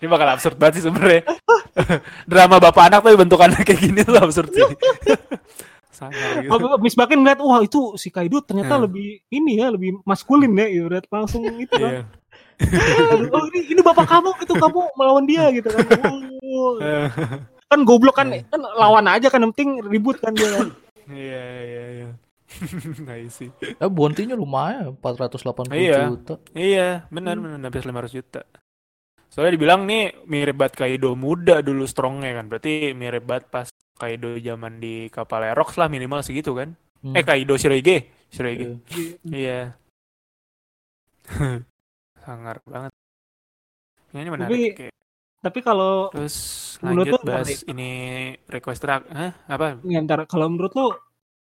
Ini 0.00 0.06
bakal 0.08 0.32
absurd 0.32 0.56
banget 0.56 0.80
sih 0.80 0.84
sebenarnya. 0.88 1.22
Drama 2.30 2.56
bapak 2.58 2.88
anak 2.90 3.00
tapi 3.04 3.14
bentukannya 3.20 3.62
kayak 3.62 3.80
gini 3.84 4.00
tuh 4.02 4.18
absurd 4.18 4.50
sih. 4.50 4.64
Sangat 5.98 6.14
gitu. 6.46 6.54
Oh, 6.54 6.78
Miss 6.78 6.94
Bakin 6.94 7.18
ngeliat 7.18 7.42
wah 7.42 7.58
itu 7.58 7.98
si 7.98 8.08
Kaido 8.08 8.38
ternyata 8.38 8.78
Hmm. 8.78 8.86
lebih 8.86 9.26
ini 9.28 9.58
ya 9.58 9.74
lebih 9.74 9.98
maskulin 10.06 10.54
ya 10.54 10.70
ibarat 10.70 11.04
langsung 11.10 11.42
itu 11.58 11.74
kan. 11.74 12.06
Iya. 12.58 13.30
oh 13.30 13.42
ini, 13.50 13.70
ini 13.70 13.80
bapak 13.82 14.06
kamu 14.06 14.30
gitu 14.42 14.54
kamu 14.54 14.80
melawan 14.94 15.24
dia 15.26 15.50
gitu 15.50 15.68
kan. 15.68 15.82
Oh, 16.48 16.80
kan 17.68 17.84
goblok 17.84 18.16
kan 18.16 18.32
Iya. 18.32 18.46
kan 18.48 18.60
lawan 18.64 19.04
aja 19.04 19.28
kan 19.28 19.42
yang 19.42 19.52
penting 19.52 19.82
ribut 19.84 20.16
kan 20.16 20.32
dia 20.32 20.48
kan. 20.48 20.68
Iya, 21.08 21.44
iya, 21.60 21.84
iya. 21.92 22.08
I 23.12 23.28
see. 23.28 23.52
Eh 23.60 23.90
bontinya 23.90 24.32
lumayan 24.32 24.96
480 24.96 25.68
Iya. 25.76 26.08
juta. 26.08 26.34
Iya, 26.54 27.04
benar 27.12 27.36
benar 27.36 27.60
habis 27.60 27.84
500 27.84 28.12
juta. 28.14 28.40
Soalnya 29.28 29.60
dibilang 29.60 29.84
nih 29.84 30.24
mirip 30.24 30.56
banget 30.56 30.80
Kaido 30.80 31.12
muda 31.12 31.60
dulu 31.60 31.84
strongnya 31.84 32.40
kan. 32.40 32.48
Berarti 32.48 32.96
mirip 32.96 33.28
banget 33.28 33.44
pas 33.52 33.68
Kaido 33.98 34.38
zaman 34.38 34.78
di 34.78 35.10
kapal 35.10 35.42
Erox 35.44 35.74
lah 35.74 35.86
minimal 35.86 36.22
segitu 36.22 36.54
kan. 36.54 36.72
Hmm. 37.00 37.12
Eh 37.12 37.22
Kaido 37.22 37.54
Shirohige, 37.54 38.06
Shirohige. 38.28 38.78
Iya. 38.88 39.10
Iya. 39.28 39.60
Sangar 42.18 42.56
banget. 42.64 42.92
Ini 44.10 44.30
menarik. 44.30 44.74
Tapi-. 44.74 44.94
Tapi 45.38 45.58
kalau 45.62 46.10
Terus 46.10 46.36
menurut 46.82 47.14
lanjut 47.14 47.22
bahas 47.22 47.62
ini 47.62 47.90
request 48.46 48.80
track. 48.80 49.02
Hah? 49.08 49.30
Apa? 49.46 49.78
ya, 49.82 50.02
ntar 50.02 50.26
kalau 50.26 50.50
menurut 50.50 50.74
lu 50.74 50.90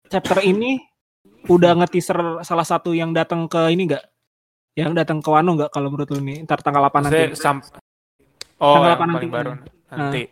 chapter 0.05 0.43
ini 0.43 0.83
udah 1.47 1.75
nge-teaser 1.77 2.43
salah 2.43 2.67
satu 2.67 2.91
yang 2.91 3.15
datang 3.15 3.47
ke 3.47 3.71
ini 3.71 3.87
enggak? 3.87 4.03
Yang 4.75 4.91
datang 4.97 5.19
ke 5.19 5.29
Wano 5.31 5.55
enggak 5.55 5.71
kalau 5.71 5.87
menurut 5.87 6.11
lu 6.11 6.19
nih? 6.19 6.43
Ntar 6.43 6.59
tanggal 6.59 6.83
8 6.83 7.07
Maksudnya 7.07 7.23
nanti. 7.25 7.39
sam- 7.39 7.63
Oh, 8.59 8.75
Tanggal 8.75 8.91
yang 8.91 8.91
apa 8.91 8.99
paling 8.99 9.15
nanti? 9.15 9.27
baru 9.31 9.51
nanti. 9.89 10.23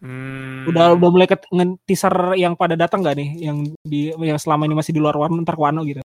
Hmm, 0.00 0.64
Udah 0.64 0.96
udah 0.96 1.08
mulai 1.12 1.28
ke 1.28 1.36
nge-teaser 1.46 2.32
yang 2.34 2.56
pada 2.56 2.72
datang 2.72 3.04
enggak 3.04 3.20
nih? 3.20 3.28
Yang 3.36 3.56
di 3.84 4.00
yang 4.16 4.40
selama 4.40 4.64
ini 4.64 4.72
masih 4.72 4.92
di 4.92 5.00
luar 5.00 5.12
Wano 5.14 5.36
ntar 5.40 5.56
ke 5.56 5.62
Wano 5.62 5.84
gitu. 5.84 6.00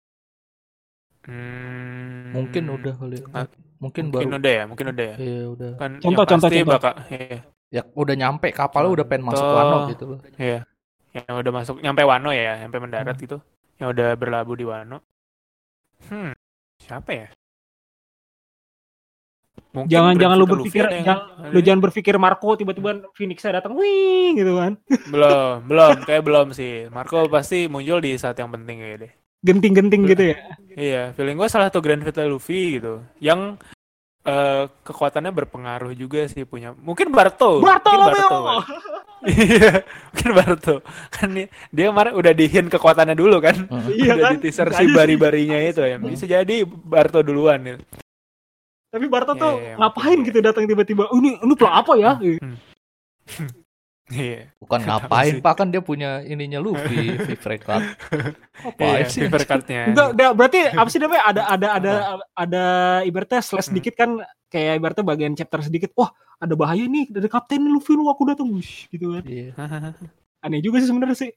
hmm, 1.28 2.32
Mungkin 2.32 2.64
udah 2.68 2.95
kali. 2.97 3.18
Ah, 3.32 3.47
Mungkin, 3.82 4.14
Mungkin 4.14 4.30
baru. 4.30 4.38
udah 4.38 4.53
ya, 4.55 4.64
mungkin 4.64 4.86
udah 4.95 5.05
ya. 5.05 5.16
Iya 5.18 5.43
udah. 5.51 5.70
Kan 5.74 5.90
Contoh, 5.99 6.22
yang 6.22 6.30
contoh, 6.30 6.47
pasti 6.47 6.59
contoh. 6.62 6.74
bakal 6.78 6.93
iya, 7.11 7.38
Ya 7.68 7.82
udah 7.93 8.14
nyampe 8.14 8.49
kapalnya 8.55 8.90
udah 8.95 9.07
pengen 9.09 9.24
masuk 9.26 9.43
Contoh. 9.43 9.59
Wano 9.59 9.76
gitu 9.90 10.05
loh. 10.07 10.18
iya. 10.38 10.61
Yang 11.12 11.34
udah 11.43 11.53
masuk 11.53 11.76
nyampe 11.82 12.03
Wano 12.07 12.30
ya, 12.30 12.53
nyampe 12.62 12.78
mendarat 12.78 13.16
Hmm. 13.18 13.24
gitu. 13.26 13.36
Yang 13.76 13.88
udah 13.93 14.09
berlabuh 14.14 14.55
di 14.55 14.64
Wano. 14.64 14.99
Hmm, 16.07 16.32
siapa 16.78 17.11
ya? 17.12 17.26
Mungkin 19.73 19.89
Jangan 19.89 20.14
jangan 20.20 20.37
lu 20.37 20.45
berpikir 20.45 20.85
Luffy 20.85 21.01
yang- 21.01 21.25
lu 21.49 21.57
yang- 21.57 21.64
jangan 21.64 21.81
berpikir 21.81 22.14
Marco 22.20 22.49
tiba-tiba 22.55 22.91
Phoenix-nya 23.16 23.57
datang 23.57 23.73
wih 23.73 24.37
gitu 24.37 24.61
kan. 24.61 24.77
belum, 25.12 25.64
belum, 25.64 25.97
kayak 26.05 26.23
belum 26.23 26.47
sih. 26.53 26.93
Marco 26.93 27.25
pasti 27.33 27.73
muncul 27.73 28.05
di 28.05 28.12
saat 28.20 28.37
yang 28.37 28.53
penting 28.53 28.77
kayak 28.79 28.99
deh. 29.01 29.12
Genting-genting 29.43 30.03
gitu 30.07 30.23
ya. 30.31 30.37
Iya, 30.73 31.03
feeling 31.16 31.35
gue 31.35 31.49
salah 31.49 31.73
satu 31.73 31.81
Grand 31.81 32.05
Vital 32.05 32.29
Luffy 32.29 32.79
gitu. 32.79 33.01
Yang 33.18 33.59
eh, 34.23 34.70
kekuatannya 34.85 35.33
berpengaruh 35.35 35.97
juga 35.97 36.29
sih 36.29 36.45
punya. 36.45 36.77
Mungkin 36.77 37.11
Barto. 37.11 37.59
Mungkin 37.59 37.73
Bartolomeo. 37.73 38.29
kan. 38.39 38.61
Iya, 39.23 39.83
mungkin 40.12 40.31
Barto. 40.35 40.75
Kan 41.09 41.29
dia, 41.33 41.85
kemarin 41.89 42.12
udah 42.12 42.33
di 42.35 42.47
hint 42.47 42.68
kekuatannya 42.68 43.16
dulu 43.16 43.41
kan. 43.41 43.57
Iya 43.89 44.14
udah 44.14 44.25
kan? 44.29 44.33
di 44.37 44.47
teaser 44.47 44.68
si 44.75 44.85
bari-barinya 44.93 45.59
itu 45.59 45.81
ya. 45.81 45.97
Bisa 45.97 46.29
jadi 46.29 46.62
Barto 46.66 47.25
duluan 47.25 47.62
ya. 47.64 47.77
Tapi 48.93 49.07
Barto 49.09 49.32
Iya, 49.32 49.40
tuh 49.40 49.53
iya, 49.57 49.74
ngapain 49.74 50.14
mungkin. 50.14 50.28
gitu 50.28 50.38
datang 50.38 50.64
tiba-tiba. 50.68 51.09
Oh, 51.09 51.16
ini 51.16 51.40
ini 51.40 51.55
plan 51.57 51.74
apa 51.74 51.93
ya? 51.97 52.12
Iya. 54.12 54.53
Bukan 54.61 54.76
Nggak 54.76 54.93
tahu 54.93 55.01
ngapain 55.09 55.32
sih. 55.32 55.40
Pak 55.40 55.55
kan 55.57 55.68
dia 55.72 55.80
punya 55.80 56.20
ininya 56.22 56.61
Luffy, 56.61 57.16
favorite 57.32 57.64
card. 57.64 57.97
Apa 58.61 58.82
Iya, 59.01 59.09
sih? 59.09 59.24
favorite 59.24 59.49
card-nya. 59.49 59.82
Enggak, 59.88 60.09
enggak, 60.12 60.32
berarti 60.36 60.59
apa 60.68 60.88
sih 60.93 61.01
namanya 61.01 61.22
ada 61.24 61.43
ada 61.49 61.68
ada 61.72 61.93
ada 62.36 62.64
ibaratnya 63.03 63.40
slash 63.40 63.64
Hmm. 63.64 63.70
sedikit 63.72 63.95
kan 63.97 64.20
kayak 64.53 64.76
ibaratnya 64.76 65.05
bagian 65.07 65.32
chapter 65.32 65.64
sedikit. 65.64 65.97
Wah, 65.97 66.12
ada 66.36 66.53
bahaya 66.53 66.84
nih 66.84 67.09
dari 67.09 67.24
kapten 67.24 67.64
Luffy 67.64 67.97
lu 67.97 68.05
aku 68.05 68.28
datang 68.28 68.53
gitu 68.61 69.16
kan. 69.16 69.24
Iya. 69.24 69.57
Aneh 70.45 70.61
juga 70.61 70.76
sih 70.76 70.93
sebenarnya 70.93 71.16
sih. 71.16 71.30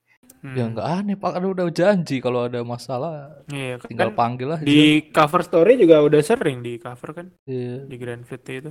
Hmm. 0.45 0.53
Ya 0.53 0.69
nggak 0.69 0.85
aneh 0.85 1.15
Pak, 1.17 1.31
kan 1.33 1.41
udah 1.41 1.65
janji 1.73 2.21
kalau 2.21 2.45
ada 2.45 2.61
masalah 2.61 3.41
Iya, 3.49 3.81
tinggal 3.81 4.13
kan 4.13 4.17
panggil 4.19 4.47
lah. 4.53 4.59
di 4.61 5.09
cover 5.09 5.41
story 5.41 5.73
juga 5.73 6.05
udah 6.05 6.21
sering 6.21 6.61
di 6.61 6.77
cover 6.77 7.17
kan 7.17 7.27
Iya. 7.49 7.81
di 7.89 7.95
Grand 7.97 8.21
Fit 8.21 8.45
itu. 8.45 8.69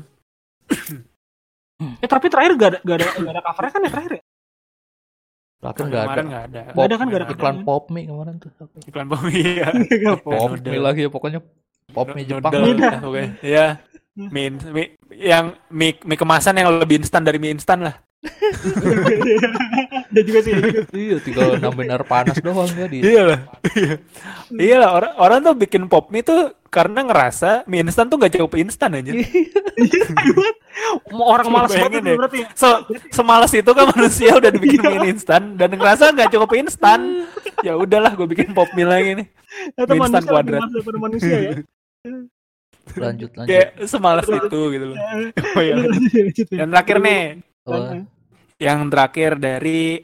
Eh 1.98 2.06
tapi 2.06 2.30
terakhir 2.30 2.52
gak 2.54 2.70
ada 2.70 2.78
gak 2.80 2.96
ada 3.02 3.06
gak 3.18 3.32
ada 3.34 3.42
covernya 3.42 3.72
kan 3.74 3.82
ya 3.82 3.90
terakhir 3.90 4.12
ya? 4.14 4.22
Terakhir 5.58 5.84
nggak 5.88 5.98
ada. 5.98 6.06
Kemarin 6.06 6.26
nggak 6.28 6.44
ada. 6.44 6.60
Nggak 6.70 6.84
ada 6.86 6.94
kan, 6.94 7.06
nggak 7.08 7.20
ada 7.20 7.26
Iklan 7.34 7.56
pop 7.64 7.84
mie 7.90 8.04
kemarin 8.06 8.34
tuh. 8.38 8.50
Iklan 8.86 9.06
pop 9.10 9.22
iya. 9.34 9.66
Pop 10.20 10.50
mie 10.54 10.78
lagi 10.78 11.00
ya 11.02 11.10
pokoknya 11.10 11.40
pop 11.90 12.06
mie 12.14 12.26
Jepang. 12.28 12.52
Pokoknya. 12.52 13.30
Iya. 13.42 13.66
Mie, 14.14 14.46
mie 14.70 14.88
yang 15.10 15.58
mie, 15.74 15.98
mie 16.06 16.14
kemasan 16.14 16.54
yang 16.54 16.70
lebih 16.78 17.02
instan 17.02 17.26
dari 17.26 17.42
mie 17.42 17.50
instan 17.50 17.82
lah. 17.82 17.98
Ada 20.10 20.20
juga 20.24 20.40
sih. 20.44 20.52
Iya, 20.94 21.16
tinggal 21.20 21.60
nambahin 21.60 21.92
air 21.92 22.04
panas 22.06 22.36
doang 22.40 22.70
ya 22.72 22.86
di. 22.88 22.98
Iya 23.04 23.22
lah. 23.28 23.40
iya 24.54 24.76
lah 24.80 24.90
orang 24.96 25.12
orang 25.20 25.38
tuh 25.44 25.54
bikin 25.58 25.82
pop 25.90 26.08
mie 26.08 26.24
tuh 26.24 26.56
karena 26.72 27.04
ngerasa 27.06 27.68
mie 27.68 27.84
instan 27.84 28.08
tuh 28.08 28.16
gak 28.18 28.32
cukup 28.34 28.56
instan 28.58 28.96
aja. 28.96 29.12
Mau 31.12 31.26
orang 31.30 31.46
malas 31.52 31.70
banget 31.72 32.00
itu 32.02 32.16
berarti 32.16 32.38
ya. 32.44 32.48
So, 32.56 32.68
semalas 33.12 33.52
itu 33.54 33.70
kan 33.70 33.86
manusia 33.92 34.30
udah 34.34 34.50
dibikin 34.50 34.80
mie 34.82 35.12
instan 35.14 35.54
dan 35.60 35.70
ngerasa 35.76 36.12
nggak 36.14 36.30
cukup 36.34 36.50
instan. 36.58 37.28
Ya 37.62 37.76
udahlah, 37.76 38.12
gue 38.16 38.26
bikin 38.28 38.56
pop 38.56 38.68
mie 38.72 38.88
lagi 38.88 39.10
nih. 39.22 39.26
Mie 39.78 39.98
instan 40.00 40.24
kuadrat. 40.24 40.60
manusia 40.98 41.36
ya. 41.40 41.52
Lanjut 42.94 43.32
lanjut. 43.32 43.48
Kayak 43.48 43.68
semalas 43.88 44.28
itu 44.28 44.60
gitu 44.76 44.84
loh. 44.92 44.96
Oh, 45.56 45.62
iya. 45.64 45.74
Yang 46.52 46.68
terakhir 46.68 46.98
nih, 47.00 47.20
Oh, 47.64 48.04
yang 48.56 48.88
terakhir 48.88 49.36
dari 49.36 50.00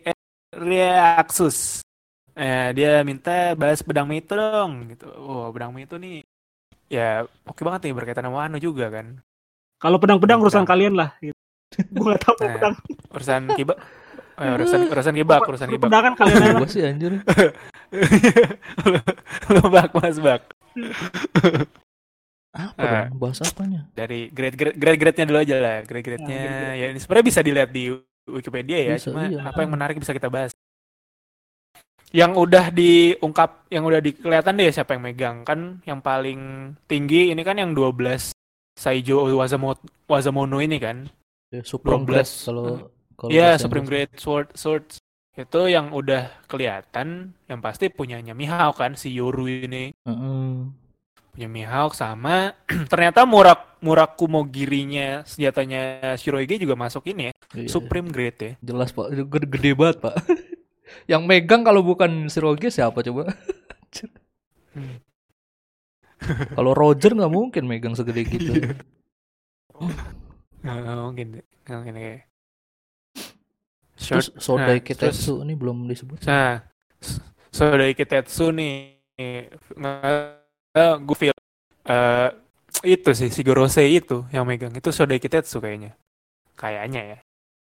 Reaxus. 0.50 1.80
Eh, 2.34 2.70
dia 2.72 3.02
minta 3.02 3.52
bahas 3.54 3.82
bedang 3.82 4.06
mie 4.06 4.20
itu 4.20 4.32
dong 4.32 4.88
gitu. 4.88 5.06
Oh, 5.14 5.46
bedang 5.50 5.70
mie 5.70 5.84
itu 5.84 5.94
nih 5.94 6.22
ya 6.90 7.22
oke 7.44 7.60
banget 7.62 7.86
nih 7.86 7.92
berkaitan 7.94 8.26
sama 8.26 8.44
Anu 8.44 8.56
juga 8.56 8.88
kan. 8.88 9.18
Kalau 9.78 9.96
pedang-pedang 9.96 10.38
urusan 10.40 10.62
Pedang. 10.62 10.68
kalian 10.68 10.94
lah. 10.96 11.10
Gitu. 11.18 11.36
Gue 11.94 12.12
gak 12.12 12.20
tahu 12.22 12.34
Nah, 12.40 12.46
pedang. 12.52 12.74
Urusan 13.10 13.40
kibak. 13.54 13.76
Eh, 14.40 14.50
urusan 14.56 14.80
urusan 14.88 15.14
kibak, 15.14 15.40
urusan 15.44 15.68
kibak. 15.68 15.88
Pedang 15.88 16.02
kan 16.02 16.12
kalian 16.16 16.40
aja. 16.40 16.52
gua 16.56 16.68
sih 16.68 16.82
anjir. 16.82 17.12
Lu 19.52 19.62
bak 19.68 19.90
Mas 19.94 20.16
Bak. 20.18 20.42
Apa 22.50 22.82
Ah. 22.82 23.06
dong? 23.06 23.20
Bahas 23.20 23.38
apanya? 23.40 23.86
Dari 23.92 24.26
grade 24.28 24.56
grade 24.58 24.74
grade 24.74 24.98
grade-nya 24.98 25.24
dulu 25.24 25.38
aja 25.38 25.54
lah. 25.56 25.76
Grade 25.84 26.02
grade-nya 26.02 26.34
Ya, 26.34 26.72
ya 26.74 26.86
ini 26.90 26.98
sebenarnya 26.98 27.26
bisa 27.28 27.40
dilihat 27.40 27.70
di 27.70 27.94
Wikipedia 28.28 28.78
ya, 28.80 28.94
Bisa, 28.98 29.10
cuma 29.10 29.28
iya. 29.28 29.40
apa 29.46 29.64
yang 29.64 29.72
menarik 29.72 29.96
bisa 29.96 30.12
kita 30.12 30.28
bahas. 30.28 30.52
Yang 32.10 32.32
udah 32.42 32.74
diungkap, 32.74 33.70
yang 33.70 33.86
udah 33.86 34.02
dikelihatan 34.02 34.58
deh 34.58 34.74
siapa 34.74 34.98
yang 34.98 35.02
megang 35.06 35.36
kan 35.46 35.78
yang 35.86 36.02
paling 36.02 36.74
tinggi 36.90 37.30
ini 37.30 37.42
kan 37.46 37.54
yang 37.54 37.70
12 37.70 38.34
Saijo 38.74 39.30
Wazamo, 39.38 39.78
Wazamono 40.10 40.58
ini 40.58 40.82
kan. 40.82 41.06
Ya, 41.54 41.62
Supreme 41.62 42.02
12. 42.02 42.10
Grade 42.10 42.30
kalau 42.46 42.66
kalau 43.14 43.30
Iya, 43.30 43.48
Supreme. 43.60 43.86
Grade 43.86 44.14
Sword 44.18 44.48
Swords 44.58 44.98
itu 45.38 45.60
yang 45.70 45.94
udah 45.94 46.42
kelihatan 46.50 47.32
yang 47.46 47.60
pasti 47.62 47.86
punyanya 47.88 48.34
Mihawk 48.34 48.76
kan 48.76 48.92
si 48.98 49.14
Yoru 49.14 49.46
ini 49.46 49.94
Heeh. 50.04 50.48
Punya 51.30 51.48
Mihawk 51.48 51.94
sama 51.94 52.52
ternyata 52.92 53.22
Murak 53.24 53.80
Murakumo 53.80 54.44
Girinya 54.44 55.24
senjatanya 55.24 56.14
Shirohige 56.20 56.60
juga 56.60 56.76
masuk 56.76 57.08
ini 57.10 57.30
ya 57.30 57.32
Iya, 57.50 57.66
Supreme 57.66 58.08
Grade 58.14 58.38
ya 58.38 58.52
Jelas 58.62 58.94
Pak, 58.94 59.10
gede, 59.10 59.46
gede 59.50 59.70
banget 59.74 59.98
Pak. 59.98 60.14
Yang 61.10 61.22
megang 61.26 61.62
kalau 61.62 61.82
bukan 61.82 62.26
Shiroge 62.26 62.70
siapa 62.70 63.02
coba? 63.02 63.30
Hmm. 64.74 64.98
kalau 66.58 66.72
Roger 66.76 67.14
nggak 67.14 67.32
mungkin 67.32 67.64
megang 67.66 67.94
segede 67.98 68.22
gitu. 68.26 68.54
Iya. 68.54 68.74
nggak 70.60 70.98
mungkin 71.00 71.26
nggak 71.64 71.76
mungkin 71.80 71.96
kayak 71.96 72.20
Terus 74.00 74.32
Short 74.32 74.40
Sodai 74.40 74.80
nah, 74.80 74.84
Kitetsu 74.84 75.44
ini 75.44 75.52
belum 75.56 75.84
disebut. 75.88 76.24
nah 76.24 76.64
S- 77.00 77.20
Sodai 77.50 77.92
Kitetsu 77.96 78.52
nih 78.52 79.00
nggak 79.76 80.39
gue 80.74 81.16
feel 81.18 81.34
eh, 81.84 82.28
itu 82.86 83.10
sih 83.10 83.28
si 83.28 83.42
Gorosei 83.42 83.98
itu 83.98 84.24
yang 84.30 84.46
megang 84.46 84.70
itu 84.72 84.88
Sodai 84.90 85.18
Kitetsu 85.18 85.58
kayaknya 85.58 85.94
kayaknya 86.54 87.02
ya 87.16 87.18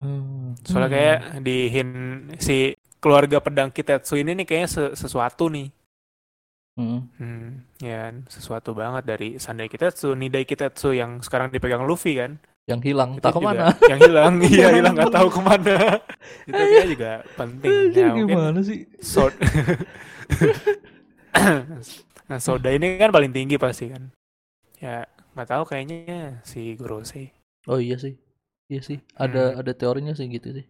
Hmm. 0.03 0.51
Soalnya 0.67 0.89
Hmm. 0.91 0.95
kayak 0.99 1.19
di 1.47 1.57
hin 1.71 1.89
si 2.35 2.75
keluarga 2.99 3.39
pedang 3.39 3.71
Kitetsu 3.71 4.19
ini 4.19 4.35
nih 4.35 4.43
kayaknya 4.43 4.67
se- 4.67 4.95
sesuatu 4.99 5.47
nih. 5.47 5.71
Hmm. 6.75 7.07
Hmm, 7.15 7.63
ya 7.79 8.11
sesuatu 8.27 8.75
banget 8.75 9.07
dari 9.07 9.39
Sandai 9.39 9.71
Kitetsu, 9.71 10.11
Nidai 10.11 10.43
Kitetsu 10.43 10.91
yang 10.91 11.23
sekarang 11.23 11.55
dipegang 11.55 11.87
Luffy 11.87 12.19
kan. 12.19 12.35
Yang 12.67 12.91
hilang, 12.91 13.15
Itu 13.15 13.23
tak 13.23 13.31
ke 13.31 13.39
mana? 13.39 13.65
Yang 13.87 13.99
hilang, 14.11 14.33
iya 14.51 14.67
hilang 14.75 14.91
nggak 14.91 15.15
tahu 15.15 15.27
ke 15.31 15.39
mana. 15.39 15.75
Itu 16.51 16.59
kayak 16.59 16.87
juga 16.91 17.11
penting. 17.39 17.71
Ya, 17.95 18.07
gimana 18.11 18.59
sih? 18.59 18.83
Sword. 18.99 19.39
nah, 22.29 22.39
Soda 22.39 22.69
ini 22.71 22.97
kan 22.99 23.09
paling 23.11 23.31
tinggi 23.33 23.55
pasti 23.59 23.89
kan. 23.91 24.09
Ya 24.79 25.07
nggak 25.33 25.47
tahu 25.49 25.63
kayaknya 25.65 26.43
si 26.45 26.75
Gorosei. 26.77 27.31
Oh 27.65 27.79
iya 27.79 27.95
sih. 27.97 28.15
Iya 28.71 28.81
sih. 28.83 28.97
Ada 29.15 29.55
Hmm. 29.55 29.59
ada 29.63 29.71
teorinya 29.75 30.13
sih 30.15 30.27
gitu 30.27 30.51
sih. 30.51 30.65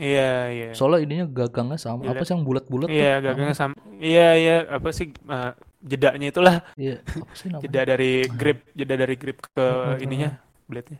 Iya 0.00 0.48
iya. 0.48 0.68
Soalnya 0.72 1.04
ininya 1.04 1.26
gagangnya 1.28 1.76
sama. 1.76 2.08
Apa 2.08 2.24
sih 2.24 2.32
yang 2.32 2.48
bulat-bulat? 2.48 2.88
tuh? 2.88 2.96
Iya, 2.96 3.20
gagangnya 3.20 3.56
sama. 3.56 3.76
Iya, 4.00 4.28
iya, 4.40 4.56
apa 4.72 4.88
sih 4.88 5.12
eh, 5.12 5.52
jedanya 5.84 6.26
itulah 6.32 6.56
Iya. 6.80 7.04
Apa 7.04 7.34
sih 7.36 7.46
namanya? 7.52 7.62
jeda 7.68 7.80
dari 7.92 8.12
grip, 8.32 8.58
jeda 8.72 8.94
dari 8.96 9.14
grip 9.20 9.38
ke 9.52 9.66
ininya, 10.00 10.32
blade-nya. 10.64 10.96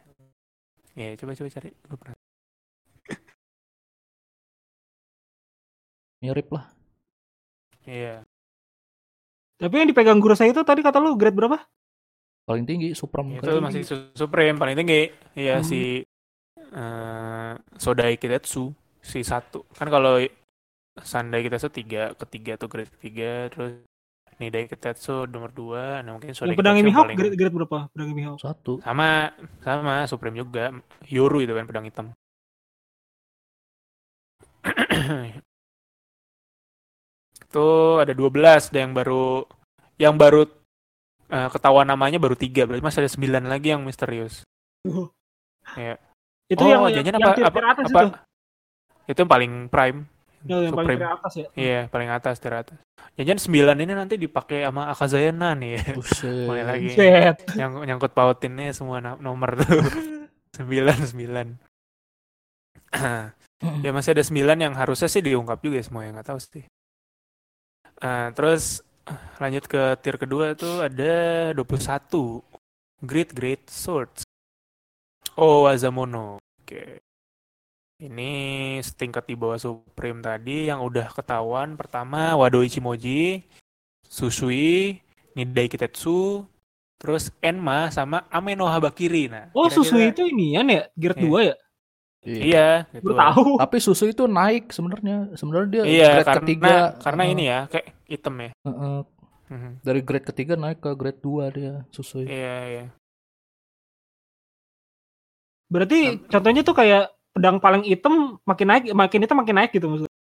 Iya, 0.92 1.16
coba 1.16 1.32
coba 1.32 1.48
cari. 1.48 1.70
Pernah. 1.72 2.16
Mirip 6.22 6.48
lah. 6.54 6.64
Iya. 7.88 8.22
Tapi 9.62 9.74
yang 9.78 9.86
dipegang 9.86 10.18
guru 10.18 10.34
saya 10.34 10.50
itu 10.50 10.58
tadi 10.66 10.82
kata 10.82 10.98
lu 10.98 11.14
grade 11.14 11.38
berapa? 11.38 11.62
Paling 12.42 12.66
tinggi 12.66 12.98
Supreme. 12.98 13.38
Itu 13.38 13.62
masih 13.62 13.86
su- 13.86 14.10
supreme 14.18 14.58
paling 14.58 14.74
tinggi. 14.74 15.14
Iya 15.38 15.62
Hmm. 15.62 15.66
si 15.66 16.02
eh 16.72 17.52
Sodai 17.78 18.18
Kitetsu 18.18 18.74
si 18.98 19.22
satu. 19.22 19.62
Kan 19.70 19.86
kalau 19.86 20.18
Sandai 20.98 21.46
Kitetsu 21.46 21.70
tiga, 21.70 22.12
ketiga 22.18 22.58
tuh 22.58 22.66
grade 22.66 22.90
tiga, 22.98 23.46
terus 23.48 23.86
Nidai 24.36 24.66
Kitetsu 24.66 25.30
nomor 25.30 25.54
dua, 25.54 26.02
nah 26.02 26.18
mungkin 26.18 26.34
Sodai 26.34 26.52
Yang 26.52 26.58
pedang 26.58 26.76
Mihawk 26.82 27.04
paling 27.06 27.18
grade, 27.22 27.36
grade 27.38 27.54
berapa? 27.54 27.78
Pedang 27.94 28.10
Mihawk. 28.10 28.38
Satu. 28.42 28.82
sama 28.82 29.30
sama 29.62 30.02
Supreme 30.10 30.42
juga. 30.42 30.74
Yoru 31.06 31.38
itu 31.38 31.54
kan 31.54 31.64
pedang 31.64 31.86
hitam. 31.86 32.06
itu 37.52 37.68
ada 38.00 38.12
12 38.16 38.72
ada 38.72 38.78
yang 38.80 38.92
baru 38.96 39.44
yang 40.00 40.14
baru 40.16 40.48
eh, 41.28 41.48
ketahuan 41.52 41.84
namanya 41.84 42.16
baru 42.16 42.32
tiga 42.32 42.64
berarti 42.64 42.80
masih 42.80 43.04
ada 43.04 43.12
9 43.12 43.52
lagi 43.52 43.68
yang 43.76 43.84
misterius 43.84 44.40
Itu 46.48 46.64
oh, 46.64 46.68
yang 46.68 46.88
jangan 46.90 47.12
yang 47.12 47.22
apa 47.22 47.36
tier 47.36 47.46
apa, 47.46 47.58
atas 47.76 47.86
apa 47.92 48.00
itu. 48.00 48.10
itu 49.12 49.18
yang 49.20 49.30
paling 49.30 49.52
prime 49.68 50.08
Ya, 50.42 50.58
yang 50.58 50.74
paling 50.74 50.98
Supreme. 50.98 51.06
atas 51.06 51.32
ya. 51.38 51.46
iya 51.54 51.80
paling 51.86 52.10
atas 52.10 52.34
tier 52.42 52.50
atas 52.58 52.78
jangan 53.14 53.38
9 53.38 53.78
ini 53.86 53.92
nanti 53.94 54.18
dipakai 54.18 54.66
sama 54.66 54.90
Akazayana 54.90 55.54
nih 55.54 55.78
ya. 55.78 55.82
Buset. 55.94 56.50
mulai 56.50 56.64
lagi 56.66 56.88
Set. 56.98 57.46
yang 57.54 57.78
nyangkut 57.78 58.10
pautinnya 58.10 58.74
semua 58.74 58.98
nomor 58.98 59.54
tuh 59.62 59.86
sembilan 60.58 60.98
sembilan 60.98 61.46
ya 63.86 63.90
masih 63.94 64.10
ada 64.18 64.24
sembilan 64.26 64.58
yang 64.58 64.74
harusnya 64.74 65.06
sih 65.06 65.22
diungkap 65.22 65.62
juga 65.62 65.78
semua 65.78 66.10
yang 66.10 66.18
nggak 66.18 66.28
tahu 66.34 66.40
sih 66.42 66.66
Eh, 68.02 68.28
terus 68.34 68.82
eh, 69.06 69.18
lanjut 69.38 69.64
ke 69.64 69.94
tier 70.02 70.18
kedua 70.18 70.58
tuh 70.58 70.82
ada 70.82 71.14
21 71.54 72.42
Great 73.00 73.30
Great 73.30 73.62
Swords 73.70 74.26
oh 75.34 75.64
Wazamono 75.64 76.42
oke 76.42 76.82
ini 78.02 78.32
setingkat 78.82 79.30
di 79.30 79.38
bawah 79.38 79.54
Supreme 79.56 80.18
tadi 80.18 80.66
yang 80.66 80.82
udah 80.82 81.14
ketahuan 81.14 81.78
pertama 81.78 82.34
Wado 82.34 82.58
Ichimoji 82.60 83.46
Susui 84.02 84.98
Nidai 85.32 85.70
Kitetsu 85.70 86.42
terus 86.98 87.30
Enma 87.38 87.86
sama 87.88 88.26
Ameno 88.28 88.66
Habakiri 88.66 89.30
nah 89.30 89.46
Oh, 89.54 89.70
kira-kira- 89.70 89.78
susu 89.78 89.96
itu 90.02 90.22
inian 90.26 90.66
ya? 90.66 90.82
Grade 90.92 91.22
Iya. 91.22 91.30
2 91.30 91.38
ya? 91.46 91.56
Iya. 92.22 92.42
iya 92.46 92.68
gitu 92.94 93.12
tahu. 93.12 93.58
Tapi 93.58 93.76
susu 93.82 94.06
itu 94.06 94.30
naik 94.30 94.70
sebenarnya. 94.70 95.34
Sebenarnya 95.34 95.68
dia 95.68 95.82
iya 95.82 96.08
grade 96.14 96.26
karena 96.26 96.40
ketiga. 96.46 96.74
karena 97.02 97.22
uh, 97.26 97.32
ini 97.34 97.42
ya 97.44 97.60
kayak 97.66 97.86
item 98.06 98.34
ya 98.38 98.50
uh, 98.62 99.02
Mhm. 99.52 99.84
dari 99.84 100.00
grade 100.00 100.24
ketiga 100.24 100.54
naik 100.56 100.80
ke 100.80 100.90
grade 100.96 101.20
2 101.20 101.52
dia 101.52 101.72
susu. 101.90 102.24
iya 102.24 102.56
iya 102.64 102.84
Berarti 105.68 106.20
contohnya 106.28 106.60
tuh 106.60 106.76
kayak 106.76 107.12
pedang 107.32 107.56
paling 107.56 107.82
hitam 107.84 108.36
makin 108.44 108.66
naik, 108.68 108.84
makin 108.92 109.20
hitam 109.24 109.38
makin 109.40 109.56
naik 109.56 109.72
gitu 109.72 109.88
maksudnya. 109.88 110.12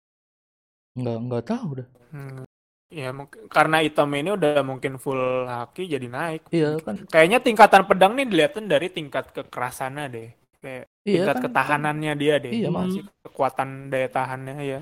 Nggak 0.96 1.18
nggak 1.28 1.44
tahu 1.48 1.70
dah. 1.84 1.88
Hmm. 2.12 2.44
Ya 2.92 3.16
mungkin 3.16 3.48
karena 3.48 3.80
item 3.80 4.10
ini 4.16 4.30
udah 4.36 4.64
mungkin 4.64 5.00
full 5.00 5.48
haki 5.48 5.88
jadi 5.88 6.08
naik. 6.08 6.48
Iya 6.52 6.80
kan. 6.84 7.04
Kayaknya 7.08 7.40
tingkatan 7.40 7.84
pedang 7.84 8.16
nih 8.16 8.28
dilihatin 8.28 8.68
dari 8.68 8.88
tingkat 8.92 9.32
kekerasannya 9.32 10.06
deh. 10.12 10.30
Kayak 10.62 10.86
Iya 11.02 11.26
tingkat 11.26 11.36
kan. 11.36 11.44
ketahanannya 11.50 12.14
dia 12.14 12.36
deh. 12.38 12.54
Iya, 12.54 12.70
masih 12.70 13.02
kekuatan 13.26 13.90
daya 13.90 14.08
tahannya 14.08 14.56
ya. 14.62 14.80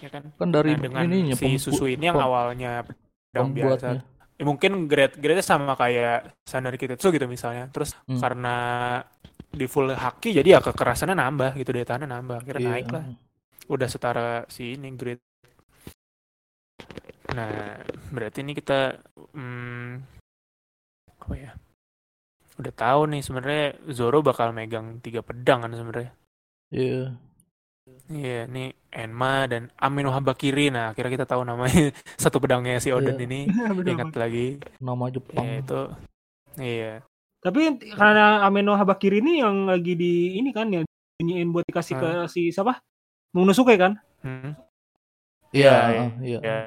Ya 0.00 0.08
kan. 0.08 0.22
Kan 0.40 0.48
dari 0.50 0.72
Nah, 0.74 0.80
dengan 0.88 1.04
ininya 1.04 1.34
si 1.36 1.60
susu 1.60 1.84
ini 1.86 2.08
yang 2.08 2.16
awalnya 2.16 2.82
pedang 2.82 3.52
biasa. 3.52 4.00
Ya, 4.34 4.42
mungkin 4.42 4.90
grade 4.90 5.14
grade 5.20 5.44
sama 5.44 5.76
kayak 5.76 6.32
Sandari 6.42 6.80
Kitetsu 6.80 7.12
gitu 7.12 7.28
misalnya. 7.28 7.68
Terus 7.70 7.92
Hmm. 8.08 8.18
karena 8.18 8.56
di 9.54 9.70
full 9.70 9.92
haki 9.94 10.34
jadi 10.34 10.58
ya 10.58 10.60
kekerasannya 10.64 11.14
nambah 11.14 11.54
gitu 11.54 11.70
daya 11.70 11.86
tahannya 11.86 12.08
nambah. 12.10 12.38
Kira 12.42 12.58
Iya. 12.58 12.68
naik 12.72 12.88
lah. 12.90 13.04
Udah 13.68 13.86
setara 13.86 14.48
si 14.48 14.74
ini 14.74 14.88
grade. 14.96 15.22
Nah, 17.34 17.78
berarti 18.10 18.40
ini 18.40 18.54
kita 18.54 18.96
hmm, 19.34 19.90
apa 21.20 21.34
ya? 21.34 21.50
Udah 22.54 22.72
tahu 22.72 23.10
nih 23.10 23.22
sebenarnya 23.22 23.66
Zoro 23.90 24.22
bakal 24.22 24.54
megang 24.54 25.02
tiga 25.02 25.20
pedang 25.20 25.66
kan 25.66 25.74
sebenarnya. 25.74 26.10
Iya. 26.70 27.18
Iya, 28.08 28.48
ini 28.48 28.72
Enma 28.88 29.44
dan 29.44 29.68
Amino 29.76 30.08
Habakiri. 30.08 30.72
Nah, 30.72 30.94
akhirnya 30.94 31.20
kita 31.20 31.26
tahu 31.28 31.44
namanya 31.44 31.92
satu 32.22 32.40
pedangnya 32.40 32.80
si 32.80 32.88
Oden 32.88 33.18
Iya. 33.18 33.26
ini. 33.26 33.40
Bener 33.76 33.92
Ingat 33.92 34.08
banget. 34.08 34.20
lagi. 34.22 34.46
Nama 34.80 35.04
Jepang. 35.12 35.44
Ya, 35.44 35.52
itu 35.60 35.80
iya. 36.58 36.92
Tapi 37.44 37.60
karena 37.92 38.40
Ameno 38.40 38.72
Habakiri 38.72 39.20
ini 39.20 39.44
yang 39.44 39.68
lagi 39.68 39.92
di 39.92 40.40
ini 40.40 40.48
kan 40.48 40.72
ya 40.72 40.80
nyanyiin 41.20 41.52
buat 41.52 41.68
dikasih 41.68 41.94
ke 42.00 42.10
si 42.32 42.48
siapa? 42.48 42.80
Momonosuke 43.36 43.76
kan? 43.76 44.00
Hmm. 44.24 44.56
Iya, 45.52 46.08
Iya, 46.22 46.38
iya. 46.40 46.58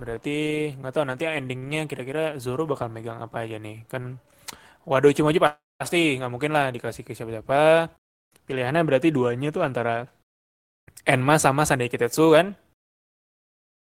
Hmm. 0.00 0.08
Berarti 0.08 0.38
nggak 0.74 0.92
tahu 0.96 1.04
nanti 1.04 1.28
endingnya 1.28 1.84
kira-kira 1.84 2.40
Zoro 2.40 2.64
bakal 2.64 2.88
megang 2.88 3.20
apa 3.20 3.44
aja 3.44 3.60
nih. 3.60 3.84
Kan 3.84 4.16
Wado 4.88 5.12
Ichimonji 5.12 5.36
pasti 5.76 6.16
nggak 6.16 6.32
mungkin 6.32 6.50
lah 6.50 6.72
dikasih 6.72 7.04
ke 7.04 7.12
siapa-siapa. 7.12 7.92
Pilihannya 8.48 8.80
berarti 8.80 9.12
duanya 9.12 9.52
tuh 9.52 9.60
antara 9.60 10.08
Enma 11.04 11.36
sama 11.36 11.62
Sandai 11.62 11.92
Kitetsu 11.92 12.32
kan? 12.32 12.56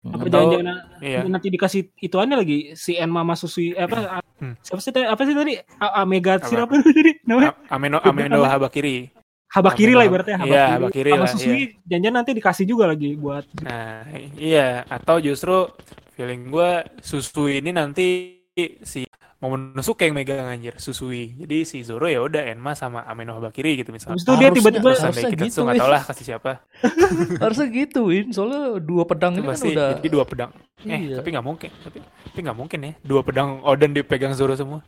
Apa 0.03 0.27
Atau- 0.27 0.51
jangan-jangan 0.51 0.77
Iya. 0.99 1.19
nanti 1.25 1.47
dikasih 1.47 1.81
ituannya 1.97 2.35
lagi 2.35 2.57
si 2.75 2.93
Enma 2.93 3.23
Masusui 3.23 3.71
eh, 3.71 3.81
apa 3.81 4.19
Hmm. 4.37 4.59
siapa 4.59 4.83
sih 4.83 4.91
tadi- 4.91 5.07
apa 5.07 5.21
sih 5.23 5.31
tadi 5.31 5.53
A- 5.79 6.03
Amega 6.03 6.35
Apa? 6.35 6.45
siapa 6.45 6.75
tadi 6.75 7.23
namanya 7.23 7.55
Ameno 7.71 7.97
Ameno. 8.03 8.43
Habakiri. 8.43 9.07
Habakiri 9.47 9.93
lah 9.93 10.03
ibaratnya 10.03 10.43
Iya, 10.43 10.65
Habakiri 10.75 11.11
sama 11.13 11.23
lah, 11.23 11.29
Susui 11.31 11.77
jangan 11.85 12.13
nanti 12.19 12.31
dikasih 12.35 12.65
juga 12.67 12.83
lagi 12.83 13.15
buat 13.15 13.47
Nah, 13.63 14.03
iya. 14.35 14.83
Atau 14.91 15.23
justru 15.23 15.71
feeling 16.13 16.47
gue 16.47 16.69
Susui 16.99 17.59
ini 17.59 17.69
nanti 17.69 18.37
si 18.81 19.03
Momonosuke 19.37 20.07
yang 20.07 20.15
megang 20.15 20.47
anjir 20.47 20.79
Susui. 20.79 21.35
Jadi 21.35 21.67
si 21.67 21.83
Zoro 21.83 22.07
ya 22.07 22.23
udah 22.23 22.47
Enma 22.47 22.71
sama 22.73 23.03
Ameno 23.03 23.35
Habakiri 23.35 23.75
gitu 23.75 23.91
misalnya. 23.91 24.15
Itu 24.15 24.39
dia 24.39 24.47
tiba-tiba 24.47 24.95
harusnya 24.95 25.11
Kitetsu 25.27 25.43
gitu, 25.51 25.59
nggak 25.67 25.75
Win. 25.75 25.83
tau 25.83 25.91
lah 25.91 26.01
kasih 26.01 26.25
siapa. 26.25 26.51
Harusnya 27.43 27.67
gituin, 27.67 28.31
soalnya 28.31 28.79
dua 28.79 29.03
pedang 29.03 29.35
Itu 29.35 29.37
ini 29.37 29.43
kan 29.43 29.51
pasti 29.51 29.67
udah 29.75 29.89
jadi 29.99 30.09
dua 30.09 30.23
pedang. 30.23 30.51
Eh, 30.87 30.95
Iya. 31.11 31.15
tapi 31.19 31.27
nggak 31.35 31.43
mungkin. 31.43 31.69
Tapi 31.75 31.97
tapi 31.99 32.39
nggak 32.39 32.55
mungkin 32.55 32.79
ya. 32.79 32.91
Dua 33.03 33.19
pedang 33.19 33.59
Oden 33.67 33.91
dipegang 33.91 34.31
Zoro 34.31 34.55
semua. 34.55 34.79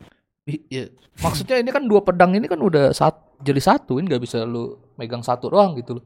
I- 0.48 0.64
iya. 0.72 0.88
Maksudnya 1.20 1.60
ini 1.60 1.68
kan 1.68 1.84
dua 1.84 2.00
pedang 2.00 2.32
ini 2.32 2.48
kan 2.48 2.56
udah 2.56 2.96
sat, 2.96 3.12
jadi 3.44 3.60
satu, 3.60 4.00
ini 4.00 4.08
nggak 4.08 4.24
bisa 4.24 4.40
lu 4.40 4.80
megang 4.96 5.20
satu 5.20 5.52
doang 5.52 5.76
gitu 5.76 6.00
loh. 6.00 6.04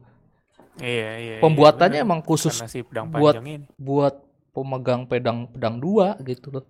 Iya, 0.75 0.87
iya. 0.89 1.11
iya, 1.19 1.35
Pembuatannya 1.39 1.99
bener. 1.99 2.07
emang 2.09 2.19
khusus 2.19 2.51
karena 2.51 2.67
si 2.67 2.83
pedang 2.83 3.07
buat- 3.07 3.39
ini. 3.39 3.63
buat 3.75 4.15
pemegang 4.51 5.07
pedang 5.07 5.47
pedang 5.47 5.79
dua 5.79 6.19
gitu 6.21 6.51
loh. 6.51 6.65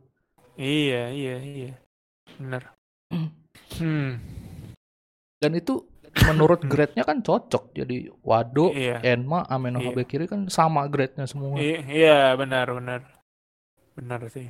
Iya, 0.56 1.10
iya, 1.10 1.36
iya. 1.42 1.74
Bener. 2.38 2.64
Hmm. 3.72 4.16
Dan 5.36 5.52
itu 5.54 5.84
menurut 6.28 6.62
grade-nya 6.64 7.02
kan 7.02 7.20
cocok. 7.20 7.74
Jadi 7.74 8.08
Wado, 8.22 8.72
Iya. 8.72 9.02
Enma, 9.02 9.44
Ameno 9.44 9.82
Iya. 9.82 9.92
Habakiri 9.92 10.26
kan 10.28 10.48
sama 10.48 10.86
grade-nya 10.86 11.26
semua. 11.26 11.58
I- 11.58 11.82
Iya, 11.84 12.36
benar, 12.36 12.70
benar. 12.72 13.02
Benar 13.96 14.22
sih. 14.30 14.48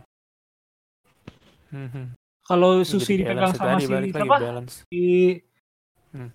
Hmm, 1.71 1.87
hmm. 1.87 2.07
kalau 2.43 2.83
Susi 2.83 3.23
dipegang 3.23 3.55
sama 3.55 3.79
si 3.79 3.87
siapa 3.87 4.27
balance. 4.27 4.83
si 4.91 5.39
Hmm. 6.11 6.29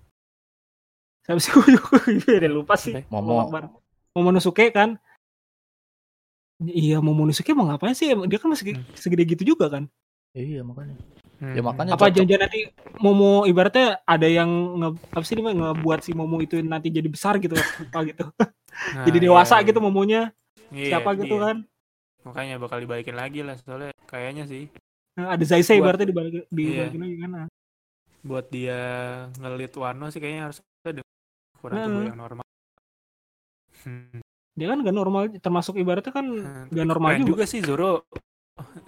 siapa 1.20 1.36
sih 1.38 1.52
gue 1.54 1.76
juga 1.76 2.00
udah 2.40 2.52
lupa 2.52 2.74
sih. 2.74 2.94
Momo. 3.12 3.44
Akbar. 3.44 3.68
Momonosuke 4.16 4.72
kan 4.72 4.96
iya 6.62 6.96
Momonosuke 6.98 7.52
mau 7.52 7.66
ngapain 7.66 7.92
sih 7.92 8.08
dia 8.24 8.38
kan 8.38 8.48
masih 8.48 8.74
Hmm. 8.74 8.84
segede 8.94 9.24
gitu 9.26 9.44
juga 9.46 9.68
kan 9.68 9.84
Iya 10.32 10.60
makanya. 10.60 10.96
Hmm, 11.36 11.52
Ya, 11.52 11.60
hmm. 11.60 11.66
makanya 11.66 11.90
apa 11.92 12.08
janjian 12.08 12.40
nanti 12.40 12.60
Momo 12.96 13.44
ibaratnya 13.44 14.00
ada 14.02 14.24
yang 14.24 14.48
nge, 14.76 14.88
apa 15.10 15.20
sih 15.22 15.34
namanya 15.34 15.56
ngebuat 15.72 16.00
si 16.00 16.12
Momo 16.12 16.36
itu 16.38 16.56
nanti 16.58 16.88
jadi 16.88 17.08
besar 17.08 17.36
gitu 17.36 17.52
apa 17.86 18.00
gitu 18.04 18.24
Nah, 18.92 19.04
jadi 19.04 19.16
iya, 19.16 19.24
dewasa 19.26 19.56
iya. 19.56 19.64
gitu 19.64 19.78
Momonya 19.80 20.22
Iya, 20.68 20.96
siapa 20.96 21.12
gitu 21.14 21.36
iya. 21.36 21.44
kan 21.46 21.56
Makanya 22.24 22.54
bakal 22.56 22.78
dibalikin 22.78 23.14
lagi 23.14 23.40
lah 23.40 23.56
soalnya 23.56 23.92
kayaknya 24.04 24.44
sih 24.44 24.68
Nah, 25.14 25.32
ada 25.32 25.40
Zaisei 25.42 25.76
Buat- 25.76 25.96
ibaratnya 25.96 26.08
dibalik 26.08 26.32
dibalikin 26.46 26.72
Iya. 26.92 27.04
lagi 27.04 27.16
kan 27.18 27.30
nah. 27.30 27.46
buat 28.20 28.46
dia 28.50 28.80
ngelit 29.36 29.72
Wano 29.72 30.08
sih 30.08 30.18
kayaknya 30.18 30.50
harus 30.50 30.58
ada 30.82 31.00
ukuran 31.54 31.76
tubuh 31.78 31.94
Hmm. 31.94 32.08
yang 32.08 32.18
normal. 32.18 32.46
Hmm. 33.80 34.25
Dia 34.56 34.66
kan 34.72 34.80
gak 34.80 34.96
normal 34.96 35.22
termasuk 35.36 35.76
ibaratnya 35.76 36.10
kan 36.10 36.26
Hmm, 36.26 36.72
gak 36.72 36.86
normal 36.88 37.20
juga 37.20 37.28
juga 37.30 37.44
sih 37.44 37.60
Zoro. 37.60 38.08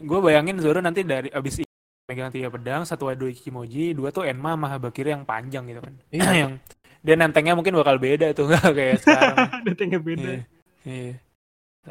Gue 0.00 0.18
bayangin 0.18 0.56
Zoro 0.58 0.80
nanti 0.80 1.04
dari 1.04 1.28
abis 1.28 1.60
megang 2.08 2.32
tiga 2.32 2.48
pedang, 2.48 2.88
satu 2.88 3.12
Wado 3.12 3.28
Ichimoji, 3.28 3.92
dua 3.92 4.08
tuh 4.08 4.24
Enma 4.24 4.56
sama 4.56 4.72
Habakiri 4.72 5.12
yang 5.12 5.28
panjang 5.28 5.68
gitu 5.68 5.84
kan. 5.84 5.94
Iya. 6.08 6.30
yang 6.40 6.52
dia 6.98 7.14
nentengnya 7.14 7.52
mungkin 7.52 7.76
bakal 7.76 8.00
beda 8.00 8.32
tuh 8.32 8.48
nggak 8.48 8.64
kayak 8.80 8.96
sekarang. 9.04 9.36
datangnya 9.68 10.00
beda 10.00 10.24
Iya. 10.24 10.40
Iya. 10.88 11.14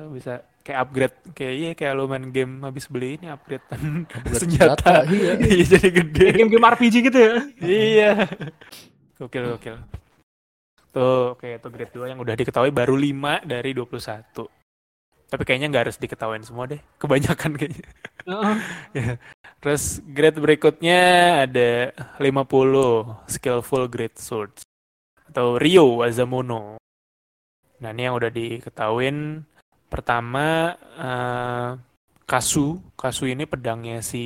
Bisa 0.10 0.34
kayak 0.66 0.80
upgrade 0.84 1.18
kayak 1.32 1.54
iya 1.54 1.72
kayak 1.74 1.94
lu 1.95 2.06
main 2.06 2.28
game 2.30 2.60
habis 2.60 2.86
beli 2.90 3.16
ini 3.22 3.30
upgrade 3.30 3.62
Upgrade 3.72 4.41
senjata. 4.41 5.06
Iya. 5.06 5.38
Iya 5.38 5.64
jadi 5.70 5.90
gede. 5.94 6.26
Game-game 6.34 6.66
RPG 6.66 6.95
gitu 7.14 7.18
ya 7.22 7.34
iya. 7.62 8.12
Gokil 9.18 9.54
gokil. 9.54 9.78
Tuh, 10.98 11.38
oke 11.38 11.45
itu 11.61 11.68
grade 11.69 11.94
2 11.94 12.11
yang 12.11 12.19
udah 12.26 12.34
diketahui 12.34 12.74
baru 12.74 12.98
5 12.98 13.45
dari 13.45 13.69
21. 13.78 14.49
Tapi 15.28 15.44
kayaknya 15.45 15.68
nggak 15.69 15.84
harus 15.86 16.02
diketahuin 16.02 16.41
semua 16.41 16.65
deh. 16.65 16.82
Kebanyakan 16.98 17.53
kayaknya. 17.53 17.86
Heeh. 18.26 18.57
Terus 19.61 20.02
grade 20.10 20.40
berikutnya 20.41 20.99
ada 21.45 21.94
50 22.18 23.30
skillful 23.30 23.86
great 23.86 24.18
swords 24.18 24.65
atau 25.30 25.61
Ryo 25.61 26.02
Wazamono. 26.02 26.80
Nah, 27.78 27.90
ini 27.94 28.10
yang 28.10 28.18
udah 28.18 28.32
diketahuin 28.34 29.45
pertama 29.91 30.74
eh, 30.98 31.69
Kasu. 32.26 32.82
Kasu 32.98 33.30
ini 33.30 33.45
pedangnya 33.45 34.02
si 34.02 34.24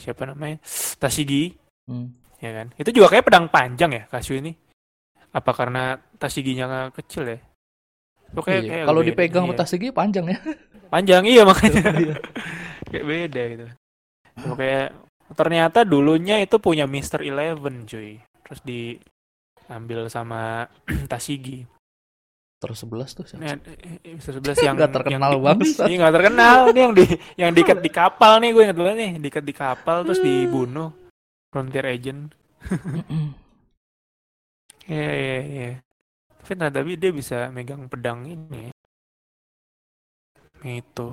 siapa 0.00 0.24
namanya? 0.24 0.56
Tashigi, 0.96 1.52
Hmm. 1.84 2.16
ya 2.40 2.50
kan? 2.56 2.72
Itu 2.80 2.96
juga 2.96 3.12
kayak 3.12 3.28
pedang 3.28 3.46
panjang 3.52 3.92
ya 3.92 4.02
Kasu 4.08 4.40
ini. 4.40 4.56
Apa 5.34 5.50
karena 5.50 5.82
Tashiginya 6.14 6.88
kecil 6.90 7.26
ya? 7.26 7.38
Itu 8.30 8.40
kayak- 8.40 8.62
Iya. 8.62 8.84
Kalau 8.84 9.00
dipegang 9.02 9.46
Iya. 9.46 9.56
Tasigi 9.56 9.88
panjang 9.90 10.26
ya. 10.28 10.38
panjang 10.86 11.26
iya 11.26 11.42
makanya 11.42 11.82
Iya. 12.06 12.16
kayak 12.86 13.04
beda 13.04 13.42
gitu. 13.50 13.66
Kayak 14.54 14.88
ternyata 15.34 15.82
dulunya 15.82 16.38
itu 16.38 16.56
punya 16.56 16.86
Mister 16.86 17.18
Eleven 17.20 17.82
cuy. 17.84 18.22
Terus 18.44 18.60
diambil 18.62 20.06
sama 20.06 20.70
Tashigi. 21.04 21.66
Terus 22.54 22.80
11 22.80 23.12
tuh 23.12 23.24
siapa? 23.26 23.42
Nah, 23.44 23.56
Mister 24.06 24.32
11 24.34 24.56
yang 24.62 24.74
Nggak 24.78 24.92
terkenal 24.94 25.30
yang 25.30 25.36
di- 25.36 25.44
bangsat. 25.44 25.84
Iya 25.84 25.96
nggak 25.98 26.14
terkenal 26.14 26.56
nih 26.66 26.80
yang 26.80 26.94
di 26.94 27.04
yang 27.36 27.50
diikat 27.52 27.78
di 27.78 27.90
kapal 27.90 28.32
nih 28.38 28.50
gue 28.50 28.62
ingat 28.62 28.76
dulu 28.76 28.90
nih 28.90 29.10
diikat 29.18 29.44
di 29.44 29.52
kapal 29.52 29.96
terus 30.02 30.20
dibunuh 30.20 30.94
Frontier 31.50 31.84
Agent. 31.84 32.30
Iya 34.84 35.10
iya 35.16 35.38
iya. 35.44 35.70
Tapi 36.44 36.52
nah, 36.60 36.68
tapi 36.68 37.00
dia 37.00 37.08
bisa 37.08 37.48
megang 37.48 37.88
pedang 37.88 38.28
ini. 38.28 38.68
Itu. 40.60 41.12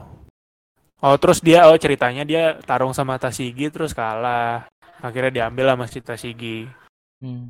Oh 1.01 1.15
terus 1.17 1.41
dia 1.41 1.65
oh 1.65 1.77
ceritanya 1.79 2.27
dia 2.27 2.59
tarung 2.61 2.91
sama 2.91 3.15
Tashigi 3.15 3.71
terus 3.71 3.95
kalah. 3.95 4.67
Akhirnya 5.01 5.31
diambil 5.31 5.73
sama 5.73 5.85
si 5.87 5.99
Tashigi. 6.03 6.67
Hmm. 7.23 7.49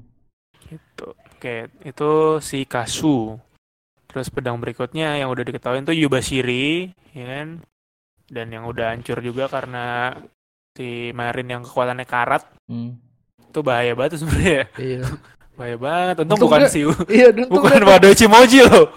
Gitu. 0.69 1.07
Oke, 1.41 1.67
itu 1.81 2.11
si 2.39 2.63
Kasu. 2.69 3.35
Terus 4.07 4.29
pedang 4.29 4.61
berikutnya 4.61 5.17
yang 5.17 5.33
udah 5.33 5.43
diketahui 5.43 5.81
itu 5.81 6.05
Yubashiri, 6.05 6.93
ya 7.17 7.25
kan? 7.25 7.47
Dan 8.29 8.53
yang 8.53 8.69
udah 8.69 8.93
hancur 8.93 9.19
juga 9.19 9.49
karena 9.49 10.15
si 10.77 11.11
Marin 11.11 11.49
yang 11.49 11.63
kekuatannya 11.65 12.05
karat. 12.07 12.45
Hmm. 12.69 13.01
Itu 13.51 13.59
bahaya 13.65 13.97
banget 13.97 14.21
sebenarnya. 14.21 14.63
Iya. 14.77 15.01
Bahaya 15.61 15.77
banget. 15.77 16.15
Untung, 16.17 16.33
Untung 16.33 16.49
bukan 16.49 16.59
Siu. 16.65 16.89
Iya, 17.13 17.29
untung 17.29 17.53
Bukan 17.53 17.77
dia- 17.77 17.85
Wado 17.87 18.09
Chimoji 18.11 18.59
loh. 18.65 18.89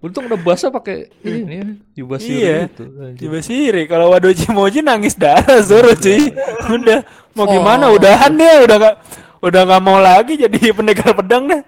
untung 0.00 0.26
nebasnya 0.26 0.68
pakai 0.68 1.08
ini 1.22 1.78
Yubashiro 1.94 2.34
Iya. 2.34 2.56
itu. 2.66 2.84
Coba 3.20 3.38
siri 3.38 3.82
kalau 3.86 4.10
Wado 4.10 4.32
Chimoji 4.32 4.82
nangis 4.82 5.14
darah 5.14 5.62
Zoro 5.62 5.94
cuy. 5.94 6.32
Udah 6.66 7.06
mau 7.32 7.46
Oh. 7.46 7.48
gimana 7.48 7.86
udahan 7.88 8.34
deh 8.34 8.66
udah 8.66 8.76
gak 8.78 8.94
udah 9.40 9.60
nggak 9.62 9.82
mau 9.84 9.98
lagi 9.98 10.34
jadi 10.34 10.58
pendekar 10.76 11.14
pedang 11.14 11.46
deh. 11.46 11.62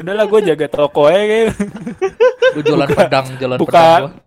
Udahlah 0.00 0.24
gue 0.24 0.40
jaga 0.46 0.66
toko 0.66 1.04
aja 1.04 1.20
kayak. 1.20 1.46
Jualan 2.58 2.88
pedang, 2.88 3.26
jualan 3.36 3.58
buka- 3.58 3.76
pedang 3.76 4.02
gua. 4.08 4.26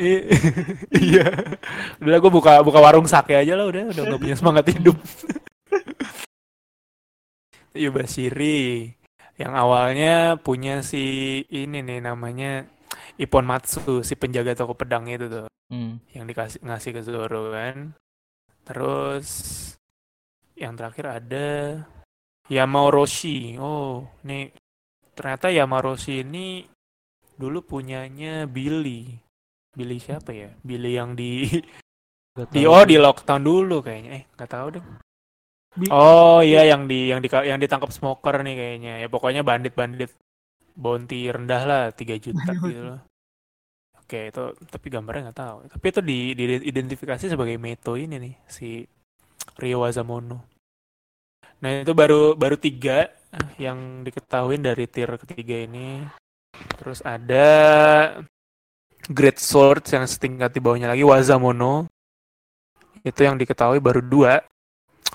Iya. 1.02 1.26
Udah 1.98 2.16
gue 2.16 2.32
buka 2.32 2.52
buka 2.62 2.78
warung 2.78 3.04
sake 3.04 3.34
aja 3.34 3.52
lah 3.52 3.66
udah 3.66 3.90
udah 3.90 4.02
nggak 4.06 4.20
punya 4.20 4.36
semangat 4.38 4.64
hidup. 4.70 4.96
Yubashiri 7.74 8.90
yang 9.40 9.52
awalnya 9.56 10.36
punya 10.36 10.84
si 10.84 11.40
ini 11.48 11.80
nih 11.80 12.04
namanya 12.04 12.66
Ippon 13.16 13.46
Matsu 13.48 14.04
si 14.04 14.14
penjaga 14.16 14.52
toko 14.52 14.76
pedang 14.76 15.08
itu 15.08 15.28
tuh 15.28 15.50
Hmm. 15.70 16.02
yang 16.10 16.26
dikasih 16.26 16.66
ngasih 16.66 16.90
ke 16.98 17.00
Zoro 17.06 17.54
kan. 17.54 17.94
Terus 18.66 19.28
yang 20.58 20.74
terakhir 20.74 21.06
ada 21.06 21.48
Yamaoroshi. 22.50 23.54
Oh, 23.62 24.02
nih 24.26 24.50
ternyata 25.14 25.54
Yamaoroshi 25.54 26.26
ini 26.26 26.66
dulu 27.38 27.62
punyanya 27.62 28.50
Billy. 28.50 29.14
Billy 29.70 30.02
siapa 30.02 30.34
ya? 30.34 30.50
Billy 30.66 30.98
yang 30.98 31.14
di 31.14 31.46
di 32.50 32.66
oh 32.66 32.82
di 32.82 32.98
lockdown 32.98 33.42
dulu 33.46 33.78
kayaknya. 33.78 34.10
Eh, 34.18 34.24
nggak 34.34 34.50
tahu 34.50 34.66
deh. 34.74 34.84
Oh 35.90 36.42
iya 36.42 36.66
yang 36.66 36.90
di 36.90 37.14
yang 37.14 37.22
di 37.22 37.30
yang 37.30 37.62
ditangkap 37.62 37.94
smoker 37.94 38.42
nih 38.42 38.54
kayaknya. 38.58 38.92
Ya 39.06 39.08
pokoknya 39.08 39.46
bandit-bandit 39.46 40.10
bounty 40.74 41.30
rendah 41.30 41.62
lah 41.62 41.82
3 41.94 42.18
juta 42.18 42.50
gitu 42.58 42.80
loh. 42.82 43.00
Oke, 44.10 44.34
itu 44.34 44.42
tapi 44.66 44.86
gambarnya 44.90 45.30
nggak 45.30 45.38
tahu. 45.38 45.58
Tapi 45.70 45.86
itu 45.86 46.00
di, 46.02 46.18
diidentifikasi 46.34 47.30
sebagai 47.30 47.54
Meto 47.62 47.94
ini 47.94 48.18
nih 48.18 48.34
si 48.50 48.82
Ryo 49.54 49.86
Wazamono. 49.86 50.50
Nah, 51.62 51.86
itu 51.86 51.92
baru 51.94 52.34
baru 52.34 52.58
tiga 52.58 53.06
yang 53.54 54.02
diketahui 54.02 54.58
dari 54.58 54.90
tier 54.90 55.14
ketiga 55.14 55.62
ini. 55.62 56.02
Terus 56.80 57.04
ada 57.06 57.46
Great 59.06 59.38
Sword 59.38 59.86
yang 59.94 60.10
setingkat 60.10 60.50
di 60.50 60.58
bawahnya 60.58 60.90
lagi 60.90 61.06
Wazamono. 61.06 61.86
Itu 63.06 63.22
yang 63.22 63.38
diketahui 63.38 63.78
baru 63.78 64.02
dua. 64.02 64.42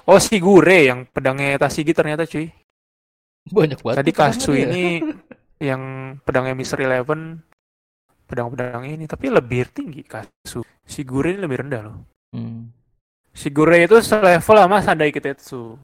Oh, 0.03 0.19
Shigure 0.19 0.85
yang 0.85 1.07
pedangnya 1.07 1.55
Tashigi 1.57 1.95
ternyata 1.95 2.27
cuy. 2.27 2.51
banyak 3.47 3.79
banget. 3.79 3.97
Tadi 4.03 4.11
Kasu 4.11 4.51
dia. 4.51 4.65
ini 4.67 4.83
yang 5.61 5.81
pedangnya 6.21 6.51
Mr. 6.53 6.81
Eleven 6.81 7.39
pedang-pedang 8.25 8.83
ini 8.89 9.05
tapi 9.05 9.29
lebih 9.29 9.69
tinggi 9.69 10.01
Kasu. 10.03 10.65
Shigure 10.83 11.31
ini 11.31 11.39
lebih 11.39 11.63
rendah 11.63 11.81
loh. 11.85 11.97
Hmm. 12.33 12.73
Shigure 13.31 13.77
itu 13.79 14.01
selevel 14.01 14.41
sama 14.57 14.81
Sandai 14.81 15.13
Kitetsu. 15.13 15.77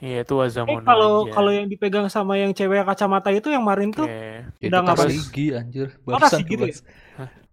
Iya, 0.00 0.24
itu 0.24 0.32
Eh 0.32 0.38
Wazamono 0.40 0.80
kalau 0.80 1.28
aja. 1.28 1.32
kalau 1.36 1.50
yang 1.52 1.68
dipegang 1.68 2.08
sama 2.08 2.40
yang 2.40 2.56
cewek 2.56 2.88
kacamata 2.88 3.28
itu 3.28 3.52
yang 3.52 3.60
marin 3.60 3.92
tuh 3.92 4.08
Oke. 4.08 4.48
Itu 4.56 4.72
Udah 4.72 4.80
nggak 4.80 4.96
Tasigi 4.96 5.46
anjir. 5.52 5.86
Oh, 6.00 6.16
Barusan 6.16 6.40
Tasigi 6.40 6.54
tuh 6.56 6.64
ya? 6.64 6.72
dibahas. 6.72 6.80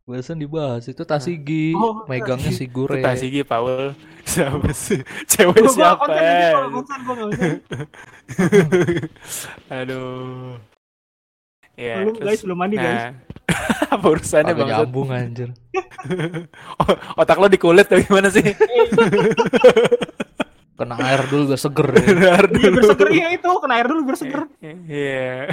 Barusan 0.08 0.38
dibahas 0.40 0.84
itu 0.88 1.04
Tasigi, 1.04 1.66
Oh, 1.76 2.08
megangnya 2.08 2.48
Tasigi. 2.48 2.60
Sigure. 2.64 2.96
Itu 2.96 3.04
Tashigi 3.04 3.42
Paul 3.44 3.92
siapa 4.28 4.70
sih? 4.70 5.00
Cewek 5.26 5.56
Gua- 5.56 5.64
gua 5.64 5.74
siapa? 5.74 5.96
konsen 6.04 6.20
gitu, 6.20 6.52
kalau 6.52 6.70
konsen 6.70 7.00
gua. 7.02 7.16
Aduh. 9.74 10.60
Ya, 11.78 12.02
Belum 12.02 12.14
terus- 12.16 12.28
guys, 12.28 12.42
belum 12.42 12.58
mandi 12.58 12.76
guys. 12.76 12.98
Nah, 12.98 13.12
apa 13.94 14.06
urusannya 14.08 14.52
bang? 14.52 14.68
nyambung 14.68 15.08
anjir. 15.10 15.50
Otak 17.22 17.38
lo 17.38 17.48
di 17.48 17.56
kulit 17.56 17.86
atau 17.86 17.98
gimana 17.98 18.28
sih? 18.28 18.44
Kena 20.74 20.94
air 21.00 21.22
dulu 21.26 21.48
biar 21.48 21.58
seger 21.58 21.88
ya. 21.88 22.04
Benar 22.04 22.44
Iya 22.44 22.50
dulu. 22.50 22.76
berseger 22.76 23.08
iya 23.12 23.28
itu, 23.32 23.48
kena 23.58 23.74
air 23.74 23.88
dulu 23.88 24.02
berseger. 24.04 24.42
Iya. 24.62 25.48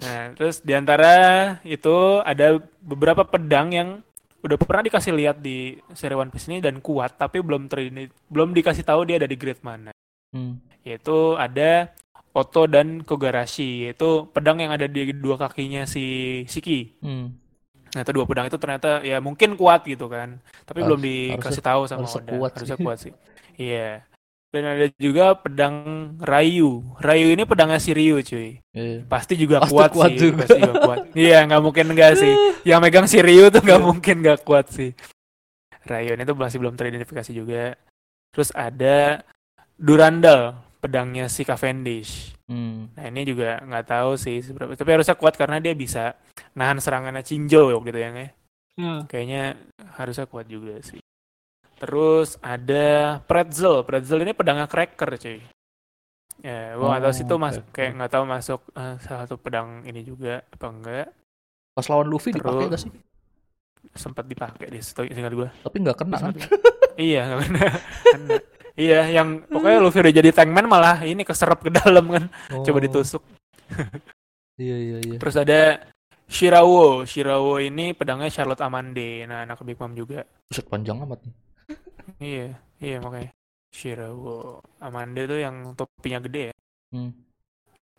Nah, 0.00 0.22
terus 0.34 0.60
di 0.60 0.72
antara 0.72 1.12
itu 1.62 2.20
ada 2.20 2.58
beberapa 2.78 3.22
pedang 3.22 3.68
yang 3.68 3.88
udah 4.44 4.56
pernah 4.60 4.84
dikasih 4.84 5.16
lihat 5.16 5.40
di 5.40 5.80
seri 5.96 6.12
One 6.12 6.28
Piece 6.28 6.52
ini 6.52 6.60
dan 6.60 6.84
kuat, 6.84 7.16
tapi 7.16 7.40
belum 7.40 7.64
ter 7.66 7.88
belum 8.28 8.52
dikasih 8.52 8.84
tahu 8.84 9.08
dia 9.08 9.16
ada 9.16 9.24
di 9.24 9.40
grade 9.40 9.64
mana. 9.64 9.90
Hmm. 10.36 10.60
Yaitu 10.84 11.40
ada 11.40 11.88
Oto 12.34 12.68
dan 12.68 13.00
Kogarashi, 13.00 13.88
yaitu 13.88 14.28
pedang 14.36 14.60
yang 14.60 14.74
ada 14.74 14.84
di 14.84 15.16
dua 15.16 15.40
kakinya 15.40 15.88
si 15.88 16.04
Shiki. 16.44 17.00
Hmm. 17.00 17.32
Nah, 17.94 18.02
itu 18.02 18.10
dua 18.10 18.26
pedang 18.26 18.50
itu 18.50 18.58
ternyata 18.58 19.00
ya 19.06 19.22
mungkin 19.22 19.54
kuat 19.54 19.86
gitu 19.86 20.10
kan, 20.10 20.42
tapi 20.66 20.82
Harus- 20.82 20.98
belum 20.98 21.00
dikasih 21.00 21.62
tahu 21.62 21.82
sama 21.86 22.04
harusnya 22.04 22.20
Oda. 22.20 22.32
kuat 22.36 22.50
sih. 22.50 22.58
harusnya 22.60 22.78
kuat 22.82 22.98
sih. 23.00 23.12
Iya. 23.54 24.02
Dan 24.54 24.70
ada 24.70 24.86
juga 24.94 25.34
pedang 25.34 25.74
Rayu. 26.22 26.94
Rayu 27.02 27.34
ini 27.34 27.42
pedangnya 27.42 27.82
si 27.82 27.90
Ryu, 27.90 28.22
cuy. 28.22 28.62
Iya. 28.70 29.02
Pasti 29.10 29.34
juga 29.34 29.66
Pasti 29.66 29.74
kuat, 29.74 29.90
kuat 29.90 30.10
sih. 30.14 30.30
juga. 30.30 30.46
Pasti 30.46 30.60
juga 30.62 30.74
kuat. 30.78 30.98
Iya, 31.26 31.38
nggak 31.50 31.62
mungkin 31.66 31.86
enggak 31.90 32.12
sih. 32.22 32.32
Yang 32.70 32.80
megang 32.86 33.06
si 33.10 33.18
Ryu 33.18 33.50
tuh 33.50 33.66
nggak 33.66 33.82
mungkin 33.82 34.16
nggak 34.22 34.46
kuat 34.46 34.70
sih. 34.70 34.94
Rayu 35.90 36.14
ini 36.14 36.22
tuh 36.22 36.38
masih 36.38 36.62
belum 36.62 36.78
teridentifikasi 36.78 37.34
juga. 37.34 37.74
Terus 38.30 38.54
ada 38.54 39.26
Durandal, 39.74 40.54
pedangnya 40.78 41.26
si 41.26 41.42
Cavendish. 41.42 42.38
Hmm. 42.46 42.94
Nah 42.94 43.10
ini 43.10 43.26
juga 43.26 43.58
nggak 43.58 43.86
tahu 43.90 44.14
sih 44.14 44.38
seberapa. 44.38 44.70
Tapi 44.78 44.90
harusnya 44.94 45.18
kuat 45.18 45.34
karena 45.34 45.58
dia 45.58 45.74
bisa 45.74 46.14
nahan 46.54 46.78
serangannya 46.78 47.26
Chinjo 47.26 47.74
gitu 47.82 47.98
ya. 47.98 48.08
nggak? 48.14 48.30
Ya. 48.78 48.94
Kayaknya 49.10 49.42
harusnya 49.98 50.30
kuat 50.30 50.46
juga 50.46 50.78
sih. 50.78 51.02
Terus 51.84 52.40
ada 52.40 53.20
Pretzel. 53.22 53.84
Pretzel 53.84 54.24
ini 54.24 54.32
pedangnya 54.32 54.64
Cracker 54.64 55.20
cuy. 55.20 55.38
Ya, 56.40 56.74
gua 56.74 56.96
nggak 56.96 57.02
tahu 57.02 57.12
sih 57.14 57.24
itu 57.24 57.34
Oh, 57.34 57.40
masuk 57.40 57.64
kayak 57.70 57.90
nggak 57.94 58.10
tahu 58.10 58.24
masuk 58.24 58.60
eh, 58.72 58.94
salah 59.00 59.20
satu 59.24 59.36
pedang 59.36 59.84
ini 59.84 60.00
juga 60.00 60.40
apa 60.42 60.66
enggak. 60.66 61.06
Pas 61.72 61.86
lawan 61.86 62.08
Luffy 62.08 62.32
dipakai 62.32 62.66
Terus- 62.66 62.72
gak 62.72 62.82
sih? 62.84 62.92
Sempat 63.94 64.24
dipakai 64.24 64.72
di 64.72 64.80
situ 64.80 65.04
ingat 65.04 65.32
gua. 65.32 65.48
Tapi 65.60 65.76
nggak 65.78 65.96
kena 65.96 66.16
kan? 66.18 66.32
iya, 66.96 67.28
nggak 67.28 67.40
kena. 67.44 67.64
Kena. 68.02 68.34
Iya, 68.74 69.00
yang 69.06 69.28
pokoknya 69.46 69.78
Luffy 69.78 70.02
udah 70.02 70.14
jadi 70.14 70.30
tankman 70.32 70.66
malah 70.66 70.98
ini 71.04 71.22
keserap 71.22 71.60
ke 71.60 71.70
dalam 71.70 72.08
kan. 72.08 72.24
Coba 72.64 72.78
Oh. 72.78 72.82
ditusuk. 72.82 73.22
Iya 74.54 74.76
iya 74.78 74.98
iya. 75.02 75.18
Terus 75.18 75.34
ada 75.34 75.82
Shirawo. 76.30 77.02
Shirawo 77.02 77.58
ini 77.58 77.90
pedangnya 77.90 78.30
Charlotte 78.30 78.62
Amande. 78.62 79.26
Nah, 79.26 79.42
anak 79.42 79.58
Big 79.66 79.74
Mom 79.74 79.90
juga. 79.92 80.22
Buset 80.46 80.62
panjang 80.70 81.02
amat 81.02 81.26
nih. 81.26 81.34
Iya, 82.20 82.48
iya 82.80 82.96
makanya. 83.00 83.32
Shirawo. 83.74 84.62
Amande 84.78 85.26
tuh 85.26 85.38
yang 85.42 85.74
topinya 85.74 86.18
gede 86.22 86.42
ya. 86.50 86.54
Hmm. 86.94 87.10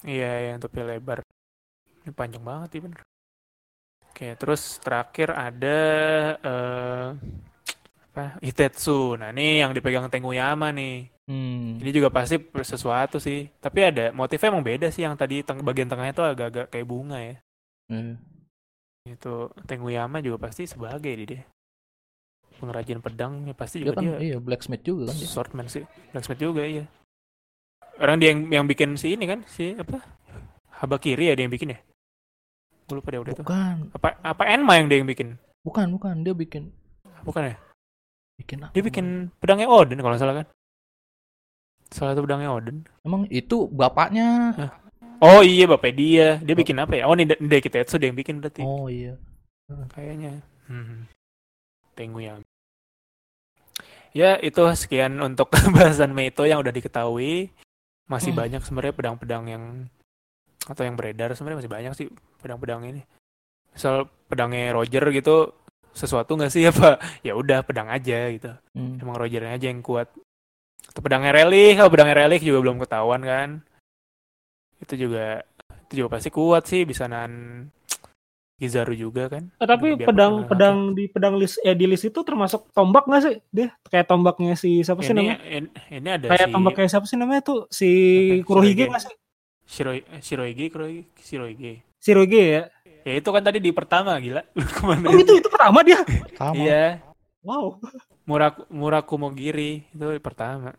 Iya, 0.05 0.53
yang 0.53 0.57
topi 0.61 0.79
lebar. 0.85 1.19
Ini 2.05 2.11
panjang 2.13 2.43
banget 2.45 2.69
ya 2.77 2.81
bener. 2.85 3.01
Oke, 4.11 4.27
terus 4.39 4.79
terakhir 4.79 5.35
ada 5.35 5.77
eh 6.39 7.07
apa? 8.15 8.39
Itetsu. 8.39 9.19
Nah, 9.19 9.35
ini 9.35 9.59
yang 9.59 9.75
dipegang 9.75 10.07
Tenguyama 10.07 10.71
nih. 10.71 11.11
Hmm. 11.27 11.81
Ini 11.81 11.89
juga 11.91 12.07
pasti 12.13 12.39
sesuatu 12.63 13.19
sih. 13.19 13.51
Tapi 13.59 13.79
ada 13.83 14.13
motifnya 14.15 14.53
emang 14.55 14.63
beda 14.63 14.87
sih 14.93 15.03
yang 15.03 15.19
tadi 15.19 15.43
teng- 15.43 15.65
bagian 15.65 15.89
tengahnya 15.91 16.13
tuh 16.15 16.25
agak-agak 16.31 16.71
kayak 16.71 16.87
bunga 16.87 17.19
ya. 17.19 17.35
Iya. 17.91 18.15
Itu 19.05 19.51
Tenguyama 19.67 20.23
juga 20.23 20.47
pasti 20.47 20.63
sebagai 20.63 21.11
dia. 21.19 21.43
Pengrajin 22.65 22.97
pedang 22.97 23.45
ya 23.45 23.53
pasti 23.53 23.77
Dia 23.85 23.93
juga 23.93 24.01
kan 24.01 24.03
dia 24.09 24.17
iya 24.17 24.37
blacksmith 24.41 24.81
juga 24.81 25.13
kan 25.13 25.15
swordman 25.21 25.69
sih. 25.69 25.85
Blacksmith 26.09 26.41
juga 26.41 26.65
iya. 26.65 26.89
Orang 28.01 28.17
dia 28.17 28.33
yang 28.33 28.49
yang 28.49 28.65
bikin 28.65 28.97
si 28.97 29.13
ini 29.13 29.29
kan 29.29 29.45
si 29.45 29.77
apa? 29.77 30.01
Habakiri 30.81 31.29
ya 31.29 31.37
dia 31.37 31.45
yang 31.45 31.53
bikin 31.53 31.77
ya. 31.77 31.79
Gue 32.89 32.97
lupa 32.99 33.13
dia 33.13 33.21
udah 33.21 33.33
itu. 33.37 33.41
Bukan, 33.45 33.75
Apa 33.93 34.17
apa 34.19 34.43
Enma 34.49 34.81
yang 34.81 34.89
dia 34.89 34.97
yang 34.97 35.09
bikin? 35.09 35.37
bukan, 35.65 35.89
bukan. 35.93 36.21
Dia 36.25 36.33
bikin 36.33 36.69
Bukan 37.25 37.41
ya? 37.53 37.57
bikin 38.37 38.57
apa? 38.65 38.71
Dia 38.75 38.83
bikin 38.83 39.05
pedangnya 39.39 39.69
Odin 39.69 40.01
kalau 40.01 40.17
salah 40.17 40.43
kan? 40.43 40.47
Salah 41.89 42.13
satu 42.13 42.25
pedangnya 42.25 42.49
Odin. 42.53 42.83
Emang 43.05 43.29
itu 43.29 43.69
bapaknya. 43.69 44.53
Oh 45.23 45.39
iya 45.41 45.65
bapak 45.65 45.95
dia. 45.95 46.37
Dia 46.43 46.53
bikin 46.57 46.75
apa 46.81 46.99
ya? 46.99 47.07
Oh 47.07 47.15
ini 47.15 47.29
Nde 47.29 47.57
Kitetsu 47.63 47.95
dia 47.97 48.11
yang 48.11 48.19
bikin 48.19 48.43
berarti. 48.43 48.61
Oh 48.61 48.91
iya. 48.91 49.15
Kayaknya. 49.95 50.43
Hmm. 50.67 51.07
Tenguyama. 51.95 52.43
Ya, 54.15 54.39
itu 54.39 54.63
sekian 54.79 55.19
untuk 55.19 55.51
bahasan 55.75 56.15
Meito 56.15 56.47
yang 56.47 56.63
udah 56.63 56.71
diketahui. 56.71 57.51
Masih 58.07 58.31
Hmm. 58.31 58.39
banyak 58.39 58.61
sebenarnya 58.63 58.95
pedang-pedang 58.95 59.43
yang 59.49 59.63
atau 60.65 60.81
yang 60.81 60.97
beredar 60.97 61.29
sebenarnya 61.35 61.59
masih 61.61 61.73
banyak 61.73 61.91
sih 61.93 62.07
pedang-pedang 62.39 62.81
ini. 62.87 63.01
Misal 63.75 64.07
pedangnya 64.31 64.71
Roger 64.73 65.03
gitu 65.11 65.51
sesuatu 65.91 66.39
nggak 66.39 66.53
sih 66.53 66.63
apa? 66.71 66.95
Ya 67.27 67.35
udah 67.35 67.61
pedang 67.67 67.91
aja 67.91 68.31
gitu. 68.31 68.55
Hmm. 68.71 68.97
Emang 69.01 69.19
Rogernya 69.19 69.57
aja 69.59 69.67
yang 69.67 69.83
kuat. 69.83 70.07
Atau 70.85 71.01
pedangnya 71.01 71.33
relik, 71.33 71.81
kalau 71.81 71.91
pedangnya 71.91 72.15
relik 72.23 72.39
juga 72.39 72.61
belum 72.61 72.77
ketahuan 72.79 73.21
kan. 73.25 73.49
Itu 74.79 74.95
juga 74.95 75.43
itu 75.89 76.01
juga 76.01 76.17
pasti 76.17 76.29
kuat 76.29 76.63
sih 76.65 76.85
bisa 76.85 77.05
nahan 77.05 77.67
Kizaru 78.65 78.93
juga 78.97 79.29
kan. 79.29 79.45
Eh, 79.61 79.67
tapi 79.69 79.93
Biar 79.93 80.09
pedang 80.09 80.33
pedang 80.49 80.77
di 80.97 81.05
pedang 81.05 81.37
list 81.37 81.61
eh 81.61 81.77
di 81.77 81.85
list 81.85 82.09
itu 82.09 82.19
termasuk 82.25 82.73
tombak 82.73 83.05
nggak 83.05 83.21
sih 83.21 83.35
dia 83.53 83.77
kayak 83.85 84.09
tombaknya 84.09 84.57
si 84.57 84.81
siapa 84.81 85.05
sih 85.05 85.13
ini, 85.13 85.21
namanya 85.21 85.37
ini, 85.45 85.67
ini 85.93 86.09
ada 86.09 86.25
kayak 86.33 86.49
si 86.49 86.53
tombaknya 86.57 86.87
siapa 86.89 87.05
sih 87.05 87.17
namanya 87.21 87.41
tuh 87.45 87.59
si 87.69 87.89
Apa? 88.41 88.49
Kurohige 88.49 88.89
nggak 88.89 89.03
sih 89.05 89.15
Shiroi, 89.65 90.05
Shirohige, 90.21 90.69
Kurohige, 90.69 91.09
Shirohige. 91.17 91.81
Shiroge 91.97 92.43
ya 92.45 92.63
Ya 93.05 93.21
itu 93.21 93.29
kan 93.29 93.45
tadi 93.45 93.61
di 93.61 93.69
pertama 93.69 94.17
gila. 94.17 94.41
Ke 94.75 94.81
mana? 94.81 95.05
oh 95.13 95.17
itu 95.21 95.37
itu 95.37 95.45
pertama 95.45 95.85
dia 95.85 96.01
Sama. 96.33 96.57
Iya, 96.57 97.05
wow 97.45 97.77
Muraku, 98.25 98.65
Murakumogiri 98.73 99.85
itu 99.93 100.05
di 100.09 100.17
pertama. 100.17 100.73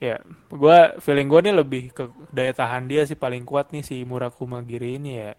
Ya, 0.00 0.24
gua 0.48 0.96
feeling 1.04 1.28
gua 1.28 1.44
nih 1.44 1.52
lebih 1.52 1.92
ke 1.92 2.08
daya 2.32 2.56
tahan 2.56 2.88
dia 2.88 3.04
sih 3.04 3.12
paling 3.12 3.44
kuat 3.44 3.68
nih 3.68 3.84
si 3.84 4.00
Murakumogiri 4.08 4.96
ini 4.96 5.20
ya. 5.20 5.36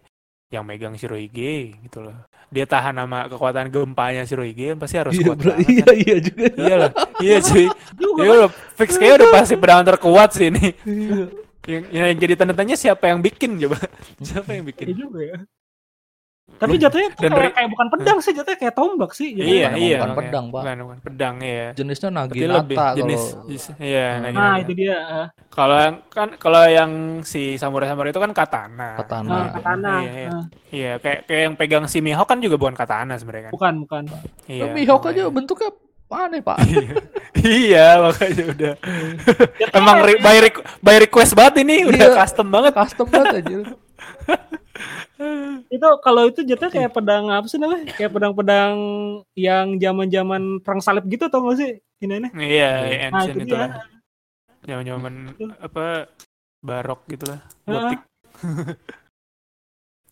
Yang 0.50 0.64
megang 0.66 0.94
Shirohige 0.98 1.78
gitu 1.80 1.98
loh. 2.02 2.16
Dia 2.50 2.66
tahan 2.66 2.98
sama 2.98 3.30
kekuatan 3.30 3.70
gempanya 3.70 4.26
Shirohige 4.26 4.74
pasti 4.74 4.98
harus 4.98 5.14
Iya, 5.14 5.22
kuat 5.24 5.38
bro. 5.38 5.50
banget. 5.54 5.66
iya, 5.70 5.84
kan. 5.86 5.94
iya 5.96 6.16
juga. 6.18 6.46
Iya 6.58 6.74
lah. 6.76 6.90
Iya 7.22 7.36
cuy. 7.40 7.66
Dia 7.94 8.30
udah 8.34 8.50
fix 8.74 8.90
kayak 8.98 9.14
udah 9.16 9.28
pasti 9.30 9.54
pedang 9.54 9.86
terkuat 9.86 10.28
sih 10.34 10.50
ini. 10.50 10.66
Iya. 10.82 11.22
Yang, 11.70 11.82
yang 11.92 12.18
jadi 12.18 12.34
tanda 12.34 12.54
tanya 12.56 12.74
siapa 12.74 13.04
yang 13.06 13.20
bikin 13.20 13.54
coba? 13.62 13.78
Siapa 14.18 14.50
yang 14.50 14.64
Iya 14.66 14.70
bikin? 14.74 14.86
juga 14.96 15.20
ya 15.22 15.38
tapi 16.60 16.76
jatuhnya 16.76 17.08
tuh 17.10 17.22
Dan 17.22 17.32
kayak, 17.32 17.52
kayak 17.56 17.68
bukan 17.68 17.86
pedang 17.88 18.18
sih 18.20 18.32
jatuhnya 18.32 18.58
kayak 18.58 18.74
tombak 18.74 19.10
sih. 19.10 19.28
Iya, 19.32 19.72
Bukan- 19.72 19.80
iya. 19.80 19.96
bukan 19.98 20.12
pedang, 20.14 20.44
Pak. 20.46 20.60
Bukan, 20.60 20.76
bukan 20.82 20.98
pedang 21.00 21.34
ya. 21.40 21.66
Jenisnya 21.72 22.08
lebih 22.12 22.20
Naginata 22.44 22.84
jenis, 22.92 23.22
kalau 23.24 23.44
jenis- 23.48 23.78
iya, 23.80 24.06
Hmm. 24.06 24.20
Naginata. 24.22 24.44
nah 24.44 24.54
itu 24.58 24.72
dia 24.74 24.96
ah. 25.00 25.26
Kalau 25.48 25.76
yang 25.76 25.96
kan 26.06 26.28
kalau 26.36 26.62
yang 26.62 26.90
si 27.22 27.42
samurai 27.56 27.86
samurai 27.86 28.10
itu 28.10 28.20
kan 28.20 28.30
katana. 28.30 28.90
katana. 28.94 29.32
Ah, 29.32 29.46
katana 29.50 29.92
Iya, 29.98 30.12
iya. 30.12 30.28
Ah, 30.30 30.44
Iya, 30.70 30.92
kayak 30.98 31.20
kayak 31.24 31.42
yang 31.42 31.54
pegang 31.56 31.84
si 31.86 31.98
Mihawk 31.98 32.26
kan 32.26 32.38
juga 32.38 32.54
bukan 32.54 32.72
katana 32.72 33.16
sebenarnya 33.16 33.48
kan. 33.48 33.52
bukan 33.52 33.74
bukan 33.80 34.02
Iya. 34.46 34.62
Tapi 34.62 34.72
Mihawk 34.76 35.04
aja 35.06 35.22
bentuknya 35.26 35.70
aneh, 36.08 36.40
Pak. 36.40 36.58
iya, 37.40 37.98
makanya 37.98 38.44
udah. 38.48 38.74
Emang 39.70 39.96
re- 40.00 40.18
by, 40.18 40.36
requ- 40.40 40.64
by 40.78 40.96
request 40.98 41.32
banget 41.32 41.62
ini, 41.62 41.86
udah 41.86 42.02
Iya. 42.04 42.18
custom 42.18 42.46
banget. 42.48 42.72
Custom 42.74 43.06
banget 43.06 43.34
aja. 43.40 43.56
itu 45.68 45.86
kalau 46.00 46.22
itu 46.26 46.40
jatuhnya 46.42 46.72
kayak 46.72 46.92
pedang 46.96 47.28
apa 47.28 47.44
sih 47.44 47.60
namanya 47.60 47.92
kayak 47.92 48.10
pedang-pedang 48.10 48.74
yang 49.36 49.76
zaman-zaman 49.76 50.64
perang 50.64 50.80
salib 50.80 51.04
gitu 51.06 51.28
tau 51.28 51.44
gak 51.44 51.60
sih 51.60 51.72
ini 52.00 52.24
nih 52.24 52.30
Iya, 52.32 52.70
nah 53.12 53.20
ancient 53.20 53.44
itu 53.44 53.54
lah. 53.54 53.70
Zaman-zaman 54.64 55.14
apa 55.60 56.08
barok 56.60 57.00
gitu 57.08 57.24
lah, 57.28 57.40
Ah. 57.64 57.72
gotik. 57.92 58.00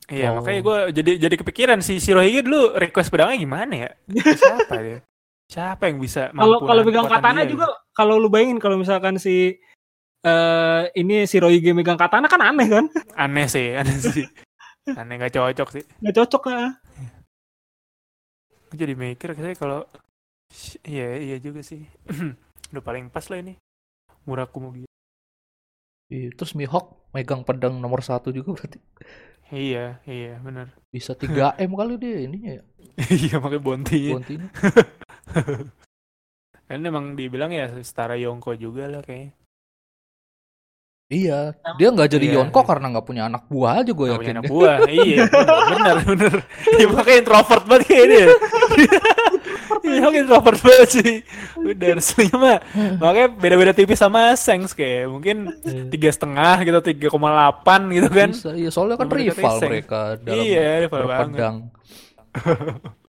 Iya, 0.09 0.33
Oh. 0.33 0.41
makanya 0.41 0.61
gue 0.65 0.79
jadi 0.97 1.13
jadi 1.29 1.35
kepikiran 1.37 1.79
si 1.85 2.01
Shirohige 2.01 2.41
dulu 2.41 2.73
request 2.81 3.13
pedangnya 3.13 3.45
gimana 3.45 3.73
ya? 3.77 3.91
Siapa 4.09 4.75
dia? 4.81 4.99
Siapa 5.53 5.85
yang 5.89 6.01
bisa 6.01 6.33
kalau 6.33 6.61
mampu 6.61 6.69
kalau 6.69 6.83
pegang 6.85 7.09
katana 7.09 7.41
juga 7.45 7.69
gitu? 7.69 7.77
kalau 7.93 8.15
lu 8.17 8.29
bayangin 8.29 8.57
kalau 8.57 8.81
misalkan 8.81 9.21
si 9.21 9.61
eh 10.27 10.83
ini 10.99 11.29
si 11.31 11.39
Roige 11.39 11.71
megang 11.77 12.01
katana 12.01 12.27
kan 12.27 12.43
aneh 12.43 12.67
kan 12.67 12.85
aneh 13.15 13.47
sih, 13.47 13.77
aneh 13.79 13.97
sih. 14.03 14.27
Aneh 14.89 15.21
nggak 15.21 15.37
cocok 15.37 15.69
sih. 15.79 15.85
nggak 16.01 16.17
cocok 16.17 16.43
Gua 18.69 18.77
jadi 18.77 18.93
mikir 18.93 19.33
saya 19.33 19.57
kalau 19.57 19.89
iya 20.85 21.17
iya 21.17 21.37
juga 21.41 21.65
sih. 21.65 21.89
Udah 22.73 22.85
paling 22.85 23.09
pas 23.09 23.25
lah 23.33 23.41
ini. 23.41 23.57
Murakumo 24.29 24.77
gitu. 24.77 24.89
Iya, 26.09 26.33
terus 26.37 26.57
Mihawk 26.57 27.13
megang 27.13 27.45
pedang 27.45 27.77
nomor 27.81 28.01
satu 28.01 28.33
juga 28.33 28.57
berarti 28.57 28.81
Iya, 29.49 29.97
iya 30.05 30.37
benar. 30.45 30.77
bisa 30.93 31.17
3 31.17 31.57
m 31.69 31.73
kali 31.73 31.97
dia 31.97 32.21
ininya 32.21 32.61
ya. 32.61 32.63
iya 33.09 33.41
pakai 33.41 33.61
bonti. 33.61 34.13
Bontinya. 34.13 34.49
Kan 36.69 36.85
emang 36.85 37.17
dibilang 37.17 37.49
ya 37.49 37.73
setara 37.81 38.21
Yongko 38.21 38.53
juga 38.61 38.85
lah 38.93 39.01
kayaknya. 39.01 39.33
Iya, 41.09 41.57
dia 41.81 41.89
nggak 41.89 42.11
jadi 42.13 42.27
Iya. 42.29 42.37
Yonko 42.37 42.61
karena 42.63 42.93
nggak 42.93 43.07
punya 43.09 43.23
anak 43.27 43.49
buah 43.49 43.81
aja 43.81 43.91
gue 43.91 44.05
Nggak 44.05 44.13
punya 44.15 44.29
yakin. 44.29 44.37
anak 44.37 44.45
buah. 44.47 44.77
iya, 45.01 45.25
benar 45.73 45.97
benar. 46.05 46.35
Dia 46.77 46.87
pakai 46.93 47.15
introvert 47.19 47.65
banget 47.65 47.85
kayak 47.89 48.07
dia. 48.07 48.27
Iya, 49.81 50.01
pakai 50.05 50.21
introvert 50.21 50.61
banget 50.61 50.89
sih. 50.93 51.13
Udah 51.57 51.89
aslinya 51.97 52.37
mah. 52.37 52.59
Makanya 53.01 53.29
beda-beda 53.33 53.73
tipis 53.73 53.97
sama 53.97 54.37
Sengs 54.37 54.77
kayak 54.77 55.09
mungkin 55.09 55.49
tiga 55.89 56.13
setengah 56.13 56.61
gitu, 56.61 56.79
3,8 57.09 57.09
gitu 57.89 58.09
kan. 58.11 58.29
Bisa, 58.29 58.53
iya 58.53 58.69
soalnya 58.69 59.01
kan 59.01 59.09
Mereka 59.09 59.33
rival 59.33 59.55
mereka 59.65 60.01
dalam 60.21 60.45
Iya, 60.45 60.67
rival 60.85 61.03
banget. 61.03 61.25
berpedang. 61.33 61.57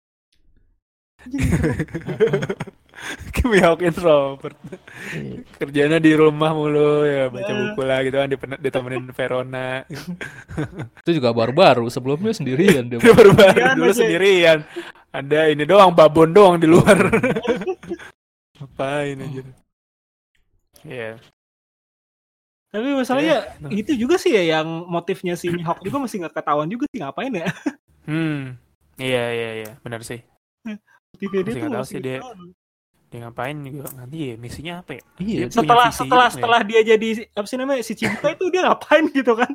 Mihawk 3.52 3.80
introvert. 3.82 4.56
Iya. 5.12 5.44
Kerjanya 5.56 5.98
di 5.98 6.12
rumah 6.12 6.52
mulu 6.52 7.04
ya 7.04 7.28
baca 7.28 7.46
Eh. 7.46 7.56
buku 7.58 7.82
lah 7.82 8.00
gitu 8.02 8.16
kan 8.16 8.28
dipen- 8.28 8.60
ditemenin 8.60 9.06
Verona. 9.10 9.84
Itu 11.04 11.12
juga 11.14 11.30
baru-baru, 11.30 11.88
sebelumnya 11.88 12.32
sendirian 12.32 12.86
dia. 12.86 13.00
Baru-baru 13.04 13.36
Sendirian 13.52 13.76
dulu 13.76 13.92
sendirian. 13.92 14.60
Ada 15.10 15.48
ini 15.48 15.64
doang 15.64 15.92
babon 15.92 16.30
doang 16.30 16.56
di 16.56 16.66
luar. 16.66 16.98
Ngapain 18.56 19.18
aja. 19.20 19.42
Iya. 20.84 21.12
tapi 22.68 22.90
masalahnya 22.92 23.54
Nah. 23.62 23.70
itu 23.70 23.94
juga 23.94 24.18
sih 24.18 24.34
ya 24.34 24.58
yang 24.58 24.66
motifnya 24.84 25.38
si 25.38 25.46
Mihawk 25.48 25.78
juga 25.80 26.02
masih 26.02 26.20
nggak 26.20 26.34
ketahuan 26.34 26.66
juga 26.66 26.90
sih 26.90 27.00
ngapain 27.00 27.30
ya 27.32 27.46
Hmm. 28.04 28.58
Iya 28.96 29.24
iya 29.30 29.50
iya, 29.56 29.72
benar 29.80 30.02
sih. 30.02 30.26
motifnya 31.14 31.40
dia 31.40 31.46
Masih 31.46 31.54
tuh 31.54 31.62
nggak 31.62 31.70
tahu 31.72 31.80
masih 31.80 31.94
sih 31.94 32.02
dia. 32.02 32.18
ketahuan. 32.18 32.50
Dia 33.14 33.30
ngapain 33.30 33.54
juga 33.62 33.94
nanti 33.94 34.18
ya 34.26 34.36
misinya 34.42 34.74
apa 34.82 34.98
ya? 34.98 35.02
Iya, 35.22 35.38
Dia 35.46 35.48
setelah 35.54 35.88
visi 35.94 35.98
setelah 36.02 36.26
hidup 36.26 36.36
setelah 36.42 36.60
dia 36.66 36.82
jadi 36.82 37.10
apa 37.30 37.46
sih 37.46 37.58
namanya 37.62 37.82
si 37.86 37.94
Cibuka 37.94 38.28
itu 38.34 38.46
dia 38.50 38.62
ngapain 38.66 39.06
gitu 39.14 39.34
kan 39.38 39.52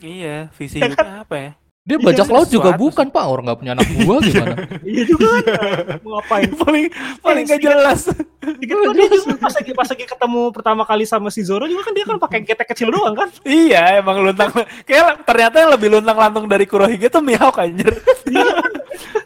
Iya, 0.00 0.48
visi 0.56 0.80
Ya 0.80 0.88
hidupnya 0.88 1.16
apa 1.20 1.36
ya? 1.36 1.50
dia 1.82 1.98
Iya, 1.98 2.06
bajak 2.08 2.28
laut 2.30 2.46
juga 2.48 2.70
bukan 2.78 3.10
pak, 3.10 3.24
orang 3.26 3.42
nggak 3.42 3.58
punya 3.58 3.72
anak 3.74 3.86
buah 3.90 4.18
gimana? 4.22 4.54
iya 4.96 5.02
juga 5.02 5.26
kan 5.34 5.42
mau 6.06 6.10
ngapain 6.16 6.48
paling 6.62 6.84
paling 7.18 7.44
gak 7.44 7.58
jelas. 7.60 8.00
Dikit 8.40 8.76
kan 8.78 8.94
dia 8.94 9.08
juga 9.10 9.34
pas 9.36 9.52
lagi 9.52 9.72
pas 9.74 9.88
lagi 9.90 10.04
ketemu 10.06 10.42
pertama 10.54 10.82
kali 10.86 11.04
sama 11.04 11.28
si 11.28 11.42
Zoro 11.42 11.66
juga 11.66 11.90
kan 11.90 11.92
dia 11.92 12.06
kan 12.06 12.16
pakai 12.22 12.38
getek 12.46 12.70
kecil 12.70 12.94
doang 12.94 13.18
kan 13.18 13.28
iya, 13.44 13.98
emang 14.00 14.24
luntang. 14.24 14.54
Kayak 14.88 15.26
ternyata 15.26 15.58
yang 15.58 15.70
lebih 15.74 15.88
luntang 15.98 16.16
lantung 16.16 16.46
dari 16.46 16.64
Kurohige 16.64 17.10
tuh 17.10 17.20
Mihawk 17.20 17.58
anjir. 17.60 17.92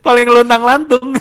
paling 0.00 0.26
luntang 0.26 0.62
lantung. 0.64 1.12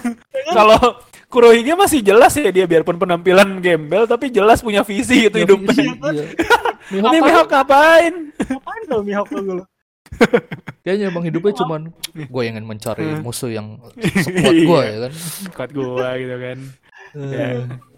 Kalau 0.49 0.79
Kurohige 1.25 1.73
masih 1.73 1.99
jelas 1.99 2.31
ya 2.33 2.49
dia 2.49 2.65
biarpun 2.65 2.95
penampilan 2.95 3.59
gembel 3.59 4.05
tapi 4.05 4.29
jelas 4.29 4.59
punya 4.59 4.81
visi 4.81 5.25
gitu 5.25 5.35
Ya, 5.35 5.43
hidupnya. 5.43 5.73
iya. 5.75 6.25
Ini 6.91 7.01
Mihawk 7.01 7.11
kan 7.11 7.23
Mihawk 7.23 7.49
ngapain? 7.49 8.13
ngapain 8.39 8.81
kalau 8.85 9.03
Mihawk 9.03 9.27
tuh 9.27 9.41
dulu 9.41 9.63
kayaknya 10.85 11.09
emang 11.09 11.23
hidupnya 11.23 11.53
cuman 11.57 11.81
gue 12.13 12.43
ingin 12.45 12.63
mencari 12.63 13.03
musuh 13.19 13.49
yang 13.49 13.81
sekuat 14.23 14.53
gue 14.53 14.63
Iya. 14.63 14.81
ya 14.85 14.97
kan. 15.01 15.11
Kuat 15.51 15.69
gua 15.71 16.07
gitu 16.15 16.35
kan. 16.37 16.57
Ya, 17.15 17.47
Eh, 17.47 17.57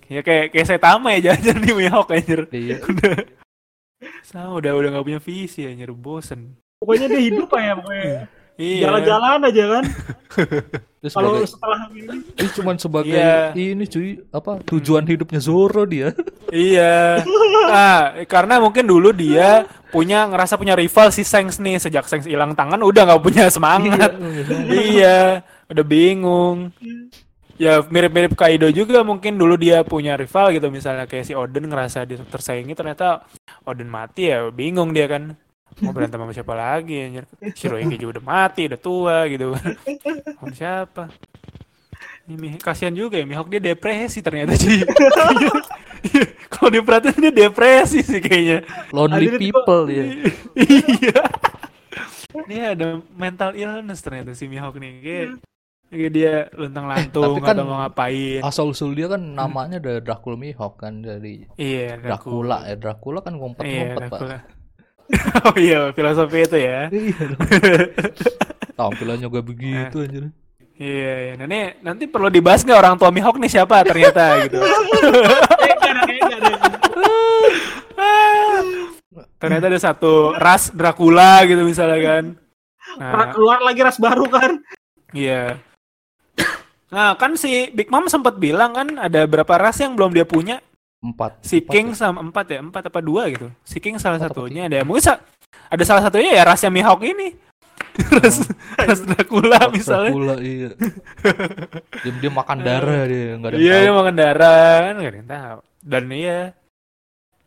ya 0.09 0.21
kayak 0.21 0.45
kayak 0.49 0.65
Saitama 0.65 1.13
ya 1.13 1.29
jalan 1.29 1.57
di 1.59 1.71
Mihawk 1.73 2.09
anjir. 2.09 2.47
Iya. 2.49 2.79
Udah 2.81 3.15
sama 4.23 4.53
udah 4.55 4.71
udah 4.73 4.89
gak 4.91 5.05
punya 5.05 5.19
visi 5.19 5.65
anjir 5.65 5.89
bosen. 5.91 6.53
pokoknya 6.77 7.09
dia 7.09 7.21
hidup 7.23 7.49
aja 7.49 7.73
pokoknya 7.75 8.29
Iya. 8.57 8.89
jalan-jalan 8.89 9.39
aja 9.45 9.63
kan 9.69 9.83
Terus 10.97 11.13
kalau 11.13 11.29
sebagai, 11.37 11.49
setelah 11.53 11.79
ini 11.93 12.15
ini 12.25 12.47
cuman 12.51 12.75
sebagai 12.75 13.13
Iya. 13.13 13.53
ini 13.53 13.85
cuy 13.85 14.07
apa 14.27 14.51
tujuan 14.65 15.05
hidupnya 15.05 15.37
Zoro 15.37 15.85
dia. 15.85 16.09
Iya. 16.49 17.21
Nah, 17.67 17.99
karena 18.23 18.57
mungkin 18.57 18.87
dulu 18.87 19.11
dia 19.11 19.67
punya 19.91 20.23
ngerasa 20.25 20.55
punya 20.55 20.73
rival 20.73 21.11
si 21.11 21.21
Sengs 21.21 21.59
nih 21.59 21.75
sejak 21.77 22.07
Sengs 22.07 22.23
hilang 22.23 22.55
tangan 22.55 22.79
udah 22.79 23.03
nggak 23.03 23.19
punya 23.21 23.45
semangat. 23.51 24.15
iya, 24.71 25.43
udah 25.67 25.85
bingung. 25.85 26.71
Ya 27.57 27.83
mirip-mirip 27.83 28.31
Kaido 28.33 28.71
juga 28.71 29.03
mungkin 29.03 29.35
dulu 29.35 29.53
dia 29.53 29.83
punya 29.83 30.15
rival 30.15 30.55
gitu 30.55 30.71
misalnya 30.71 31.03
kayak 31.03 31.25
si 31.25 31.33
Oden 31.33 31.67
ngerasa 31.67 32.07
dia 32.07 32.21
tersaingi 32.23 32.71
ternyata 32.71 33.27
Oden 33.67 33.91
mati 33.91 34.29
ya 34.31 34.47
bingung 34.47 34.95
dia 34.95 35.05
kan 35.05 35.35
mau 35.79 35.91
berantem 35.91 36.17
sama 36.17 36.31
siapa 36.31 36.53
lagi 36.53 36.95
anjir? 36.99 37.25
Shirohige 37.53 37.95
juga 37.95 38.17
udah 38.17 38.25
mati 38.25 38.65
udah 38.65 38.79
tua 38.79 39.17
gitu. 39.25 39.53
Sama 40.35 40.53
siapa? 40.53 41.03
Ini 42.27 42.57
kasihan 42.57 42.91
juga 42.91 43.15
ya 43.15 43.23
Mihawk 43.23 43.47
dia 43.47 43.61
depresi 43.63 44.19
ternyata 44.19 44.51
sih 44.53 44.83
kalau 46.51 46.69
diperhatiin 46.69 47.19
dia 47.21 47.47
depresi 47.47 48.01
sih 48.01 48.19
kayaknya. 48.19 48.67
Lonely 48.91 49.37
people 49.37 49.87
dia. 49.87 50.03
iya. 50.55 51.21
Dia 52.43 52.63
ada 52.75 52.87
mental 53.11 53.53
illness 53.53 53.99
ternyata 53.99 54.31
si 54.33 54.45
Mihawk 54.45 54.75
nih. 54.75 54.93
Kayak 54.99 55.29
Iya, 55.87 56.07
dia 56.11 56.33
luntang 56.51 56.83
lantung 56.83 57.39
tapi 57.39 57.47
kan- 57.47 57.55
atau 57.55 57.63
mau 57.63 57.79
ngapain. 57.79 58.43
Asal 58.43 58.67
usul 58.67 58.91
dia 58.91 59.07
kan 59.07 59.23
namanya 59.23 59.79
dari 59.79 60.03
Dracula 60.03 60.35
Mihawk 60.35 60.75
kan 60.77 60.99
dari 60.99 61.47
Iya, 61.55 61.95
Dracula. 61.95 62.67
Ya 62.67 62.75
Dracula 62.75 63.23
kan 63.23 63.31
Iya, 63.31 63.39
ngumpet-ngumpet 63.39 64.01
pak. 64.11 64.19
Oh 65.47 65.55
iya, 65.55 65.95
filosofi 65.95 66.43
itu 66.43 66.57
ya. 66.59 66.91
Iya. 66.91 67.25
Tampilannya 68.77 69.27
gak 69.31 69.47
begitu 69.47 69.97
anjir. 70.03 70.23
Iya, 70.77 71.13
iya. 71.23 71.33
Nah, 71.39 71.45
ini 71.49 71.61
nanti 71.81 72.05
perlu 72.05 72.29
dibahas 72.29 72.61
nggak 72.61 72.77
orang 72.77 72.95
tua 73.01 73.09
Mihawk 73.09 73.41
nih 73.41 73.49
siapa 73.49 73.81
ternyata 73.81 74.23
gitu. 74.45 74.61
Eh, 77.97 78.59
ternyata 79.41 79.65
ada 79.73 79.79
satu 79.81 80.37
ras 80.37 80.69
Dracula 80.69 81.41
gitu 81.49 81.65
misalnya 81.65 81.99
kan. 82.03 82.23
Nah, 83.01 83.33
keluar 83.33 83.59
lagi 83.65 83.81
ras 83.81 83.97
baru 83.97 84.25
kan 84.29 84.61
iya. 85.15 85.59
Nah, 86.87 87.19
kan 87.19 87.35
si 87.35 87.67
Big 87.75 87.91
Mom 87.91 88.07
sempat 88.07 88.39
bilang 88.39 88.71
kan 88.71 88.87
ada 88.95 89.27
berapa 89.27 89.59
ras 89.59 89.79
yang 89.83 89.95
belum 89.95 90.15
dia 90.15 90.23
punya. 90.23 90.63
Empat. 90.97 91.31
Si 91.45 91.61
Empat 91.61 91.71
King 91.73 91.87
ya? 91.93 91.95
sama 91.95 92.19
empat 92.25 92.45
ya, 92.49 92.59
empat 92.61 92.83
apa 92.89 92.99
dua 92.99 93.29
gitu. 93.29 93.47
Si 93.61 93.77
King 93.77 94.01
salah 94.01 94.17
Empat 94.17 94.33
satunya 94.33 94.65
ada. 94.65 94.81
Mungkin 94.81 95.03
sa- 95.03 95.21
ada 95.69 95.83
salah 95.85 96.01
satunya 96.01 96.33
ya 96.33 96.43
rasnya 96.43 96.73
Mihawk 96.73 97.01
ini. 97.05 97.37
ras, 98.21 98.45
ras 98.77 99.01
Dracula 99.05 99.57
Ras 99.57 99.73
misalnya. 99.73 100.09
Dracula 100.13 100.35
iya. 100.41 100.69
dia, 102.05 102.11
dia 102.21 102.31
makan 102.33 102.57
darah 102.61 103.03
dia 103.05 103.37
nggak 103.37 103.49
ada 103.53 103.57
Iya, 103.57 103.73
tahu. 103.73 103.81
dia 103.81 103.91
makan 103.93 104.15
darah 104.17 104.73
kan 104.81 104.93
nggak 104.97 105.11
ada 105.13 105.17
yang 105.17 105.29
tahu. 105.29 105.57
Dan 105.81 106.03
iya. 106.13 106.39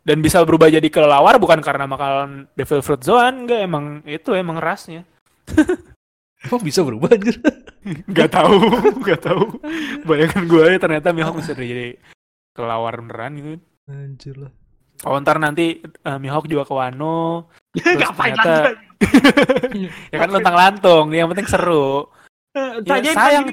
Dan 0.01 0.17
bisa 0.19 0.41
berubah 0.41 0.67
jadi 0.67 0.87
kelelawar 0.89 1.37
bukan 1.37 1.61
karena 1.61 1.85
makan 1.85 2.49
Devil 2.57 2.81
Fruit 2.81 3.03
Zoan, 3.05 3.45
enggak 3.45 3.59
emang 3.63 4.01
itu 4.03 4.31
emang 4.33 4.57
rasnya. 4.57 5.03
Emang 6.41 6.57
bisa 6.65 6.81
berubah 6.81 7.13
anjir. 7.13 7.37
Nggak 8.09 8.33
tahu, 8.33 8.57
nggak 9.05 9.21
tahu. 9.21 9.45
Bayangkan 10.09 10.41
gue 10.49 10.63
ya 10.73 10.79
ternyata 10.81 11.13
Mihawk 11.13 11.37
bisa 11.37 11.53
jadi 11.53 11.93
kelelawar 12.51 12.97
beneran 12.97 13.31
gitu. 13.35 13.51
Anjir 13.87 14.35
lah. 14.37 14.51
Oh 15.01 15.17
ntar 15.17 15.37
nanti 15.37 15.81
eh, 15.81 16.17
Mihawk 16.17 16.45
juga 16.45 16.63
ke 16.63 16.71
Wano. 16.71 17.49
Terus 17.75 18.11
ternyata- 18.11 18.77
Ya 20.13 20.17
kan 20.21 20.29
lontang 20.29 20.53
lantung, 20.53 21.09
yang 21.09 21.25
penting 21.27 21.49
seru. 21.49 22.05
Eh, 22.53 22.85
Ya, 22.85 23.01
sayang, 23.11 23.49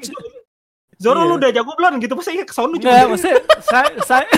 Zoro 0.98 1.22
Iya. 1.22 1.28
lu 1.30 1.34
udah 1.38 1.50
jago 1.54 1.72
belum 1.72 2.02
gitu 2.02 2.18
masa 2.18 2.34
iya 2.34 2.42
kesono 2.42 2.74
Enggak, 2.74 3.06
maksudnya 3.06 3.38
saya 3.62 3.86
saya 4.02 4.26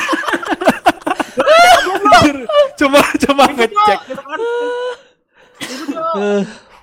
cuma 2.79 3.01
cuma 3.17 3.45
ngecek. 3.49 3.99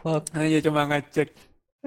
fuck. 0.02 0.24
Iya 0.34 0.60
cuma 0.66 0.82
ngecek. 0.90 1.30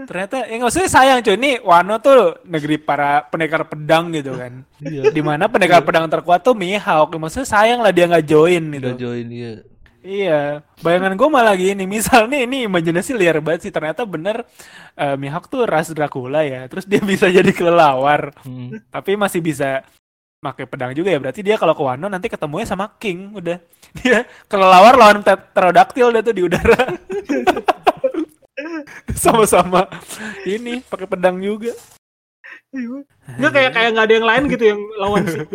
Ternyata 0.06 0.46
ya 0.46 0.54
nggak 0.60 0.70
usah 0.70 0.86
sayang 0.86 1.18
cuy. 1.20 1.34
Ini 1.34 1.50
Wano 1.60 1.98
tuh 1.98 2.40
negeri 2.46 2.76
para 2.76 3.24
pendekar 3.26 3.66
pedang 3.66 4.12
gitu 4.12 4.36
kan. 4.36 4.64
Iya. 4.78 5.10
Di 5.10 5.22
mana 5.24 5.48
pendekar 5.48 5.82
pedang 5.82 6.06
terkuat 6.06 6.40
tuh 6.40 6.54
Mihawk. 6.54 7.10
Maksudnya 7.16 7.48
sayang 7.48 7.80
lah 7.80 7.90
dia 7.90 8.06
nggak 8.08 8.26
join 8.26 8.62
gitu. 8.70 8.88
Udah 8.92 9.00
join 9.00 9.26
dia. 9.26 9.52
Iya, 10.00 10.64
bayangan 10.80 11.12
gue 11.12 11.28
malah 11.28 11.52
gini, 11.52 11.84
misal 11.84 12.24
nih 12.24 12.48
ini 12.48 12.64
imajinasi 12.64 13.12
liar 13.12 13.36
banget 13.44 13.68
sih, 13.68 13.72
ternyata 13.72 14.00
bener 14.08 14.48
eh, 14.96 15.12
Mihawk 15.12 15.44
tuh 15.44 15.68
ras 15.68 15.92
Dracula 15.92 16.40
ya, 16.40 16.64
terus 16.72 16.88
dia 16.88 17.04
bisa 17.12 17.28
jadi 17.28 17.52
kelelawar, 17.52 18.32
Hmm. 18.40 18.80
tapi 18.88 19.12
masih 19.20 19.44
bisa 19.44 19.84
pakai 20.40 20.64
pedang 20.64 20.96
juga 20.96 21.12
ya, 21.12 21.20
berarti 21.20 21.44
dia 21.44 21.60
kalau 21.60 21.76
ke 21.76 21.84
Wano 21.84 22.08
nanti 22.08 22.32
ketemunya 22.32 22.64
sama 22.64 22.96
King, 22.96 23.36
udah 23.36 23.60
dia 24.00 24.24
kelelawar 24.48 24.96
lawan 24.96 25.20
pter- 25.20 25.52
pterodaktil 25.52 26.16
dia 26.16 26.22
tuh 26.24 26.32
di 26.32 26.42
udara, 26.48 26.80
sama-sama 29.22 29.86
ini 30.44 30.80
pakai 30.84 31.06
pedang 31.06 31.38
juga. 31.38 31.72
Nggak 33.38 33.52
kayak 33.52 33.70
kayak 33.74 33.90
nggak 33.94 34.06
ada 34.06 34.14
yang 34.14 34.26
lain 34.26 34.42
gitu 34.48 34.64
yang 34.74 34.80
lawan 34.98 35.22
si. 35.26 35.38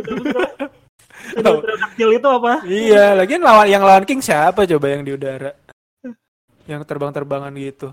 Pterodactyl 1.35 2.09
itu 2.21 2.27
apa? 2.29 2.53
Iya, 2.63 3.17
lagian 3.17 3.41
lawan 3.41 3.65
yang 3.65 3.81
lawan 3.81 4.05
King 4.05 4.21
siapa 4.21 4.69
coba 4.69 4.85
yang 4.93 5.01
di 5.01 5.11
udara, 5.17 5.57
yang 6.69 6.85
terbang-terbangan 6.85 7.49
gitu. 7.57 7.89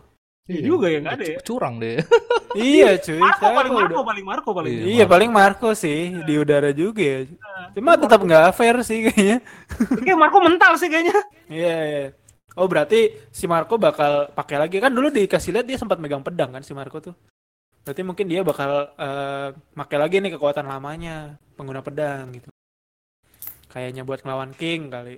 Iya 0.50 0.60
juga 0.60 0.86
ya 0.90 0.98
nggak 1.00 1.14
ada 1.16 1.24
ya. 1.24 1.38
Curang 1.42 1.74
deh. 1.78 1.96
Iya 2.52 3.00
cuy, 3.00 3.16
Marco 3.16 3.48
paling 3.48 3.72
udah- 3.72 3.80
Marco 3.88 4.00
paling 4.04 4.24
Marco 4.28 4.50
paling. 4.52 4.72
Iya. 4.76 4.84
Iya 4.84 5.04
paling 5.08 5.30
Marco 5.32 5.72
sih 5.72 6.12
di 6.20 6.36
udara 6.36 6.68
juga 6.76 7.00
ya. 7.00 7.18
Cuma 7.72 7.96
tetap 7.96 8.20
nggak 8.20 8.52
fair 8.52 8.76
sih 8.84 9.08
kayaknya. 9.08 9.40
Kayak 10.04 10.18
Marco 10.20 10.36
mental 10.44 10.76
sih 10.76 10.92
kayaknya. 10.92 11.16
Iya 11.48 11.76
iya. 11.80 12.04
Oh 12.56 12.68
berarti 12.68 13.16
si 13.32 13.48
Marco 13.48 13.80
bakal 13.80 14.28
pakai 14.32 14.60
lagi 14.60 14.76
kan 14.76 14.92
dulu 14.92 15.08
dikasih 15.08 15.56
lihat 15.56 15.66
dia 15.66 15.80
sempat 15.80 15.96
megang 15.96 16.20
pedang 16.20 16.52
kan 16.52 16.60
si 16.60 16.76
Marco 16.76 17.00
tuh. 17.00 17.16
Berarti 17.82 18.02
mungkin 18.04 18.28
dia 18.28 18.44
bakal 18.44 18.92
eh 18.94 19.48
pakai 19.56 19.98
lagi 19.98 20.20
nih 20.20 20.36
kekuatan 20.36 20.68
lamanya 20.68 21.40
pengguna 21.56 21.80
pedang 21.80 22.30
gitu. 22.36 22.52
Kayaknya 23.72 24.04
buat 24.04 24.20
ngelawan 24.20 24.52
King 24.52 24.92
kali. 24.92 25.16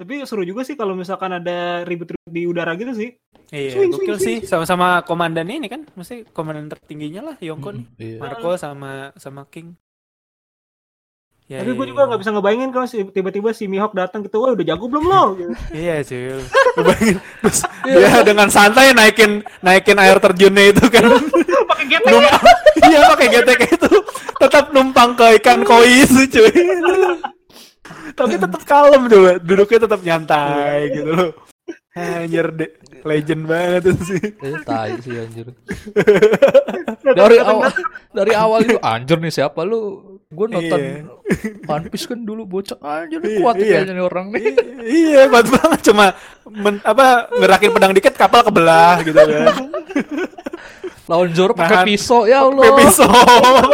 Tapi 0.00 0.24
seru 0.24 0.48
juga 0.48 0.64
sih 0.64 0.80
kalau 0.80 0.96
misalkan 0.96 1.36
ada 1.36 1.84
ribut-ribut 1.84 2.32
di 2.32 2.48
udara 2.48 2.72
gitu 2.72 2.96
sih. 2.96 3.12
Iya, 3.52 3.76
Swing, 3.76 3.90
gokil 3.92 4.16
swing, 4.16 4.22
sih 4.22 4.36
sama-sama 4.48 5.02
komandan 5.04 5.50
ini 5.50 5.66
kan, 5.66 5.84
mesti 5.98 6.24
komandan 6.32 6.70
tertingginya 6.70 7.20
lah 7.20 7.36
Yongko 7.36 7.68
nih. 7.74 7.86
Iya. 7.98 8.18
Marco 8.22 8.56
sama 8.56 9.12
sama 9.18 9.44
King. 9.50 9.76
Ya, 11.50 11.66
Tapi 11.66 11.74
gue 11.74 11.82
iya, 11.82 11.90
juga 11.90 12.06
nggak 12.06 12.20
bisa 12.22 12.30
ngebayangin 12.30 12.70
kalau 12.70 12.86
si- 12.86 13.10
tiba-tiba 13.10 13.50
si 13.50 13.66
Mihawk 13.66 13.90
datang 13.90 14.22
gitu, 14.22 14.38
wah 14.38 14.54
udah 14.54 14.62
jago 14.62 14.86
belum 14.86 15.02
lo? 15.10 15.34
Gitu. 15.34 15.50
Iya 15.74 15.94
cuy. 16.06 16.38
Lu 16.78 16.82
bayangin, 16.86 17.18
Terus 17.42 17.60
dia 17.90 18.22
dengan 18.22 18.48
santai 18.54 18.94
naikin 18.94 19.42
naikin 19.58 19.98
air 19.98 20.22
terjunnya 20.22 20.70
itu 20.70 20.86
kan. 20.86 21.10
Pakai 21.74 21.86
getek. 21.90 22.12
Iya 22.86 22.98
pakai 23.10 23.26
getek 23.34 23.60
itu. 23.66 23.90
Tetap 24.38 24.70
numpang 24.70 25.18
ke 25.18 25.42
ikan 25.42 25.66
koi 25.66 26.06
itu 26.06 26.22
cuy. 26.38 26.54
Tapi 28.14 28.34
tetap 28.38 28.62
kalem 28.62 29.10
coba. 29.10 29.42
Duduknya 29.42 29.78
tetap 29.90 30.00
nyantai 30.06 30.78
gitu 30.94 31.10
loh. 31.10 31.30
Anjir 31.98 32.46
deh. 32.54 32.70
Legend 33.02 33.42
banget 33.50 33.82
itu 33.90 34.02
sih. 34.14 34.22
Eh, 34.38 34.54
tai 34.62 34.94
sih 35.02 35.18
anjir. 35.18 35.50
dari 37.18 37.36
awal 37.42 37.70
dari 38.14 38.32
awal 38.38 38.58
itu 38.62 38.78
anjir 38.78 39.18
nih 39.18 39.34
siapa 39.34 39.66
lu? 39.66 40.09
Gue 40.30 40.46
nonton 40.46 40.78
Iya. 40.78 41.10
One 41.66 41.90
Piece 41.90 42.06
kan 42.06 42.22
dulu 42.22 42.46
bocah 42.46 42.78
nih 43.10 43.18
Iya, 43.18 43.38
kuat 43.42 43.54
iya. 43.58 43.82
kayaknya 43.82 43.92
nih 43.98 44.04
orang 44.06 44.26
nih. 44.30 44.42
Iya 44.80 45.22
kuat 45.26 45.46
banget 45.50 45.80
cuma 45.90 46.14
men- 46.46 46.84
apa 46.86 47.26
ngerakin 47.34 47.70
pedang 47.74 47.90
dikit 47.90 48.14
kapal 48.14 48.46
kebelah 48.46 49.02
gitu 49.02 49.18
kan. 49.18 49.54
Lawan 51.10 51.34
Zoro 51.34 51.50
pakai 51.58 51.82
pisau 51.82 52.30
ya 52.30 52.46
Allah. 52.46 52.62
Pakai 52.62 52.78
pisau, 52.86 53.10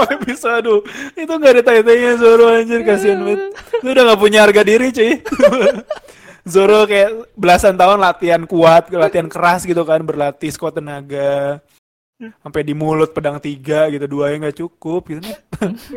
pakai 0.00 0.18
pisau 0.24 0.50
aduh. 0.56 0.80
Itu 1.12 1.32
nggak 1.36 1.52
ada 1.60 1.62
tai-tainya 1.68 2.16
Zoro 2.16 2.48
anjir 2.48 2.80
kasihan 2.80 3.20
banget. 3.20 3.52
Lu 3.84 3.88
udah 3.92 4.02
nggak 4.08 4.20
punya 4.24 4.38
harga 4.40 4.62
diri, 4.64 4.88
cuy. 4.88 5.20
Zoro 6.56 6.88
kayak 6.88 7.36
belasan 7.36 7.76
tahun 7.76 8.00
latihan 8.00 8.40
kuat, 8.48 8.88
latihan 8.88 9.28
keras 9.28 9.68
gitu 9.68 9.84
kan, 9.84 10.00
berlatih 10.00 10.48
squat 10.48 10.80
tenaga. 10.80 11.60
Sampai 12.40 12.64
di 12.64 12.72
mulut 12.72 13.12
pedang 13.12 13.36
tiga 13.36 13.92
gitu, 13.92 14.08
dua 14.08 14.32
yang 14.32 14.40
nggak 14.48 14.56
cukup 14.56 15.04
gitu. 15.04 15.20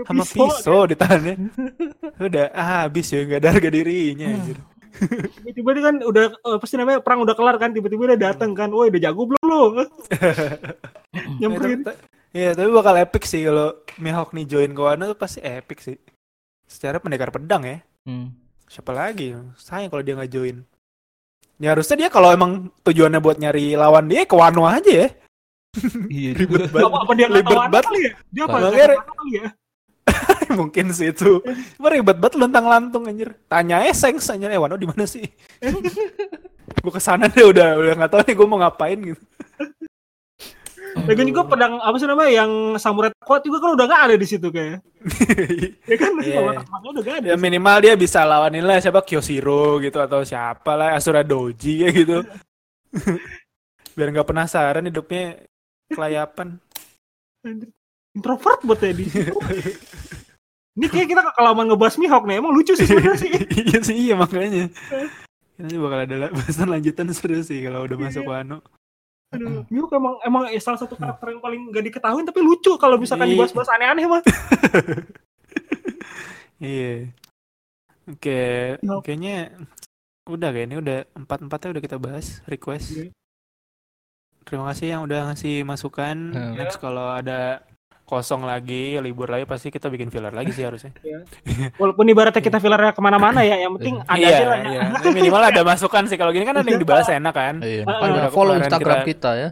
Sama 0.06 0.24
pisau 0.24 0.86
ditahannya. 0.86 1.36
Udah 2.28 2.46
ah, 2.52 2.86
habis 2.86 3.10
ya 3.10 3.24
nggak 3.24 3.40
ada 3.40 3.50
harga 3.54 3.70
dirinya 3.70 4.28
anjir. 4.30 4.58
Tiba-tiba 5.00 5.70
dia 5.72 5.84
kan 5.86 5.96
udah 6.02 6.24
eh, 6.34 6.58
pasti 6.60 6.76
namanya 6.76 7.00
perang 7.00 7.24
udah 7.24 7.32
kelar 7.32 7.56
kan, 7.56 7.72
tiba-tiba 7.72 8.10
dia 8.12 8.32
datang 8.32 8.52
kan, 8.52 8.68
woi 8.68 8.90
udah 8.90 9.00
jago 9.00 9.30
belum 9.30 9.44
lo? 9.46 9.62
Nyamperin. 11.40 11.82
Ya, 11.82 11.86
tapi- 11.86 12.02
Iya, 12.30 12.54
tapi 12.54 12.70
bakal 12.70 12.94
epic 13.02 13.24
sih 13.26 13.42
kalau 13.42 13.74
Mihawk 13.98 14.38
nih 14.38 14.46
join 14.46 14.70
ke 14.70 14.78
Wano 14.78 15.10
tuh 15.10 15.18
pasti 15.18 15.42
epic 15.42 15.82
sih. 15.82 15.98
Secara 16.70 17.02
pendekar 17.02 17.34
pedang 17.34 17.66
ya. 17.66 17.82
Hmm. 18.06 18.30
Siapa 18.70 18.94
lagi? 18.94 19.34
Sayang 19.58 19.90
kalau 19.90 20.06
dia 20.06 20.14
nggak 20.14 20.30
join. 20.30 20.62
Ya 21.58 21.74
harusnya 21.74 22.06
dia 22.06 22.10
kalau 22.14 22.30
emang 22.30 22.70
tujuannya 22.86 23.18
buat 23.18 23.42
nyari 23.42 23.74
lawan 23.74 24.06
dia 24.06 24.30
ke 24.30 24.36
Wano 24.38 24.70
aja 24.70 24.86
ya. 24.94 25.10
Iya 26.10 26.32
Ribet 26.40 26.74
banget. 26.74 26.90
Apa, 26.90 26.98
apa 27.06 27.12
dia 27.14 27.28
Ribet 27.30 27.46
banget. 27.46 27.84
kali 27.86 28.00
ya? 28.02 28.12
Dia 28.34 28.44
apa? 28.50 28.58
Kali 28.58 29.32
ya? 29.38 29.48
Mungkin 30.60 30.86
sih 30.90 31.14
itu. 31.14 31.38
Cuma 31.78 31.94
ribet 31.94 32.18
banget 32.18 32.36
lontang 32.42 32.66
lantung 32.66 33.06
anjir. 33.06 33.38
Tanya 33.46 33.86
aja 33.86 33.94
Sengs 33.94 34.26
anjir, 34.34 34.50
eh 34.50 34.58
Wano 34.58 34.74
di 34.74 34.90
mana 34.90 35.06
sih? 35.06 35.26
gue 36.80 36.94
ke 36.96 37.02
sana 37.02 37.28
deh 37.28 37.44
udah 37.44 37.76
udah 37.82 37.94
nggak 37.98 38.12
tahu 38.14 38.22
nih 38.24 38.36
gue 38.38 38.48
mau 38.48 38.60
ngapain 38.62 39.00
gitu. 39.02 39.24
Lagian 41.06 41.30
juga 41.30 41.46
pedang 41.46 41.78
apa 41.78 41.96
sih 42.02 42.10
namanya 42.10 42.32
yang 42.34 42.52
samurai 42.82 43.14
kuat 43.22 43.46
juga 43.46 43.62
kan 43.62 43.78
udah 43.78 43.86
nggak 43.86 44.04
ada 44.10 44.16
di 44.18 44.26
situ 44.26 44.48
kayak. 44.50 44.82
Ya 45.86 45.98
kan? 45.98 46.12
Iya. 46.18 46.36
Kalau 46.42 46.52
temannya 46.58 46.90
udah 46.90 47.04
nggak 47.06 47.18
ada. 47.22 47.28
ya 47.30 47.36
minimal 47.38 47.78
dia 47.84 47.94
bisa 47.94 48.26
lawanin 48.26 48.66
lah 48.66 48.82
siapa 48.82 49.06
Kyoshiro 49.06 49.78
gitu 49.86 50.02
atau 50.02 50.26
siapa 50.26 50.72
lah 50.74 50.98
Asura 50.98 51.22
Doji 51.22 51.86
ya 51.86 51.90
gitu. 51.94 52.26
Biar 53.94 54.08
nggak 54.14 54.30
penasaran 54.30 54.86
hidupnya 54.90 55.49
kelayapan. 55.90 56.58
Introvert 58.14 58.60
buat 58.66 58.80
Teddy. 58.80 59.06
Ini 60.80 60.88
kayak 60.88 61.08
kita 61.12 61.22
kelamaan 61.36 61.68
ngebahas 61.68 62.00
Mihawk 62.00 62.24
nih, 62.24 62.40
emang 62.40 62.56
lucu 62.56 62.72
sih 62.78 62.88
sebenarnya 62.88 63.20
sih. 63.20 63.32
iya 63.68 63.80
sih 63.84 63.96
iya 63.96 64.16
makanya. 64.16 64.72
Ini 65.60 65.76
bakal 65.76 66.08
ada 66.08 66.32
bahasan 66.32 66.72
lanjutan 66.72 67.12
seru 67.12 67.44
sih 67.44 67.60
kalau 67.68 67.84
udah 67.84 67.98
masuk 68.00 68.24
Wano. 68.24 68.64
Aduh, 69.30 69.62
Miyuk 69.70 69.94
emang 69.94 70.18
emang 70.26 70.44
eh, 70.50 70.58
salah 70.58 70.82
satu 70.82 70.98
karakter 70.98 71.38
yang 71.38 71.42
paling 71.44 71.62
gak 71.70 71.86
diketahui 71.86 72.26
tapi 72.26 72.42
lucu 72.42 72.74
kalau 72.82 72.98
misalkan 72.98 73.30
Iya. 73.30 73.38
dibahas-bahas 73.38 73.70
aneh-aneh 73.78 74.06
mah. 74.10 74.22
Iya. 76.60 77.16
Oke, 78.04 78.76
Yup. 78.84 79.00
kayaknya 79.00 79.56
udah 80.28 80.50
kayaknya 80.52 80.78
udah 80.84 80.98
empat 81.16 81.40
empatnya 81.48 81.70
udah 81.72 81.84
kita 81.88 81.98
bahas 82.02 82.44
request. 82.52 83.16
Iya. 84.50 84.58
Terima 84.58 84.66
kasih 84.74 84.88
yang 84.90 85.02
udah 85.06 85.20
ngasih 85.30 85.56
masukan. 85.62 86.18
Hmm. 86.34 86.54
Next 86.58 86.82
kalau 86.82 87.14
ada 87.14 87.62
kosong 88.10 88.42
lagi, 88.42 88.98
libur 88.98 89.30
lagi 89.30 89.46
pasti 89.46 89.70
kita 89.70 89.86
bikin 89.86 90.10
filler 90.10 90.34
lagi 90.34 90.50
sih 90.50 90.66
harusnya. 90.66 90.90
Walaupun 91.78 92.10
ibaratnya 92.10 92.42
kita 92.42 92.58
fillernya 92.58 92.98
ke 92.98 93.02
mana-mana 93.06 93.46
ya, 93.46 93.62
yang 93.62 93.78
penting 93.78 94.02
ada 94.02 94.18
iya, 94.18 94.30
aja 94.34 94.46
lah. 94.50 94.58
ya. 94.66 94.70
iya. 94.74 94.82
Minimal 95.14 95.44
ada 95.54 95.62
masukan 95.62 96.10
sih. 96.10 96.18
Kalau 96.18 96.34
gini 96.34 96.42
kan 96.50 96.58
ada 96.58 96.66
yang 96.66 96.82
dibahas 96.82 97.06
enak 97.06 97.34
kan. 97.38 97.62
Iya, 97.62 97.86
ah. 97.86 98.34
follow 98.34 98.58
Instagram 98.58 99.06
kita- 99.06 99.10
kita 99.14 99.32
ya. 99.38 99.50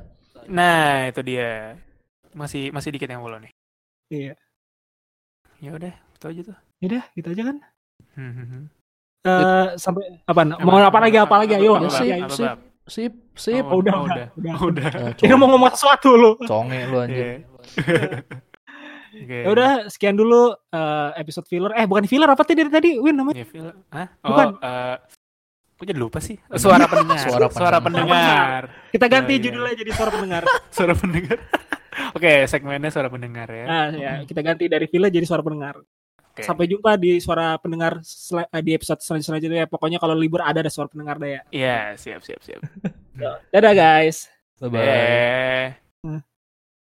Nah, 0.50 1.14
itu 1.14 1.22
dia. 1.22 1.78
Masih 2.34 2.74
masih 2.74 2.90
dikit 2.90 3.06
yang 3.06 3.22
follow 3.22 3.38
nih. 3.38 3.54
Iya. 4.10 4.34
Ya 5.62 5.70
udah, 5.78 5.94
itu 5.94 6.26
aja 6.26 6.42
tuh. 6.50 6.58
Udah, 6.82 7.04
gitu 7.14 7.28
aja 7.30 7.44
kan. 7.54 7.58
Hmm, 8.18 8.34
hmm, 8.34 8.48
hmm. 8.50 8.64
Eh 9.28 9.68
sampai 9.78 10.04
apa? 10.26 10.42
Mau 10.66 10.82
apa 10.82 10.98
lagi? 10.98 11.18
Apa 11.22 11.36
lagi? 11.46 11.54
Ayo. 11.62 11.78
Apa, 11.78 11.94
ayo. 12.02 12.67
Sip. 12.88 13.14
Sip. 13.34 13.64
Oh, 13.64 13.80
udah, 13.80 13.94
Oh, 13.94 14.04
udah, 14.04 14.26
udah. 14.34 14.54
udah. 14.54 14.54
Oh, 14.58 14.68
udah. 14.68 14.90
Ya, 15.20 15.36
mau 15.36 15.48
ngomong 15.48 15.72
sesuatu 15.72 16.10
lu. 16.12 16.32
conge 16.42 16.80
lu 16.86 16.98
anjir. 16.98 17.26
Iya. 17.26 17.36
Oke. 19.18 19.38
Ya 19.44 19.50
udah, 19.50 19.70
sekian 19.88 20.14
dulu 20.14 20.54
eh, 20.54 21.10
episode 21.18 21.46
filler. 21.46 21.72
Eh, 21.74 21.86
bukan 21.86 22.06
filler 22.06 22.28
apa 22.28 22.42
tadi 22.42 22.60
dari 22.60 22.70
tadi? 22.70 22.90
Win 22.96 23.16
namanya. 23.16 23.42
Ya, 23.42 23.46
feel. 23.46 23.74
Hah? 23.90 24.08
Bukan. 24.20 24.48
Oh, 24.56 24.64
eh 24.64 24.98
Kok 25.78 25.86
jadi 25.86 26.00
lupa 26.02 26.18
sih? 26.18 26.34
Suara 26.52 26.86
pendengar. 26.92 27.22
Suara 27.22 27.46
Suara 27.50 27.78
pendengar. 27.78 28.10
pendengar. 28.10 28.64
Kita 28.90 29.06
ganti 29.06 29.30
Oh, 29.30 29.38
iya. 29.38 29.44
judulnya 29.46 29.74
jadi 29.78 29.92
suara 29.94 30.10
pendengar. 30.10 30.42
Suara 30.76 30.94
pendengar. 30.98 31.38
Oke, 32.14 32.34
segmennya 32.46 32.90
suara 32.90 33.10
pendengar 33.10 33.46
ya. 33.50 33.66
Nah, 33.66 33.86
ya, 33.90 34.12
kita 34.22 34.42
ganti 34.42 34.66
dari 34.66 34.86
filler 34.86 35.10
jadi 35.10 35.26
suara 35.26 35.42
pendengar. 35.42 35.82
Oke. 36.38 36.46
Sampai 36.46 36.70
jumpa 36.70 36.94
di 37.02 37.18
suara 37.18 37.58
pendengar 37.58 37.98
sel- 38.06 38.46
eh, 38.46 38.62
di 38.62 38.78
episode 38.78 39.02
selanjut- 39.02 39.26
selanjutnya. 39.34 39.66
Pokoknya 39.66 39.98
kalau 39.98 40.14
libur 40.14 40.46
ada 40.46 40.62
ada 40.62 40.70
suara 40.70 40.86
pendengar 40.86 41.18
deh 41.18 41.34
ya. 41.34 41.42
Iya, 41.50 41.78
siap, 41.98 42.22
siap, 42.22 42.42
siap. 42.46 42.62
Dadah 43.50 43.74
guys. 43.74 44.30
Bye 44.62 44.70
bye. 44.70 44.86
Eh. 44.86 45.68
Hmm. 46.06 46.22